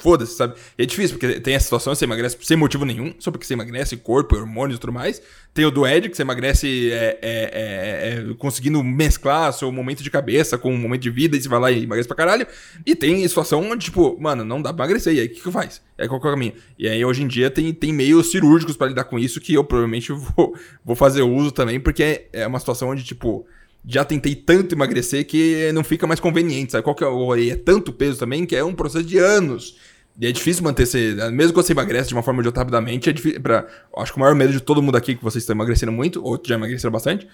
foda-se, 0.00 0.36
sabe? 0.36 0.54
E 0.78 0.82
é 0.82 0.86
difícil, 0.86 1.18
porque 1.18 1.40
tem 1.40 1.56
a 1.56 1.60
situação, 1.60 1.94
você 1.94 2.04
emagrece 2.04 2.36
sem 2.42 2.56
motivo 2.56 2.84
nenhum, 2.84 3.14
só 3.18 3.30
porque 3.30 3.46
você 3.46 3.54
emagrece 3.54 3.96
corpo, 3.96 4.36
hormônios 4.36 4.76
e 4.76 4.80
tudo 4.80 4.92
mais. 4.92 5.20
Tem 5.52 5.64
o 5.64 5.70
do 5.70 5.86
Ed, 5.86 6.08
que 6.08 6.16
você 6.16 6.22
emagrece 6.22 6.92
é, 6.92 7.18
é, 7.20 7.20
é, 7.22 8.30
é, 8.30 8.34
conseguindo 8.38 8.82
mesclar 8.84 9.52
seu 9.52 9.72
momento 9.72 10.02
de 10.02 10.10
cabeça 10.10 10.58
com 10.58 10.74
o 10.74 10.78
momento 10.78 11.02
de 11.02 11.10
vida, 11.10 11.36
e 11.36 11.40
você 11.40 11.48
vai 11.48 11.58
lá 11.58 11.70
e 11.70 11.84
emagrece 11.84 12.06
pra 12.06 12.16
caralho. 12.16 12.46
E 12.84 12.94
tem 12.94 13.26
situação 13.26 13.62
onde, 13.70 13.86
tipo, 13.86 14.16
mano, 14.20 14.44
não 14.44 14.60
dá 14.60 14.72
pra 14.72 14.84
emagrecer, 14.84 15.14
e 15.14 15.20
aí 15.20 15.26
o 15.26 15.30
que 15.30 15.40
que 15.40 15.50
faz? 15.50 15.80
É 15.96 16.06
qual 16.06 16.20
que 16.20 16.26
é 16.26 16.30
o 16.30 16.32
caminho? 16.32 16.52
E 16.78 16.88
aí 16.88 17.04
hoje 17.04 17.22
em 17.22 17.26
dia 17.26 17.50
tem, 17.50 17.72
tem 17.72 17.92
meios 17.92 18.30
cirúrgicos 18.30 18.76
pra 18.76 18.86
lidar 18.86 19.04
com 19.04 19.18
isso, 19.18 19.40
que 19.40 19.54
eu 19.54 19.64
provavelmente 19.64 20.12
vou, 20.36 20.54
vou 20.84 20.94
fazer 20.96 21.22
uso 21.22 21.50
também, 21.50 21.80
porque 21.80 22.02
é, 22.02 22.28
é 22.32 22.46
uma 22.46 22.58
situação 22.58 22.90
onde, 22.90 23.02
tipo, 23.02 23.46
já 23.86 24.04
tentei 24.04 24.34
tanto 24.34 24.74
emagrecer 24.74 25.24
que 25.26 25.70
não 25.72 25.84
fica 25.84 26.06
mais 26.06 26.18
conveniente, 26.20 26.72
sabe? 26.72 26.82
Qual 26.84 26.94
que 26.96 27.04
é, 27.04 27.06
o- 27.06 27.34
é 27.36 27.54
tanto 27.56 27.92
peso 27.92 28.18
também 28.18 28.44
que 28.44 28.56
é 28.56 28.64
um 28.64 28.74
processo 28.74 29.04
de 29.04 29.18
anos. 29.18 29.76
E 30.18 30.26
é 30.26 30.32
difícil 30.32 30.64
manter 30.64 30.84
esse. 30.84 31.14
Mesmo 31.32 31.52
que 31.52 31.62
você 31.62 31.72
emagrece 31.72 32.08
de 32.08 32.14
uma 32.14 32.22
forma 32.22 32.38
ou 32.38 32.42
de 32.42 32.48
outra 32.48 32.62
rapidamente, 32.62 33.08
é 33.10 33.12
difícil. 33.12 33.40
Pra, 33.40 33.66
acho 33.98 34.12
que 34.12 34.18
o 34.18 34.20
maior 34.20 34.34
medo 34.34 34.52
de 34.52 34.60
todo 34.60 34.82
mundo 34.82 34.96
aqui, 34.96 35.14
que 35.14 35.22
vocês 35.22 35.42
estão 35.42 35.54
emagrecendo 35.54 35.92
muito, 35.92 36.24
ou 36.24 36.40
já 36.44 36.54
emagreceram 36.54 36.90
bastante, 36.90 37.28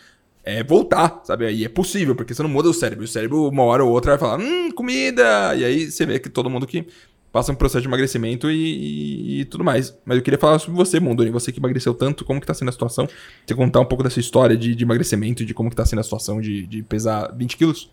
é 0.44 0.64
voltar, 0.64 1.22
sabe? 1.24 1.48
E 1.52 1.64
é 1.64 1.68
possível, 1.68 2.16
porque 2.16 2.34
você 2.34 2.42
não 2.42 2.50
muda 2.50 2.68
o 2.68 2.74
cérebro. 2.74 3.04
O 3.04 3.08
cérebro, 3.08 3.48
uma 3.48 3.62
hora 3.62 3.84
ou 3.84 3.90
outra, 3.92 4.12
vai 4.12 4.18
falar, 4.18 4.40
hum, 4.42 4.72
comida! 4.72 5.54
E 5.54 5.64
aí 5.64 5.90
você 5.90 6.04
vê 6.04 6.18
que 6.18 6.28
todo 6.28 6.50
mundo 6.50 6.66
que 6.66 6.84
passa 7.32 7.50
um 7.50 7.54
processo 7.54 7.80
de 7.82 7.88
emagrecimento 7.88 8.50
e, 8.50 8.54
e- 8.56 9.40
e 9.40 9.44
tudo 9.46 9.64
mais. 9.64 9.96
Mas 10.04 10.18
eu 10.18 10.22
queria 10.22 10.38
falar 10.38 10.58
sobre 10.58 10.76
você, 10.76 11.00
Mundoni. 11.00 11.30
Você 11.30 11.50
que 11.50 11.58
emagreceu 11.58 11.94
tanto, 11.94 12.24
como 12.24 12.40
que 12.40 12.46
tá 12.46 12.54
sendo 12.54 12.68
a 12.68 12.72
situação? 12.72 13.08
Você 13.46 13.54
contar 13.54 13.80
um 13.80 13.84
pouco 13.86 14.04
dessa 14.04 14.20
história 14.20 14.56
de, 14.56 14.74
de 14.74 14.84
emagrecimento 14.84 15.42
e 15.42 15.46
de 15.46 15.54
como 15.54 15.70
que 15.70 15.76
tá 15.76 15.86
sendo 15.86 16.00
a 16.00 16.02
situação 16.02 16.40
de, 16.40 16.66
de 16.66 16.82
pesar 16.82 17.32
20 17.34 17.56
quilos? 17.56 17.90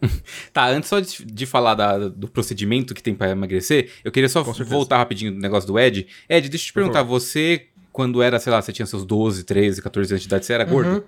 Tá, 0.52 0.66
antes 0.68 0.88
só 0.88 0.98
de, 0.98 1.24
de 1.24 1.44
falar 1.46 1.74
da- 1.74 2.08
do 2.08 2.26
procedimento 2.26 2.94
que 2.94 3.02
tem 3.02 3.14
pra 3.14 3.28
emagrecer, 3.30 3.90
eu 4.02 4.10
queria 4.10 4.28
só 4.30 4.42
voltar 4.70 4.96
rapidinho 4.96 5.30
no 5.32 5.38
negócio 5.38 5.66
do 5.66 5.78
Ed. 5.78 6.06
Ed, 6.28 6.48
deixa 6.48 6.64
eu 6.64 6.66
te 6.68 6.72
perguntar, 6.72 7.02
você, 7.02 7.66
quando 7.92 8.22
era, 8.22 8.38
sei 8.40 8.50
lá, 8.50 8.62
você 8.62 8.72
tinha 8.72 8.86
seus 8.86 9.04
12, 9.04 9.44
13, 9.44 9.82
14 9.82 10.12
anos 10.14 10.22
de 10.22 10.26
idade, 10.28 10.46
você 10.46 10.54
era 10.54 10.64
gordo? 10.64 11.04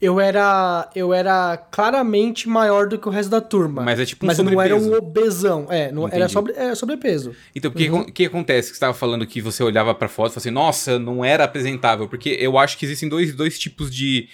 Eu 0.00 0.20
era, 0.20 0.88
eu 0.94 1.12
era 1.12 1.56
claramente 1.56 2.48
maior 2.48 2.88
do 2.88 2.98
que 2.98 3.08
o 3.08 3.10
resto 3.10 3.30
da 3.30 3.40
turma. 3.40 3.82
Mas 3.82 3.98
é 3.98 4.04
tipo 4.04 4.24
um 4.24 4.28
Mas 4.28 4.38
eu 4.38 4.44
não 4.44 4.62
era 4.62 4.76
um 4.76 4.80
sobrepeso. 4.80 5.06
obesão. 5.08 5.66
É, 5.68 5.90
não, 5.90 6.08
era 6.08 6.28
sobre, 6.28 6.52
é, 6.52 6.74
sobrepeso. 6.74 7.34
Então, 7.54 7.70
o 7.70 7.74
que, 7.74 7.90
o 7.90 8.04
que 8.04 8.24
acontece? 8.26 8.70
Que 8.70 8.76
você 8.76 8.80
tava 8.80 8.94
falando 8.94 9.26
que 9.26 9.40
você 9.40 9.62
olhava 9.62 9.92
pra 9.94 10.08
foto 10.08 10.30
e 10.30 10.34
falava 10.34 10.38
assim, 10.38 10.50
nossa, 10.50 10.98
não 11.00 11.24
era 11.24 11.42
apresentável. 11.44 12.06
Porque 12.06 12.30
eu 12.30 12.56
acho 12.56 12.78
que 12.78 12.86
existem 12.86 13.08
dois, 13.08 13.34
dois 13.34 13.58
tipos 13.58 13.90
de, 13.90 14.28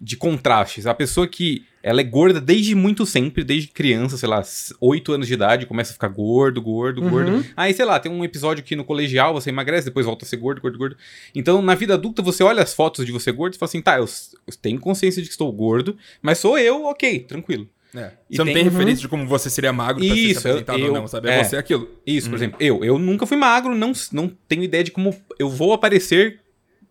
de 0.00 0.16
contrastes. 0.16 0.86
A 0.86 0.94
pessoa 0.94 1.26
que 1.26 1.64
ela 1.82 2.00
é 2.00 2.04
gorda 2.04 2.40
desde 2.40 2.74
muito 2.74 3.04
sempre, 3.06 3.42
desde 3.42 3.68
criança, 3.68 4.16
sei 4.16 4.28
lá, 4.28 4.42
8 4.80 5.12
anos 5.12 5.26
de 5.26 5.34
idade, 5.34 5.66
começa 5.66 5.90
a 5.90 5.94
ficar 5.94 6.08
gordo, 6.08 6.60
gordo, 6.60 7.00
gordo. 7.02 7.44
Aí, 7.56 7.72
sei 7.72 7.84
lá, 7.84 7.98
tem 7.98 8.10
um 8.10 8.24
episódio 8.24 8.62
que 8.64 8.76
no 8.76 8.84
colegial 8.84 9.32
você 9.32 9.50
emagrece, 9.50 9.86
depois 9.86 10.04
volta 10.06 10.24
a 10.24 10.28
ser 10.28 10.36
gordo, 10.36 10.60
gordo, 10.60 10.78
gordo. 10.78 10.96
Então, 11.34 11.62
na 11.62 11.74
vida 11.74 11.94
adulta, 11.94 12.20
você 12.22 12.42
olha 12.42 12.62
as 12.62 12.74
fotos 12.74 13.06
de 13.06 13.12
você 13.12 13.32
gordo 13.32 13.54
e 13.54 13.58
fala 13.58 13.68
assim, 13.68 13.80
tá, 13.80 13.96
eu, 13.98 14.04
eu 14.04 14.54
tenho 14.60 14.78
consciência 14.78 15.22
de 15.22 15.28
que 15.28 15.32
estou 15.34 15.50
gordo, 15.52 15.96
mas 16.20 16.38
sou 16.38 16.58
eu, 16.58 16.84
ok, 16.84 17.20
tranquilo. 17.20 17.68
É. 17.94 18.10
Você 18.30 18.38
não 18.38 18.44
tem- 18.44 18.54
tem 18.54 18.64
referência 18.64 19.00
de 19.00 19.08
como 19.08 19.26
você 19.26 19.48
seria 19.48 19.72
magro 19.72 20.04
pra 20.06 20.14
Isso, 20.14 20.42
ser 20.42 20.48
apresentado 20.48 20.78
eu- 20.78 20.88
ou 20.88 20.92
não, 20.94 21.08
sabe? 21.08 21.28
É, 21.30 21.40
é. 21.40 21.44
você 21.44 21.56
aquilo. 21.56 21.88
Isso, 22.06 22.28
por 22.28 22.36
exemplo, 22.36 22.58
eu, 22.60 22.84
eu 22.84 22.98
nunca 22.98 23.24
fui 23.24 23.36
magro, 23.36 23.74
não, 23.74 23.92
não 24.12 24.28
tenho 24.46 24.62
ideia 24.62 24.84
de 24.84 24.90
como 24.90 25.16
eu 25.38 25.48
vou 25.48 25.72
aparecer, 25.72 26.38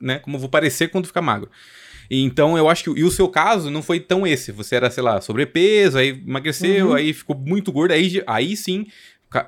né? 0.01 0.17
Como 0.19 0.37
eu 0.37 0.39
vou 0.41 0.49
parecer 0.49 0.87
quando 0.89 1.05
ficar 1.05 1.21
magro. 1.21 1.49
Então 2.09 2.57
eu 2.57 2.69
acho 2.69 2.83
que. 2.83 2.99
E 2.99 3.03
o 3.03 3.11
seu 3.11 3.27
caso 3.27 3.69
não 3.69 3.81
foi 3.81 3.99
tão 3.99 4.25
esse. 4.25 4.51
Você 4.51 4.75
era, 4.75 4.89
sei 4.89 5.03
lá, 5.03 5.19
sobrepeso, 5.21 5.97
aí 5.97 6.09
emagreceu, 6.09 6.93
aí 6.93 7.13
ficou 7.13 7.35
muito 7.35 7.71
gordo, 7.71 7.91
aí, 7.91 8.21
aí 8.27 8.55
sim. 8.55 8.85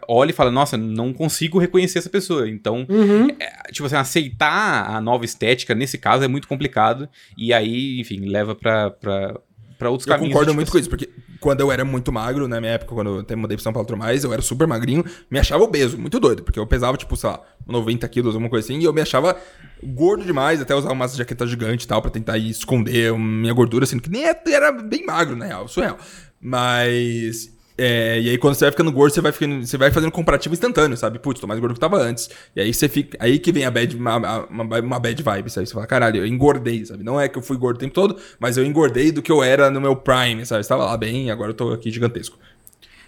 Olha 0.10 0.32
e 0.32 0.34
fala, 0.34 0.52
nossa, 0.52 0.76
não 0.76 1.14
consigo 1.14 1.58
reconhecer 1.58 2.00
essa 2.00 2.10
pessoa. 2.10 2.50
Então, 2.50 2.86
Uhum. 2.90 3.30
é, 3.40 3.72
tipo 3.72 3.86
assim, 3.86 3.96
aceitar 3.96 4.90
a 4.94 5.00
nova 5.00 5.24
estética 5.24 5.74
nesse 5.74 5.98
caso 5.98 6.22
é 6.24 6.28
muito 6.28 6.50
complicado. 6.50 7.08
E 7.38 7.54
aí, 7.54 7.98
enfim, 8.02 8.26
leva 8.26 8.54
pra, 8.54 8.90
pra, 8.92 9.40
pra 9.80 9.90
outros 9.90 10.06
Eu 10.06 10.14
caminhos. 10.14 10.34
concordo 10.34 10.52
tipo 10.52 10.56
muito 10.58 10.72
com 10.72 10.78
isso, 10.78 10.90
porque 10.90 11.10
quando 11.40 11.62
eu 11.62 11.72
era 11.72 11.86
muito 11.86 12.12
magro, 12.12 12.48
na 12.50 12.60
minha 12.60 12.74
época, 12.74 12.94
quando 12.94 13.16
eu 13.16 13.20
até 13.22 13.34
mudei 13.36 13.56
pra 13.56 13.64
São 13.64 13.72
Paulo 13.72 13.88
e 13.90 13.96
mais, 13.96 14.26
eu 14.26 14.34
era 14.34 14.42
super 14.42 14.68
magrinho, 14.68 15.04
me 15.32 15.40
achava 15.40 15.64
obeso, 15.64 15.98
muito 15.98 16.20
doido, 16.20 16.44
porque 16.44 16.60
eu 16.60 16.68
pesava, 16.68 16.98
tipo, 16.98 17.16
sei 17.16 17.30
lá, 17.30 17.42
90 17.66 18.08
quilos, 18.10 18.36
alguma 18.36 18.50
coisa 18.50 18.68
assim, 18.68 18.80
e 18.80 18.84
eu 18.84 18.92
me 18.92 19.02
achava 19.02 19.36
gordo 19.82 20.26
demais, 20.26 20.62
até 20.62 20.76
usar 20.76 20.92
umas 20.92 21.16
jaquetas 21.16 21.50
gigantes 21.50 21.86
e 21.86 21.88
tal, 21.88 22.02
pra 22.02 22.12
tentar 22.12 22.38
esconder 22.38 23.18
minha 23.18 23.54
gordura, 23.54 23.86
sendo 23.86 24.02
que 24.04 24.10
nem 24.10 24.26
era 24.26 24.72
bem 24.74 25.06
magro, 25.06 25.38
na 25.38 25.46
real, 25.46 25.68
surreal. 25.68 25.98
Mas. 26.42 27.58
É, 27.82 28.20
e 28.20 28.30
aí, 28.30 28.38
quando 28.38 28.56
você 28.56 28.66
vai 28.66 28.72
ficando 28.72 28.92
gordo, 28.92 29.14
você 29.14 29.22
vai, 29.22 29.32
ficando, 29.32 29.66
você 29.66 29.78
vai 29.78 29.90
fazendo 29.90 30.12
comparativo 30.12 30.54
instantâneo, 30.54 30.98
sabe? 30.98 31.18
Putz, 31.18 31.40
tô 31.40 31.48
mais 31.48 31.60
gordo 31.60 31.74
que 31.74 31.78
eu 31.78 31.90
tava 31.90 32.02
antes. 32.02 32.30
E 32.54 32.60
aí 32.60 32.74
você 32.74 32.90
fica. 32.90 33.18
Aí 33.22 33.40
que 33.40 33.54
vem 33.54 33.64
a 33.64 33.72
bad, 33.72 33.96
uma, 33.96 34.18
uma, 34.50 34.80
uma 34.80 35.00
bad 35.00 35.24
vibe, 35.24 35.50
sabe? 35.50 35.66
Você 35.66 35.74
fala, 35.74 35.88
caralho, 35.88 36.18
eu 36.18 36.28
engordei, 36.28 36.86
sabe? 36.86 37.04
Não 37.04 37.20
é 37.20 37.30
que 37.30 37.38
eu 37.38 37.42
fui 37.42 37.56
gordo 37.56 37.78
o 37.78 37.80
tempo 37.80 37.94
todo, 37.94 38.18
mas 38.38 38.58
eu 38.58 38.66
engordei 38.66 39.14
do 39.14 39.22
que 39.22 39.32
eu 39.32 39.42
era 39.42 39.72
no 39.72 39.80
meu 39.80 39.96
prime, 39.96 40.46
sabe? 40.46 40.60
Estava 40.60 40.84
lá 40.84 40.98
bem, 40.98 41.32
agora 41.32 41.52
eu 41.52 41.56
tô 41.56 41.72
aqui 41.72 41.90
gigantesco. 41.90 42.38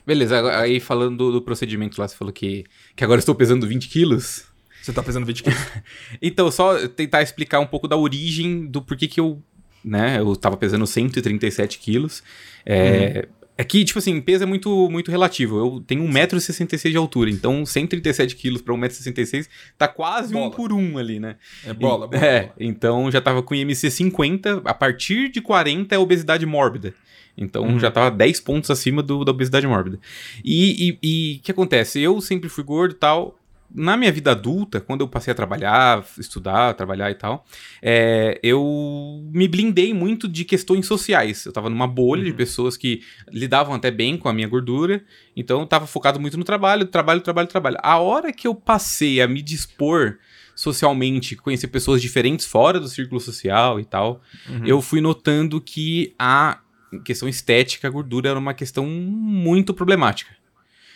Beleza, 0.08 0.58
aí 0.58 0.80
falando 0.80 1.18
do, 1.18 1.32
do 1.34 1.42
procedimento 1.42 2.00
lá, 2.00 2.08
você 2.08 2.16
falou 2.16 2.34
que, 2.34 2.64
que 2.96 3.04
agora 3.04 3.18
eu 3.18 3.22
estou 3.22 3.36
pesando 3.36 3.68
20 3.68 3.90
quilos. 3.90 4.46
Você 4.82 4.94
tá 4.94 5.04
pesando 5.04 5.26
20 5.26 5.44
quilos. 5.44 5.60
Então, 6.22 6.50
só 6.50 6.88
tentar 6.88 7.22
explicar 7.22 7.60
um 7.60 7.68
pouco 7.68 7.88
da 7.88 7.98
origem 7.98 8.66
do 8.68 8.82
porquê 8.82 9.08
que 9.08 9.20
eu, 9.20 9.42
né, 9.84 10.20
eu 10.20 10.36
tava 10.36 10.56
pesando 10.56 10.88
137 10.88 11.78
quilos. 11.78 12.24
É, 12.66 13.28
é 13.62 13.64
que, 13.64 13.84
tipo 13.86 14.00
assim, 14.00 14.20
peso 14.20 14.44
é 14.44 14.48
muito, 14.48 14.90
muito 14.90 15.12
relativo. 15.12 15.58
Eu 15.58 15.84
tenho 15.86 16.04
1,66m 16.04 16.90
de 16.92 16.98
altura, 16.98 17.30
então 17.30 17.66
137 17.66 18.36
quilos 18.36 18.62
pra 18.62 18.74
1,66m 18.74 19.48
tá 19.78 19.88
quase 19.88 20.34
Bola. 20.34 20.48
um 20.48 20.50
por 20.52 20.74
um 20.74 20.98
ali, 20.98 21.20
né? 21.20 21.36
É 21.66 21.74
bola, 21.74 22.08
bola. 22.08 22.24
É, 22.26 22.42
bola. 22.44 22.54
então 22.60 23.12
já 23.12 23.22
tava 23.22 23.44
com 23.44 23.54
IMC 23.56 23.90
50, 23.92 24.62
a 24.66 24.74
partir 24.74 25.30
de 25.30 25.42
40 25.42 25.94
é 25.96 25.98
obesidade 25.98 26.46
mórbida. 26.46 26.94
Então 27.38 27.64
Uhum. 27.64 27.80
já 27.80 27.90
tava 27.90 28.12
10 28.12 28.40
pontos 28.42 28.70
acima 28.70 29.02
do, 29.02 29.24
da 29.24 29.32
obesidade 29.32 29.66
mórbida. 29.66 30.00
E 30.44 30.90
e- 30.90 30.98
e 31.02 31.38
o 31.38 31.42
que 31.44 31.52
acontece? 31.52 32.00
Eu 32.02 32.20
sempre 32.20 32.50
fui 32.50 32.64
gordo 32.64 32.92
e 32.92 32.98
tal. 32.98 33.38
Na 33.74 33.96
minha 33.96 34.12
vida 34.12 34.32
adulta, 34.32 34.82
quando 34.82 35.02
eu 35.02 35.08
passei 35.08 35.32
a 35.32 35.36
trabalhar, 35.36 36.04
estudar, 36.18 36.74
trabalhar 36.74 37.10
e 37.10 37.16
tal, 37.16 37.46
é, 37.82 38.40
eu 38.44 39.22
me 39.34 39.48
blindei 39.48 39.94
muito 39.94 40.28
de 40.28 40.44
questões 40.44 40.86
sociais. 40.86 41.46
Eu 41.46 41.54
tava 41.54 41.70
numa 41.70 41.88
bolha 41.88 42.24
de 42.24 42.34
pessoas 42.34 42.76
que 42.76 43.02
lidavam 43.32 43.74
até 43.74 43.90
bem 43.90 44.18
com 44.18 44.28
a 44.28 44.34
minha 44.34 44.48
gordura, 44.48 45.04
então 45.36 45.62
eu 45.62 45.66
tava 45.66 45.88
focado 45.88 46.20
muito 46.20 46.38
no 46.38 46.44
trabalho, 46.44 46.86
trabalho, 46.86 47.22
trabalho, 47.22 47.48
trabalho. 47.48 47.78
A 47.82 47.98
hora 47.98 48.34
que 48.34 48.48
eu 48.48 48.54
passei 48.54 49.22
a 49.22 49.28
me 49.28 49.42
dispor 49.42 50.18
socialmente, 50.54 51.36
conhecer 51.36 51.68
pessoas 51.68 52.02
diferentes 52.02 52.46
fora 52.46 52.80
do 52.80 52.88
círculo 52.88 53.20
social 53.20 53.80
e 53.80 53.86
tal, 53.86 54.22
Uhum. 54.50 54.66
eu 54.66 54.82
fui 54.82 55.02
notando 55.02 55.60
que 55.62 56.14
a 56.20 56.60
questão 57.06 57.28
estética, 57.30 57.88
a 57.88 57.92
gordura 57.92 58.30
era 58.30 58.38
uma 58.38 58.54
questão 58.54 58.86
muito 58.86 59.74
problemática. 59.74 60.41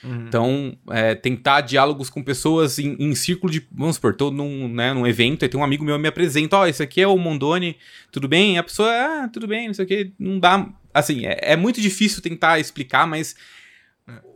Uhum. 0.06 0.26
Então, 0.28 0.78
é, 0.91 1.16
tentar 1.16 1.62
diálogos 1.62 2.10
com 2.10 2.22
pessoas 2.22 2.78
em, 2.78 2.95
em 2.99 3.16
círculo 3.16 3.51
de. 3.51 3.66
Vamos 3.72 3.95
supor, 3.95 4.16
tô 4.16 4.30
num, 4.30 4.68
né, 4.68 4.93
num 4.93 5.08
evento 5.08 5.43
e 5.43 5.49
tem 5.49 5.60
um 5.60 5.64
amigo 5.64 5.84
meu 5.84 5.95
que 5.95 6.01
me 6.01 6.08
apresenta: 6.08 6.58
Ó, 6.58 6.68
esse 6.68 6.84
aqui 6.84 7.01
é 7.01 7.08
o 7.08 7.18
Mondoni, 7.18 7.76
tudo 8.12 8.28
bem? 8.28 8.56
E 8.56 8.58
a 8.58 8.64
pessoa, 8.64 8.89
ah, 8.89 9.28
tudo 9.28 9.47
bem, 9.47 9.68
não 9.68 9.74
sei 9.74 9.86
o 9.86 9.88
que. 9.88 10.12
Não 10.20 10.39
dá. 10.39 10.70
Assim, 10.93 11.26
é, 11.26 11.39
é 11.41 11.56
muito 11.56 11.82
difícil 11.82 12.22
tentar 12.22 12.60
explicar, 12.60 13.08
mas. 13.08 13.36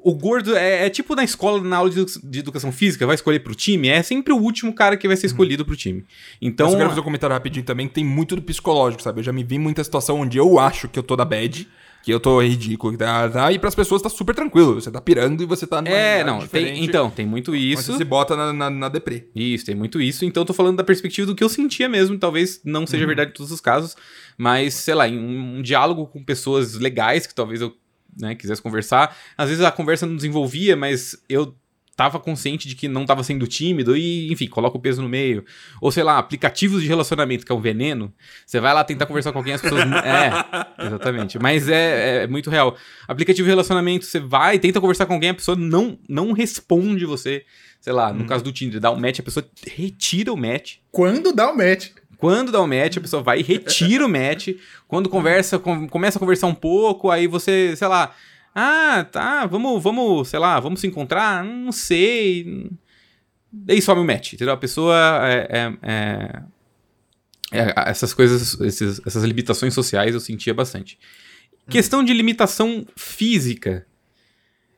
O 0.01 0.15
gordo 0.15 0.55
é, 0.55 0.88
é 0.88 0.89
tipo 0.89 1.13
na 1.13 1.24
escola, 1.24 1.61
na 1.61 1.78
aula 1.78 1.91
de, 1.91 2.03
de 2.24 2.39
educação 2.39 2.72
física, 2.72 3.05
vai 3.05 3.13
escolher 3.13 3.41
pro 3.41 3.53
time, 3.53 3.88
é 3.88 4.01
sempre 4.01 4.34
o 4.34 4.38
último 4.38 4.74
cara 4.74 4.97
que 4.97 5.07
vai 5.07 5.15
ser 5.15 5.28
escolhido 5.28 5.63
pro 5.63 5.76
time. 5.76 6.03
Então. 6.41 6.65
Mas 6.65 6.74
eu 6.74 6.78
quero 6.80 6.89
fazer 6.89 7.01
um 7.01 7.03
comentário 7.03 7.36
rapidinho 7.36 7.63
também, 7.63 7.88
que 7.88 7.93
tem 7.93 8.03
muito 8.03 8.36
do 8.36 8.41
psicológico, 8.41 9.03
sabe? 9.03 9.20
Eu 9.20 9.24
já 9.24 9.32
me 9.32 9.43
vi 9.43 9.57
em 9.57 9.59
muita 9.59 9.84
situação 9.84 10.22
onde 10.22 10.39
eu 10.39 10.57
acho 10.57 10.88
que 10.88 10.97
eu 10.97 11.03
tô 11.03 11.15
da 11.15 11.24
bad, 11.24 11.67
que 12.02 12.12
eu 12.12 12.20
tô 12.20 12.41
ridículo, 12.41 12.97
tá, 12.97 13.30
tá, 13.30 13.52
e 13.52 13.60
pras 13.60 13.76
pessoas 13.76 14.02
tá 14.02 14.10
super 14.10 14.34
tranquilo. 14.34 14.76
Você 14.76 14.89
tá 14.89 15.02
pirando 15.02 15.43
e 15.43 15.45
você 15.45 15.68
tá 15.68 15.82
numa 15.82 15.93
É, 15.93 16.24
não, 16.24 16.47
tem, 16.47 16.84
então, 16.84 17.10
tem 17.10 17.26
muito 17.26 17.56
isso. 17.56 17.84
Você 17.84 17.97
se 17.97 18.04
bota 18.04 18.36
na, 18.36 18.54
na, 18.54 18.70
na 18.70 18.89
deprê. 18.89 19.28
Isso, 19.36 19.66
tem 19.66 19.76
muito 19.76 20.02
isso. 20.02 20.24
Então, 20.26 20.41
eu 20.41 20.45
tô 20.45 20.54
falando 20.54 20.78
da 20.78 20.84
perspectiva 20.84 21.28
do 21.28 21.36
que 21.36 21.43
eu 21.43 21.50
sentia 21.50 21.89
mesmo. 21.89 22.18
Talvez 22.18 22.62
não 22.64 22.88
seja 22.88 23.06
verdade 23.06 23.32
em 23.32 23.34
todos 23.34 23.52
os 23.52 23.62
casos, 23.62 23.95
mas, 24.38 24.74
sei 24.74 24.93
lá, 24.93 25.08
em 25.08 25.20
um, 25.20 25.58
um 25.58 25.62
diálogo 25.62 26.08
com 26.08 26.24
pessoas 26.24 26.76
legais 26.76 27.28
que 27.28 27.36
talvez 27.36 27.62
eu 27.62 27.76
né, 28.18 28.36
quisesse 28.36 28.62
conversar. 28.62 29.16
Às 29.38 29.50
vezes 29.50 29.64
a 29.64 29.72
conversa 29.72 30.06
não 30.06 30.16
desenvolvia, 30.16 30.76
mas 30.76 31.18
eu 31.28 31.54
tava 32.00 32.18
consciente 32.18 32.66
de 32.66 32.76
que 32.76 32.88
não 32.88 33.06
tava 33.06 33.22
sendo 33.26 33.45
tímido 33.45 33.93
e, 33.97 34.32
enfim, 34.32 34.47
coloca 34.47 34.78
o 34.78 34.80
peso 34.80 35.02
no 35.02 35.10
meio. 35.10 35.43
Ou, 35.82 35.91
sei 35.91 36.02
lá, 36.02 36.18
aplicativos 36.18 36.82
de 36.82 36.88
relacionamento, 36.88 37.45
que 37.45 37.52
é 37.52 37.56
um 37.56 37.60
veneno. 37.60 38.14
Você 38.45 38.58
vai 38.58 38.74
lá 38.74 38.86
tentar 38.86 39.06
conversar 39.06 39.34
com 39.34 39.39
alguém, 39.39 39.54
as 39.56 39.62
pessoas. 39.62 39.82
é, 39.82 40.32
exatamente. 40.88 41.38
Mas 41.38 41.68
é, 41.68 42.24
é 42.24 42.28
muito 42.28 42.50
real. 42.50 42.78
Aplicativo 43.06 43.43
de 43.45 43.50
relacionamento, 43.50 44.06
você 44.06 44.18
vai, 44.18 44.58
tenta 44.60 44.80
conversar 44.80 45.08
com 45.08 45.14
alguém, 45.16 45.32
a 45.32 45.34
pessoa 45.34 45.58
não, 45.58 46.00
não 46.08 46.32
responde 46.32 47.06
você. 47.06 47.43
Sei 47.82 47.91
lá, 47.91 48.14
no 48.14 48.26
caso 48.26 48.45
do 48.45 48.52
Tinder, 48.54 48.80
dá 48.80 48.91
um 48.91 48.97
match, 48.97 49.20
a 49.20 49.24
pessoa 49.24 49.45
retira 49.68 50.32
o 50.32 50.38
match. 50.38 50.76
Quando 50.93 51.34
dá 51.34 51.52
o 51.52 51.58
match. 51.58 51.89
Quando 52.18 52.50
dá 52.50 52.62
o 52.62 52.68
match, 52.68 52.95
a 52.95 53.02
pessoa 53.02 53.22
vai 53.22 53.41
e 53.41 53.43
retira 53.43 54.06
o 54.06 54.10
match. 54.10 54.50
Quando 54.88 55.10
conversa, 55.10 55.60
com- 55.60 55.86
começa 55.89 56.18
a 56.18 56.22
conversar 56.22 56.47
um 56.47 56.56
pouco, 56.56 57.12
aí 57.12 57.28
você, 57.28 57.76
sei 57.76 57.89
lá, 57.89 58.16
ah, 58.60 59.03
tá, 59.03 59.45
vamos, 59.45 59.82
vamos, 59.82 60.28
sei 60.28 60.39
lá, 60.39 60.60
vamos 60.60 60.80
se 60.80 60.88
encontrar? 60.88 61.43
Hum, 61.45 61.66
Não 61.66 61.72
sei. 61.72 62.70
Daí 63.51 63.82
some 63.82 64.01
o 64.01 64.03
match, 64.05 64.34
entendeu? 64.34 64.53
A 64.53 64.57
pessoa 64.57 64.95
é, 65.24 65.47
é- 65.49 65.74
é- 65.82 66.41
é, 67.51 67.74
essas 67.89 68.14
coisas, 68.14 68.60
esses- 68.62 69.01
essas 69.05 69.24
limitações 69.24 69.74
sociais 69.74 70.14
eu 70.14 70.20
sentia 70.20 70.53
bastante. 70.53 70.99
Questão 71.70 72.03
de 72.03 72.14
limitação 72.14 72.86
física. 72.95 73.86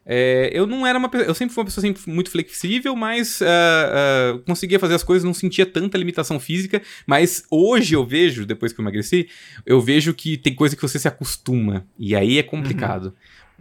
É, 0.06 0.50
eu 0.52 0.66
não 0.66 0.86
era 0.86 0.98
uma 0.98 1.08
pessoa. 1.10 1.30
Eu 1.30 1.36
sempre 1.36 1.54
fui 1.54 1.62
uma 1.62 1.66
pessoa 1.66 1.82
sempre 1.82 2.02
muito 2.12 2.32
flexível, 2.32 2.96
mas 2.96 3.40
ah, 3.42 4.36
ah, 4.36 4.40
conseguia 4.48 4.80
fazer 4.80 4.96
as 4.96 5.04
coisas, 5.04 5.24
não 5.24 5.34
sentia 5.34 5.66
tanta 5.66 5.98
limitação 5.98 6.40
física. 6.40 6.82
Mas 7.06 7.44
hoje 7.52 7.96
eu 7.96 8.06
vejo, 8.06 8.46
depois 8.46 8.74
que 8.74 8.80
eu 8.80 8.84
emagreci, 8.84 9.30
eu 9.66 9.80
vejo 9.80 10.14
que 10.14 10.38
tem 10.38 10.56
coisa 10.56 10.76
que 10.76 10.82
você 10.82 10.98
se 10.98 11.08
acostuma. 11.08 11.86
E 12.00 12.16
aí 12.16 12.40
é 12.40 12.44
complicado. 12.44 13.14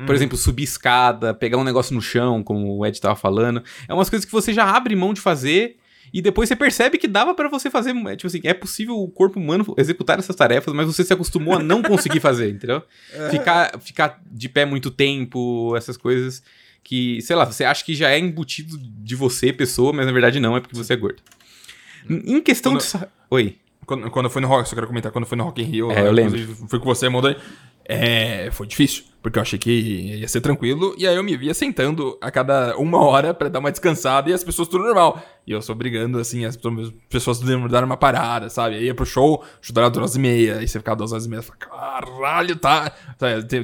Por 0.07 0.15
exemplo, 0.15 0.37
subir 0.37 0.63
escada, 0.65 1.35
pegar 1.35 1.59
um 1.59 1.65
negócio 1.65 1.95
no 1.95 2.01
chão, 2.03 2.43
como 2.43 2.77
o 2.79 2.87
Ed 2.87 3.01
tava 3.01 3.17
falando. 3.17 3.63
É 3.89 3.95
umas 3.95 4.09
coisas 4.11 4.25
que 4.25 4.33
você 4.33 4.53
já 4.53 4.65
abre 4.65 4.95
mão 4.97 5.13
de 5.15 5.21
fazer. 5.21 5.77
E 6.13 6.21
depois 6.21 6.49
você 6.49 6.57
percebe 6.57 6.99
que 6.99 7.07
dava 7.07 7.35
pra 7.35 7.49
você 7.49 7.71
fazer. 7.71 7.91
é, 7.95 8.17
Tipo 8.17 8.27
assim, 8.27 8.41
é 8.43 8.53
possível 8.53 8.97
o 8.97 9.07
corpo 9.09 9.39
humano 9.39 9.75
executar 9.79 10.19
essas 10.19 10.35
tarefas, 10.35 10.75
mas 10.75 10.87
você 10.87 11.05
se 11.05 11.13
acostumou 11.13 11.55
a 11.55 11.59
não 11.63 11.83
conseguir 11.85 12.19
fazer, 12.19 12.51
entendeu? 12.51 12.83
Ficar, 13.31 13.79
ficar 13.81 14.21
de 14.29 14.49
pé 14.49 14.65
muito 14.65 14.91
tempo, 14.91 15.75
essas 15.77 15.97
coisas 15.97 16.43
que, 16.83 17.21
sei 17.23 17.37
lá, 17.37 17.45
você 17.47 17.63
acha 17.63 17.85
que 17.85 17.95
já 17.95 18.11
é 18.11 18.19
embutido 18.19 18.77
de 18.79 19.15
você, 19.15 19.53
pessoa, 19.53 19.93
mas 19.93 20.05
na 20.07 20.11
verdade 20.13 20.41
não, 20.41 20.57
é 20.57 20.61
porque 20.61 20.75
você 20.75 20.95
é 20.95 20.97
gordo. 20.97 21.23
Em 22.09 22.41
questão 22.41 22.73
Quando- 22.73 22.83
de. 22.83 23.07
Oi. 23.31 23.57
Quando, 23.87 24.11
quando 24.11 24.27
eu 24.27 24.31
fui 24.31 24.41
no 24.43 24.49
Rock, 24.49 24.69
só 24.69 24.75
quero 24.75 24.87
comentar, 24.87 25.11
quando 25.13 25.25
eu 25.25 25.29
fui 25.29 25.37
no 25.39 25.45
Rock 25.45 25.61
in 25.63 25.65
Rio, 25.65 25.91
É, 25.93 26.07
eu 26.07 26.13
lembro. 26.13 26.39
fui 26.69 26.79
com 26.79 26.85
você, 26.87 27.09
Mondoni, 27.09 27.37
é, 27.85 28.49
foi 28.53 28.67
difícil, 28.67 29.05
porque 29.23 29.39
eu 29.39 29.43
achei 29.43 29.59
que 29.59 29.71
ia 29.71 30.29
ser 30.29 30.41
tranquilo, 30.41 30.95
e 30.97 31.07
aí 31.07 31.15
eu 31.15 31.23
me 31.23 31.37
via 31.37 31.55
sentando 31.55 32.17
a 32.21 32.31
cada 32.31 32.77
uma 32.77 32.99
hora 33.03 33.35
pra 33.35 33.49
dar 33.49 33.59
uma 33.59 33.71
descansada 33.71 34.31
e 34.31 34.33
as 34.33 34.43
pessoas 34.43 34.69
tudo 34.69 34.85
normal. 34.85 35.23
E 35.47 35.53
eu 35.53 35.61
só 35.61 35.75
brigando, 35.75 36.19
assim, 36.19 36.45
as 36.45 36.59
pessoas 37.09 37.41
deram 37.41 37.87
uma 37.87 37.97
parada, 37.97 38.49
sabe? 38.49 38.77
Aí 38.77 38.85
ia 38.85 38.95
pro 38.95 39.05
show, 39.05 39.43
durava 39.73 39.91
duas 39.91 40.03
horas 40.03 40.17
e 40.17 40.19
meia, 40.21 40.59
aí 40.59 40.69
você 40.69 40.79
ficava 40.79 40.97
duas 40.97 41.13
horas 41.13 41.27
e 41.27 41.29
meia, 41.29 41.43
fala, 41.43 41.59
caralho, 41.59 42.57
tá... 42.57 42.93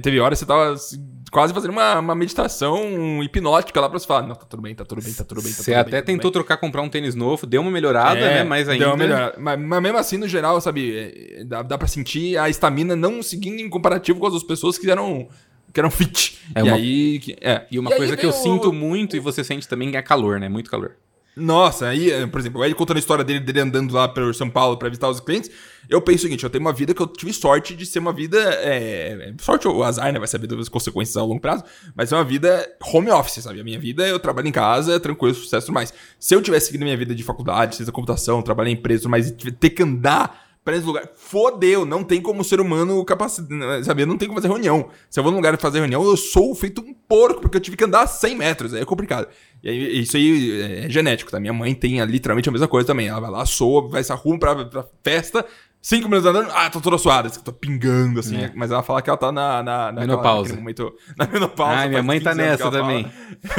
Teve, 0.02 0.18
horas 0.20 0.38
que 0.38 0.44
você 0.44 0.48
tava 0.48 0.72
assim, 0.72 1.04
quase 1.30 1.52
fazendo 1.52 1.70
uma, 1.70 1.98
uma 1.98 2.14
meditação 2.14 3.22
hipnótica 3.22 3.80
lá 3.80 3.88
pra 3.88 3.98
você 3.98 4.06
falar, 4.06 4.26
não, 4.26 4.34
tá 4.34 4.46
tudo 4.46 4.62
bem, 4.62 4.74
tá 4.74 4.84
tudo 4.84 5.02
bem, 5.02 5.12
tá 5.12 5.24
tudo 5.24 5.42
bem, 5.42 5.52
tá 5.52 5.62
Você 5.62 5.72
tudo 5.72 5.80
até 5.80 6.02
bem, 6.02 6.16
tentou 6.16 6.30
trocar, 6.30 6.56
comprar 6.56 6.82
um 6.82 6.88
tênis 6.88 7.14
novo, 7.14 7.46
deu 7.46 7.60
uma 7.60 7.70
melhorada, 7.70 8.18
É, 8.18 8.34
né? 8.36 8.44
Mas 8.44 8.68
ainda. 8.68 8.84
Deu 8.84 8.94
uma 8.94 8.96
melhorada. 8.96 9.34
Mas, 9.38 9.60
mas 9.60 9.82
mesmo 9.82 9.98
assim, 9.98 10.16
no 10.16 10.28
geral, 10.28 10.60
sabe, 10.60 10.96
é, 10.96 11.44
dá, 11.44 11.62
dá 11.62 11.76
pra 11.76 11.86
sentir 11.86 12.38
a 12.38 12.48
estamina 12.48 12.96
não 12.96 13.22
seguindo 13.22 13.60
em 13.60 13.68
comparativo 13.68 14.18
com 14.18 14.26
as 14.26 14.32
outras 14.32 14.48
pessoas 14.48 14.78
que 14.78 14.90
eram, 14.90 15.28
que 15.72 15.80
eram 15.80 15.90
fit. 15.90 16.38
É 16.54 16.60
e 16.60 16.62
uma- 16.62 16.76
aí. 16.76 17.18
que- 17.18 17.36
é. 17.40 17.66
E 17.70 17.78
uma 17.78 17.90
aí 17.90 17.96
coisa 17.96 18.16
que 18.16 18.24
eu 18.26 18.30
o- 18.30 18.32
sinto 18.32 18.72
muito 18.72 19.16
e 19.16 19.20
você 19.20 19.42
sente 19.44 19.66
também 19.68 19.94
é 19.96 20.02
calor, 20.02 20.38
né? 20.40 20.48
Muito 20.48 20.70
calor. 20.70 20.92
Nossa, 21.38 21.88
aí, 21.88 22.10
é, 22.10 22.26
por 22.26 22.40
exemplo, 22.40 22.64
Ed 22.64 22.74
contando 22.74 22.96
a 22.96 22.98
história 22.98 23.22
dele, 23.22 23.40
dele 23.40 23.60
andando 23.60 23.92
lá 23.92 24.08
pelo 24.08 24.32
São 24.32 24.48
Paulo 24.48 24.78
pra 24.78 24.88
visitar 24.88 25.10
os 25.10 25.20
clientes. 25.20 25.50
Eu 25.86 26.00
penso 26.00 26.20
o 26.20 26.22
seguinte: 26.22 26.42
eu 26.42 26.48
tenho 26.48 26.64
uma 26.64 26.72
vida 26.72 26.94
que 26.94 27.02
eu 27.02 27.06
tive 27.06 27.30
sorte 27.34 27.76
de 27.76 27.84
ser 27.84 27.98
uma 27.98 28.10
vida. 28.10 28.38
É, 28.62 29.32
é, 29.32 29.34
sorte 29.42 29.68
ou 29.68 29.84
azar, 29.84 30.10
né? 30.10 30.18
Vai 30.18 30.28
saber 30.28 30.46
das 30.46 30.70
consequências 30.70 31.14
a 31.14 31.22
longo 31.22 31.38
prazo. 31.38 31.62
Mas 31.94 32.10
é 32.10 32.16
uma 32.16 32.24
vida 32.24 32.66
home 32.90 33.10
office, 33.10 33.42
sabe? 33.44 33.60
A 33.60 33.64
minha 33.64 33.78
vida, 33.78 34.08
eu 34.08 34.18
trabalho 34.18 34.48
em 34.48 34.52
casa, 34.52 34.98
tranquilo, 34.98 35.34
sucesso 35.34 35.64
e 35.64 35.66
tudo 35.66 35.74
mais. 35.74 35.92
Se 36.18 36.34
eu 36.34 36.40
tivesse 36.40 36.66
seguido 36.66 36.84
minha 36.84 36.96
vida 36.96 37.14
de 37.14 37.22
faculdade, 37.22 37.76
ciência 37.76 37.92
da 37.92 37.94
computação, 37.94 38.40
trabalhar 38.40 38.70
em 38.70 38.72
empresa, 38.72 39.06
e 39.06 39.20
e 39.20 39.30
tive- 39.30 39.52
ter 39.52 39.68
que 39.68 39.82
andar 39.82 40.45
pra 40.66 40.76
esse 40.76 40.84
lugar, 40.84 41.08
fodeu, 41.14 41.86
não 41.86 42.02
tem 42.02 42.20
como 42.20 42.42
ser 42.42 42.60
humano 42.60 43.04
capacitado, 43.04 43.84
sabe? 43.84 44.04
Não 44.04 44.18
tenho 44.18 44.30
como 44.32 44.42
fazer 44.42 44.52
reunião. 44.52 44.88
Se 45.08 45.20
eu 45.20 45.22
vou 45.22 45.30
num 45.30 45.38
lugar 45.38 45.56
fazer 45.58 45.78
reunião, 45.78 46.02
eu 46.04 46.16
sou 46.16 46.52
feito 46.56 46.80
um 46.80 46.92
porco, 46.92 47.40
porque 47.40 47.56
eu 47.56 47.60
tive 47.60 47.76
que 47.76 47.84
andar 47.84 48.04
100 48.08 48.34
metros, 48.36 48.74
aí 48.74 48.82
é 48.82 48.84
complicado. 48.84 49.28
E 49.62 49.68
aí, 49.70 50.00
isso 50.00 50.16
aí 50.16 50.60
é 50.84 50.90
genético, 50.90 51.30
tá? 51.30 51.38
Minha 51.38 51.52
mãe 51.52 51.72
tem 51.72 52.00
a- 52.00 52.04
literalmente 52.04 52.48
a 52.48 52.52
mesma 52.52 52.66
coisa 52.66 52.84
também. 52.84 53.06
Ela 53.06 53.20
vai 53.20 53.30
lá, 53.30 53.46
soa, 53.46 53.88
vai 53.88 54.02
se 54.02 54.10
arruma 54.12 54.38
pra, 54.40 54.64
pra 54.64 54.84
festa, 55.04 55.46
cinco 55.86 56.08
minutos 56.08 56.26
andando, 56.26 56.50
ah, 56.52 56.68
tô 56.68 56.80
toda 56.80 56.98
suada, 56.98 57.30
tô 57.30 57.52
pingando, 57.52 58.18
assim. 58.18 58.36
É. 58.36 58.52
Mas 58.56 58.72
ela 58.72 58.82
fala 58.82 59.00
que 59.00 59.08
ela 59.08 59.16
tá 59.16 59.30
na... 59.30 59.62
na, 59.62 59.92
na 59.92 60.00
Menopausa. 60.00 60.48
naquele 60.48 60.60
momento, 60.60 60.92
na 61.16 61.26
menopausa. 61.30 61.74
Ai, 61.74 61.88
minha 61.88 62.02
mãe 62.02 62.20
tá 62.20 62.30
15 62.30 62.42
anos 62.42 62.56
que 62.56 62.64
nessa 62.64 62.76
também. 62.76 63.06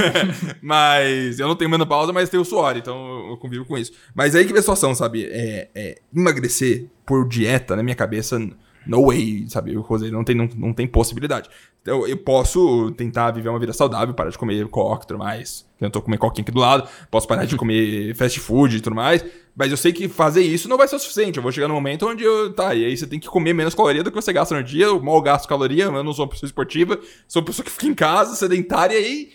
mas 0.61 1.39
eu 1.39 1.47
não 1.47 1.55
tenho 1.55 1.71
menopausa, 1.71 2.11
mas 2.11 2.29
tenho 2.29 2.43
suor, 2.43 2.75
então 2.75 3.29
eu 3.29 3.37
convivo 3.37 3.63
com 3.63 3.77
isso. 3.77 3.93
Mas 4.13 4.35
aí 4.35 4.43
que 4.43 4.51
vem 4.51 4.59
a 4.59 4.61
situação, 4.61 4.93
sabe? 4.93 5.23
É, 5.23 5.69
é, 5.73 6.01
emagrecer 6.13 6.89
por 7.05 7.25
dieta, 7.25 7.77
na 7.77 7.83
minha 7.83 7.95
cabeça, 7.95 8.37
no 8.85 9.07
way, 9.07 9.45
sabe? 9.47 9.77
O 9.77 9.81
Rosé 9.81 10.11
não 10.11 10.25
tem, 10.25 10.35
não, 10.35 10.49
não 10.57 10.73
tem 10.73 10.85
possibilidade. 10.85 11.49
Então 11.81 12.05
eu 12.05 12.17
posso 12.17 12.91
tentar 12.91 13.31
viver 13.31 13.47
uma 13.47 13.59
vida 13.59 13.71
saudável, 13.71 14.13
parar 14.13 14.31
de 14.31 14.37
comer 14.37 14.67
coca 14.67 15.05
tudo 15.07 15.19
mais. 15.19 15.65
Eu 15.79 15.89
tô 15.91 16.01
comendo 16.01 16.19
coquinha 16.21 16.41
aqui 16.43 16.51
do 16.51 16.59
lado, 16.59 16.87
posso 17.11 17.27
parar 17.27 17.45
de 17.45 17.55
comer 17.57 18.15
fast 18.15 18.39
food 18.39 18.77
e 18.77 18.81
tudo 18.81 18.95
mais. 18.95 19.23
Mas 19.55 19.71
eu 19.71 19.77
sei 19.77 19.91
que 19.91 20.07
fazer 20.07 20.41
isso 20.43 20.67
não 20.69 20.77
vai 20.77 20.87
ser 20.87 20.95
o 20.95 20.99
suficiente. 20.99 21.37
Eu 21.37 21.43
vou 21.43 21.51
chegar 21.51 21.67
num 21.67 21.73
momento 21.75 22.07
onde 22.07 22.23
eu. 22.23 22.53
Tá, 22.53 22.73
e 22.75 22.85
aí 22.85 22.95
você 22.97 23.07
tem 23.07 23.19
que 23.19 23.27
comer 23.27 23.53
menos 23.53 23.73
caloria 23.75 24.03
do 24.03 24.11
que 24.11 24.15
você 24.15 24.31
gasta 24.33 24.55
no 24.55 24.63
dia. 24.63 24.85
Eu 24.85 25.01
mal 25.01 25.21
gasto 25.21 25.47
caloria, 25.47 25.85
eu 25.85 26.03
não 26.03 26.13
sou 26.13 26.25
uma 26.25 26.29
pessoa 26.31 26.47
esportiva, 26.47 26.99
sou 27.27 27.41
uma 27.41 27.45
pessoa 27.45 27.65
que 27.65 27.71
fica 27.71 27.87
em 27.87 27.93
casa, 27.95 28.35
sedentária 28.35 28.99
e. 28.99 29.31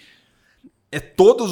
é 0.93 1.01
todas 1.01 1.51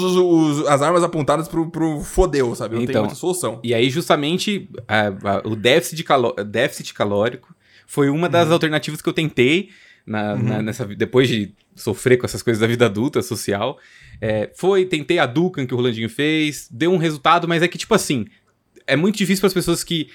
as 0.69 0.83
armas 0.83 1.03
apontadas 1.03 1.49
pro, 1.49 1.71
pro 1.71 2.01
fodeu, 2.01 2.55
sabe? 2.55 2.75
Não 2.75 2.83
tem 2.83 2.91
Então, 2.91 3.03
outra 3.03 3.17
solução. 3.17 3.59
E 3.65 3.73
aí, 3.75 3.89
justamente, 3.91 4.69
a- 4.87 5.09
a- 5.09 5.43
o 5.49 5.57
déficit, 5.57 6.05
caló- 6.05 6.35
déficit 6.35 6.93
calórico 6.95 7.53
foi 7.87 8.09
uma 8.11 8.29
das 8.29 8.51
alternativas 8.53 9.01
que 9.03 9.09
eu 9.09 9.13
tentei 9.13 9.71
na, 10.07 10.37
na- 10.37 10.63
nessa, 10.63 10.85
depois 10.87 11.29
de 11.29 11.53
sofrer 11.75 12.17
com 12.19 12.27
essas 12.27 12.43
coisas 12.43 12.61
da 12.61 12.67
vida 12.67 12.87
adulta, 12.87 13.23
social. 13.23 13.79
É, 14.21 14.51
foi, 14.55 14.85
tentei 14.85 15.19
a 15.19 15.27
Dukan 15.27 15.67
que 15.67 15.73
o 15.73 15.77
Rolandinho 15.77 16.09
fez, 16.09 16.69
deu 16.71 16.93
um 16.93 16.97
resultado, 16.99 17.49
mas 17.49 17.63
é 17.63 17.69
que, 17.69 17.79
tipo 17.79 17.95
assim, 17.95 18.27
é 18.87 18.97
muito 18.97 19.17
difícil 19.17 19.41
para 19.41 19.49
as 19.49 19.55
pessoas 19.55 19.83
que 19.85 20.09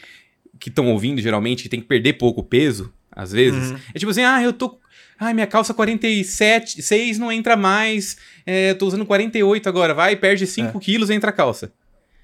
que 0.58 0.70
estão 0.70 0.88
ouvindo, 0.90 1.20
geralmente, 1.22 1.64
que 1.64 1.70
tem 1.70 1.82
que 1.82 1.86
perder 1.88 2.14
pouco 2.14 2.42
peso, 2.42 2.94
às 3.12 3.32
vezes. 3.34 3.72
É 3.94 4.00
tipo 4.00 4.10
assim, 4.12 4.24
ah, 4.24 4.42
eu 4.42 4.54
tô. 4.54 4.80
Ai, 5.20 5.34
minha 5.34 5.46
calça 5.46 5.74
47, 5.74 6.82
6 6.82 7.20
não 7.20 7.30
entra 7.30 7.58
mais. 7.58 8.16
É, 8.46 8.72
eu 8.72 8.78
tô 8.78 8.88
usando 8.88 9.06
48 9.06 9.68
agora. 9.68 9.94
Vai, 9.94 10.16
perde 10.16 10.48
5 10.48 10.80
quilos, 10.80 11.10
entra 11.10 11.30
a 11.30 11.34
calça. 11.34 11.74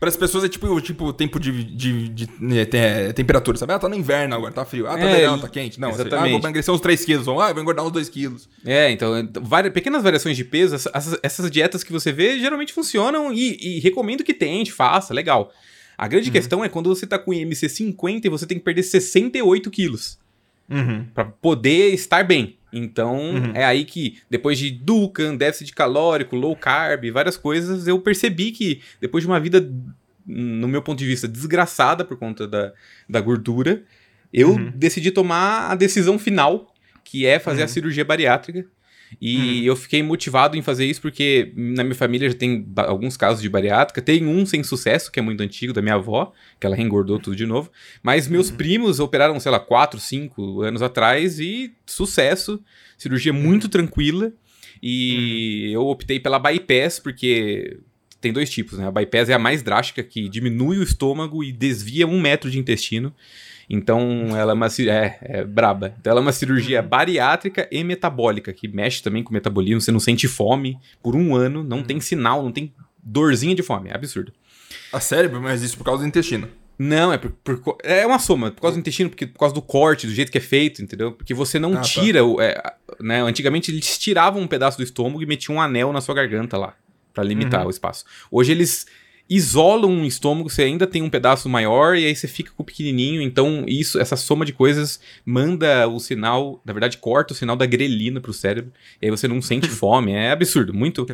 Para 0.02 0.10
as 0.10 0.18
pessoas 0.18 0.44
é 0.44 0.50
tipo 0.50 0.82
tipo 0.82 1.14
tempo 1.14 1.40
de, 1.40 1.64
de, 1.64 2.10
de, 2.10 2.30
né, 2.40 2.66
tem- 2.66 2.82
é, 2.82 3.14
temperatura, 3.14 3.56
sabe? 3.56 3.72
Ah, 3.72 3.78
tá 3.78 3.88
no 3.88 3.94
inverno 3.94 4.34
agora, 4.34 4.52
tá 4.52 4.66
frio. 4.66 4.88
Ah, 4.88 4.98
tá 4.98 5.06
É, 5.08 5.38
tá 5.38 5.48
quente. 5.48 5.80
Não, 5.80 5.90
ah, 5.90 5.92
exatamente. 5.92 6.32
vou 6.32 6.40
emagrecer 6.40 6.74
uns 6.74 6.82
3 6.82 7.06
quilos. 7.06 7.28
Ah, 7.28 7.54
vou 7.54 7.62
engordar 7.62 7.86
uns 7.86 7.92
2 7.92 8.10
quilos. 8.10 8.50
É, 8.66 8.90
então, 8.90 9.14
várias, 9.44 9.72
pequenas 9.72 10.02
variações 10.02 10.36
de 10.36 10.44
peso, 10.44 10.74
essa- 10.74 10.90
essas, 10.92 11.20
essas 11.22 11.52
dietas 11.52 11.84
que 11.84 11.92
você 11.92 12.12
vê 12.12 12.40
geralmente 12.40 12.74
funcionam 12.74 13.32
e, 13.32 13.58
e 13.62 13.80
recomendo 13.80 14.24
que 14.24 14.34
tente, 14.34 14.72
faça, 14.72 15.14
legal. 15.14 15.54
A 15.96 16.08
grande 16.08 16.32
questão 16.32 16.66
é 16.66 16.68
quando 16.70 16.90
você 16.90 17.06
tá 17.06 17.20
com 17.20 17.32
IMC 17.32 17.70
50 17.70 18.26
e 18.26 18.30
você 18.32 18.48
tem 18.48 18.58
que 18.58 18.64
perder 18.66 18.82
68 18.82 19.70
quilos 19.70 20.18
Uhum. 20.68 21.06
pra 21.14 21.26
poder 21.26 21.94
estar 21.94 22.24
bem. 22.24 22.58
Então, 22.74 23.52
é 23.54 23.66
aí 23.66 23.84
que, 23.84 24.20
depois 24.30 24.58
de 24.58 24.72
Dukan, 24.72 25.36
déficit 25.36 25.74
calórico, 25.74 26.36
low 26.36 26.56
carb, 26.56 27.12
várias 27.12 27.36
coisas, 27.36 27.88
eu 27.88 28.00
percebi 28.00 28.52
que 28.52 28.82
depois 29.00 29.24
de 29.24 29.28
uma 29.28 29.40
vida, 29.40 29.70
no 30.26 30.68
meu 30.68 30.82
ponto 30.82 31.00
de 31.00 31.06
vista, 31.06 31.28
desgraçada 31.28 32.06
por 32.06 32.18
conta 32.18 32.48
da, 32.48 32.72
da 33.10 33.20
gordura, 33.20 33.84
eu 34.34 34.58
decidi 34.76 35.12
tomar 35.12 35.72
a 35.72 35.76
decisão 35.76 36.18
final, 36.18 36.74
que 37.04 37.26
é 37.26 37.40
fazer 37.40 37.64
a 37.64 37.68
cirurgia 37.68 38.06
bariátrica. 38.06 38.66
E 39.20 39.66
eu 39.66 39.76
fiquei 39.76 40.02
motivado 40.02 40.58
em 40.58 40.62
fazer 40.62 40.86
isso 40.86 41.02
porque 41.02 41.52
na 41.56 41.84
minha 41.84 41.96
família 41.96 42.30
já 42.30 42.36
tem 42.36 42.66
alguns 42.78 43.18
casos 43.18 43.42
de 43.42 43.50
bariátrica. 43.50 44.02
Tem 44.02 44.26
um 44.26 44.46
sem 44.46 44.64
sucesso, 44.64 45.12
que 45.12 45.20
é 45.20 45.22
muito 45.22 45.42
antigo, 45.42 45.74
da 45.74 45.82
minha 45.82 45.96
avó, 45.96 46.32
que 46.60 46.66
ela 46.66 46.76
reengordou 46.76 47.20
tudo 47.20 47.36
de 47.36 47.46
novo. 47.46 47.72
Mas 48.02 48.28
meus 48.28 48.50
primos 48.50 49.00
operaram, 49.00 49.40
sei 49.40 49.52
lá, 49.52 49.60
4, 49.60 50.00
5 50.00 50.62
anos 50.62 50.82
atrás 50.82 51.40
e 51.40 51.74
sucesso. 51.86 52.62
Cirurgia 52.98 53.34
muito 53.34 53.68
tranquila. 53.68 54.32
E 54.82 55.72
eu 55.72 55.86
optei 55.88 56.20
pela 56.20 56.40
bypass 56.40 57.00
porque 57.00 57.78
tem 58.20 58.32
dois 58.32 58.50
tipos, 58.50 58.78
né? 58.78 58.88
A 58.88 58.92
bypass 58.92 59.30
é 59.30 59.34
a 59.34 59.40
mais 59.40 59.62
drástica, 59.62 60.04
que 60.04 60.30
diminui 60.30 60.78
o 60.78 60.84
estômago 60.84 61.44
e 61.44 61.52
desvia 61.52 62.08
um 62.08 62.22
metro 62.22 62.50
de 62.50 62.60
intestino. 62.60 63.14
Então, 63.74 64.36
ela 64.36 64.52
é 64.52 64.54
uma 64.54 64.68
é, 64.68 65.18
é 65.22 65.44
braba. 65.46 65.96
Então, 65.98 66.12
ela 66.12 66.20
é 66.20 66.24
uma 66.24 66.34
cirurgia 66.34 66.82
bariátrica 66.82 67.70
e 67.72 67.82
metabólica, 67.86 68.52
que 68.52 68.68
mexe 68.68 69.02
também 69.02 69.24
com 69.24 69.30
o 69.30 69.34
metabolismo. 69.34 69.80
Você 69.80 69.94
não 69.94 70.00
sente 70.00 70.28
fome 70.28 70.78
por 71.02 71.16
um 71.16 71.34
ano, 71.34 71.64
não 71.64 71.82
tem 71.82 71.98
sinal, 72.02 72.44
não 72.44 72.52
tem 72.52 72.74
dorzinha 73.02 73.56
de 73.56 73.64
fome. 73.64 73.90
É 73.90 73.96
absurdo. 73.96 74.34
A 74.92 75.00
cérebro, 75.00 75.42
mas 75.42 75.62
isso 75.62 75.78
por 75.78 75.86
causa 75.86 76.04
do 76.04 76.08
intestino. 76.08 76.50
Não, 76.78 77.14
é 77.14 77.18
por, 77.18 77.32
por 77.32 77.78
é 77.82 78.06
uma 78.06 78.20
soma, 78.20 78.52
por 78.52 78.62
causa 78.62 78.76
do 78.76 78.82
intestino, 78.82 79.10
porque, 79.10 79.26
por 79.28 79.40
causa 79.40 79.56
do 79.56 79.62
corte, 79.62 80.06
do 80.06 80.14
jeito 80.14 80.32
que 80.32 80.38
é 80.38 80.42
feito, 80.42 80.82
entendeu? 80.82 81.14
Porque 81.14 81.34
você 81.34 81.58
não 81.58 81.74
Ah, 81.74 81.76
tá. 81.78 81.82
tira, 81.84 82.26
o, 82.26 82.42
é, 82.42 82.62
né? 83.00 83.22
Antigamente 83.22 83.72
eles 83.72 83.98
tiravam 83.98 84.42
um 84.42 84.48
pedaço 84.48 84.78
do 84.78 84.84
estômago 84.84 85.22
e 85.24 85.26
metiam 85.26 85.56
um 85.56 85.62
anel 85.62 85.94
na 85.94 86.02
sua 86.02 86.16
garganta 86.16 86.58
lá, 86.58 86.74
pra 87.14 87.24
limitar 87.24 87.66
o 87.66 87.70
espaço. 87.70 88.04
Hoje 88.30 88.52
eles 88.52 88.86
isolam 89.34 90.02
o 90.02 90.06
estômago, 90.06 90.50
você 90.50 90.64
ainda 90.64 90.86
tem 90.86 91.02
um 91.02 91.10
pedaço 91.10 91.48
maior 91.48 91.96
e 91.96 92.06
aí 92.06 92.14
você 92.14 92.28
fica 92.28 92.52
com 92.52 92.64
o 92.64 92.66
pequenininho, 92.66 93.22
então 93.22 93.64
isso, 93.66 93.98
essa 93.98 94.18
soma 94.18 94.44
de 94.44 94.52
coisas 94.52 95.00
manda 95.26 95.88
o 95.88 96.02
sinal, 96.02 96.62
na 96.66 96.74
verdade 96.74 96.98
corta 96.98 97.34
o 97.34 97.36
sinal 97.36 97.56
da 97.56 97.66
grelina 97.66 98.20
pro 98.20 98.34
cérebro, 98.34 98.74
e 99.02 99.06
aí 99.06 99.10
você 99.10 99.30
não 99.30 99.42
sente 99.42 99.70
fome, 99.72 100.12
é 100.12 100.32
absurdo, 100.32 100.74
muito. 100.74 101.08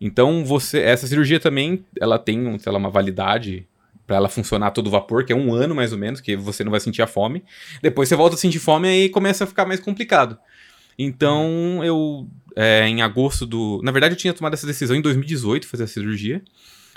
Então 0.00 0.44
você, 0.44 0.78
essa 0.82 1.08
cirurgia 1.08 1.40
também, 1.40 1.84
ela 2.00 2.16
tem, 2.16 2.46
um, 2.46 2.56
sei 2.60 2.70
lá, 2.70 2.78
uma 2.78 2.90
validade 2.90 3.66
Pra 4.06 4.16
ela 4.16 4.28
funcionar 4.28 4.66
a 4.66 4.70
todo 4.70 4.90
vapor, 4.90 5.24
que 5.24 5.32
é 5.32 5.36
um 5.36 5.54
ano 5.54 5.74
mais 5.74 5.90
ou 5.90 5.96
menos, 5.96 6.20
que 6.20 6.36
você 6.36 6.62
não 6.62 6.70
vai 6.70 6.78
sentir 6.78 7.00
a 7.00 7.06
fome. 7.06 7.42
Depois 7.80 8.06
você 8.06 8.14
volta 8.14 8.34
a 8.34 8.38
sentir 8.38 8.58
fome 8.58 8.86
e 8.86 8.90
aí 8.90 9.08
começa 9.08 9.44
a 9.44 9.46
ficar 9.46 9.64
mais 9.64 9.80
complicado. 9.80 10.36
Então, 10.98 11.82
eu, 11.82 12.28
é, 12.54 12.86
em 12.86 13.00
agosto 13.00 13.46
do. 13.46 13.80
Na 13.82 13.90
verdade, 13.90 14.12
eu 14.12 14.18
tinha 14.18 14.34
tomado 14.34 14.52
essa 14.52 14.66
decisão 14.66 14.94
em 14.94 15.00
2018, 15.00 15.66
fazer 15.66 15.84
a 15.84 15.86
cirurgia. 15.86 16.42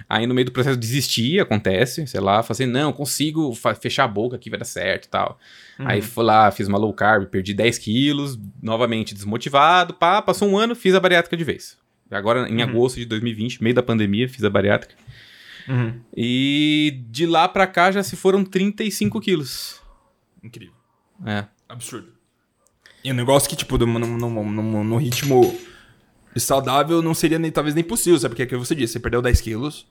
Aí, 0.08 0.26
no 0.28 0.34
meio 0.34 0.46
do 0.46 0.52
processo, 0.52 0.78
desisti, 0.78 1.40
acontece, 1.40 2.06
sei 2.08 2.20
lá, 2.22 2.44
falei 2.44 2.64
assim, 2.64 2.66
não, 2.72 2.94
consigo 2.94 3.54
fechar 3.82 4.04
a 4.06 4.08
boca 4.08 4.36
aqui, 4.36 4.50
vai 4.50 4.60
dar 4.60 4.66
certo 4.66 5.06
e 5.06 5.10
tal. 5.10 5.40
Aí 5.80 6.02
fui 6.02 6.24
lá, 6.24 6.50
fiz 6.52 6.68
uma 6.68 6.78
low 6.78 6.94
carb, 6.94 7.26
perdi 7.28 7.54
10 7.54 7.78
quilos, 7.78 8.40
novamente 8.62 9.14
desmotivado, 9.14 9.94
pá, 9.94 10.22
passou 10.22 10.48
um 10.48 10.58
ano, 10.58 10.76
fiz 10.76 10.94
a 10.96 11.00
bariátrica 11.00 11.36
de 11.36 11.44
vez. 11.44 11.78
Agora, 12.10 12.48
em 12.48 12.62
agosto 12.62 12.98
de 12.98 13.06
2020, 13.06 13.62
meio 13.62 13.76
da 13.76 13.84
pandemia, 13.84 14.30
fiz 14.30 14.44
a 14.44 14.50
bariátrica. 14.50 14.96
Uhum. 15.68 16.00
E 16.16 17.02
de 17.10 17.26
lá 17.26 17.48
pra 17.48 17.68
cá 17.68 17.92
já 17.92 18.02
se 18.02 18.16
foram 18.16 18.46
35 18.46 19.20
quilos. 19.20 19.82
Incrível. 20.42 20.74
É. 21.26 21.44
Absurdo. 21.68 22.14
E 23.04 23.12
um 23.12 23.16
negócio 23.16 23.50
que, 23.50 23.56
tipo, 23.56 23.78
num, 23.78 24.00
num, 24.00 24.18
num- 24.52 24.84
num 24.84 24.98
ritmo 24.98 25.54
saudável 26.36 27.02
não 27.02 27.14
seria 27.14 27.40
nem, 27.40 27.50
talvez 27.52 27.74
nem 27.76 27.84
possível, 27.84 28.20
sabe? 28.20 28.36
Porque 28.36 28.44
é 28.44 28.46
o 28.46 28.50
que 28.50 28.56
você 28.68 28.76
disse, 28.76 28.94
você 28.94 29.00
perdeu 29.00 29.22
10 29.22 29.42
quilos. 29.42 29.86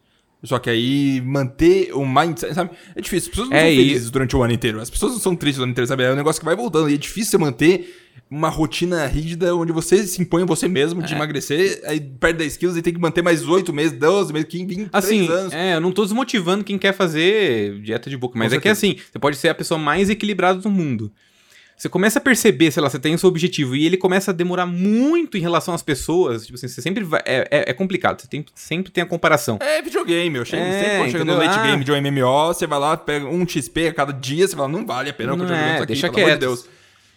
Só 0.44 0.58
que 0.58 0.68
aí 0.68 1.20
manter 1.24 1.90
o 1.94 2.06
mindset, 2.06 2.54
sabe? 2.54 2.70
É 2.94 3.00
difícil. 3.00 3.28
As 3.30 3.30
pessoas 3.30 3.48
não 3.48 3.56
É, 3.56 3.60
são 3.62 3.70
e- 3.70 3.76
felizes 3.76 4.10
durante 4.10 4.36
o 4.36 4.42
ano 4.42 4.52
inteiro. 4.52 4.80
As 4.80 4.90
pessoas 4.90 5.12
não 5.12 5.18
são 5.18 5.34
tristes 5.34 5.58
o 5.60 5.62
ano 5.62 5.72
inteiro, 5.72 5.88
sabe? 5.88 6.02
É 6.04 6.12
um 6.12 6.14
negócio 6.16 6.38
que 6.40 6.44
vai 6.44 6.54
voltando. 6.54 6.90
E 6.90 6.94
é 6.94 6.96
difícil 6.98 7.30
você 7.32 7.38
manter 7.38 8.02
uma 8.30 8.48
rotina 8.50 9.06
rígida 9.06 9.54
onde 9.56 9.72
você 9.72 10.06
se 10.06 10.20
impõe 10.20 10.42
a 10.42 10.46
você 10.46 10.68
mesmo 10.68 11.00
de 11.02 11.14
emagrecer, 11.14 11.80
aí 11.86 12.00
perde 12.00 12.38
10 12.40 12.56
quilos 12.56 12.76
e 12.76 12.82
tem 12.82 12.92
que 12.92 13.00
manter 13.00 13.22
mais 13.22 13.46
8 13.48 13.72
meses, 13.72 13.96
12 13.98 14.32
meses, 14.32 14.48
15, 14.48 14.64
23 14.66 14.90
Assim, 14.92 15.28
anos. 15.28 15.52
é, 15.54 15.76
eu 15.76 15.80
não 15.80 15.90
tô 15.92 16.02
desmotivando 16.02 16.64
quem 16.64 16.76
quer 16.76 16.92
fazer 16.92 17.80
dieta 17.80 18.10
de 18.10 18.16
boca, 18.16 18.36
mas 18.38 18.50
Com 18.52 18.56
é 18.58 18.60
que 18.60 18.68
assim, 18.68 18.96
você 19.12 19.18
pode 19.18 19.36
ser 19.36 19.48
a 19.48 19.54
pessoa 19.54 19.78
mais 19.78 20.10
equilibrada 20.10 20.60
do 20.60 20.68
mundo. 20.70 21.12
Você 21.76 21.90
começa 21.90 22.18
a 22.18 22.22
perceber, 22.22 22.70
sei 22.70 22.82
lá, 22.82 22.88
você 22.88 22.98
tem 22.98 23.14
o 23.14 23.18
seu 23.18 23.28
objetivo 23.28 23.76
e 23.76 23.84
ele 23.84 23.98
começa 23.98 24.30
a 24.30 24.34
demorar 24.34 24.64
muito 24.64 25.36
em 25.36 25.40
relação 25.40 25.74
às 25.74 25.82
pessoas. 25.82 26.46
Tipo 26.46 26.56
assim, 26.56 26.68
você 26.68 26.80
sempre 26.80 27.04
vai. 27.04 27.20
É, 27.26 27.46
é, 27.50 27.70
é 27.70 27.72
complicado, 27.74 28.20
você 28.20 28.26
tem, 28.26 28.44
sempre 28.54 28.90
tem 28.90 29.02
a 29.04 29.06
comparação. 29.06 29.58
É 29.60 29.82
videogame, 29.82 30.38
eu 30.38 30.44
chego, 30.44 30.62
É, 30.62 30.80
sempre 30.80 30.96
quando 30.98 31.10
chega 31.10 31.24
no 31.24 31.36
late 31.36 31.58
Ah. 31.58 31.66
game 31.66 31.84
de 31.84 31.92
um 31.92 31.96
MMO, 31.96 32.46
você 32.48 32.66
vai 32.66 32.78
lá, 32.78 32.96
pega 32.96 33.26
um 33.26 33.46
XP 33.46 33.88
a 33.88 33.92
cada 33.92 34.12
dia, 34.12 34.48
você 34.48 34.56
fala, 34.56 34.68
não 34.68 34.86
vale 34.86 35.10
a 35.10 35.12
pena 35.12 35.32
eu 35.32 35.36
Não 35.36 35.46
jogando 35.46 35.60
é, 35.62 35.74
isso 35.74 35.82
aqui, 35.82 35.86
deixa 35.92 36.08
pelo 36.10 36.26
amor 36.26 36.38
de 36.38 36.46
quieto. 36.46 36.68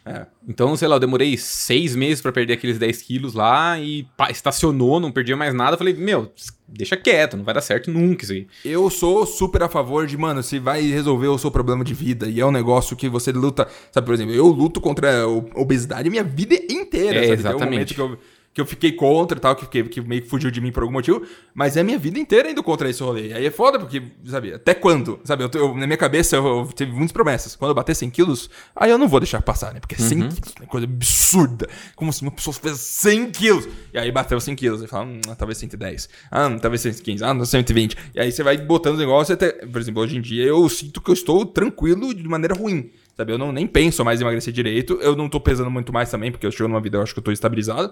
Deus. 0.06 0.28
Então, 0.48 0.76
sei 0.76 0.88
lá, 0.88 0.96
eu 0.96 1.00
demorei 1.00 1.38
seis 1.38 1.96
meses 1.96 2.22
pra 2.22 2.32
perder 2.32 2.54
aqueles 2.54 2.78
10 2.78 3.02
quilos 3.02 3.34
lá 3.34 3.80
e 3.80 4.04
pá, 4.18 4.32
estacionou, 4.32 5.00
não 5.00 5.12
perdia 5.12 5.38
mais 5.38 5.54
nada. 5.54 5.78
Falei, 5.78 5.94
meu, 5.94 6.32
deixa 6.68 6.98
quieto, 6.98 7.38
não 7.38 7.44
vai 7.44 7.54
dar 7.54 7.62
certo 7.62 7.92
nunca 7.92 8.24
isso 8.24 8.34
aí. 8.34 8.48
Eu 8.64 8.90
sou 8.90 9.26
super 9.26 9.64
a 9.64 9.70
favor 9.70 10.08
de, 10.08 10.18
mano, 10.18 10.42
se 10.42 10.60
vai 10.60 10.82
resolver 10.82 11.28
o 11.28 11.38
seu 11.38 11.52
problema 11.52 11.84
de 11.84 11.94
vida 11.94 12.28
e 12.28 12.40
é 12.40 12.46
um 12.46 12.52
negócio 12.52 12.96
que 12.96 13.08
você 13.08 13.32
luta. 13.32 13.68
Sabe, 13.92 14.06
por 14.06 14.14
exemplo, 14.14 14.34
eu 14.34 14.48
luto 14.48 14.82
contra 14.82 15.24
a 15.24 15.28
obesidade 15.28 16.10
minha 16.10 16.24
vida 16.24 16.56
inteira. 16.56 17.20
É, 17.20 17.28
sabe? 17.28 17.28
Tem 17.28 17.30
um 17.30 17.34
exatamente. 17.34 17.72
momento 17.72 17.94
que 17.96 18.02
eu, 18.02 18.18
que 18.54 18.60
eu 18.60 18.66
fiquei 18.66 18.92
contra 18.92 19.38
e 19.38 19.42
tal, 19.42 19.56
que, 19.56 19.68
que, 19.68 19.84
que 19.84 20.02
meio 20.02 20.22
que 20.24 20.28
fugiu 20.28 20.50
de 20.50 20.60
mim 20.60 20.72
por 20.72 20.82
algum 20.84 20.94
motivo, 20.94 21.22
mas 21.54 21.78
é 21.78 21.82
a 21.82 21.84
minha 21.84 22.00
vida 22.00 22.18
inteira 22.20 22.50
indo 22.50 22.64
contra 22.64 22.90
esse 22.90 23.02
rolê. 23.04 23.32
Aí 23.32 23.46
é 23.46 23.52
foda, 23.52 23.78
porque, 23.80 24.02
sabe, 24.26 24.54
até 24.54 24.74
quando? 24.74 25.20
Sabe, 25.24 25.44
eu, 25.44 25.52
eu- 25.54 25.76
na 25.76 25.86
minha 25.86 25.98
cabeça 25.98 26.36
eu, 26.36 26.46
eu 26.46 26.70
tive 26.74 26.92
muitas 26.92 27.12
promessas. 27.12 27.56
Quando 27.56 27.70
eu 27.70 27.76
bater 27.76 27.96
100 27.96 28.10
quilos, 28.10 28.50
aí 28.76 28.90
eu 28.90 28.98
não 28.98 29.08
vou 29.08 29.20
deixar 29.20 29.42
passar, 29.42 29.74
né? 29.74 29.80
Porque 29.80 29.96
100 29.96 30.22
Uhum. 30.24 30.30
quilos 30.30 30.54
é 30.58 30.62
uma 30.62 30.68
coisa 30.68 30.88
absurda. 30.88 31.68
Como 31.96 32.12
se 32.12 32.22
uma 32.24 32.32
pessoa 32.32 32.54
fez 32.54 32.78
100 32.80 33.32
quilos. 33.32 33.68
E 33.94 34.00
aí 34.00 34.12
bateu 34.12 34.40
100 34.40 34.56
quilos. 34.56 34.82
E 34.82 34.88
fala, 34.88 35.06
hum, 35.06 35.22
talvez 35.38 35.58
110. 35.60 36.10
Ah, 36.32 36.48
hum, 36.48 36.58
talvez 36.58 36.82
115. 36.82 37.24
Ah, 37.24 37.34
não, 37.34 37.46
120. 37.46 37.96
E 38.16 38.20
aí 38.20 38.32
você 38.32 38.42
vai 38.44 38.58
botando 38.58 38.96
o 38.96 39.00
negócio 39.00 39.34
até. 39.34 39.52
Por 39.52 39.80
exemplo, 39.80 40.02
hoje 40.02 40.18
em 40.18 40.22
dia 40.22 40.44
eu 40.44 40.68
sinto 40.70 41.00
que 41.02 41.10
eu 41.10 41.14
estou 41.14 41.46
tranquilo 41.46 42.14
de 42.14 42.28
maneira 42.28 42.56
ruim. 42.56 42.90
Sabe, 43.20 43.34
eu 43.34 43.38
não, 43.38 43.52
nem 43.52 43.68
penso 43.68 44.06
mais 44.06 44.22
em 44.22 44.24
emagrecer 44.24 44.54
direito. 44.54 44.94
Eu 45.02 45.14
não 45.14 45.28
tô 45.28 45.42
pesando 45.42 45.70
muito 45.70 45.92
mais 45.92 46.10
também, 46.10 46.32
porque 46.32 46.46
eu 46.48 46.52
chego 46.54 46.70
numa 46.70 46.80
vida, 46.80 46.98
eu 46.98 47.02
acho 47.02 47.12
que 47.14 47.20
eu 47.20 47.24
tô 47.24 47.34
estabilizado. 47.34 47.92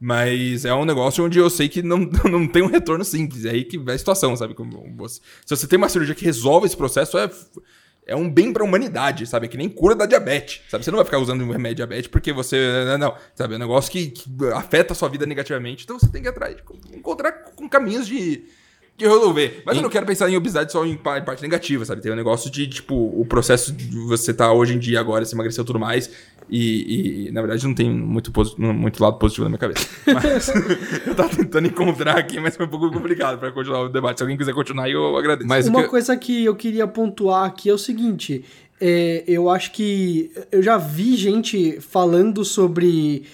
Mas 0.00 0.64
é 0.64 0.72
um 0.72 0.84
negócio 0.84 1.24
onde 1.24 1.36
eu 1.36 1.50
sei 1.50 1.68
que 1.68 1.82
não, 1.82 1.98
não 2.30 2.46
tem 2.46 2.62
um 2.62 2.68
retorno 2.68 3.04
simples. 3.04 3.44
É 3.44 3.50
aí 3.50 3.64
que 3.64 3.76
vai 3.76 3.96
a 3.96 3.98
situação, 3.98 4.36
sabe? 4.36 4.54
Você- 4.96 5.20
se 5.44 5.56
você 5.56 5.66
tem 5.66 5.76
uma 5.76 5.88
cirurgia 5.88 6.14
que 6.14 6.24
resolve 6.24 6.66
esse 6.68 6.76
processo, 6.76 7.18
é, 7.18 7.28
é 8.06 8.14
um 8.14 8.30
bem 8.30 8.52
pra 8.52 8.62
humanidade, 8.62 9.26
sabe? 9.26 9.46
É 9.46 9.48
que 9.48 9.56
nem 9.56 9.68
cura 9.68 9.96
da 9.96 10.06
diabetes, 10.06 10.60
sabe? 10.70 10.84
Você 10.84 10.92
não 10.92 10.98
vai 10.98 11.04
ficar 11.04 11.18
usando 11.18 11.42
um 11.42 11.50
remédio 11.50 11.78
diabetes 11.78 12.06
porque 12.06 12.32
você. 12.32 12.84
Não, 12.86 12.98
não, 12.98 13.14
sabe? 13.34 13.54
É 13.54 13.56
um 13.56 13.60
negócio 13.60 13.90
que, 13.90 14.06
que 14.12 14.30
afeta 14.54 14.92
a 14.92 14.96
sua 14.96 15.08
vida 15.08 15.26
negativamente. 15.26 15.82
Então 15.82 15.98
você 15.98 16.06
tem 16.08 16.22
que 16.22 16.28
ir 16.28 16.30
atrás 16.30 16.56
encontrar 16.94 17.32
com 17.32 17.68
caminhos 17.68 18.06
de. 18.06 18.44
De 18.98 19.06
resolver. 19.06 19.62
Mas 19.64 19.76
eu 19.76 19.82
não 19.82 19.88
quero 19.88 20.04
pensar 20.04 20.28
em 20.28 20.36
obesidade 20.36 20.72
só 20.72 20.84
em 20.84 20.96
pa- 20.96 21.20
parte 21.20 21.40
negativa, 21.40 21.84
sabe? 21.84 22.02
Tem 22.02 22.10
um 22.10 22.16
negócio 22.16 22.50
de, 22.50 22.66
tipo, 22.66 22.94
o 22.94 23.24
processo 23.24 23.72
de 23.72 23.96
você 23.96 24.34
tá 24.34 24.52
hoje 24.52 24.74
em 24.74 24.78
dia 24.78 24.98
agora, 24.98 25.24
se 25.24 25.34
emagreceu 25.36 25.64
tudo 25.64 25.78
mais. 25.78 26.10
E, 26.50 27.26
e, 27.28 27.30
na 27.30 27.42
verdade 27.42 27.66
não 27.66 27.74
tem 27.74 27.90
muito, 27.90 28.32
muito 28.58 29.02
lado 29.02 29.18
positivo 29.18 29.44
na 29.44 29.50
minha 29.50 29.58
cabeça. 29.58 29.86
Mas 30.12 30.48
eu 31.06 31.14
tava 31.14 31.28
tentando 31.28 31.68
encontrar 31.68 32.16
aqui, 32.18 32.40
mas 32.40 32.56
foi 32.56 32.64
um 32.64 32.70
pouco 32.70 32.90
complicado 32.90 33.38
pra 33.38 33.52
continuar 33.52 33.82
o 33.82 33.88
debate. 33.90 34.18
Se 34.18 34.22
alguém 34.24 34.36
quiser 34.38 34.54
continuar, 34.54 34.88
eu 34.88 35.14
agradeço. 35.16 35.46
Mas 35.46 35.68
Uma 35.68 35.82
que- 35.82 35.88
coisa 35.90 36.16
que 36.16 36.44
eu 36.46 36.56
queria 36.56 36.86
pontuar 36.86 37.44
aqui 37.44 37.68
é 37.68 37.74
o 37.74 37.76
seguinte: 37.78 38.44
é, 38.80 39.24
eu 39.28 39.50
acho 39.50 39.72
que 39.72 40.30
eu 40.50 40.62
já 40.62 40.78
vi 40.78 41.16
gente 41.16 41.80
falando 41.82 42.42
sobre 42.46 43.24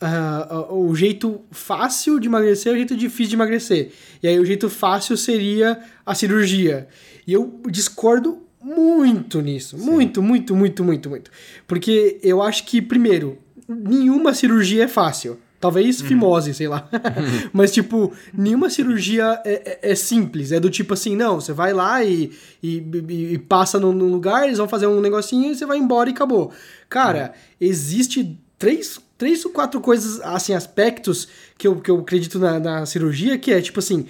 ah, 0.00 0.66
o 0.70 0.94
jeito 0.94 1.40
fácil 1.50 2.18
de 2.20 2.28
emagrecer 2.28 2.70
e 2.72 2.74
o 2.74 2.76
jeito 2.78 2.96
difícil 2.96 3.30
de 3.30 3.36
emagrecer. 3.36 3.92
E 4.22 4.28
aí 4.28 4.38
o 4.38 4.44
jeito 4.44 4.68
fácil 4.68 5.16
seria 5.16 5.78
a 6.04 6.14
cirurgia. 6.14 6.88
E 7.26 7.32
eu 7.32 7.60
discordo 7.70 8.42
muito 8.62 9.40
nisso. 9.40 9.78
Muito, 9.78 10.22
muito, 10.22 10.54
muito, 10.54 10.84
muito, 10.84 11.08
muito. 11.08 11.30
Porque 11.66 12.18
eu 12.22 12.42
acho 12.42 12.64
que, 12.64 12.82
primeiro, 12.82 13.38
nenhuma 13.68 14.34
cirurgia 14.34 14.84
é 14.84 14.88
fácil. 14.88 15.38
Talvez 15.58 16.02
fimose, 16.02 16.52
sei 16.52 16.68
lá. 16.68 16.88
Mas, 17.52 17.72
tipo, 17.72 18.12
nenhuma 18.34 18.68
cirurgia 18.68 19.40
é, 19.44 19.78
é- 19.82 19.92
é 19.92 19.94
simples. 19.94 20.52
É 20.52 20.60
do 20.60 20.68
tipo 20.68 20.92
assim, 20.94 21.16
não, 21.16 21.40
você 21.40 21.52
vai 21.52 21.72
lá 21.72 22.04
e, 22.04 22.30
e, 22.62 22.84
e- 23.08 23.38
passa 23.38 23.80
num 23.80 23.90
lugar, 23.92 24.44
eles 24.44 24.58
vão 24.58 24.68
fazer 24.68 24.86
um 24.86 25.00
negocinho 25.00 25.50
e 25.50 25.54
você 25.56 25.64
vai 25.64 25.78
embora 25.78 26.10
e 26.10 26.12
acabou. 26.12 26.52
Cara, 26.88 27.32
existe 27.60 28.38
três, 28.58 29.00
três 29.18 29.44
ou 29.44 29.50
quatro 29.50 29.80
coisas, 29.80 30.20
assim, 30.22 30.52
aspectos 30.54 31.28
que 31.56 31.66
eu, 31.66 31.76
que 31.76 31.90
eu 31.90 31.98
acredito 31.98 32.38
na, 32.38 32.58
na 32.58 32.86
cirurgia, 32.86 33.38
que 33.38 33.52
é, 33.52 33.60
tipo 33.60 33.78
assim, 33.78 34.06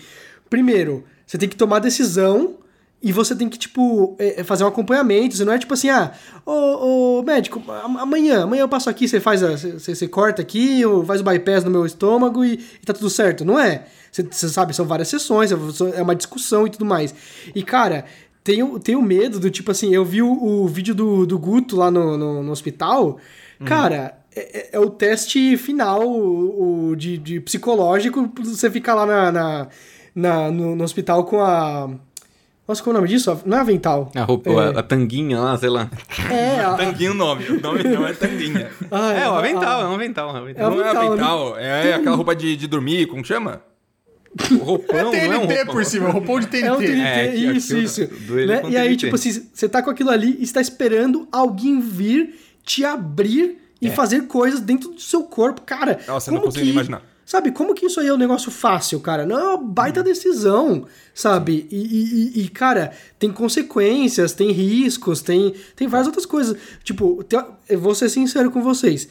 primeiro, 0.50 1.04
você 1.26 1.36
tem 1.38 1.48
que 1.48 1.56
tomar 1.56 1.78
decisão 1.80 2.56
e 3.02 3.12
você 3.12 3.36
tem 3.36 3.48
que, 3.48 3.58
tipo, 3.58 4.16
é, 4.18 4.40
é, 4.40 4.44
fazer 4.44 4.64
um 4.64 4.68
acompanhamento. 4.68 5.36
Você 5.36 5.44
não 5.44 5.52
é 5.52 5.58
tipo 5.58 5.74
assim, 5.74 5.90
ah, 5.90 6.12
ô, 6.44 7.18
ô 7.18 7.22
médico, 7.22 7.62
am- 7.68 7.98
amanhã, 7.98 8.42
amanhã 8.44 8.62
eu 8.62 8.68
passo 8.68 8.88
aqui, 8.90 9.06
você 9.06 9.20
faz 9.20 9.42
a, 9.42 9.56
você, 9.56 9.78
você- 9.78 10.08
corta 10.08 10.40
aqui, 10.42 10.84
ou 10.84 11.04
faz 11.04 11.20
o 11.20 11.24
bypass 11.24 11.62
no 11.62 11.70
meu 11.70 11.84
estômago 11.86 12.44
e, 12.44 12.54
e 12.54 12.84
tá 12.84 12.92
tudo 12.92 13.10
certo. 13.10 13.44
Não 13.44 13.60
é. 13.60 13.84
Você, 14.10 14.22
você 14.22 14.48
sabe, 14.48 14.74
são 14.74 14.86
várias 14.86 15.08
sessões, 15.08 15.52
é 15.52 16.02
uma 16.02 16.16
discussão 16.16 16.66
e 16.66 16.70
tudo 16.70 16.86
mais. 16.86 17.14
E, 17.54 17.62
cara, 17.62 18.06
tenho, 18.42 18.78
tenho 18.80 19.02
medo 19.02 19.38
do 19.38 19.50
tipo 19.50 19.70
assim, 19.70 19.94
eu 19.94 20.04
vi 20.04 20.22
o, 20.22 20.32
o 20.62 20.66
vídeo 20.66 20.94
do, 20.94 21.26
do 21.26 21.38
Guto 21.38 21.76
lá 21.76 21.90
no, 21.90 22.16
no, 22.16 22.42
no 22.42 22.50
hospital. 22.50 23.18
Cara, 23.64 24.18
é, 24.36 24.58
é- 24.58 24.68
é 24.72 24.78
o 24.80 24.90
teste 24.90 25.56
final 25.56 26.06
o, 26.06 26.90
o 26.90 26.96
de, 26.96 27.16
de 27.18 27.40
psicológico 27.40 28.30
você 28.38 28.70
ficar 28.70 28.94
lá 28.94 29.06
na, 29.06 29.32
na, 29.32 29.68
na- 30.14 30.50
no, 30.50 30.76
no 30.76 30.84
hospital 30.84 31.24
com 31.24 31.40
a. 31.42 31.90
Nossa, 32.68 32.82
qual 32.82 32.94
é 32.94 32.98
o 32.98 33.00
nome 33.00 33.08
disso? 33.14 33.40
Não 33.46 33.58
é 33.58 33.60
avental. 33.60 34.10
A, 34.14 34.22
roupa, 34.24 34.50
É. 34.50 34.76
a, 34.76 34.80
a 34.80 34.82
tanguinha 34.82 35.38
lá, 35.38 35.56
sei 35.56 35.68
lá. 35.68 35.88
É, 36.30 36.58
a, 36.66 36.74
Tanguinho 36.74 37.12
o 37.12 37.14
nome. 37.14 37.44
O 37.48 37.60
nome 37.60 37.84
não 37.84 38.04
é 38.04 38.12
Tanguinha. 38.12 38.70
ah, 38.90 39.12
É, 39.12 39.28
o 39.28 39.32
a- 39.34 39.38
avental, 39.38 39.80
a- 39.80 39.84
é 39.84 39.86
um 39.86 39.94
avental. 39.94 40.30
é 40.30 40.32
um 40.32 40.36
avental. 40.36 40.70
Não 40.72 40.80
é 40.80 40.88
avental, 40.88 41.06
avental, 41.12 41.58
é 41.58 41.94
aquela 41.94 42.16
roupa 42.16 42.34
de, 42.34 42.56
de 42.56 42.66
dormir, 42.66 43.06
como 43.06 43.24
chama? 43.24 43.62
O 44.50 44.56
roupão, 44.56 45.14
É 45.14 45.28
não 45.28 45.34
é 45.34 45.38
um 45.38 45.46
TNT 45.46 45.54
roupão. 45.58 45.74
por 45.74 45.84
cima, 45.84 46.10
roupão 46.10 46.40
de 46.40 46.46
TNT. 46.48 46.66
É 46.66 46.72
o 46.72 46.76
TNT, 46.76 47.00
É, 47.00 47.28
que 47.28 47.36
isso, 47.56 47.76
isso. 47.78 48.00
Né? 48.00 48.62
E 48.68 48.76
aí, 48.76 48.88
TNT. 48.88 48.96
tipo 48.96 49.14
assim, 49.14 49.42
você 49.54 49.68
tá 49.68 49.80
com 49.80 49.88
aquilo 49.90 50.10
ali 50.10 50.36
e 50.38 50.42
está 50.42 50.60
esperando 50.60 51.28
alguém 51.30 51.80
vir 51.80 52.34
te 52.64 52.84
abrir 52.84 53.58
e 53.80 53.90
fazer 53.90 54.22
coisas 54.26 54.60
dentro 54.60 54.90
do 54.90 55.00
seu 55.00 55.22
corpo. 55.24 55.62
Cara, 55.62 56.00
Nossa, 56.06 56.30
eu 56.30 56.34
não 56.34 56.40
como 56.40 56.52
consigo 56.52 56.64
que, 56.66 56.70
imaginar. 56.72 57.02
Sabe, 57.24 57.50
como 57.50 57.74
que 57.74 57.86
isso 57.86 57.98
aí 57.98 58.06
é 58.06 58.12
um 58.14 58.16
negócio 58.16 58.52
fácil, 58.52 59.00
cara? 59.00 59.26
Não 59.26 59.36
é 59.36 59.42
uma 59.42 59.56
baita 59.56 60.00
decisão, 60.00 60.86
sabe? 61.12 61.66
E, 61.72 61.76
e- 61.76 62.42
e- 62.44 62.48
cara, 62.48 62.92
tem 63.18 63.32
consequências, 63.32 64.32
tem 64.32 64.52
riscos, 64.52 65.22
tem, 65.22 65.52
tem 65.74 65.88
várias 65.88 66.06
outras 66.06 66.24
coisas. 66.24 66.56
Tipo, 66.84 67.24
eu 67.68 67.80
vou 67.80 67.94
ser 67.96 68.08
sincero 68.10 68.48
com 68.50 68.62
vocês. 68.62 69.08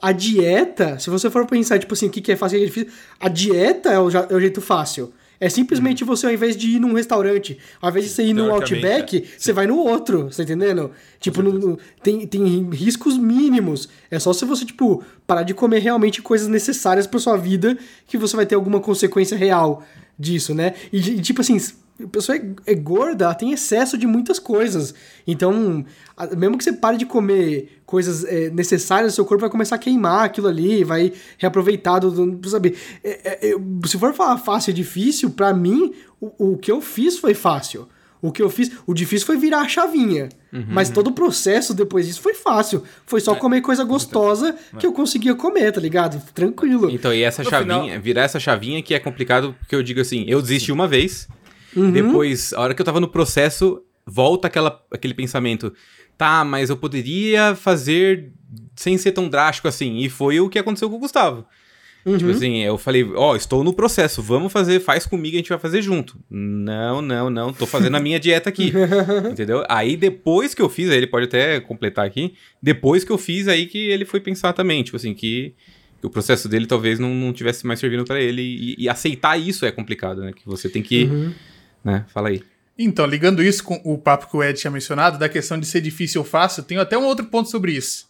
A 0.00 0.12
dieta, 0.12 0.98
se 0.98 1.10
você 1.10 1.28
for 1.28 1.44
pensar, 1.46 1.78
tipo 1.78 1.92
assim, 1.92 2.06
o 2.06 2.10
que 2.10 2.20
que 2.22 2.32
é 2.32 2.36
fácil 2.36 2.56
e 2.56 2.58
o 2.58 2.60
que 2.60 2.80
é 2.80 2.82
difícil, 2.84 2.98
a 3.20 3.28
dieta 3.28 3.90
é 3.90 3.98
o, 3.98 4.08
é 4.10 4.34
o 4.34 4.40
jeito 4.40 4.60
fácil. 4.62 5.12
É 5.40 5.48
simplesmente 5.48 6.02
você, 6.04 6.26
ao 6.26 6.32
invés 6.32 6.56
de 6.56 6.68
ir 6.68 6.80
num 6.80 6.94
restaurante, 6.94 7.58
ao 7.80 7.90
invés 7.90 8.06
de 8.06 8.10
você 8.10 8.22
ir 8.24 8.32
num 8.34 8.48
Outback, 8.82 9.28
você 9.38 9.52
vai 9.52 9.66
no 9.68 9.76
outro, 9.78 10.24
você 10.24 10.38
tá 10.38 10.42
entendendo? 10.52 10.90
Tipo, 11.20 11.42
no- 11.42 11.52
no- 11.52 11.78
tem, 12.02 12.26
tem 12.26 12.68
riscos 12.70 13.16
mínimos. 13.16 13.88
É 14.10 14.18
só 14.18 14.32
se 14.32 14.44
você, 14.44 14.64
tipo, 14.64 15.02
parar 15.26 15.44
de 15.44 15.54
comer 15.54 15.78
realmente 15.78 16.20
coisas 16.20 16.48
necessárias 16.48 17.06
pra 17.06 17.20
sua 17.20 17.36
vida 17.36 17.78
que 18.06 18.18
você 18.18 18.34
vai 18.34 18.46
ter 18.46 18.56
alguma 18.56 18.80
consequência 18.80 19.36
real 19.36 19.82
disso, 20.18 20.54
né? 20.54 20.74
E, 20.92 20.98
e, 20.98 21.20
tipo 21.20 21.40
assim, 21.40 21.56
a 22.02 22.06
pessoa 22.08 22.36
é, 22.36 22.42
é 22.66 22.74
gorda, 22.74 23.24
ela 23.24 23.34
tem 23.34 23.52
excesso 23.52 23.96
de 23.98 24.06
muitas 24.06 24.38
coisas. 24.38 24.94
Então, 25.26 25.84
a- 26.16 26.26
mesmo 26.36 26.56
que 26.56 26.64
você 26.64 26.72
pare 26.72 26.96
de 26.96 27.04
comer 27.06 27.80
coisas 27.84 28.24
é, 28.24 28.50
necessárias, 28.50 29.14
seu 29.14 29.24
corpo 29.24 29.40
vai 29.42 29.50
começar 29.50 29.74
a 29.76 29.78
queimar 29.78 30.24
aquilo 30.24 30.48
ali, 30.48 30.84
vai 30.84 31.12
reaproveitar, 31.38 31.98
do, 31.98 32.10
do, 32.36 32.48
sabe? 32.48 32.76
É, 33.02 33.50
é, 33.50 33.54
se 33.86 33.98
for 33.98 34.12
falar 34.14 34.38
fácil 34.38 34.70
e 34.70 34.74
difícil, 34.74 35.30
pra 35.30 35.52
mim, 35.54 35.92
o, 36.20 36.52
o 36.52 36.56
que 36.58 36.70
eu 36.70 36.80
fiz 36.80 37.18
foi 37.18 37.34
fácil. 37.34 37.88
O 38.20 38.32
que 38.32 38.42
eu 38.42 38.50
fiz, 38.50 38.72
o 38.84 38.92
difícil 38.92 39.24
foi 39.24 39.36
virar 39.36 39.60
a 39.60 39.68
chavinha. 39.68 40.28
Mas 40.68 40.90
todo 40.90 41.06
o 41.08 41.12
processo 41.12 41.72
depois 41.72 42.04
disso 42.06 42.20
foi 42.20 42.34
fácil. 42.34 42.82
Foi 43.06 43.20
só 43.20 43.32
comer 43.36 43.60
coisa 43.60 43.84
gostosa 43.84 44.56
que 44.76 44.84
eu 44.84 44.92
conseguia 44.92 45.36
comer, 45.36 45.70
tá 45.72 45.80
ligado? 45.80 46.20
Tranquilo. 46.34 46.90
Então, 46.90 47.14
e 47.14 47.22
essa 47.22 47.44
No 47.44 47.50
chavinha, 47.50 47.82
final- 47.84 48.00
virar 48.00 48.22
essa 48.22 48.40
chavinha 48.40 48.82
que 48.82 48.92
é 48.92 48.98
complicado, 48.98 49.54
porque 49.60 49.76
eu 49.76 49.84
digo 49.84 50.00
assim, 50.00 50.24
eu 50.26 50.42
desisti 50.42 50.72
uma 50.72 50.88
vez, 50.88 51.28
Uhum. 51.78 51.90
depois, 51.90 52.52
a 52.52 52.60
hora 52.60 52.74
que 52.74 52.80
eu 52.80 52.86
tava 52.86 53.00
no 53.00 53.08
processo, 53.08 53.82
volta 54.06 54.48
aquela, 54.48 54.82
aquele 54.90 55.14
pensamento, 55.14 55.72
tá, 56.16 56.44
mas 56.44 56.70
eu 56.70 56.76
poderia 56.76 57.54
fazer 57.54 58.32
sem 58.74 58.96
ser 58.96 59.12
tão 59.12 59.28
drástico 59.28 59.68
assim, 59.68 59.98
e 59.98 60.08
foi 60.08 60.40
o 60.40 60.48
que 60.48 60.58
aconteceu 60.58 60.88
com 60.88 60.96
o 60.96 61.00
Gustavo. 61.00 61.44
Uhum. 62.04 62.16
Tipo 62.16 62.30
assim, 62.30 62.58
eu 62.62 62.78
falei, 62.78 63.06
ó, 63.14 63.36
estou 63.36 63.62
no 63.62 63.72
processo, 63.72 64.22
vamos 64.22 64.52
fazer, 64.52 64.80
faz 64.80 65.04
comigo, 65.04 65.36
a 65.36 65.38
gente 65.38 65.48
vai 65.48 65.58
fazer 65.58 65.82
junto. 65.82 66.16
Não, 66.30 67.02
não, 67.02 67.28
não, 67.28 67.52
tô 67.52 67.66
fazendo 67.66 67.96
a 67.96 68.00
minha 68.00 68.18
dieta 68.18 68.48
aqui. 68.48 68.72
entendeu? 69.30 69.64
Aí 69.68 69.96
depois 69.96 70.54
que 70.54 70.62
eu 70.62 70.68
fiz, 70.68 70.90
aí 70.90 70.96
ele 70.96 71.06
pode 71.06 71.26
até 71.26 71.60
completar 71.60 72.06
aqui, 72.06 72.34
depois 72.62 73.04
que 73.04 73.10
eu 73.10 73.18
fiz, 73.18 73.48
aí 73.48 73.66
que 73.66 73.78
ele 73.88 74.04
foi 74.04 74.20
pensar 74.20 74.52
também, 74.52 74.82
tipo 74.82 74.96
assim, 74.96 75.12
que, 75.12 75.54
que 76.00 76.06
o 76.06 76.10
processo 76.10 76.48
dele 76.48 76.66
talvez 76.66 76.98
não, 76.98 77.12
não 77.12 77.32
tivesse 77.32 77.66
mais 77.66 77.78
servindo 77.78 78.04
pra 78.04 78.20
ele. 78.20 78.42
E, 78.42 78.84
e 78.84 78.88
aceitar 78.88 79.36
isso 79.36 79.66
é 79.66 79.70
complicado, 79.70 80.22
né? 80.22 80.32
Que 80.32 80.46
você 80.46 80.68
tem 80.68 80.82
que. 80.82 81.04
Uhum. 81.04 81.32
Né? 81.84 82.04
Fala 82.12 82.28
aí. 82.28 82.42
Então, 82.78 83.04
ligando 83.06 83.42
isso 83.42 83.64
com 83.64 83.80
o 83.84 83.98
papo 83.98 84.28
que 84.30 84.36
o 84.36 84.42
Ed 84.42 84.58
tinha 84.58 84.70
mencionado, 84.70 85.18
da 85.18 85.28
questão 85.28 85.58
de 85.58 85.66
ser 85.66 85.80
difícil 85.80 86.20
ou 86.20 86.26
fácil, 86.26 86.62
tenho 86.62 86.80
até 86.80 86.96
um 86.96 87.04
outro 87.04 87.26
ponto 87.26 87.50
sobre 87.50 87.72
isso. 87.72 88.06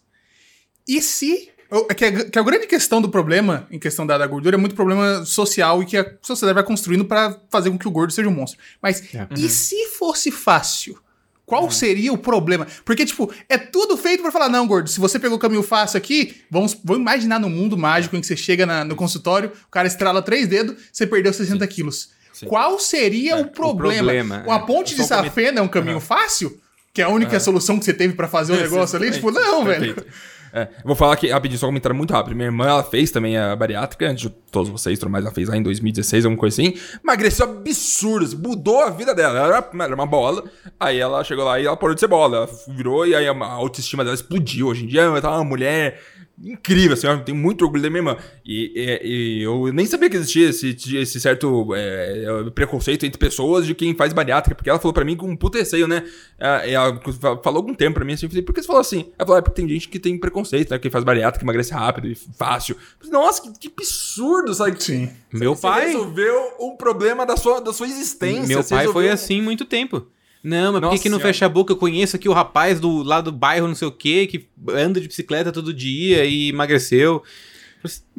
E 0.87 1.01
se. 1.01 1.51
o- 1.71 1.85
Que 1.87 2.05
a, 2.05 2.31
que 2.31 2.39
a 2.39 2.43
grande 2.43 2.67
questão 2.67 3.01
do 3.01 3.09
problema, 3.09 3.67
em 3.71 3.79
questão 3.79 4.07
da, 4.07 4.19
da 4.19 4.27
gordura, 4.27 4.57
é 4.57 4.59
muito 4.59 4.75
problema 4.75 5.25
social 5.25 5.83
e 5.83 5.87
que 5.87 5.97
a 5.97 6.15
sociedade 6.23 6.55
vai 6.55 6.65
construindo 6.65 7.05
pra 7.05 7.39
fazer 7.51 7.71
com 7.71 7.79
que 7.79 7.89
o 7.89 7.91
gordo 7.91 8.13
seja 8.13 8.29
um 8.29 8.33
monstro. 8.33 8.59
Mas 8.83 9.15
É. 9.15 9.27
e 9.37 9.49
se 9.49 9.87
fosse 9.99 10.31
fácil? 10.31 10.99
Qual 11.47 11.71
seria 11.71 12.13
o 12.13 12.19
problema? 12.19 12.67
Porque, 12.85 13.07
tipo, 13.07 13.33
é 13.49 13.57
tudo 13.57 13.97
feito 13.97 14.21
pra 14.23 14.31
falar, 14.31 14.51
não, 14.51 14.67
gordo, 14.67 14.91
se 14.91 15.01
você 15.01 15.19
pegou 15.19 15.39
o 15.39 15.41
caminho 15.41 15.63
fácil 15.63 15.97
aqui, 15.97 16.43
vamos, 16.51 16.77
vamos 16.85 17.01
imaginar 17.01 17.39
no 17.39 17.49
mundo 17.49 17.75
mágico 17.75 18.15
em 18.17 18.21
que 18.21 18.27
você 18.27 18.37
chega 18.37 18.67
na- 18.67 18.85
no 18.85 18.95
consultório, 18.95 19.51
o 19.67 19.71
cara 19.71 19.89
estrala 19.89 20.21
três 20.21 20.47
dedos, 20.47 20.77
você 20.93 21.07
perdeu 21.07 21.33
60 21.33 21.67
quilos. 21.67 22.11
Qual 22.47 22.79
seria 22.79 23.37
o 23.37 23.47
problema? 23.49 23.99
problema, 23.99 24.43
Uma 24.47 24.57
é. 24.57 24.67
ponte 24.67 24.95
de 24.95 25.03
Só 25.05 25.17
comer- 25.17 25.29
safena 25.29 25.61
é 25.61 25.63
um 25.63 25.69
caminho 25.69 26.01
fácil? 26.01 26.59
Que 26.93 27.03
é 27.03 27.05
a 27.05 27.09
única 27.09 27.39
solução 27.39 27.79
que 27.79 27.85
você 27.85 27.93
teve 27.95 28.15
pra 28.15 28.27
fazer 28.27 28.53
o 28.53 28.57
negócio 28.57 28.97
ali? 28.99 29.11
Tipo, 29.11 29.31
não, 29.31 29.65
velho. 29.65 29.95
Perfeito. 29.95 30.07
É, 30.53 30.63
eu 30.63 30.87
vou 30.87 30.97
falar 30.97 31.13
aqui 31.13 31.29
rapidinho, 31.29 31.59
só 31.59 31.67
um 31.67 31.69
comentário 31.69 31.95
muito 31.95 32.11
rápido. 32.13 32.35
Minha 32.35 32.47
irmã, 32.47 32.67
ela 32.67 32.83
fez 32.83 33.11
também 33.11 33.37
a 33.37 33.55
bariátrica, 33.55 34.09
antes 34.09 34.23
de 34.23 34.31
todos 34.31 34.71
vocês, 34.71 34.99
mais, 35.05 35.23
ela 35.25 35.33
fez 35.35 35.47
lá 35.47 35.57
em 35.57 35.63
2016, 35.63 36.25
alguma 36.25 36.41
coisa 36.41 36.61
assim. 36.63 36.75
Emagreceu 37.05 37.45
absurdo, 37.45 38.25
assim, 38.25 38.37
mudou 38.37 38.83
a 38.83 38.89
vida 38.91 39.15
dela. 39.15 39.39
Ela 39.39 39.49
era, 39.59 39.85
era 39.85 39.95
uma 39.95 40.07
bola, 40.07 40.43
aí 40.81 40.99
ela 40.99 41.23
chegou 41.23 41.45
lá 41.45 41.61
e 41.61 41.67
ela 41.67 41.77
parou 41.77 41.95
de 41.95 42.01
ser 42.01 42.09
bola. 42.09 42.37
Ela 42.39 42.51
virou 42.69 43.07
e 43.07 43.15
aí 43.15 43.29
a 43.29 43.33
autoestima 43.45 44.03
dela 44.03 44.15
explodiu. 44.15 44.69
Hoje 44.69 44.85
em 44.85 44.89
dia 44.89 45.03
ela 45.03 45.21
tá 45.21 45.31
uma 45.31 45.45
mulher 45.45 46.01
incrível, 46.43 46.93
assim, 46.95 47.07
eu 47.07 47.25
tenho 47.25 47.37
muito 47.37 47.65
orgulho 47.65 47.83
da 47.83 47.89
minha 47.91 47.99
irmã. 48.01 48.17
E, 48.45 48.73
e- 48.75 49.39
e 49.41 49.43
eu 49.43 49.73
nem 49.73 49.85
sabia 49.87 50.09
que 50.09 50.17
existia 50.17 50.49
esse, 50.51 50.77
esse 50.97 51.21
certo 51.21 51.75
é, 51.75 52.51
preconceito 52.55 53.05
entre 53.05 53.19
pessoas 53.19 53.67
de 53.67 53.75
quem 53.75 53.95
faz 53.95 54.13
bariátrica, 54.13 54.55
porque 54.55 54.71
ela 54.71 54.79
falou 54.79 54.93
pra 54.93 55.05
mim 55.05 55.17
com 55.17 55.29
um 55.29 55.37
puta 55.37 55.59
receio, 55.59 55.89
né? 55.89 56.05
É, 56.39 56.73
Ela 56.73 57.01
falou 57.43 57.57
algum 57.59 57.75
tempo 57.75 57.95
pra 57.95 58.05
mim 58.05 58.13
assim, 58.13 58.27
eu 58.27 58.31
falei, 58.31 58.43
por 58.43 58.55
que 58.55 58.61
você 58.63 58.67
falou 58.67 58.81
assim? 58.81 59.07
Ela 59.19 59.27
falou, 59.27 59.39
é 59.39 59.43
porque 59.43 59.61
tem 59.61 59.69
gente 59.69 59.89
que 59.89 59.99
tem 59.99 60.19
preconceito, 60.19 60.71
né? 60.71 60.79
Quem 60.79 60.91
faz 60.91 61.05
bariátrica 61.05 61.45
emagrece 61.45 61.73
rápido 61.73 62.09
e 62.09 62.15
fácil. 62.15 62.77
Falei, 62.99 63.13
Nossa, 63.13 63.43
que, 63.43 63.59
que 63.59 63.73
absurdo, 63.77 64.55
sabe? 64.55 64.83
Sim. 64.83 65.11
Meu 65.33 65.55
Você 65.55 65.63
pai. 65.63 65.87
resolveu 65.87 66.53
um 66.61 66.77
problema 66.77 67.27
da 67.27 67.37
sua, 67.37 67.61
da 67.61 67.73
sua 67.73 67.87
existência. 67.87 68.47
Meu 68.47 68.63
você 68.63 68.75
pai 68.75 68.85
foi 68.87 69.05
resolveu- 69.05 69.13
assim 69.13 69.43
muito 69.43 69.65
tempo. 69.65 70.07
Não, 70.43 70.73
mas 70.73 70.81
por 70.81 71.01
que, 71.01 71.09
não 71.09 71.19
fecha 71.19 71.47
a 71.47 71.49
boca? 71.49 71.73
Eu 71.73 71.77
conheço 71.77 72.17
aqui 72.17 72.29
o 72.29 72.33
rapaz 72.33 72.79
do 72.79 73.03
lá 73.03 73.21
do 73.21 73.33
bairro, 73.33 73.67
não 73.67 73.75
sei 73.75 73.89
o 73.89 73.93
quê, 73.93 74.27
que 74.27 74.47
anda 74.69 75.01
de 75.01 75.09
bicicleta 75.09 75.51
todo 75.53 75.75
dia 75.75 76.25
e 76.25 76.49
emagreceu. 76.49 77.23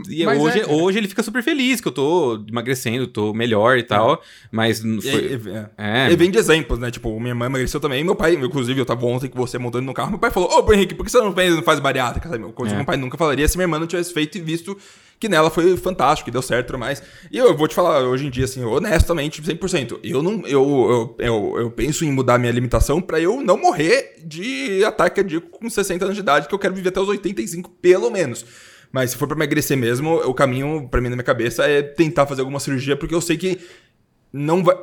E 0.09 0.25
Mas 0.25 0.39
hoje, 0.39 0.61
é, 0.61 0.65
hoje 0.67 0.97
ele 0.97 1.07
fica 1.07 1.21
super 1.21 1.43
feliz 1.43 1.81
que 1.81 1.87
eu 1.87 1.91
tô 1.91 2.43
emagrecendo, 2.47 3.05
tô 3.07 3.33
melhor 3.33 3.77
e 3.77 3.83
tal. 3.83 4.21
Mas 4.51 4.79
E, 4.83 5.01
foi. 5.01 5.53
é. 5.77 6.09
É. 6.11 6.15
Vem 6.15 6.31
de 6.31 6.37
exemplos, 6.37 6.79
né? 6.79 6.89
Tipo, 6.91 7.17
minha 7.19 7.31
irmã 7.31 7.45
emagreceu 7.47 7.79
também. 7.79 8.03
Meu 8.03 8.15
pai, 8.15 8.35
inclusive, 8.35 8.79
eu 8.79 8.85
tava 8.85 9.05
ontem 9.05 9.27
com 9.29 9.37
você 9.37 9.57
montando 9.57 9.85
no 9.85 9.93
carro. 9.93 10.11
Meu 10.11 10.19
pai 10.19 10.31
falou: 10.31 10.49
Ô, 10.49 10.73
Henrique, 10.73 10.95
por 10.95 11.05
que 11.05 11.11
você 11.11 11.19
não 11.19 11.33
faz, 11.33 11.53
não 11.55 11.63
faz 11.63 11.79
bariátrica? 11.79 12.29
Sabe? 12.29 12.43
Coisa 12.53 12.69
que 12.71 12.75
É. 12.75 12.77
meu 12.77 12.85
pai 12.85 12.97
nunca 12.97 13.17
falaria 13.17 13.47
se 13.47 13.57
minha 13.57 13.65
irmã 13.65 13.77
não 13.79 13.87
tivesse 13.87 14.13
feito 14.13 14.37
e 14.37 14.41
visto 14.41 14.77
que 15.19 15.27
nela 15.27 15.49
foi 15.49 15.75
fantástico, 15.75 16.25
que 16.25 16.31
deu 16.31 16.41
certo 16.41 16.63
e 16.63 16.67
tudo 16.67 16.79
mais. 16.79 17.03
E 17.29 17.37
eu 17.37 17.55
vou 17.57 17.67
te 17.67 17.75
falar 17.75 17.99
hoje 18.03 18.25
em 18.25 18.29
dia, 18.29 18.45
assim, 18.45 18.63
honestamente, 18.63 19.41
100%. 19.41 19.99
Eu 20.01 20.23
não. 20.23 20.41
Eu, 20.47 20.63
eu, 20.89 21.15
eu, 21.19 21.55
eu 21.59 21.71
penso 21.71 22.05
em 22.05 22.11
mudar 22.11 22.37
minha 22.37 22.49
alimentação 22.51 23.01
pra 23.01 23.19
eu 23.19 23.41
não 23.41 23.57
morrer 23.57 24.15
de 24.23 24.81
ataque 24.85 25.17
cardíaco 25.17 25.49
com 25.49 25.69
60 25.69 26.05
anos 26.05 26.15
de 26.15 26.21
idade, 26.21 26.47
que 26.47 26.55
eu 26.55 26.59
quero 26.59 26.73
viver 26.73 26.89
até 26.89 27.01
os 27.01 27.09
85, 27.09 27.69
pelo 27.81 28.09
menos. 28.09 28.45
Mas 28.91 29.11
se 29.11 29.17
for 29.17 29.27
pra 29.27 29.37
emagrecer 29.37 29.77
mesmo, 29.77 30.15
o 30.15 30.33
caminho 30.33 30.87
pra 30.89 30.99
mim 30.99 31.09
na 31.09 31.15
minha 31.15 31.23
cabeça 31.23 31.63
é 31.65 31.81
tentar 31.81 32.25
fazer 32.25 32.41
alguma 32.41 32.59
cirurgia, 32.59 32.97
porque 32.97 33.13
eu 33.13 33.21
sei 33.21 33.37
que 33.37 33.59
não 34.31 34.63
vai. 34.63 34.75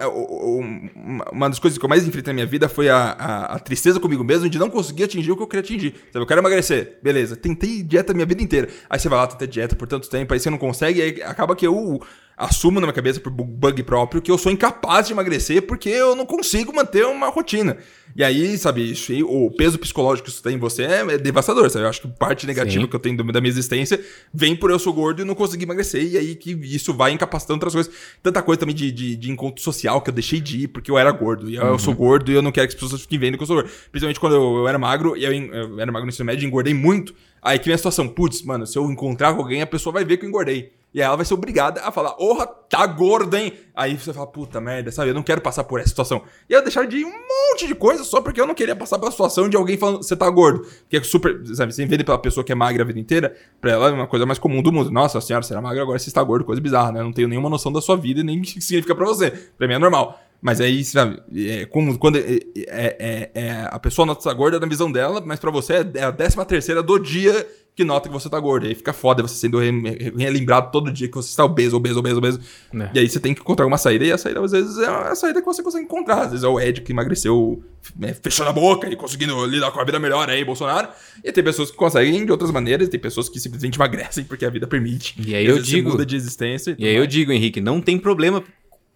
Uma 1.33 1.49
das 1.49 1.59
coisas 1.59 1.79
que 1.79 1.85
eu 1.85 1.89
mais 1.89 2.07
enfrentei 2.07 2.33
na 2.33 2.35
minha 2.35 2.47
vida 2.47 2.69
foi 2.69 2.89
a, 2.89 2.97
a, 2.97 3.45
a 3.55 3.59
tristeza 3.59 4.01
comigo 4.01 4.25
mesmo 4.25 4.49
de 4.49 4.59
não 4.59 4.69
conseguir 4.69 5.05
atingir 5.05 5.31
o 5.31 5.37
que 5.37 5.43
eu 5.43 5.47
queria 5.47 5.63
atingir. 5.63 5.95
Sabe, 6.13 6.23
eu 6.23 6.27
quero 6.27 6.41
emagrecer. 6.41 6.99
Beleza, 7.03 7.37
tentei 7.37 7.83
dieta 7.83 8.13
minha 8.13 8.27
vida 8.27 8.43
inteira. 8.43 8.69
Aí 8.91 8.99
você 8.99 9.09
vai 9.09 9.19
lá, 9.19 9.27
tenta 9.27 9.47
dieta 9.47 9.77
por 9.77 9.87
tanto 9.87 10.11
tempo, 10.11 10.35
aí 10.35 10.41
você 10.41 10.51
não 10.51 10.59
consegue, 10.59 11.01
aí 11.01 11.23
acaba 11.23 11.55
que 11.55 11.67
eu 11.67 12.01
assumo 12.37 12.81
na 12.81 12.87
minha 12.87 12.93
cabeça 12.93 13.19
por 13.19 13.33
bu- 13.33 13.45
bug 13.45 13.83
próprio 13.83 14.21
que 14.21 14.31
eu 14.31 14.37
sou 14.37 14.53
incapaz 14.53 15.07
de 15.07 15.13
emagrecer 15.15 15.63
porque 15.63 15.89
eu 15.89 16.15
não 16.15 16.27
consigo 16.27 16.75
manter 16.75 17.07
uma 17.07 17.29
rotina. 17.29 17.79
E 18.15 18.25
aí, 18.25 18.57
sabe, 18.57 18.91
isso 18.91 19.13
o 19.27 19.51
peso 19.51 19.79
psicológico 19.79 20.27
que 20.27 20.33
isso 20.33 20.43
tem 20.43 20.55
em 20.55 20.59
você 20.59 20.85
é, 20.85 21.01
é 21.01 21.19
devastador, 21.19 21.69
sabe? 21.71 21.85
Eu 21.85 21.89
acho 21.89 22.01
que 22.01 22.09
parte 22.09 22.47
negativa 22.47 22.83
Sim. 22.83 22.89
que 22.89 22.97
eu 22.97 23.01
tenho 23.01 23.17
da 23.17 23.41
minha 23.41 23.51
existência 23.51 24.03
vem 24.33 24.57
por 24.57 24.71
eu 24.71 24.79
sou 24.79 24.93
gordo 24.93 25.21
e 25.21 25.25
não 25.25 25.35
conseguir 25.35 25.65
emagrecer, 25.65 26.03
e 26.03 26.17
aí 26.17 26.35
que 26.35 26.53
isso 26.53 26.95
vai 26.95 27.13
incapacitando 27.13 27.57
outras 27.57 27.75
coisas. 27.75 27.93
Tanta 28.23 28.43
coisa 28.43 28.61
também 28.61 28.75
de, 28.75 28.91
de, 28.91 29.17
de 29.17 29.31
encontro 29.31 29.63
social 29.63 30.01
que 30.01 30.09
eu 30.11 30.15
deixei 30.15 30.41
de 30.41 30.63
ir 30.63 30.69
porque 30.69 30.91
eu 30.91 30.97
era 30.97 31.11
gordo. 31.11 31.51
E 31.51 31.57
eu, 31.57 31.63
eu 31.67 31.79
sou 31.79 31.95
gordo 31.95 32.31
e 32.31 32.35
eu 32.35 32.43
não 32.43 32.53
quero 32.53 32.69
que 32.69 32.75
as 32.75 32.81
pessoas 32.81 33.03
fiquem 33.03 33.19
vendo 33.19 33.37
que 33.37 33.43
eu 33.43 33.47
sou 33.47 33.57
gordo. 33.57 33.71
Principalmente 33.91 34.21
quando 34.21 34.37
eu, 34.37 34.57
eu 34.59 34.69
era 34.69 34.79
magro, 34.79 35.17
e 35.17 35.25
eu, 35.25 35.33
eu 35.33 35.81
era 35.81 35.93
magro 35.93 36.07
no 36.07 36.11
ensino 36.11 36.25
médio 36.25 36.45
e 36.45 36.47
engordei 36.47 36.73
muito. 36.73 37.15
Aí 37.43 37.59
que 37.59 37.67
vem 37.67 37.75
a 37.75 37.79
situação, 37.79 38.09
putz, 38.09 38.43
mano, 38.43 38.67
se 38.67 38.79
eu 38.79 38.91
encontrar 38.91 39.35
com 39.35 39.43
alguém, 39.43 39.61
a 39.63 39.67
pessoa 39.67 39.93
vai 39.93 40.05
ver 40.05 40.17
que 40.17 40.25
eu 40.25 40.29
engordei. 40.29 40.73
E 40.97 41.01
ela 41.03 41.15
vai 41.15 41.27
ser 41.27 41.35
obrigada 41.35 41.83
a 41.83 41.93
falar, 41.93 42.15
orra, 42.19 42.47
tá 42.47 42.87
gordo, 42.87 43.37
hein? 43.37 43.53
Aí 43.75 43.99
você 43.99 44.15
fala, 44.15 44.27
puta 44.27 44.63
merda, 44.63 44.91
sabe? 44.91 45.11
Eu 45.11 45.15
não 45.15 45.23
quero 45.23 45.43
passar 45.43 45.63
por 45.65 45.79
essa 45.79 45.91
situação. 45.91 46.23
E 46.49 46.55
eu 46.55 46.63
deixar 46.63 46.87
de 46.87 46.97
ir 46.97 47.05
um 47.05 47.11
monte 47.11 47.67
de 47.67 47.75
coisa 47.75 48.03
só 48.03 48.23
porque 48.23 48.41
eu 48.41 48.47
não 48.47 48.55
queria 48.55 48.75
passar 48.75 48.99
pela 48.99 49.11
situação 49.11 49.47
de 49.47 49.59
alguém 49.59 49.77
falando, 49.77 49.99
você 50.03 50.17
tá 50.17 50.31
gordo. 50.31 50.67
Que 50.89 50.97
é 50.97 51.03
super, 51.03 51.39
sabe? 51.55 51.75
Você 51.75 51.85
vê 51.85 52.03
pela 52.03 52.17
pessoa 52.19 52.43
que 52.43 52.51
é 52.51 52.55
magra 52.55 52.83
a 52.83 52.87
vida 52.87 52.99
inteira, 52.99 53.37
pra 53.61 53.73
ela 53.73 53.91
é 53.91 53.93
uma 53.93 54.07
coisa 54.07 54.25
mais 54.25 54.39
comum 54.39 54.63
do 54.63 54.73
mundo. 54.73 54.91
Nossa 54.91 55.21
senhora, 55.21 55.43
você 55.45 55.53
era 55.53 55.61
magra, 55.61 55.83
agora 55.83 55.99
você 55.99 56.09
está 56.09 56.23
gordo, 56.23 56.47
coisa 56.47 56.63
bizarra, 56.63 56.91
né? 56.93 57.01
Eu 57.01 57.05
não 57.05 57.13
tenho 57.13 57.29
nenhuma 57.29 57.51
noção 57.51 57.71
da 57.71 57.83
sua 57.83 57.99
vida 57.99 58.21
e 58.21 58.25
nem 58.25 58.39
o 58.39 58.41
que 58.43 58.59
significa 58.63 58.95
pra 58.95 59.05
você. 59.05 59.31
Pra 59.31 59.69
mim 59.69 59.75
é 59.75 59.79
normal. 59.79 60.19
Mas 60.41 60.63
aí, 60.63 60.83
sabe, 60.83 61.21
é, 61.35 61.67
como, 61.67 61.99
quando 61.99 62.17
é, 62.17 62.21
é- 62.23 62.97
é- 62.99 63.31
é- 63.35 63.69
a 63.71 63.79
pessoa 63.79 64.07
nota 64.07 64.23
tá 64.23 64.33
gorda 64.33 64.59
na 64.59 64.67
visão 64.67 64.91
dela, 64.91 65.23
mas 65.25 65.39
pra 65.41 65.51
você 65.51 65.87
é 65.95 66.05
a 66.05 66.11
décima 66.11 66.45
terceira 66.47 66.83
do 66.83 66.99
dia 66.99 67.47
que 67.77 67.85
nota 67.85 68.09
que 68.09 68.13
você 68.13 68.29
tá 68.31 68.41
gordo. 68.41 68.65
E 68.65 68.71
aí 68.71 68.75
fica 68.75 68.93
foda 68.95 69.23
você 69.23 69.35
sendo 69.35 69.59
re- 69.59 69.71
re- 69.71 70.13
relembrado 70.17 70.73
todo 70.73 70.91
dia 70.91 71.07
que 71.09 71.15
você 71.15 71.29
está 71.29 71.45
obeso, 71.45 71.77
obeso, 71.77 71.99
obeso, 71.99 72.17
obeso. 72.19 72.41
É. 72.75 72.91
E 72.95 72.99
aí 73.01 73.09
você 73.09 73.21
tem 73.21 73.35
que 73.35 73.41
encontrar 73.43 73.67
uma 73.67 73.77
saída, 73.77 74.05
e 74.05 74.11
a 74.11 74.17
saída 74.17 74.43
às 74.43 74.51
vezes 74.53 74.79
é 74.79 74.87
a 74.87 75.15
saída 75.15 75.41
que 75.41 75.47
você 75.47 75.63
consegue 75.63 75.85
encontrar. 75.85 76.23
Às 76.23 76.31
vezes 76.31 76.43
é 76.45 76.49
o 76.49 76.59
Ed 76.59 76.81
que 76.81 76.91
emagreceu 76.93 77.63
né, 77.95 78.15
fechando 78.21 78.49
a 78.49 78.53
boca 78.53 78.89
e 78.89 78.97
conseguindo 78.97 79.45
lidar 79.45 79.71
com 79.71 79.79
a 79.81 79.85
vida 79.85 79.99
melhor 79.99 80.29
aí, 80.31 80.43
Bolsonaro. 80.43 80.89
E 81.23 81.31
tem 81.31 81.45
pessoas 81.45 81.71
que 81.71 81.77
conseguem 81.77 82.25
de 82.25 82.33
outras 82.33 82.51
maneiras, 82.51 82.89
e 82.89 82.91
tem 82.91 82.99
pessoas 82.99 83.29
que 83.29 83.39
simplesmente 83.39 83.77
emagrecem 83.77 84.25
porque 84.25 84.47
a 84.47 84.51
vida 84.51 84.67
permite. 84.67 85.15
E 85.25 85.35
aí 85.35 85.45
eu 85.45 85.59
digo- 85.61 85.91
muda 85.91 86.07
de 86.07 86.17
existência. 86.17 86.71
E 86.71 86.75
tudo 86.77 86.87
aí 86.87 86.95
eu 86.95 87.01
mais. 87.01 87.13
digo, 87.13 87.31
Henrique, 87.31 87.61
não 87.61 87.81
tem 87.83 87.99
problema 87.99 88.43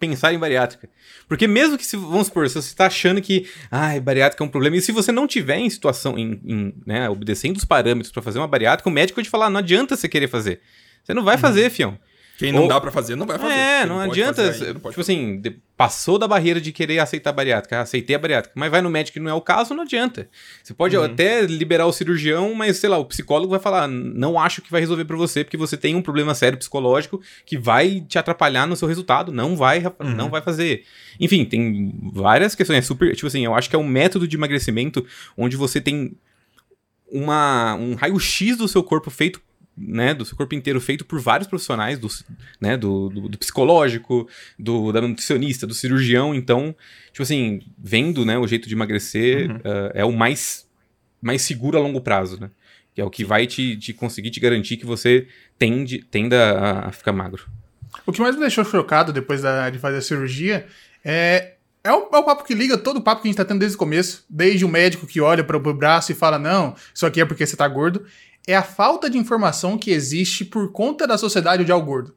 pensar 0.01 0.33
em 0.33 0.39
bariátrica. 0.39 0.89
Porque 1.27 1.47
mesmo 1.47 1.77
que, 1.77 1.85
se, 1.85 1.95
vamos 1.95 2.27
supor, 2.27 2.49
se 2.49 2.55
você 2.55 2.75
tá 2.75 2.87
achando 2.87 3.21
que, 3.21 3.47
ai, 3.69 3.99
bariátrica 3.99 4.43
é 4.43 4.45
um 4.45 4.49
problema, 4.49 4.75
e 4.75 4.81
se 4.81 4.91
você 4.91 5.11
não 5.11 5.27
tiver 5.27 5.59
em 5.59 5.69
situação, 5.69 6.17
em, 6.17 6.41
em, 6.43 6.73
né, 6.85 7.07
obedecendo 7.07 7.55
os 7.55 7.65
parâmetros 7.65 8.11
pra 8.11 8.21
fazer 8.21 8.39
uma 8.39 8.47
bariátrica, 8.47 8.89
o 8.89 8.91
médico 8.91 9.17
vai 9.17 9.23
te 9.23 9.29
falar, 9.29 9.49
não 9.49 9.59
adianta 9.59 9.95
você 9.95 10.09
querer 10.09 10.27
fazer. 10.27 10.59
Você 11.03 11.13
não 11.13 11.23
vai 11.23 11.37
fazer, 11.37 11.69
fião. 11.69 11.97
Quem 12.45 12.51
não 12.51 12.63
Ou- 12.63 12.67
dá 12.67 12.81
pra 12.81 12.91
fazer, 12.91 13.15
não 13.15 13.25
vai 13.25 13.37
fazer. 13.37 13.53
É, 13.53 13.85
não, 13.85 13.97
pode 13.99 14.11
adianta. 14.21 14.41
aí, 14.41 14.47
não 14.59 14.65
tipo 14.73 14.79
fazer. 14.91 15.01
assim, 15.01 15.41
passou 15.77 16.17
da 16.17 16.27
barreira 16.27 16.59
de 16.59 16.71
querer 16.71 16.99
aceitar 16.99 17.29
a 17.29 17.33
bariátrica. 17.33 17.77
Ah, 17.77 17.81
aceitei 17.81 18.15
a 18.15 18.19
bariátrica. 18.19 18.53
Mas 18.57 18.71
vai 18.71 18.81
no 18.81 18.89
médico 18.89 19.17
e 19.17 19.21
não 19.21 19.29
é 19.29 19.33
o 19.33 19.41
caso, 19.41 19.73
não 19.73 19.83
adianta. 19.83 20.27
Você 20.63 20.73
pode 20.73 20.97
Uhum. 20.97 21.03
até 21.03 21.41
liberar 21.41 21.85
o 21.85 21.93
cirurgião, 21.93 22.53
mas 22.55 22.77
sei 22.77 22.89
lá, 22.89 22.97
o 22.97 23.05
psicólogo 23.05 23.51
vai 23.51 23.59
falar: 23.59 23.87
não 23.87 24.39
acho 24.39 24.61
que 24.61 24.71
vai 24.71 24.81
resolver 24.81 25.05
pra 25.05 25.15
você, 25.17 25.43
porque 25.43 25.57
você 25.57 25.77
tem 25.77 25.95
um 25.95 26.01
problema 26.01 26.33
sério 26.33 26.57
psicológico 26.57 27.21
que 27.45 27.57
vai 27.57 28.01
te 28.01 28.17
atrapalhar 28.17 28.65
no 28.67 28.75
seu 28.75 28.87
resultado. 28.87 29.31
Não 29.31 29.55
vai, 29.55 29.79
Uhum. 29.85 30.15
não 30.15 30.29
vai 30.29 30.41
fazer. 30.41 30.83
Enfim, 31.19 31.45
tem 31.45 31.93
várias 32.13 32.55
questões. 32.55 32.79
É 32.79 32.81
super. 32.81 33.13
Tipo 33.15 33.27
assim, 33.27 33.45
eu 33.45 33.53
acho 33.53 33.69
que 33.69 33.75
é 33.75 33.79
um 33.79 33.87
método 33.87 34.27
de 34.27 34.35
emagrecimento 34.35 35.05
onde 35.37 35.55
você 35.55 35.79
tem 35.79 36.15
uma, 37.11 37.75
um 37.75 37.95
raio-x 37.95 38.57
do 38.57 38.67
seu 38.67 38.83
corpo 38.83 39.09
feito, 39.09 39.41
né, 39.77 40.13
do 40.13 40.25
seu 40.25 40.35
corpo 40.37 40.53
inteiro 40.53 40.79
feito 40.81 41.05
por 41.05 41.19
vários 41.19 41.47
profissionais, 41.47 41.97
do, 41.97 42.07
né, 42.59 42.75
do, 42.77 43.09
do, 43.09 43.29
do 43.29 43.37
psicológico, 43.37 44.27
do 44.59 44.91
da 44.91 45.01
nutricionista, 45.01 45.65
do 45.65 45.73
cirurgião, 45.73 46.35
então, 46.35 46.75
tipo 47.11 47.23
assim, 47.23 47.61
vendo, 47.77 48.25
né, 48.25 48.37
o 48.37 48.45
jeito 48.47 48.67
de 48.67 48.75
emagrecer 48.75 49.49
Uhum. 49.49 49.59
eh, 49.63 49.91
é 49.95 50.05
o 50.05 50.11
mais, 50.11 50.67
mais 51.21 51.41
seguro 51.41 51.77
a 51.77 51.81
longo 51.81 52.01
prazo, 52.01 52.39
né, 52.39 52.49
que 52.93 53.01
é 53.01 53.05
o 53.05 53.09
que 53.09 53.23
vai 53.23 53.47
te, 53.47 53.77
te 53.77 53.93
conseguir 53.93 54.29
te 54.31 54.39
garantir 54.39 54.77
que 54.77 54.85
você 54.85 55.27
tende, 55.57 55.99
tenda 55.99 56.51
a, 56.59 56.87
a 56.89 56.91
ficar 56.91 57.13
magro. 57.13 57.47
O 58.05 58.11
que 58.11 58.21
mais 58.21 58.35
me 58.35 58.41
deixou 58.41 58.63
chocado 58.65 59.11
depois 59.13 59.41
da- 59.41 59.69
de 59.69 59.79
fazer 59.79 59.97
a 59.97 60.01
cirurgia 60.01 60.65
é. 61.03 61.53
É 61.83 61.91
o, 61.91 62.09
é 62.13 62.17
o 62.19 62.23
papo 62.23 62.43
que 62.43 62.53
liga 62.53 62.77
todo 62.77 62.97
o 62.97 63.01
papo 63.01 63.23
que 63.23 63.27
a 63.27 63.29
gente 63.31 63.37
tá 63.37 63.43
tendo 63.43 63.57
desde 63.57 63.75
o 63.75 63.79
começo. 63.79 64.23
Desde 64.29 64.63
o 64.63 64.69
médico 64.69 65.07
que 65.07 65.19
olha 65.19 65.43
pro, 65.43 65.59
pro 65.59 65.73
braço 65.73 66.11
e 66.11 66.15
fala: 66.15 66.37
não, 66.37 66.75
isso 66.93 67.07
aqui 67.07 67.19
é 67.19 67.25
porque 67.25 67.43
você 67.43 67.55
tá 67.57 67.67
gordo. 67.67 68.05
É 68.47 68.55
a 68.55 68.63
falta 68.63 69.09
de 69.09 69.17
informação 69.17 69.77
que 69.77 69.91
existe 69.91 70.43
por 70.43 70.71
conta 70.71 71.05
da 71.07 71.17
sociedade 71.17 71.69
o 71.71 71.81
gordo. 71.81 72.15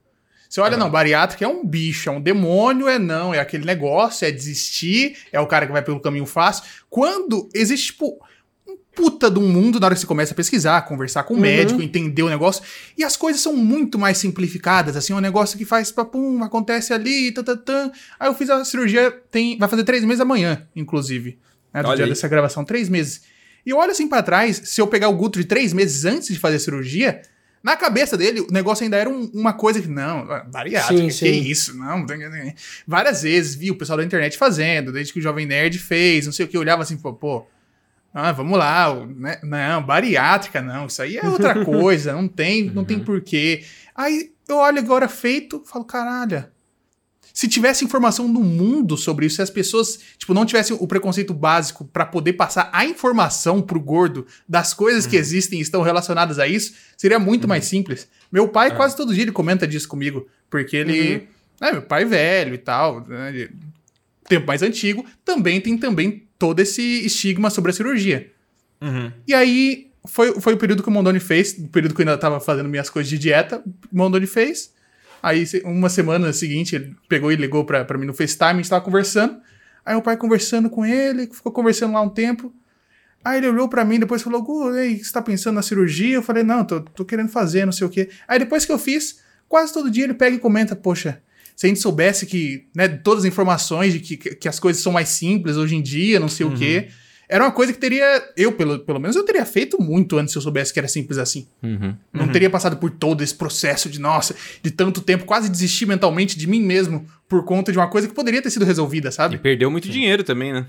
Você 0.49 0.61
olha, 0.61 0.77
não, 0.77 0.89
bariátrica 0.89 1.45
é 1.45 1.49
um 1.49 1.67
bicho, 1.67 2.09
é 2.09 2.13
um 2.13 2.21
demônio, 2.21 2.89
é 2.89 2.97
não, 2.97 3.35
é 3.35 3.41
aquele 3.41 3.65
negócio, 3.65 4.25
é 4.25 4.31
desistir, 4.31 5.17
é 5.33 5.41
o 5.41 5.49
cara 5.49 5.67
que 5.67 5.73
vai 5.73 5.83
pelo 5.83 5.99
caminho 5.99 6.27
fácil. 6.27 6.63
Quando 6.89 7.49
existe, 7.53 7.87
tipo, 7.87 8.21
um 8.69 8.77
puta 8.95 9.29
de 9.29 9.41
um 9.41 9.49
mundo 9.49 9.81
na 9.81 9.87
hora 9.87 9.97
que 9.97 10.01
você 10.01 10.07
começa 10.07 10.33
a 10.33 10.37
pesquisar, 10.37 10.81
conversar 10.83 11.25
com 11.25 11.35
o 11.35 11.37
Uhum. 11.39 11.43
médico, 11.43 11.83
entender 11.83 12.23
o 12.23 12.29
negócio. 12.29 12.63
E 12.97 13.03
as 13.03 13.17
coisas 13.17 13.43
são 13.43 13.57
muito 13.57 13.99
mais 13.99 14.17
simplificadas, 14.19 14.97
assim, 14.97 15.13
um 15.13 15.19
negócio 15.19 15.59
que 15.59 15.65
faz 15.65 15.91
papum, 15.91 16.45
acontece 16.45 16.93
ali, 16.93 17.33
tatatã. 17.33 17.91
Aí 18.21 18.29
eu 18.29 18.35
fiz 18.35 18.49
a 18.49 18.65
cirurgia, 18.65 19.11
tem, 19.33 19.59
vai 19.59 19.69
fazer 19.69 19.83
três 19.83 20.05
meses 20.05 20.21
amanhã, 20.21 20.69
inclusive. 20.77 21.37
Né, 21.73 21.83
do 21.83 21.89
Olha 21.89 21.97
dia 21.97 22.05
aí. 22.05 22.11
dessa 22.11 22.29
gravação, 22.29 22.65
três 22.65 22.89
meses. 22.89 23.23
E 23.65 23.71
eu 23.71 23.79
olho 23.79 23.91
assim 23.91 24.09
pra 24.09 24.23
trás, 24.23 24.61
se 24.65 24.81
eu 24.81 24.87
pegar 24.87 25.09
o 25.09 25.17
Guto 25.17 25.39
de 25.39 25.45
três 25.45 25.73
meses 25.73 26.05
antes 26.05 26.29
de 26.29 26.39
fazer 26.39 26.57
a 26.57 26.61
cirurgia, 26.61 27.23
na 27.63 27.77
cabeça 27.77 28.15
dele, 28.17 28.41
o 28.41 28.53
negócio 28.53 28.85
ainda 28.85 28.97
era 28.99 29.09
um- 29.09 29.31
uma 29.33 29.55
coisa 29.55 29.81
que, 29.81 29.89
não, 29.89 30.27
bariátrica, 30.51 31.01
Sim, 31.01 31.07
que 31.07 31.13
sim. 31.15 31.49
isso, 31.49 31.75
não. 31.77 32.05
Várias 32.87 33.23
vezes 33.23 33.55
vi 33.55 33.71
o 33.71 33.75
pessoal 33.79 33.97
da 33.97 34.05
internet 34.05 34.37
fazendo, 34.37 34.93
desde 34.93 35.13
que 35.15 35.19
o 35.19 35.23
Jovem 35.23 35.47
Nerd 35.47 35.79
fez, 35.79 36.27
não 36.27 36.33
sei 36.33 36.45
o 36.45 36.49
que, 36.49 36.59
olhava 36.59 36.83
assim, 36.83 36.97
pô, 36.99 37.15
pô, 37.15 37.47
ah, 38.13 38.33
vamos 38.33 38.59
lá, 38.59 38.95
né? 39.17 39.39
não, 39.43 39.83
bariátrica, 39.83 40.61
não, 40.61 40.87
isso 40.87 41.01
aí 41.01 41.17
é 41.17 41.27
outra 41.27 41.55
coisa, 41.65 42.13
não 42.13 42.29
tem, 42.29 42.65
não 42.71 42.85
tem 42.85 42.99
porquê. 43.01 43.65
Aí 43.95 44.31
eu 44.47 44.57
olho 44.57 44.79
agora 44.79 45.09
feito, 45.09 45.63
falo, 45.65 45.85
caralho, 45.87 46.45
se 47.35 47.49
tivesse 47.49 47.85
informação 47.85 48.29
no 48.29 48.41
mundo 48.41 48.97
sobre 48.97 49.27
isso, 49.27 49.37
se 49.37 49.43
as 49.43 49.51
pessoas, 49.51 49.99
tipo, 50.17 50.33
não 50.33 50.47
tivessem 50.47 50.77
o 50.79 50.87
preconceito 50.87 51.35
básico 51.35 51.85
pra 51.85 52.07
poder 52.07 52.35
passar 52.35 52.71
a 52.73 52.87
informação 52.87 53.61
pro 53.61 53.81
gordo 53.81 54.25
das 54.49 54.73
coisas 54.73 55.05
que 55.05 55.17
existem 55.17 55.59
e 55.59 55.63
estão 55.63 55.83
relacionadas 55.83 56.39
a 56.39 56.47
isso, 56.47 56.75
seria 56.97 57.19
muito 57.19 57.49
mais 57.49 57.65
simples. 57.65 58.09
Meu 58.31 58.47
pai, 58.47 58.75
quase 58.77 58.97
todo 58.97 59.13
dia, 59.13 59.25
ele 59.25 59.33
comenta 59.33 59.67
disso 59.67 59.89
comigo, 59.89 60.29
porque 60.49 60.77
ele, 60.77 61.29
é, 61.61 61.73
meu 61.73 61.83
pai 61.83 62.03
é 62.03 62.07
velho 62.07 62.55
e 62.55 62.59
tal, 62.59 63.05
né, 63.05 63.49
tempo 64.29 64.47
mais 64.47 64.63
antigo, 64.63 65.05
também 65.25 65.61
tem 65.61 65.77
também 65.77 66.29
todo 66.39 66.61
esse 66.61 67.05
estigma 67.05 67.51
sobre 67.51 67.73
a 67.73 67.75
cirurgia. 67.75 68.31
Uhum. 68.81 69.11
E 69.27 69.35
aí, 69.35 69.91
foi, 70.07 70.41
foi 70.41 70.55
o 70.55 70.57
período 70.57 70.85
que 70.85 70.89
o 70.89 70.93
Mondoni 70.93 71.19
fez, 71.19 71.57
o 71.59 71.67
período 71.67 71.97
que 71.97 72.03
eu 72.03 72.07
ainda 72.07 72.17
tava 72.17 72.39
fazendo 72.39 72.69
minhas 72.69 72.89
coisas 72.89 73.11
de 73.11 73.19
dieta, 73.19 73.61
o 73.67 73.97
Mondoni 73.97 74.29
fez. 74.29 74.73
Aí, 75.25 75.47
uma 75.65 75.89
semana 75.89 76.35
seguinte, 76.35 76.77
ele 76.77 76.95
pegou 77.09 77.33
e 77.33 77.37
ligou 77.37 77.65
pra, 77.65 77.83
pra 77.83 77.97
mim 77.97 78.05
no 78.05 78.13
FaceTime, 78.13 78.51
a 78.51 78.57
gente 78.57 78.69
tava 78.69 78.85
conversando. 78.85 79.41
Aí 79.83 79.97
o 79.97 80.03
pai 80.03 80.19
conversando 80.19 80.69
com 80.69 80.85
ele, 80.85 81.27
ficou 81.33 81.51
conversando 81.51 81.95
lá 81.95 82.03
um 82.03 82.11
tempo. 82.11 82.53
Aí 83.25 83.39
ele 83.39 83.49
olhou 83.49 83.67
pra 83.67 83.87
mim, 83.87 83.99
depois 83.99 84.21
falou, 84.21 84.43
Gu, 84.43 84.71
você 84.73 85.11
tá 85.11 85.23
pensando 85.23 85.55
na 85.55 85.63
cirurgia? 85.63 86.17
Eu 86.17 86.23
falei, 86.23 86.43
não, 86.43 86.63
tô, 86.63 86.83
tô 86.83 87.07
querendo 87.07 87.31
fazer, 87.31 87.65
não 87.65 87.73
sei 87.73 87.87
o 87.87 87.91
quê. 87.91 88.11
Aí 88.29 88.39
depois 88.39 88.67
que 88.67 88.73
eu 88.73 88.79
fiz, 88.79 89.21
quase 89.49 89.73
todo 89.73 89.91
dia 89.91 90.05
ele 90.05 90.13
pega 90.13 90.37
e 90.37 90.39
comenta, 90.39 90.77
poxa, 90.77 91.23
se 91.57 91.65
a 91.65 91.69
gente 91.71 91.81
soubesse 91.81 92.27
que, 92.27 92.67
né, 92.77 92.87
todas 92.87 93.25
as 93.25 93.29
informações 93.29 93.95
de 93.95 94.01
que, 94.01 94.17
que 94.19 94.47
as 94.47 94.61
coisas 94.61 94.83
são 94.83 94.93
mais 94.93 95.09
simples 95.09 95.57
hoje 95.57 95.75
em 95.75 95.81
dia, 95.81 96.21
não 96.21 96.29
sei 96.29 96.45
o 96.45 96.55
quê, 96.55 96.89
Era 97.29 97.45
uma 97.45 97.51
coisa 97.53 97.73
que 97.73 97.79
teria. 97.79 98.05
Eu, 98.37 98.53
pelo, 98.53 98.79
pelo 98.81 98.99
menos, 99.01 99.17
eu 99.17 99.25
teria 99.25 99.45
feito 99.47 99.81
muito 99.81 100.19
antes 100.19 100.33
se 100.33 100.39
eu 100.39 100.43
soubesse 100.43 100.73
que 100.73 100.79
era 100.79 100.89
simples 100.89 101.19
assim. 101.19 101.47
Uhum. 101.63 101.95
Não 102.13 102.29
teria 102.29 102.51
passado 102.51 102.77
por 102.77 102.91
todo 102.91 103.23
esse 103.23 103.35
processo 103.35 103.89
de, 103.89 103.99
nossa, 104.01 104.35
de 104.63 104.71
tanto 104.71 105.01
tempo, 105.01 105.25
quase 105.25 105.49
desistir 105.49 105.87
mentalmente 105.87 106.39
de 106.39 106.47
mim 106.47 106.61
mesmo 106.63 107.07
por 107.29 107.45
conta 107.45 107.73
de 107.73 107.79
uma 107.79 107.89
coisa 107.89 108.07
que 108.07 108.15
poderia 108.15 108.43
ter 108.43 108.51
sido 108.51 108.65
resolvida, 108.65 109.09
E 109.09 109.13
sabe? 109.13 109.39
perdeu 109.39 109.71
muito 109.71 109.89
dinheiro 109.89 110.23
também, 110.23 110.53
né? 110.53 110.67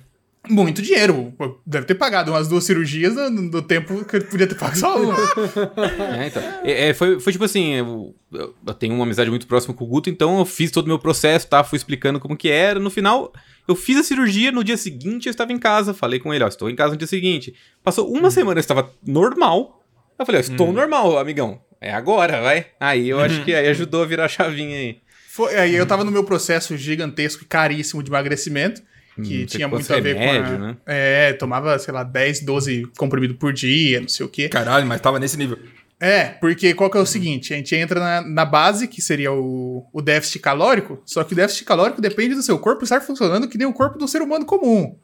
Muito 0.47 0.79
dinheiro. 0.83 1.33
Deve 1.65 1.87
ter 1.87 1.95
pagado 1.95 2.29
umas 2.31 2.47
duas 2.47 2.63
cirurgias 2.63 3.15
no, 3.15 3.29
no 3.31 3.61
tempo 3.63 4.05
que 4.05 4.15
ele 4.15 4.25
podia 4.25 4.45
ter 4.45 4.53
pago 4.53 4.77
só 4.77 4.95
uma. 5.01 5.15
É, 6.21 6.27
então. 6.27 6.43
É, 6.63 6.89
é, 6.89 6.93
foi, 6.93 7.19
foi 7.19 7.33
tipo 7.33 7.43
assim, 7.45 7.73
eu, 7.73 8.15
eu- 8.31 8.53
eu 8.67 8.73
tenho 8.75 8.93
uma 8.93 9.03
amizade 9.05 9.29
muito 9.29 9.47
próxima 9.47 9.73
com 9.73 9.83
o 9.83 9.87
Guto, 9.87 10.07
então 10.09 10.37
eu 10.37 10.45
fiz 10.45 10.69
todo 10.69 10.85
o 10.85 10.87
meu 10.87 10.99
processo, 10.99 11.47
tá? 11.47 11.63
Fui 11.63 11.77
explicando 11.77 12.19
como 12.19 12.37
que 12.37 12.49
era. 12.49 12.79
No 12.79 12.91
final, 12.91 13.33
eu 13.67 13.75
fiz 13.75 13.97
a 13.97 14.03
cirurgia, 14.03 14.51
no 14.51 14.63
dia 14.63 14.77
seguinte 14.77 15.27
eu 15.27 15.31
estava 15.31 15.51
em 15.51 15.59
casa. 15.59 15.93
Falei 15.93 16.19
com 16.19 16.33
ele, 16.33 16.43
ó, 16.43 16.47
estou 16.47 16.69
em 16.69 16.75
casa 16.75 16.91
no 16.91 16.97
dia 16.97 17.07
seguinte. 17.07 17.53
Passou 17.83 18.11
uma 18.11 18.29
semana, 18.31 18.57
eu 18.59 18.61
estava 18.61 18.91
normal. 19.05 19.83
Eu 20.17 20.25
falei, 20.25 20.39
ó, 20.39 20.41
estou 20.41 20.71
normal, 20.71 21.17
amigão. 21.17 21.61
É 21.81 21.91
agora, 21.93 22.41
vai. 22.41 22.67
Aí 22.79 23.09
eu 23.09 23.19
acho 23.19 23.43
que 23.43 23.53
aí 23.53 23.67
ajudou 23.67 24.03
a 24.03 24.05
virar 24.05 24.25
a 24.25 24.29
chavinha 24.29 24.77
aí. 24.77 24.97
Foi, 25.29 25.55
aí 25.55 25.75
eu 25.75 25.85
tava 25.85 26.03
no 26.03 26.11
meu 26.11 26.23
processo 26.23 26.77
gigantesco 26.77 27.43
e 27.43 27.45
caríssimo 27.45 28.01
de 28.01 28.09
emagrecimento, 28.09 28.81
que 29.21 29.43
Hum, 29.43 29.45
tinha 29.45 29.67
muito 29.67 29.93
a 29.93 29.99
ver 29.99 30.15
remédio, 30.15 30.57
com. 30.57 30.63
A, 30.63 30.67
né? 30.67 30.77
É, 30.85 31.33
tomava, 31.33 31.77
sei 31.77 31.93
lá, 31.93 32.03
10, 32.03 32.41
12 32.45 32.87
comprimidos 32.97 33.37
por 33.37 33.51
dia, 33.51 33.99
não 33.99 34.07
sei 34.07 34.25
o 34.25 34.29
quê. 34.29 34.47
Caralho, 34.49 34.85
mas 34.85 35.01
tava 35.01 35.19
nesse 35.19 35.37
nível. 35.37 35.57
É, 35.99 36.25
porque 36.25 36.73
qual 36.73 36.89
que 36.89 36.97
é 36.97 36.99
o 37.01 37.05
seguinte? 37.05 37.53
A 37.53 37.57
gente 37.57 37.73
entra 37.75 37.99
na, 37.99 38.21
na 38.21 38.45
base, 38.45 38.87
que 38.87 39.01
seria 39.01 39.31
o, 39.31 39.85
o 39.93 40.01
déficit 40.01 40.39
calórico, 40.39 41.01
só 41.05 41.23
que 41.23 41.33
o 41.33 41.35
déficit 41.35 41.63
calórico 41.65 42.01
depende 42.01 42.35
do 42.35 42.43
seu 42.43 42.59
corpo 42.59 42.83
estar 42.83 42.99
funcionando 43.01 43.47
que 43.47 43.57
nem 43.57 43.65
o 43.65 43.73
corpo 43.73 43.97
do 43.97 44.07
ser 44.07 44.21
humano 44.21 44.45
comum. 44.45 44.95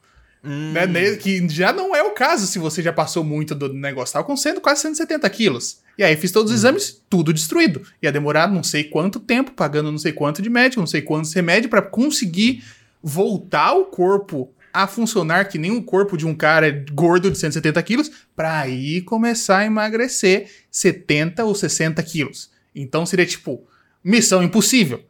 Né? 0.44 0.86
Ne- 0.86 1.16
Que 1.16 1.48
já 1.48 1.72
não 1.72 1.94
é 1.94 2.02
o 2.02 2.10
caso 2.10 2.46
se 2.46 2.58
você 2.58 2.82
já 2.82 2.92
passou 2.92 3.22
muito 3.24 3.54
do 3.54 3.72
negócio. 3.72 4.12
Tava 4.12 4.24
com 4.26 4.36
100, 4.36 4.60
quase 4.60 4.82
170 4.82 5.30
quilos. 5.30 5.78
E 5.96 6.02
aí 6.02 6.16
fiz 6.16 6.32
todos 6.32 6.50
os 6.52 6.58
exames, 6.58 7.00
tudo 7.08 7.32
destruído. 7.32 7.82
Ia 8.02 8.10
demorar 8.12 8.50
não 8.50 8.62
sei 8.62 8.84
quanto 8.84 9.20
tempo, 9.20 9.52
pagando 9.52 9.90
não 9.92 9.98
sei 9.98 10.12
quanto 10.12 10.42
de 10.42 10.50
médico, 10.50 10.80
não 10.80 10.86
sei 10.86 11.00
quantos 11.00 11.32
remédios, 11.32 11.70
pra 11.70 11.80
conseguir 11.80 12.64
voltar 13.02 13.72
o 13.72 13.84
corpo 13.86 14.52
a 14.72 14.86
funcionar 14.86 15.44
que 15.48 15.58
nem 15.58 15.70
o 15.70 15.82
corpo 15.82 16.16
de 16.16 16.26
um 16.26 16.34
cara 16.34 16.84
gordo 16.92 17.30
de 17.30 17.38
170 17.38 17.82
quilos, 17.82 18.10
pra 18.34 18.60
aí 18.60 19.00
começar 19.02 19.58
a 19.58 19.64
emagrecer 19.66 20.48
70 20.70 21.44
ou 21.44 21.54
60 21.54 22.02
quilos. 22.02 22.50
Então 22.74 23.04
seria 23.04 23.26
tipo, 23.26 23.62
missão 24.02 24.42
impossível. 24.42 25.02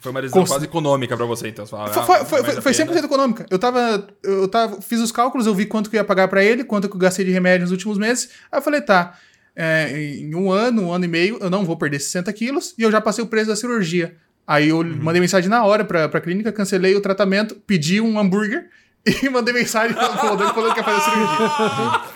Foi 0.00 0.10
uma 0.10 0.20
decisão 0.20 0.44
quase 0.44 0.64
econômica 0.64 1.16
pra 1.16 1.26
você, 1.26 1.48
então. 1.48 1.64
Você 1.64 1.70
fala, 1.70 1.88
Foi, 1.92 2.02
ah, 2.16 2.24
foi, 2.24 2.42
foi, 2.42 2.60
foi 2.60 2.74
pena. 2.74 2.92
100% 2.92 3.04
econômica. 3.04 3.46
Eu 3.48 3.58
tava, 3.58 4.08
eu 4.24 4.48
tava. 4.48 4.80
Fiz 4.82 4.98
os 5.00 5.12
cálculos, 5.12 5.46
eu 5.46 5.54
vi 5.54 5.64
quanto 5.66 5.88
que 5.88 5.94
eu 5.96 6.00
ia 6.00 6.04
pagar 6.04 6.26
pra 6.26 6.42
ele, 6.42 6.64
quanto 6.64 6.88
que 6.88 6.94
eu 6.96 6.98
gastei 6.98 7.24
de 7.24 7.30
remédio 7.30 7.60
nos 7.62 7.70
últimos 7.70 7.98
meses. 7.98 8.30
Aí 8.50 8.58
eu 8.58 8.62
falei, 8.62 8.80
tá. 8.80 9.16
é, 9.54 10.16
em 10.16 10.34
um 10.34 10.50
ano, 10.50 10.82
um 10.86 10.92
ano 10.92 11.04
e 11.04 11.08
meio, 11.08 11.38
eu 11.40 11.48
não 11.50 11.64
vou 11.64 11.76
perder 11.76 12.00
60 12.00 12.32
quilos 12.32 12.74
e 12.76 12.82
eu 12.82 12.90
já 12.90 13.00
passei 13.00 13.22
o 13.22 13.26
preço 13.28 13.46
da 13.48 13.54
cirurgia. 13.54 14.16
Aí 14.44 14.70
eu 14.70 14.78
Uhum. 14.78 14.96
mandei 15.00 15.20
mensagem 15.20 15.48
na 15.48 15.62
hora 15.64 15.84
pra, 15.84 16.08
pra 16.08 16.20
clínica, 16.20 16.50
cancelei 16.50 16.96
o 16.96 17.00
tratamento, 17.00 17.54
pedi 17.64 18.00
um 18.00 18.18
hambúrguer 18.18 18.70
e 19.22 19.28
mandei 19.28 19.52
mensagem 19.54 19.96
falando 19.96 20.54
falando 20.54 20.72
que 20.74 20.80
ia 20.80 20.84
fazer 20.84 20.98
a 20.98 21.00
cirurgia. 21.00 22.12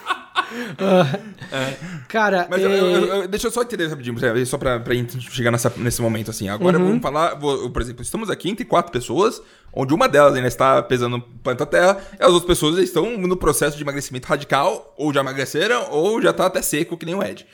Cara, 2.08 2.46
Mas 2.48 2.62
é, 2.62 2.66
eu- 2.66 2.70
eu- 2.70 3.06
eu- 3.22 3.28
deixa 3.28 3.46
eu 3.48 3.50
só 3.50 3.62
entender 3.62 3.88
rapidinho, 3.88 4.46
só 4.46 4.56
pra, 4.58 4.78
pra 4.78 4.94
gente 4.94 5.20
chegar 5.30 5.50
nessa- 5.50 5.72
nesse 5.76 6.00
momento 6.00 6.30
assim. 6.30 6.48
Agora 6.48 6.78
Uhum. 6.78 6.86
vamos 6.88 7.02
falar, 7.02 7.34
vou- 7.34 7.68
por 7.70 7.82
exemplo, 7.82 8.02
estamos 8.02 8.30
aqui 8.30 8.48
entre 8.50 8.64
quatro 8.64 8.92
pessoas, 8.92 9.42
onde 9.72 9.92
uma 9.92 10.08
delas 10.08 10.34
ainda 10.34 10.48
está 10.48 10.82
pesando 10.82 11.20
planta 11.42 11.66
terra, 11.66 11.98
e 12.18 12.22
as 12.22 12.28
outras 12.30 12.44
pessoas 12.46 12.78
estão 12.78 13.16
no 13.18 13.36
processo 13.36 13.76
de 13.76 13.82
emagrecimento 13.82 14.28
radical, 14.28 14.94
ou 14.96 15.12
já 15.12 15.20
emagreceram, 15.20 15.88
ou 15.90 16.22
já 16.22 16.32
tá 16.32 16.46
até 16.46 16.62
seco, 16.62 16.96
que 16.96 17.06
nem 17.06 17.14
o 17.14 17.22
Ed. 17.22 17.46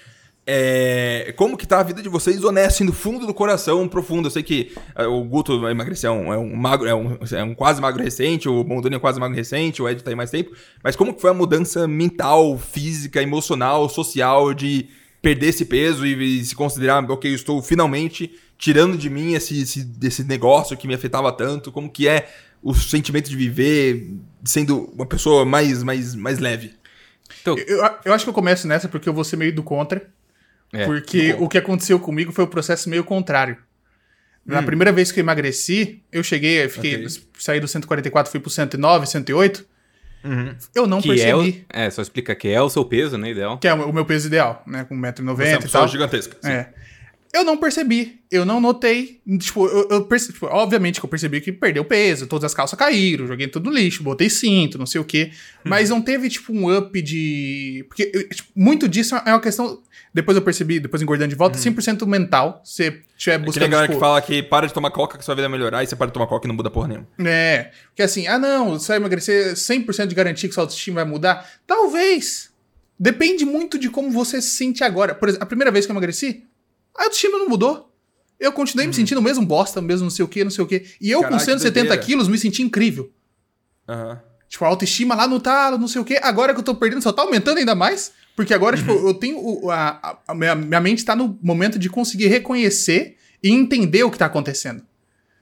É, 0.45 1.33
como 1.37 1.57
que 1.57 1.67
tá 1.67 1.79
a 1.79 1.85
vida 1.85 2.03
de 2.03 2.09
vocês 2.09 2.43
honesto, 2.43 2.83
no 2.83 2.93
fundo 2.93 3.27
do 3.27 3.33
coração, 3.35 3.87
profundo? 3.87 4.27
Eu 4.27 4.31
sei 4.31 4.43
que 4.43 4.73
é, 4.97 5.07
o 5.07 5.23
Guto 5.23 5.69
emagreceu, 5.69 6.13
é 6.13 6.17
um, 6.17 6.33
é 6.33 6.39
um 6.39 6.57
magro, 6.57 6.89
é 6.89 6.95
um, 6.95 7.17
é 7.31 7.45
um 7.45 7.55
quase 7.55 7.81
magro 7.81 8.03
recente, 8.03 8.49
o 8.49 8.65
Mondoni 8.65 8.97
é 8.97 8.99
quase 8.99 9.21
magro 9.21 9.37
recente, 9.37 9.81
o 9.81 9.89
Ed 9.89 10.03
tá 10.03 10.11
aí 10.11 10.17
mais 10.17 10.31
tempo. 10.31 10.51
Mas 10.83 10.97
como 10.97 11.15
que 11.15 11.21
foi 11.21 11.31
a 11.31 11.35
mudança 11.35 11.87
mental, 11.87 12.59
física, 12.59 13.23
emocional, 13.23 13.89
social 13.89 14.53
de 14.53 14.89
perder 15.21 15.51
esse 15.51 15.65
peso 15.65 16.05
e, 16.05 16.41
e 16.41 16.45
se 16.45 16.57
considerar, 16.57 17.09
ok, 17.09 17.31
eu 17.31 17.37
estou 17.37 17.63
finalmente 17.63 18.33
tirando 18.59 18.99
de 18.99 19.09
mim 19.09 19.35
esse, 19.35 19.63
esse, 19.63 19.89
esse 20.03 20.25
negócio 20.25 20.77
que 20.77 20.89
me 20.89 20.95
afetava 20.95 21.31
tanto? 21.31 21.71
Como 21.71 21.89
que 21.89 22.09
é 22.09 22.29
o 22.61 22.75
sentimento 22.75 23.31
de 23.31 23.37
viver 23.37 24.09
sendo 24.45 24.91
uma 24.93 25.07
pessoa 25.07 25.45
mais, 25.45 25.85
mais, 25.85 26.17
mais 26.17 26.41
leve? 26.41 26.75
Então, 27.41 27.57
Eu, 27.59 27.79
eu 28.05 28.13
acho 28.13 28.25
que 28.25 28.31
eu 28.31 28.35
começo 28.35 28.67
nessa 28.67 28.89
porque 28.89 29.09
eu 29.09 29.15
vou 29.15 29.25
ser 29.25 29.37
meio 29.37 29.55
do 29.55 29.63
contra. 29.63 30.11
É, 30.73 30.87
Porque 30.87 31.35
o 31.39 31.49
que 31.49 31.59
aconteceu 31.59 31.99
comigo 32.01 32.33
foi 32.33 32.45
o 32.45 32.49
processo 32.49 32.89
meio 32.89 33.05
contrário. 33.05 33.57
Na 34.45 34.63
primeira 34.63 34.91
vez 34.91 35.13
que 35.13 35.21
eu 35.21 35.23
emagreci, 35.23 36.03
eu 36.11 36.23
cheguei, 36.25 36.65
eu 36.65 36.71
fiquei, 36.71 36.97
Ok. 37.07 37.23
saí 37.39 37.61
do 37.61 37.69
144, 37.69 38.31
fui 38.31 38.41
pro 38.41 38.51
109, 38.51 39.07
108. 39.07 39.65
Eu 40.75 40.87
não 40.87 41.01
que 41.01 41.09
é, 41.21 41.35
o, 41.35 41.39
percebi 41.43 41.67
é, 41.69 41.91
só 41.91 42.03
explica 42.03 42.35
que 42.35 42.49
é 42.49 42.61
o 42.61 42.69
seu 42.69 42.85
peso, 42.85 43.17
né, 43.19 43.31
ideal. 43.31 43.59
que 43.59 43.69
é 43.69 43.75
o 43.75 43.93
meu 43.93 44.05
peso 44.05 44.27
ideal, 44.29 44.63
né? 44.67 44.85
Com 44.85 44.97
1,90m 44.97 45.37
Você 45.37 45.43
é 45.45 45.53
uma 45.55 45.59
e 45.59 45.63
pessoa 45.63 45.89
gigantesca. 45.89 46.37
sim. 46.41 46.51
É. 46.51 46.73
Eu 47.35 47.45
não 47.45 47.57
percebi, 47.57 48.21
eu 48.31 48.45
não 48.45 48.61
notei. 48.61 49.21
Tipo, 49.39 49.67
eu, 49.67 49.89
eu 49.91 50.05
perce- 50.05 50.35
tipo, 50.35 50.45
obviamente 50.47 51.01
que 51.01 51.07
eu 51.07 51.09
percebi 51.09 51.41
que 51.41 51.51
perdeu 51.51 51.83
peso, 51.83 52.27
todas 52.27 52.45
as 52.45 52.53
calças 52.55 52.79
caíram, 52.79 53.27
joguei 53.27 53.49
tudo 53.49 53.71
no 53.71 53.75
lixo, 53.77 54.03
botei 54.03 54.29
cinto, 54.29 54.77
não 54.77 54.85
sei 54.85 55.01
o 55.01 55.05
quê. 55.05 55.31
Mas 55.65 55.89
não 55.89 56.03
teve, 56.03 56.29
tipo, 56.29 56.53
um 56.53 56.77
up 56.77 57.01
de. 57.01 57.87
Porque 57.89 58.05
tipo, 58.35 58.51
muito 58.55 58.87
disso 58.87 59.17
é 59.17 59.31
uma 59.33 59.41
questão. 59.41 59.81
Depois 60.13 60.37
eu 60.37 60.43
percebi, 60.43 60.79
depois 60.79 61.01
engordando 61.01 61.31
de 61.31 61.35
volta, 61.35 61.59
100% 61.59 62.07
mental. 62.07 62.61
Se 62.63 63.01
estiver 63.17 63.37
É 63.37 63.39
buscando. 63.39 63.71
galera 63.71 63.89
tipo, 63.89 63.99
que 63.99 64.01
fala 64.05 64.21
que 64.21 64.43
para 64.43 64.67
de 64.67 64.75
tomar 64.75 64.91
coca 64.91 65.17
que 65.17 65.25
sua 65.25 65.35
vida 65.35 65.49
vai 65.49 65.57
melhorar 65.59 65.83
e 65.83 65.87
você 65.87 65.97
para 65.97 66.09
de 66.09 66.13
tomar 66.13 66.27
coca 66.27 66.47
e 66.47 66.49
não 66.49 66.55
muda 66.55 66.71
porra 66.71 66.89
nenhuma. 66.89 67.09
É. 67.25 67.71
Porque 67.89 68.03
assim, 68.03 68.27
ah 68.27 68.39
não, 68.39 68.79
você 68.79 68.89
vai 68.89 68.97
emagrecer 68.99 69.55
100% 69.55 70.07
de 70.07 70.15
garantia 70.15 70.47
que 70.47 70.55
sua 70.55 70.65
autoestima 70.65 70.97
vai 71.03 71.11
mudar? 71.11 71.49
Talvez. 71.67 72.51
Depende 72.99 73.45
muito 73.47 73.79
de 73.79 73.89
como 73.89 74.11
você 74.11 74.41
se 74.43 74.51
sente 74.51 74.85
agora. 74.85 75.15
Por 75.15 75.29
exemplo, 75.31 75.43
a 75.45 75.47
primeira 75.47 75.71
vez 75.73 75.87
que 75.87 75.91
eu 75.91 75.95
emagreci, 75.95 76.45
a 76.97 77.05
autoestima 77.05 77.39
não 77.39 77.49
mudou. 77.49 77.89
Eu 78.39 78.53
continuei 78.53 78.87
me 78.87 78.93
sentindo 78.95 79.19
o 79.19 79.23
mesmo 79.23 79.45
bosta, 79.47 79.81
mesmo 79.81 80.05
não 80.05 80.11
sei 80.11 80.25
o 80.25 80.29
que, 80.29 80.43
não 80.43 80.51
sei 80.51 80.65
o 80.65 80.67
que. 80.67 80.85
E 81.01 81.11
eu 81.11 81.21
Caraca, 81.21 81.35
com 81.35 81.39
que 81.39 81.45
170 81.45 81.81
doideira. 81.89 82.03
quilos 82.05 82.29
me 82.29 82.37
senti 82.39 82.63
incrível. 82.63 83.11
Aham. 83.89 84.21
Tipo, 84.49 84.65
a 84.65 84.69
autoestima 84.69 85.15
lá 85.15 85.27
no 85.27 85.41
talo, 85.41 85.79
não 85.79 85.89
sei 85.89 86.01
o 86.01 86.05
quê. 86.05 86.19
Agora 86.23 86.53
que 86.53 86.61
eu 86.61 86.65
tô 86.65 86.75
perdendo, 86.75 87.01
só 87.03 87.13
tá 87.13 87.23
aumentando 87.23 87.59
ainda 87.59 87.75
mais. 87.75 88.13
Porque 88.37 88.53
agora, 88.53 88.77
tipo, 88.77 88.93
Uhum. 88.93 89.09
eu 89.09 89.15
tenho. 89.15 89.39
o- 89.39 89.71
a, 89.71 89.91
a- 90.03 90.19
a 90.29 90.35
minha, 90.35 90.55
minha 90.55 90.81
mente 90.81 91.05
tá 91.05 91.15
no 91.17 91.39
momento 91.43 91.79
de 91.79 91.89
conseguir 91.89 92.27
reconhecer 92.29 93.17
e 93.43 93.51
entender 93.51 94.03
o 94.05 94.11
que 94.11 94.19
tá 94.19 94.27
acontecendo. 94.27 94.83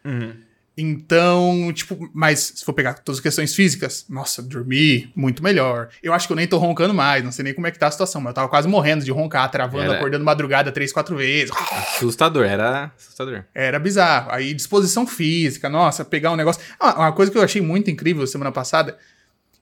Uhum. 0.05 0.35
Então, 0.81 1.71
tipo, 1.75 2.11
mas 2.15 2.53
se 2.57 2.65
for 2.65 2.73
pegar 2.73 2.95
todas 2.95 3.19
as 3.19 3.23
questões 3.23 3.55
físicas, 3.55 4.07
nossa, 4.09 4.43
dormi 4.43 5.13
muito 5.15 5.43
melhor. 5.43 5.91
Eu 6.03 6.15
acho 6.15 6.27
que 6.27 6.33
eu 6.33 6.37
nem 6.37 6.47
tô 6.47 6.57
roncando 6.57 6.95
mais, 6.95 7.23
não 7.23 7.31
sei 7.31 7.45
nem 7.45 7.53
como 7.53 7.67
é 7.67 7.71
que 7.71 7.79
tá 7.79 7.87
a 7.87 7.91
situação, 7.91 8.21
mas 8.21 8.31
eu 8.31 8.35
tava 8.35 8.49
quase 8.49 8.67
morrendo 8.67 9.05
de 9.05 9.11
roncar, 9.11 9.51
travando, 9.51 9.85
Era. 9.85 9.97
acordando 9.97 10.25
madrugada 10.25 10.73
três, 10.73 10.91
quatro 10.93 11.17
vezes. 11.17 11.51
Assustador, 11.97 12.47
era 12.47 12.93
assustador. 12.97 13.45
Era 13.55 13.79
bizarro. 13.79 14.31
Aí, 14.33 14.55
disposição 14.55 15.07
física, 15.07 15.69
nossa, 15.69 16.05
pegar 16.05 16.33
um 16.33 16.37
negócio. 16.37 16.63
Ah, 16.79 16.99
uma 16.99 17.13
coisa 17.13 17.31
que 17.31 17.37
eu 17.37 17.43
achei 17.43 17.61
muito 17.61 17.91
incrível 17.91 18.27
semana 18.27 18.51
passada, 18.51 18.97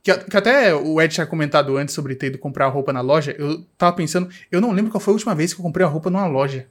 que, 0.02 0.14
que 0.16 0.36
até 0.36 0.72
o 0.74 1.00
Ed 1.00 1.12
tinha 1.12 1.26
comentado 1.26 1.76
antes 1.76 1.94
sobre 1.94 2.14
ter 2.14 2.28
ido 2.28 2.38
comprar 2.38 2.68
roupa 2.68 2.92
na 2.92 3.00
loja, 3.00 3.34
eu 3.36 3.64
tava 3.76 3.94
pensando, 3.96 4.28
eu 4.52 4.60
não 4.60 4.72
lembro 4.72 4.90
qual 4.90 5.00
foi 5.00 5.12
a 5.12 5.16
última 5.16 5.34
vez 5.34 5.52
que 5.52 5.60
eu 5.60 5.64
comprei 5.64 5.84
uma 5.84 5.92
roupa 5.92 6.10
numa 6.10 6.26
loja. 6.26 6.66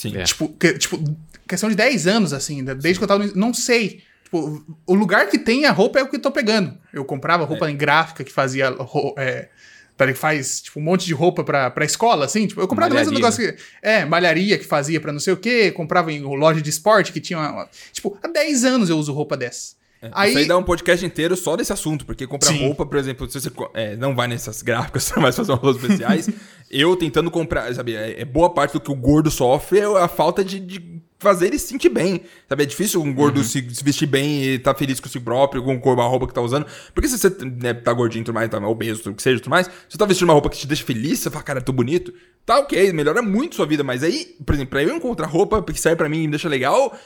Sim. 0.00 0.16
É. 0.16 0.22
Tipo, 0.24 0.48
que- 0.48 0.78
tipo, 0.78 1.02
questão 1.48 1.68
de 1.68 1.74
10 1.74 2.06
anos, 2.06 2.32
assim, 2.32 2.62
né? 2.62 2.74
desde 2.74 2.98
que 2.98 3.04
eu 3.04 3.08
tava. 3.08 3.26
no- 3.26 3.34
Não 3.36 3.52
sei. 3.54 4.02
Tipo, 4.24 4.64
o 4.86 4.94
lugar 4.94 5.28
que 5.28 5.38
tem 5.38 5.66
a 5.66 5.72
roupa 5.72 5.98
é 5.98 6.02
o 6.02 6.08
que 6.08 6.16
eu 6.16 6.20
tô 6.20 6.30
pegando. 6.30 6.76
Eu 6.92 7.04
comprava 7.04 7.44
roupa 7.44 7.70
em 7.70 7.76
gráfica 7.76 8.22
que 8.24 8.32
fazia. 8.32 8.72
É, 9.18 9.48
tá, 9.96 10.06
que 10.06 10.14
faz 10.14 10.62
tipo, 10.62 10.78
um 10.80 10.82
monte 10.82 11.04
de 11.04 11.12
roupa 11.12 11.42
pra, 11.44 11.68
pra 11.70 11.84
escola, 11.84 12.24
assim. 12.24 12.46
Tipo, 12.46 12.60
eu 12.60 12.68
comprava 12.68 12.94
mais 12.94 13.08
um 13.08 13.10
Malharia, 13.12 13.28
negócio 13.36 13.54
que. 13.56 13.62
É, 13.82 14.04
malharia 14.06 14.56
que 14.58 14.64
fazia 14.64 15.00
pra 15.00 15.12
não 15.12 15.20
sei 15.20 15.32
o 15.34 15.36
quê. 15.36 15.70
Comprava 15.72 16.10
em 16.12 16.20
loja 16.22 16.62
de 16.62 16.70
esporte 16.70 17.12
que 17.12 17.20
tinha. 17.20 17.38
Uma, 17.38 17.68
tipo, 17.92 18.16
há 18.22 18.28
10 18.28 18.64
anos 18.64 18.88
eu 18.88 18.96
uso 18.96 19.12
roupa 19.12 19.36
dessa. 19.36 19.74
Aí... 20.12 20.30
Isso 20.30 20.38
aí 20.38 20.46
dá 20.46 20.56
um 20.56 20.62
podcast 20.62 21.04
inteiro 21.04 21.36
só 21.36 21.56
desse 21.56 21.72
assunto, 21.72 22.06
porque 22.06 22.26
comprar 22.26 22.48
Sim. 22.48 22.64
roupa, 22.64 22.86
por 22.86 22.98
exemplo, 22.98 23.30
se 23.30 23.40
você 23.40 23.50
é, 23.74 23.96
não 23.96 24.14
vai 24.14 24.26
nessas 24.28 24.62
gráficas, 24.62 25.04
você 25.04 25.20
vai 25.20 25.32
fazer 25.32 25.52
umas 25.52 25.76
especiais. 25.76 26.30
eu 26.70 26.96
tentando 26.96 27.30
comprar, 27.30 27.72
sabe, 27.74 27.94
é, 27.94 28.20
é 28.20 28.24
boa 28.24 28.50
parte 28.50 28.72
do 28.72 28.80
que 28.80 28.90
o 28.90 28.94
gordo 28.94 29.30
sofre 29.30 29.80
é 29.80 29.84
a 29.84 30.08
falta 30.08 30.42
de, 30.42 30.58
de 30.58 31.00
fazer 31.20 31.48
ele 31.48 31.58
se 31.58 31.68
sentir 31.68 31.90
bem. 31.90 32.22
Sabe, 32.48 32.62
é 32.62 32.66
difícil 32.66 33.02
um 33.02 33.14
gordo 33.14 33.44
se, 33.44 33.62
se 33.74 33.84
vestir 33.84 34.06
bem 34.06 34.42
e 34.42 34.58
tá 34.58 34.74
feliz 34.74 34.98
com 34.98 35.08
si 35.08 35.20
próprio, 35.20 35.62
com 35.62 36.00
a 36.00 36.06
roupa 36.06 36.26
que 36.26 36.32
tá 36.32 36.40
usando. 36.40 36.66
Porque 36.94 37.08
se 37.08 37.18
você 37.18 37.28
né, 37.44 37.74
tá 37.74 37.92
gordinho 37.92 38.22
e 38.22 38.24
tudo 38.24 38.34
mais, 38.34 38.48
tá 38.48 38.58
obeso, 38.66 39.02
tudo 39.02 39.14
que 39.14 39.22
seja, 39.22 39.38
tudo 39.38 39.50
mais, 39.50 39.66
se 39.66 39.72
você 39.90 39.98
tá 39.98 40.06
vestindo 40.06 40.28
uma 40.28 40.32
roupa 40.32 40.48
que 40.48 40.56
te 40.56 40.66
deixa 40.66 40.82
feliz, 40.82 41.20
você 41.20 41.30
fala, 41.30 41.44
cara, 41.44 41.60
tô 41.60 41.72
bonito, 41.72 42.12
tá 42.46 42.58
ok, 42.58 42.90
melhora 42.94 43.20
muito 43.20 43.54
sua 43.54 43.66
vida, 43.66 43.84
mas 43.84 44.02
aí, 44.02 44.34
por 44.44 44.54
exemplo, 44.54 44.70
pra 44.70 44.82
eu 44.82 44.96
encontrar 44.96 45.26
roupa 45.26 45.62
que 45.62 45.78
serve 45.78 45.96
pra 45.96 46.08
mim 46.08 46.22
e 46.22 46.26
me 46.26 46.30
deixa 46.30 46.48
legal, 46.48 46.98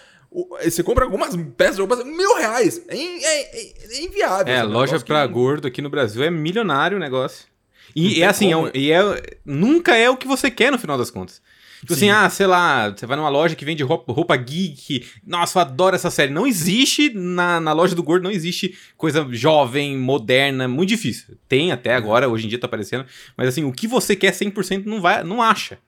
Você 0.62 0.82
compra 0.82 1.05
algumas 1.05 1.36
peças 1.56 1.77
de 1.77 1.82
roupa, 1.82 2.02
mil 2.05 2.35
reais. 2.36 2.82
É, 2.89 2.97
é- 2.97 3.61
é- 3.61 3.73
é 3.98 4.02
inviável. 4.02 4.52
É, 4.52 4.62
loja 4.62 4.98
pra 5.01 5.27
que- 5.27 5.32
gordo 5.32 5.69
aqui 5.69 5.81
no 5.81 5.89
Brasil 5.89 6.23
é 6.24 6.31
milionário 6.31 6.97
o 6.97 7.01
negócio. 7.01 7.47
E 7.94 8.23
é 8.23 8.27
assim, 8.27 8.51
é 8.52 8.56
como. 8.56 8.70
e 8.74 8.90
é, 8.90 9.01
nunca 9.44 9.94
é 9.97 10.11
o 10.11 10.16
que 10.16 10.27
você 10.27 10.51
quer 10.51 10.73
no 10.73 10.78
final 10.78 10.98
das 10.98 11.11
contas. 11.11 11.40
Tipo 11.81 11.93
assim, 11.93 12.09
ah, 12.09 12.31
sei 12.31 12.47
lá, 12.47 12.89
você 12.90 13.05
vai 13.05 13.15
numa 13.15 13.28
loja 13.28 13.55
que 13.55 13.65
vende 13.65 13.82
roupa, 13.82 14.11
roupa 14.11 14.35
geek. 14.36 15.05
Nossa, 15.24 15.59
eu 15.59 15.61
adoro 15.62 15.94
essa 15.94 16.11
série. 16.11 16.32
Não 16.32 16.47
existe 16.47 17.11
na, 17.15 17.61
na 17.61 17.73
loja 17.74 17.94
do 17.94 18.02
gordo, 18.02 18.23
não 18.24 18.31
existe 18.31 18.74
coisa 18.97 19.27
jovem, 19.31 19.94
moderna, 19.98 20.66
muito 20.66 20.89
difícil. 20.89 21.36
Tem 21.47 21.73
até 21.73 21.94
agora, 21.94 22.27
hoje 22.27 22.47
em 22.47 22.48
dia 22.48 22.59
tá 22.59 22.66
aparecendo. 22.66 23.05
Mas 23.36 23.48
assim, 23.48 23.65
o 23.65 23.70
que 23.73 23.86
você 23.86 24.16
quer 24.16 24.32
100% 24.32 24.86
não, 24.86 25.01
vai, 25.02 25.23
não 25.23 25.43
acha. 25.43 25.78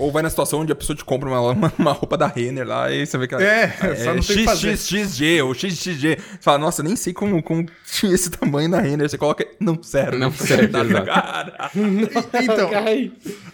Ou 0.00 0.10
vai 0.10 0.22
na 0.22 0.30
situação 0.30 0.60
onde 0.60 0.72
a 0.72 0.74
pessoa 0.74 0.96
te 0.96 1.04
compra 1.04 1.28
uma, 1.28 1.40
uma, 1.52 1.72
uma 1.78 1.92
roupa 1.92 2.16
da 2.16 2.26
Renner 2.26 2.66
lá 2.66 2.90
e 2.90 3.04
você 3.06 3.18
vê 3.18 3.28
que 3.28 3.34
ela- 3.34 3.44
É, 3.44 3.68
só 3.96 4.14
não 4.14 4.22
tem. 4.22 4.46
XXXG 4.46 5.42
ou 5.42 5.52
XXG. 5.54 6.16
Você 6.18 6.38
fala, 6.40 6.58
nossa, 6.58 6.82
nem 6.82 6.96
sei 6.96 7.12
como, 7.12 7.42
como 7.42 7.66
tinha 7.92 8.14
esse 8.14 8.30
tamanho 8.30 8.68
na 8.68 8.80
Renner. 8.80 9.08
Você 9.08 9.18
coloca, 9.18 9.46
não 9.60 9.82
serve. 9.82 10.16
Não 10.16 10.32
serve, 10.32 10.68
Tá 10.72 10.80
exato. 10.80 11.04
cara. 11.04 11.70
Então, 12.42 12.70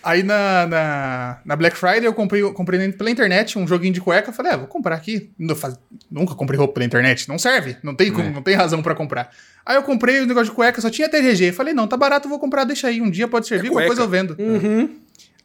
aí 0.02 0.22
na, 0.22 0.66
na, 0.66 1.38
na 1.44 1.56
Black 1.56 1.76
Friday 1.76 2.06
eu 2.06 2.14
comprei, 2.14 2.42
comprei 2.52 2.92
pela 2.92 3.10
internet 3.10 3.58
um 3.58 3.66
joguinho 3.66 3.92
de 3.92 4.00
cueca. 4.00 4.32
Falei, 4.32 4.52
ah, 4.52 4.56
vou 4.56 4.66
comprar 4.68 4.94
aqui. 4.94 5.30
Não 5.38 5.56
faz- 5.56 5.78
Nunca 6.10 6.34
comprei 6.34 6.58
roupa 6.58 6.74
pela 6.74 6.86
internet. 6.86 7.28
Não 7.28 7.38
serve. 7.38 7.76
Não 7.82 7.94
tem, 7.94 8.12
como- 8.12 8.28
É. 8.28 8.30
não 8.30 8.42
tem 8.42 8.54
razão 8.54 8.82
pra 8.82 8.94
comprar. 8.94 9.30
Aí 9.64 9.74
eu 9.76 9.82
comprei 9.82 10.20
o 10.20 10.26
negócio 10.26 10.50
de 10.50 10.52
cueca, 10.52 10.80
só 10.80 10.88
tinha 10.88 11.08
TGG. 11.08 11.50
Falei, 11.50 11.74
não, 11.74 11.88
tá 11.88 11.96
barato, 11.96 12.26
eu 12.26 12.30
vou 12.30 12.38
comprar, 12.38 12.62
deixa 12.62 12.86
aí. 12.86 13.00
Um 13.02 13.10
dia 13.10 13.26
pode 13.26 13.48
servir, 13.48 13.68
qualquer 13.68 13.88
cueca. 13.88 13.96
coisa 13.96 14.02
eu 14.02 14.08
vendo. 14.08 14.36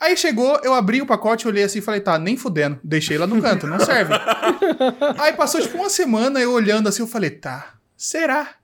Aí 0.02 0.18
chegou, 0.18 0.60
eu 0.64 0.74
abri 0.74 1.00
o 1.00 1.06
pacote, 1.06 1.48
olhei 1.48 1.64
assim 1.64 1.78
e 1.78 1.82
falei, 1.82 2.02
tá, 2.02 2.18
nem 2.18 2.36
fudendo. 2.36 2.80
Deixei 2.84 3.20
lá 3.20 3.28
no 3.28 3.40
canto, 3.40 3.68
não 3.68 3.80
serve. 3.80 4.14
aí 5.20 5.34
passou 5.34 5.62
tipo 5.62 5.78
uma 5.78 5.92
semana, 5.92 6.40
eu 6.40 6.52
olhando 6.52 6.90
assim, 6.90 7.04
eu 7.04 7.08
falei, 7.08 7.30
tá, 7.30 7.76
será? 7.96 8.56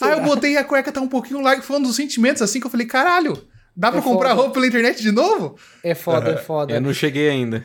Aí 0.00 0.12
eu 0.12 0.22
botei 0.22 0.56
a 0.56 0.64
cueca 0.64 0.90
tá 0.90 1.00
um 1.02 1.06
pouquinho 1.08 1.40
larga, 1.42 1.60
foi 1.62 1.76
um 1.76 1.82
dos 1.82 1.94
sentimentos 1.96 2.40
assim 2.40 2.60
que 2.60 2.66
eu 2.66 2.70
falei, 2.70 2.86
caralho, 2.86 3.46
dá 3.76 3.90
pra 3.90 4.00
É 4.00 4.02
comprar 4.02 4.30
foda. 4.30 4.40
roupa 4.40 4.54
pela 4.54 4.66
internet 4.66 5.02
de 5.02 5.12
novo? 5.12 5.56
é 5.82 5.94
foda, 5.94 6.30
é 6.30 6.36
foda. 6.38 6.72
Eu 6.72 6.80
não 6.80 6.94
cheguei 6.94 7.28
ainda. 7.28 7.62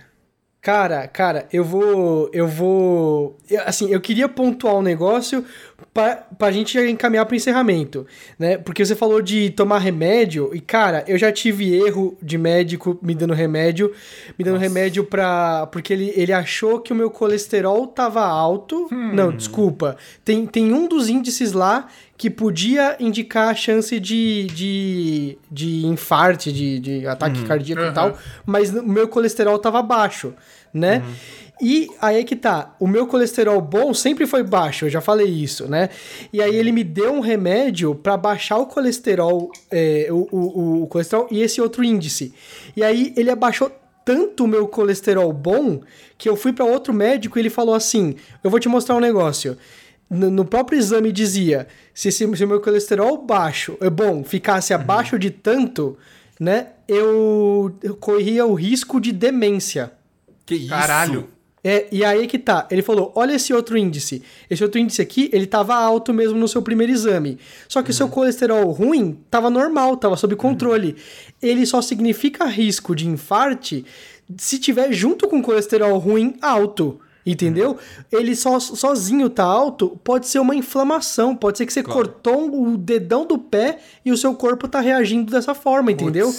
Cara, 0.61 1.07
cara, 1.07 1.47
eu 1.53 1.63
vou. 1.63 2.29
Eu 2.33 2.45
vou. 2.45 3.37
eu- 3.49 3.61
assim, 3.65 3.89
eu 3.93 4.01
queria 4.01 4.27
pontuar 4.27 4.75
um 4.75 4.81
negócio 4.81 5.45
pra, 5.93 6.17
pra 6.37 6.51
gente 6.51 6.77
encaminhar 6.77 7.25
pro 7.25 7.33
encerramento, 7.35 8.05
né? 8.37 8.57
Porque 8.57 8.83
você 8.83 8.93
falou 8.93 9.21
de 9.21 9.51
tomar 9.51 9.77
remédio, 9.79 10.49
e, 10.53 10.59
cara, 10.59 11.05
eu 11.07 11.17
já 11.17 11.31
tive 11.31 11.73
erro 11.73 12.17
de 12.21 12.37
médico 12.37 12.99
me 13.01 13.15
dando 13.15 13.33
remédio, 13.33 13.93
me 14.37 14.43
dando 14.43 14.57
remédio 14.57 15.05
pra. 15.05 15.65
Porque 15.71 15.93
ele, 15.93 16.11
ele 16.13 16.33
achou 16.33 16.81
que 16.81 16.91
o 16.91 16.95
meu 16.95 17.09
colesterol 17.09 17.87
tava 17.87 18.21
alto. 18.25 18.89
Não, 18.91 19.31
desculpa. 19.31 19.95
Tem, 20.25 20.45
tem 20.45 20.73
um 20.73 20.89
dos 20.89 21.07
índices 21.07 21.53
lá 21.53 21.87
que 22.19 22.29
podia 22.29 22.97
indicar 22.99 23.47
a 23.47 23.55
chance 23.55 23.97
de, 23.97 24.47
de, 24.47 25.37
de 25.49 25.85
infarte, 25.85 26.51
de, 26.51 26.77
de 26.77 27.07
ataque 27.07 27.45
cardíaco 27.45 27.81
e 27.81 27.85
Aham. 27.85 27.93
tal, 27.93 28.17
mas 28.45 28.71
o 28.71 28.83
meu 28.83 29.07
colesterol 29.07 29.57
tava 29.57 29.81
baixo, 29.81 30.33
né? 30.73 31.01
E 31.61 31.87
aí 32.01 32.19
é 32.19 32.23
que 32.25 32.35
tá, 32.35 32.75
o 32.77 32.85
meu 32.87 33.07
colesterol 33.07 33.61
bom 33.61 33.93
sempre 33.93 34.27
foi 34.27 34.43
baixo, 34.43 34.83
eu 34.83 34.89
já 34.89 34.99
falei 34.99 35.27
isso, 35.27 35.65
né? 35.69 35.87
E 36.33 36.41
aí 36.41 36.53
ele 36.53 36.73
me 36.73 36.83
deu 36.83 37.13
um 37.13 37.21
remédio 37.21 37.95
pra 37.95 38.17
baixar 38.17 38.57
o 38.57 38.65
colesterol, 38.65 39.49
é, 39.71 40.09
o, 40.11 40.27
o, 40.29 40.83
o 40.83 40.87
colesterol 40.87 41.25
e 41.31 41.41
esse 41.41 41.61
outro 41.61 41.85
índice. 41.85 42.33
E 42.75 42.83
aí 42.83 43.13
ele 43.15 43.31
abaixou 43.31 43.71
tanto 44.03 44.43
o 44.43 44.47
meu 44.47 44.67
colesterol 44.67 45.31
bom 45.31 45.79
que 46.17 46.27
eu 46.27 46.35
fui 46.35 46.51
pra 46.51 46.65
outro 46.65 46.93
médico 46.93 47.37
e 47.37 47.41
ele 47.41 47.49
falou 47.49 47.75
assim: 47.75 48.15
Eu 48.43 48.49
vou 48.49 48.59
te 48.59 48.67
mostrar 48.67 48.95
um 48.95 48.99
negócio. 48.99 49.57
No, 50.09 50.43
próprio 50.43 50.79
exame 50.79 51.11
dizia: 51.11 51.67
se, 51.93 52.25
o 52.25 52.47
meu 52.47 52.59
colesterol 52.59 53.17
baixo, 53.23 53.77
é 53.79 53.89
bom, 53.89 54.23
ficasse 54.23 54.73
abaixo 54.73 55.19
de 55.19 55.29
tanto, 55.29 55.97
né? 56.39 56.69
Eu, 56.87 57.77
eu 57.83 57.95
corria 57.95 58.45
o 58.45 58.55
risco 58.55 58.99
de 58.99 59.11
demência. 59.11 59.91
Que 60.45 60.55
isso? 60.55 60.69
Caralho. 60.69 61.29
É, 61.63 61.87
e 61.91 62.05
aí 62.05 62.25
que 62.25 62.39
tá, 62.39 62.67
ele 62.71 62.81
falou, 62.81 63.11
olha 63.15 63.33
esse 63.33 63.53
outro 63.53 63.77
índice. 63.77 64.23
Esse 64.49 64.63
outro 64.63 64.79
índice 64.79 65.01
aqui, 65.01 65.29
ele 65.33 65.45
tava 65.45 65.75
alto 65.75 66.13
mesmo 66.13 66.39
no 66.39 66.47
seu 66.47 66.61
primeiro 66.61 66.91
exame. 66.91 67.37
Só 67.67 67.83
que 67.83 67.91
o 67.91 67.93
seu 67.93 68.07
colesterol 68.07 68.71
ruim 68.71 69.19
tava 69.29 69.49
normal, 69.49 69.97
tava 69.97 70.15
sob 70.15 70.35
controle. 70.35 70.95
Ele 71.41 71.65
só 71.65 71.81
significa 71.81 72.45
risco 72.45 72.95
de 72.95 73.07
infarte 73.07 73.85
se 74.37 74.57
tiver 74.57 74.91
junto 74.93 75.27
com 75.27 75.41
colesterol 75.41 75.97
ruim 75.97 76.35
alto. 76.41 76.99
Entendeu? 77.25 77.77
Ele 78.11 78.35
só, 78.35 78.59
sozinho 78.59 79.29
tá 79.29 79.43
alto, 79.43 79.99
pode 80.03 80.27
ser 80.27 80.39
uma 80.39 80.55
inflamação, 80.55 81.35
pode 81.35 81.57
ser 81.57 81.65
que 81.65 81.73
você 81.73 81.83
cortou 81.83 82.49
o 82.63 82.77
dedão 82.77 83.25
do 83.25 83.37
pé 83.37 83.79
e 84.03 84.11
o 84.11 84.17
seu 84.17 84.33
corpo 84.33 84.67
tá 84.67 84.79
reagindo 84.79 85.31
dessa 85.31 85.53
forma, 85.53 85.91
entendeu? 85.91 86.33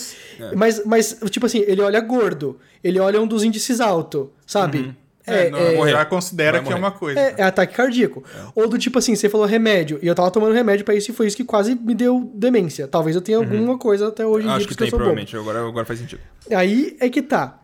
Mas, 0.57 0.85
mas, 0.85 1.21
tipo 1.31 1.47
assim, 1.47 1.59
ele 1.67 1.83
olha 1.83 2.01
gordo, 2.01 2.59
ele 2.83 2.99
olha 2.99 3.21
um 3.21 3.27
dos 3.27 3.45
índices 3.45 3.81
alto, 3.81 4.33
sabe? 4.47 4.97
É, 5.27 5.51
não, 5.51 5.77
morrer. 5.77 5.93
já 5.93 6.05
considera 6.05 6.61
que 6.61 6.67
é 6.67 6.71
morrer. 6.71 6.79
uma 6.79 6.91
coisa. 6.91 7.21
É, 7.21 7.35
é 7.39 7.43
ataque 7.43 7.75
cardíaco. 7.75 8.25
Ou 8.55 8.69
do 8.69 8.79
tipo 8.79 8.99
assim, 8.99 9.15
você 9.15 9.29
falou 9.29 9.47
remédio, 9.47 9.99
e 10.03 10.07
eu 10.07 10.15
tava 10.15 10.31
tomando 10.31 10.53
remédio 10.55 10.85
pra 10.85 10.95
isso 10.95 11.11
e 11.11 11.15
foi 11.15 11.27
isso 11.27 11.37
que 11.37 11.45
quase 11.45 11.75
me 11.75 11.95
deu 11.95 12.31
demência. 12.35 12.89
Talvez 12.89 13.15
eu 13.15 13.23
tenha 13.23 13.39
alguma 13.39 13.79
coisa 13.79 14.09
até 14.09 14.27
hoje 14.27 14.47
em 14.47 14.49
dia, 14.49 14.57
Acho 14.57 14.67
que 14.67 14.75
porque 14.75 14.83
eu 14.83 14.87
tem, 14.87 14.91
sou 14.91 14.99
provavelmente. 14.99 15.37
Agora, 15.37 15.67
agora 15.67 15.87
faz 15.87 15.99
sentido. 15.99 16.21
Aí 16.51 16.97
é 17.01 17.09
que 17.09 17.23
tá. 17.23 17.61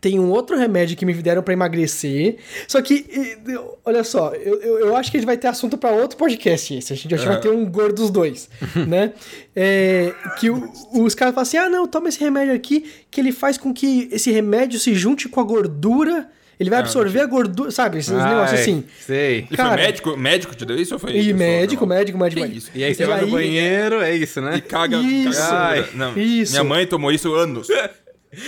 Tem 0.00 0.18
um 0.20 0.30
outro 0.30 0.56
remédio 0.56 0.96
que 0.96 1.04
me 1.04 1.12
deram 1.14 1.42
pra 1.42 1.52
emagrecer. 1.52 2.36
Só 2.68 2.80
que, 2.80 2.94
e, 2.94 3.36
olha 3.84 4.04
só, 4.04 4.32
eu, 4.34 4.60
eu, 4.62 4.78
eu 4.80 4.96
acho 4.96 5.10
que 5.10 5.16
a 5.16 5.20
gente 5.20 5.26
vai 5.26 5.36
ter 5.36 5.48
assunto 5.48 5.76
pra 5.76 5.90
outro 5.90 6.16
podcast 6.16 6.72
esse. 6.76 6.92
A 6.92 6.96
gente 6.96 7.12
acho 7.14 7.24
que 7.24 7.28
vai 7.28 7.40
ter 7.40 7.48
um 7.50 7.64
gordo 7.68 7.96
dos 7.96 8.10
dois, 8.10 8.48
né? 8.86 9.12
É, 9.56 10.12
que 10.38 10.50
o- 10.50 10.70
os 10.94 11.14
caras 11.14 11.34
falam 11.34 11.42
assim: 11.42 11.56
ah, 11.56 11.68
não, 11.68 11.86
toma 11.86 12.08
esse 12.08 12.20
remédio 12.20 12.54
aqui, 12.54 12.84
que 13.10 13.20
ele 13.20 13.32
faz 13.32 13.58
com 13.58 13.74
que 13.74 14.08
esse 14.12 14.30
remédio 14.30 14.78
se 14.78 14.94
junte 14.94 15.28
com 15.28 15.40
a 15.40 15.44
gordura. 15.44 16.28
Ele 16.60 16.70
vai 16.70 16.80
absorver 16.80 17.20
a 17.20 17.26
gordura, 17.26 17.70
sabe? 17.70 17.98
Esses 17.98 18.10
negócios 18.12 18.52
Ai, 18.52 18.60
assim. 18.60 18.84
Sei. 19.06 19.46
E 19.48 19.56
Cara- 19.56 19.74
foi 19.76 19.76
médico? 19.86 20.16
Médico 20.16 20.54
te 20.56 20.64
deu 20.66 20.76
isso 20.76 20.92
ou 20.94 20.98
foi 20.98 21.12
E 21.16 21.32
médico, 21.32 21.86
médico, 21.86 22.18
médico, 22.18 22.40
médico. 22.42 22.70
E 22.74 22.82
aí 22.82 22.92
você 22.92 23.06
vai 23.06 23.20
no 23.20 23.28
banheiro, 23.30 24.00
é 24.02 24.16
isso, 24.16 24.40
né? 24.40 24.56
E 24.56 24.60
caga, 24.60 24.96
Isso. 24.96 25.38
caga 25.40 25.56
Ai. 25.56 25.88
Não, 25.94 26.18
isso. 26.18 26.50
Minha 26.52 26.64
mãe 26.64 26.84
tomou 26.84 27.12
isso 27.12 27.32
anos. 27.32 27.68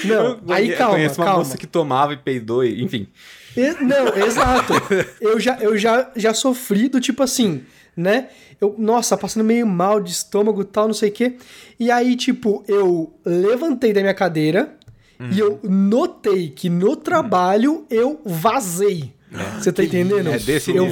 Não, 0.05 0.41
aí 0.51 0.71
Eu 0.71 0.77
calma, 0.77 0.95
conheço 0.95 1.21
uma 1.21 1.25
calma. 1.27 1.39
moça 1.41 1.57
que 1.57 1.67
tomava 1.67 2.13
e 2.13 2.17
peidou, 2.17 2.65
e- 2.65 2.83
enfim. 2.83 3.07
E- 3.57 3.73
Não, 3.83 4.09
exato. 4.27 4.75
Eu 5.21 5.41
já, 5.41 5.57
eu 5.61 5.77
já, 5.79 6.11
já 6.15 6.35
sofri 6.35 6.89
do 6.89 7.01
tipo 7.01 7.23
assim, 7.23 7.63
né? 7.97 8.29
Eu, 8.61 8.75
nossa, 8.79 9.17
passando 9.17 9.43
meio 9.45 9.67
mal 9.67 10.01
de 10.01 10.11
estômago 10.11 10.61
e 10.61 10.65
tal, 10.67 10.87
não 10.87 10.95
sei 10.95 11.09
o 11.09 11.13
quê. 11.13 11.37
E 11.79 11.91
aí, 11.91 12.15
tipo, 12.15 12.63
eu 12.69 13.13
levantei 13.25 13.93
da 13.93 14.01
minha 14.03 14.13
cadeira 14.15 14.75
e 15.33 15.39
eu 15.39 15.59
notei 15.63 16.51
que 16.51 16.69
no 16.69 16.95
trabalho 16.97 17.87
eu 17.91 18.21
vazei. 18.25 19.13
Você 19.59 19.73
tá 19.73 19.83
entendendo? 19.85 20.29
É 20.31 20.39
desse 20.39 20.75
eu 20.75 20.87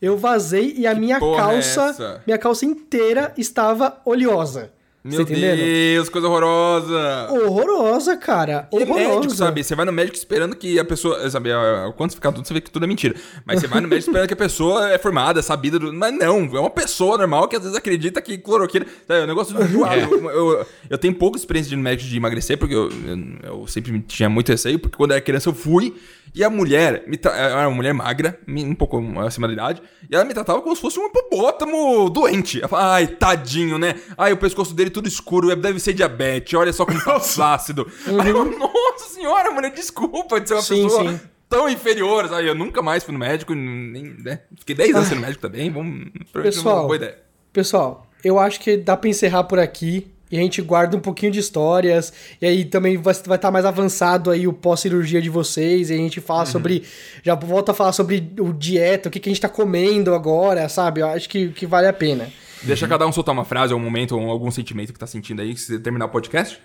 Eu 0.00 0.16
vazei 0.16 0.74
e 0.78 0.86
a 0.86 0.94
minha 0.94 1.18
porra 1.18 1.34
é 1.34 1.44
calça, 1.54 1.82
essa? 1.90 2.22
minha 2.26 2.38
calça 2.38 2.64
inteira 2.64 3.32
estava 3.36 4.00
oleosa. 4.04 4.70
Meu 5.08 5.24
tá 5.24 5.32
entendendo? 5.32 5.58
Deus, 5.58 6.08
coisa 6.08 6.28
horrorosa. 6.28 7.28
Horrorosa, 7.30 8.16
cara. 8.16 8.68
E 8.72 8.76
Horrorosa. 8.76 9.08
médico, 9.08 9.34
sabe? 9.34 9.64
Você 9.64 9.74
vai 9.74 9.84
no 9.86 9.92
médico 9.92 10.16
esperando 10.16 10.54
que 10.54 10.78
a 10.78 10.84
pessoa. 10.84 11.28
Sabe, 11.30 11.50
quando 11.96 12.10
você 12.10 12.16
fica 12.16 12.32
tudo, 12.32 12.46
você 12.46 12.54
vê 12.54 12.60
que 12.60 12.70
tudo 12.70 12.84
é 12.84 12.88
mentira. 12.88 13.14
Mas 13.44 13.60
você 13.60 13.66
vai 13.66 13.80
no 13.80 13.88
médico 13.88 14.10
esperando 14.10 14.28
que 14.28 14.34
a 14.34 14.36
pessoa 14.36 14.90
é 14.90 14.98
formada, 14.98 15.42
sabida. 15.42 15.78
Do... 15.78 15.92
Mas 15.92 16.12
não, 16.14 16.44
é 16.56 16.60
uma 16.60 16.70
pessoa 16.70 17.16
normal 17.16 17.48
que 17.48 17.56
às 17.56 17.62
vezes 17.62 17.76
acredita 17.76 18.20
que 18.20 18.38
cloroquina. 18.38 18.86
É 19.08 19.22
um 19.22 19.26
negócio 19.26 19.54
do 19.54 19.64
zoado. 19.66 20.00
Eu, 20.00 20.30
eu, 20.30 20.66
eu 20.90 20.98
tenho 20.98 21.14
pouca 21.14 21.38
experiência 21.38 21.68
de 21.68 21.74
ir 21.74 21.78
no 21.78 21.82
médico 21.82 22.08
de 22.08 22.16
emagrecer, 22.16 22.58
porque 22.58 22.74
eu, 22.74 22.90
eu, 22.90 23.60
eu 23.60 23.66
sempre 23.66 23.98
tinha 24.00 24.28
muito 24.28 24.50
receio, 24.50 24.78
porque 24.78 24.96
quando 24.96 25.12
eu 25.12 25.16
era 25.16 25.24
criança 25.24 25.48
eu 25.48 25.54
fui. 25.54 25.94
E 26.34 26.44
a 26.44 26.50
mulher, 26.50 27.04
me 27.06 27.16
tra... 27.16 27.34
era 27.34 27.66
uma 27.68 27.74
mulher 27.74 27.94
magra, 27.94 28.38
um 28.46 28.74
pouco 28.74 29.02
acima 29.20 29.46
da 29.46 29.52
idade, 29.54 29.82
e 30.10 30.14
ela 30.14 30.24
me 30.24 30.34
tratava 30.34 30.60
como 30.60 30.76
se 30.76 30.82
fosse 30.82 30.98
um 30.98 31.06
hipopótamo 31.06 32.10
doente. 32.10 32.58
Ela 32.58 32.68
falava, 32.68 32.92
ai, 32.92 33.06
tadinho, 33.06 33.78
né? 33.78 33.94
Ai, 34.16 34.32
o 34.32 34.36
pescoço 34.36 34.74
dele 34.74 34.90
tudo 34.98 35.08
escuro, 35.08 35.54
deve 35.54 35.78
ser 35.78 35.92
diabetes, 35.92 36.52
olha 36.54 36.72
só 36.72 36.84
como 36.84 37.02
tá 37.02 37.20
flácido. 37.20 37.86
Aí 38.20 38.30
eu, 38.30 38.44
nossa 38.58 39.14
senhora, 39.14 39.50
mulher, 39.52 39.70
desculpa 39.70 40.40
de 40.40 40.48
ser 40.48 40.54
uma 40.54 40.62
Sim, 40.62 40.84
pessoa 40.84 41.12
sim. 41.12 41.20
tão 41.48 41.68
inferior, 41.68 42.28
sabe? 42.28 42.48
Eu 42.48 42.54
nunca 42.54 42.82
mais 42.82 43.04
fui 43.04 43.12
no 43.12 43.18
médico, 43.18 43.54
nem, 43.54 44.16
né? 44.18 44.40
Fiquei 44.58 44.74
10 44.74 44.96
anos 44.96 45.08
sendo 45.08 45.20
médico 45.20 45.40
também, 45.40 45.70
vamos... 45.70 46.10
Pessoal, 46.32 46.78
uma 46.78 46.82
boa 46.84 46.96
ideia. 46.96 47.18
Pessoal, 47.52 48.10
eu 48.24 48.38
acho 48.38 48.60
que 48.60 48.76
dá 48.76 48.96
pra 48.96 49.08
encerrar 49.08 49.44
por 49.44 49.58
aqui. 49.58 50.10
E 50.30 50.36
a 50.36 50.42
gente 50.42 50.60
guarda 50.60 50.94
um 50.94 51.00
pouquinho 51.00 51.32
de 51.32 51.38
histórias. 51.38 52.12
E 52.38 52.44
aí 52.44 52.62
também 52.66 52.98
vai 52.98 53.12
estar 53.12 53.50
mais 53.50 53.64
avançado 53.64 54.30
aí 54.30 54.46
o 54.46 54.52
pós-cirurgia 54.52 55.22
de 55.22 55.30
vocês. 55.30 55.88
E 55.88 55.94
a 55.94 55.96
gente 55.96 56.20
fala 56.20 56.44
sobre. 56.44 56.84
Já 57.22 57.34
volta 57.34 57.72
a 57.72 57.74
falar 57.74 57.92
sobre 57.92 58.30
o 58.38 58.52
dieta, 58.52 59.08
o 59.08 59.10
que, 59.10 59.20
que 59.20 59.30
a 59.30 59.32
gente 59.32 59.40
tá 59.40 59.48
comendo 59.48 60.14
agora, 60.14 60.68
sabe? 60.68 61.00
Eu 61.00 61.06
acho 61.06 61.30
que, 61.30 61.48
que 61.48 61.66
vale 61.66 61.86
a 61.86 61.94
pena. 61.94 62.30
Deixa 62.62 62.88
cada 62.88 63.06
um 63.06 63.12
soltar 63.12 63.32
uma 63.32 63.44
frase, 63.44 63.72
ou 63.72 63.80
um 63.80 63.82
momento, 63.82 64.16
ou 64.18 64.30
algum 64.30 64.50
sentimento 64.50 64.92
que 64.92 64.98
tá 64.98 65.06
sentindo 65.06 65.40
aí, 65.42 65.56
se 65.56 65.66
você 65.66 65.78
terminar 65.78 66.06
o 66.06 66.08
podcast. 66.08 66.60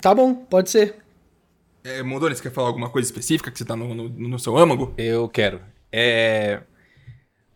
Tá 0.00 0.14
bom, 0.14 0.34
pode 0.34 0.70
ser. 0.70 0.96
É, 1.82 2.02
Mondoni, 2.02 2.34
você 2.34 2.42
quer 2.42 2.52
falar 2.52 2.68
alguma 2.68 2.90
coisa 2.90 3.08
específica 3.08 3.50
que 3.50 3.58
você 3.58 3.64
tá 3.64 3.74
no, 3.74 3.94
no, 3.94 4.08
no 4.08 4.38
seu 4.38 4.56
âmago? 4.56 4.92
Eu 4.98 5.28
quero. 5.28 5.60
É... 5.90 6.60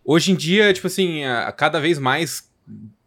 Hoje 0.04 0.32
em 0.32 0.34
dia, 0.34 0.72
tipo 0.72 0.86
assim, 0.86 1.24
a, 1.24 1.48
a 1.48 1.52
cada 1.52 1.78
vez 1.78 1.98
mais, 1.98 2.50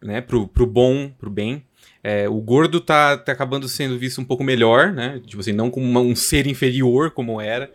né, 0.00 0.20
pro, 0.20 0.46
pro 0.46 0.66
bom, 0.66 1.10
pro 1.10 1.28
bem, 1.28 1.64
é, 2.02 2.28
o 2.28 2.40
gordo 2.40 2.80
tá, 2.80 3.16
tá 3.18 3.32
acabando 3.32 3.68
sendo 3.68 3.98
visto 3.98 4.20
um 4.20 4.24
pouco 4.24 4.44
melhor, 4.44 4.92
né? 4.92 5.20
Tipo 5.26 5.40
assim, 5.40 5.52
não 5.52 5.70
como 5.70 5.84
uma- 5.84 6.00
um 6.00 6.14
ser 6.14 6.46
inferior 6.46 7.10
como 7.10 7.40
era. 7.40 7.70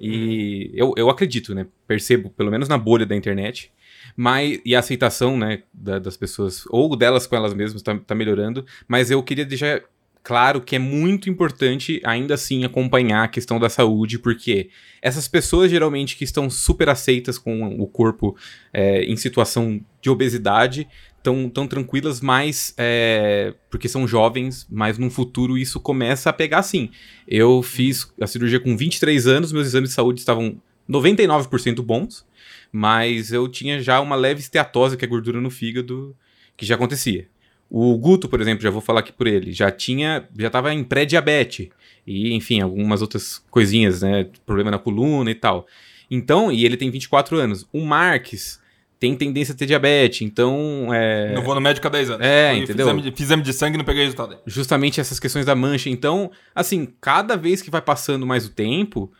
E 0.00 0.70
eu, 0.74 0.92
eu 0.96 1.08
acredito, 1.08 1.54
né? 1.54 1.66
Percebo, 1.86 2.28
pelo 2.30 2.50
menos 2.50 2.68
na 2.68 2.76
bolha 2.76 3.06
da 3.06 3.16
internet. 3.16 3.72
Mas, 4.16 4.60
e 4.64 4.74
a 4.74 4.78
aceitação, 4.78 5.36
né, 5.36 5.62
da- 5.72 5.98
das 5.98 6.16
pessoas, 6.16 6.64
ou 6.68 6.94
delas 6.96 7.26
com 7.26 7.36
elas 7.36 7.54
mesmas, 7.54 7.82
tá, 7.82 7.96
tá 7.98 8.14
melhorando. 8.14 8.64
Mas 8.88 9.10
eu 9.10 9.22
queria 9.22 9.44
deixar 9.44 9.82
claro 10.24 10.60
que 10.60 10.76
é 10.76 10.78
muito 10.78 11.28
importante, 11.28 12.00
ainda 12.04 12.34
assim, 12.34 12.64
acompanhar 12.64 13.24
a 13.24 13.28
questão 13.28 13.58
da 13.58 13.68
saúde, 13.68 14.18
porque 14.20 14.70
essas 15.00 15.26
pessoas, 15.26 15.70
geralmente, 15.70 16.16
que 16.16 16.22
estão 16.24 16.48
super 16.48 16.88
aceitas 16.88 17.38
com 17.38 17.80
o 17.80 17.86
corpo 17.88 18.36
é, 18.72 19.02
em 19.04 19.16
situação 19.16 19.80
de 20.00 20.08
obesidade, 20.10 20.86
estão 21.16 21.48
tão 21.48 21.66
tranquilas, 21.66 22.20
mas 22.20 22.74
é, 22.76 23.54
porque 23.70 23.88
são 23.88 24.06
jovens, 24.06 24.66
mas 24.70 24.98
no 24.98 25.10
futuro 25.10 25.56
isso 25.58 25.80
começa 25.80 26.30
a 26.30 26.32
pegar 26.32 26.62
sim. 26.62 26.90
Eu 27.26 27.62
fiz 27.62 28.12
a 28.20 28.26
cirurgia 28.26 28.60
com 28.60 28.76
23 28.76 29.26
anos, 29.26 29.52
meus 29.52 29.66
exames 29.66 29.90
de 29.90 29.94
saúde 29.94 30.20
estavam 30.20 30.60
99% 30.88 31.82
bons, 31.82 32.24
mas 32.72 33.30
eu 33.32 33.46
tinha 33.48 33.80
já 33.80 34.00
uma 34.00 34.16
leve 34.16 34.40
esteatose, 34.40 34.96
que 34.96 35.04
é 35.04 35.08
gordura 35.08 35.40
no 35.40 35.50
fígado, 35.50 36.16
que 36.56 36.64
já 36.66 36.74
acontecia. 36.74 37.28
O 37.68 37.96
Guto, 37.98 38.28
por 38.28 38.40
exemplo, 38.40 38.62
já 38.62 38.70
vou 38.70 38.80
falar 38.80 39.00
aqui 39.00 39.12
por 39.12 39.26
ele, 39.26 39.52
já 39.52 39.70
tinha, 39.70 40.26
já 40.38 40.46
estava 40.48 40.72
em 40.74 40.82
pré-diabetes 40.82 41.68
e, 42.06 42.34
enfim, 42.34 42.60
algumas 42.60 43.00
outras 43.02 43.42
coisinhas, 43.50 44.02
né, 44.02 44.26
problema 44.44 44.70
na 44.70 44.78
coluna 44.78 45.30
e 45.30 45.34
tal. 45.34 45.66
Então, 46.10 46.50
e 46.52 46.64
ele 46.66 46.76
tem 46.76 46.90
24 46.90 47.36
anos. 47.38 47.66
O 47.72 47.80
Marques 47.80 48.60
tem 49.00 49.16
tendência 49.16 49.52
a 49.54 49.56
ter 49.56 49.66
diabetes, 49.66 50.20
então 50.22 50.88
é, 50.92 51.34
Não 51.34 51.42
vou 51.42 51.54
no 51.54 51.60
médico 51.60 51.86
há 51.86 51.90
10 51.90 52.10
anos. 52.10 52.26
É, 52.26 52.50
Fui- 52.52 52.62
entendeu? 52.62 52.86
Fiz 52.86 52.86
exame, 52.86 53.02
de, 53.02 53.10
fiz 53.10 53.20
exame 53.26 53.42
de 53.42 53.52
sangue 53.52 53.74
e 53.74 53.78
não 53.78 53.84
peguei 53.84 54.02
resultado. 54.04 54.38
justamente 54.46 55.00
essas 55.00 55.18
questões 55.18 55.46
da 55.46 55.54
mancha. 55.56 55.88
Então, 55.90 56.30
assim, 56.54 56.86
cada 57.00 57.36
vez 57.36 57.62
que 57.62 57.70
vai 57.70 57.80
passando 57.80 58.26
mais 58.26 58.44
o 58.46 58.50
tempo, 58.50 59.10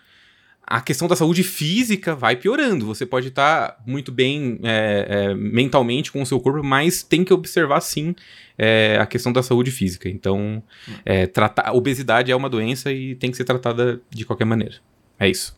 a 0.73 0.81
questão 0.81 1.07
da 1.07 1.15
saúde 1.15 1.43
física 1.43 2.15
vai 2.15 2.35
piorando. 2.35 2.87
Você 2.87 3.05
pode 3.05 3.29
estar 3.29 3.77
muito 3.87 4.11
bem 4.11 4.59
é, 4.63 5.07
é, 5.07 5.35
mentalmente 5.35 6.11
com 6.11 6.23
o 6.23 6.25
seu 6.25 6.41
corpo, 6.41 6.63
mas 6.63 7.03
tem 7.03 7.23
que 7.23 7.35
observar 7.35 7.83
sim 7.83 8.17
é, 8.57 8.97
a 8.99 9.05
questão 9.05 9.31
da 9.35 9.43
saúde 9.43 9.71
física. 9.71 10.09
Então, 10.09 10.63
é, 11.05 11.27
tratar, 11.27 11.75
obesidade 11.75 12.33
é 12.33 12.35
uma 12.37 12.49
doença 12.49 12.91
e 12.91 13.15
tem 13.17 13.31
que 13.31 13.37
ser 13.37 13.45
tratada 13.45 14.01
de 14.09 14.25
qualquer 14.25 14.47
maneira. 14.47 14.77
É 15.21 15.29
isso. 15.29 15.55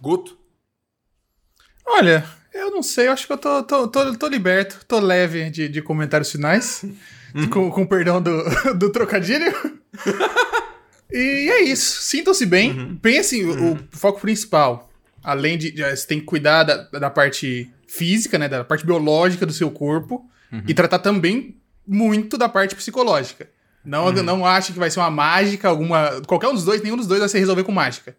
Guto? 0.00 0.38
Olha, 1.84 2.24
eu 2.54 2.70
não 2.70 2.80
sei, 2.80 3.08
eu 3.08 3.12
acho 3.12 3.26
que 3.26 3.32
eu 3.32 3.38
tô, 3.38 3.64
tô, 3.64 3.88
tô, 3.88 4.16
tô 4.16 4.28
liberto, 4.28 4.84
tô 4.86 5.00
leve 5.00 5.50
de, 5.50 5.68
de 5.68 5.82
comentários 5.82 6.30
finais. 6.30 6.84
com, 7.50 7.72
com 7.72 7.84
perdão 7.84 8.22
do, 8.22 8.44
do 8.78 8.92
trocadilho. 8.92 9.52
e 11.10 11.50
é 11.50 11.62
isso. 11.62 12.02
Sintam-se 12.02 12.44
bem. 12.46 12.96
Pensem 13.00 13.44
o, 13.44 13.74
o 13.74 13.78
foco 13.90 14.20
principal. 14.20 14.90
Além 15.22 15.58
de. 15.58 15.70
Você 15.72 16.06
tem 16.06 16.20
que 16.20 16.26
cuidar 16.26 16.64
da, 16.64 16.76
da 16.98 17.10
parte 17.10 17.70
física, 17.86 18.38
né? 18.38 18.48
Da 18.48 18.64
parte 18.64 18.84
biológica 18.84 19.46
do 19.46 19.52
seu 19.52 19.70
corpo. 19.70 20.28
E 20.66 20.72
tratar 20.74 20.98
também 20.98 21.56
muito 21.86 22.38
da 22.38 22.48
parte 22.48 22.74
psicológica. 22.74 23.48
Não, 23.84 24.12
não 24.12 24.44
ache 24.44 24.72
que 24.72 24.78
vai 24.78 24.90
ser 24.90 25.00
uma 25.00 25.10
mágica, 25.10 25.68
alguma. 25.68 26.20
Qualquer 26.26 26.48
um 26.48 26.54
dos 26.54 26.64
dois, 26.64 26.82
nenhum 26.82 26.96
dos 26.96 27.06
dois 27.06 27.20
vai 27.20 27.28
se 27.28 27.38
resolver 27.38 27.64
com 27.64 27.72
mágica. 27.72 28.16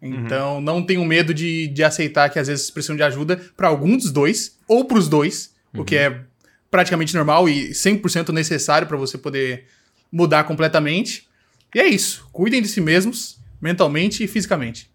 Então, 0.00 0.60
não 0.60 0.84
tenham 0.84 1.04
medo 1.04 1.32
de, 1.32 1.68
de 1.68 1.84
aceitar 1.84 2.28
que 2.28 2.36
às 2.36 2.48
vezes 2.48 2.70
precisam 2.72 2.96
de 2.96 3.04
ajuda 3.04 3.40
para 3.56 3.68
algum 3.68 3.96
dos 3.96 4.10
dois, 4.10 4.58
ou 4.66 4.84
para 4.84 4.98
os 4.98 5.08
dois, 5.08 5.54
o 5.72 5.84
que 5.84 5.96
é 5.96 6.22
praticamente 6.68 7.14
normal 7.14 7.48
e 7.48 7.70
100% 7.70 8.30
necessário 8.30 8.88
para 8.88 8.96
você 8.96 9.16
poder 9.16 9.66
mudar 10.10 10.42
completamente. 10.44 11.28
E 11.74 11.80
é 11.80 11.86
isso. 11.86 12.26
Cuidem 12.32 12.62
de 12.62 12.68
si 12.68 12.80
mesmos, 12.80 13.38
mentalmente 13.60 14.22
e 14.22 14.26
fisicamente. 14.26 14.90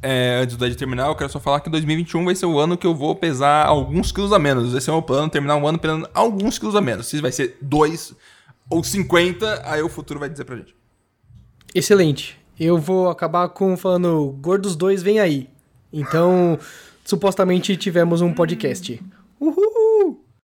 É, 0.00 0.40
antes 0.42 0.56
do 0.56 0.64
Ed 0.64 0.76
terminar, 0.76 1.08
eu 1.08 1.16
quero 1.16 1.30
só 1.30 1.40
falar 1.40 1.60
que 1.60 1.68
2021 1.68 2.24
vai 2.24 2.34
ser 2.34 2.46
o 2.46 2.58
ano 2.58 2.76
que 2.76 2.86
eu 2.86 2.94
vou 2.94 3.16
pesar 3.16 3.66
alguns 3.66 4.12
quilos 4.12 4.32
a 4.32 4.38
menos. 4.38 4.74
Esse 4.74 4.88
é 4.88 4.92
o 4.92 4.96
meu 4.96 5.02
plano, 5.02 5.28
terminar 5.28 5.56
um 5.56 5.66
ano 5.66 5.78
pesando 5.78 6.08
alguns 6.14 6.58
quilos 6.58 6.76
a 6.76 6.80
menos. 6.80 7.06
Se 7.06 7.20
vai 7.20 7.32
ser 7.32 7.58
2 7.60 8.14
ou 8.70 8.84
50, 8.84 9.62
aí 9.64 9.82
o 9.82 9.88
futuro 9.88 10.20
vai 10.20 10.28
dizer 10.28 10.44
pra 10.44 10.56
gente. 10.56 10.74
Excelente. 11.74 12.38
Eu 12.58 12.78
vou 12.78 13.08
acabar 13.08 13.48
com 13.48 13.76
falando 13.76 14.36
Gordos 14.40 14.76
2 14.76 15.02
vem 15.02 15.20
aí. 15.20 15.48
Então, 15.92 16.58
supostamente 17.04 17.76
tivemos 17.76 18.20
um 18.20 18.32
podcast. 18.32 19.00
Uhul! 19.40 19.67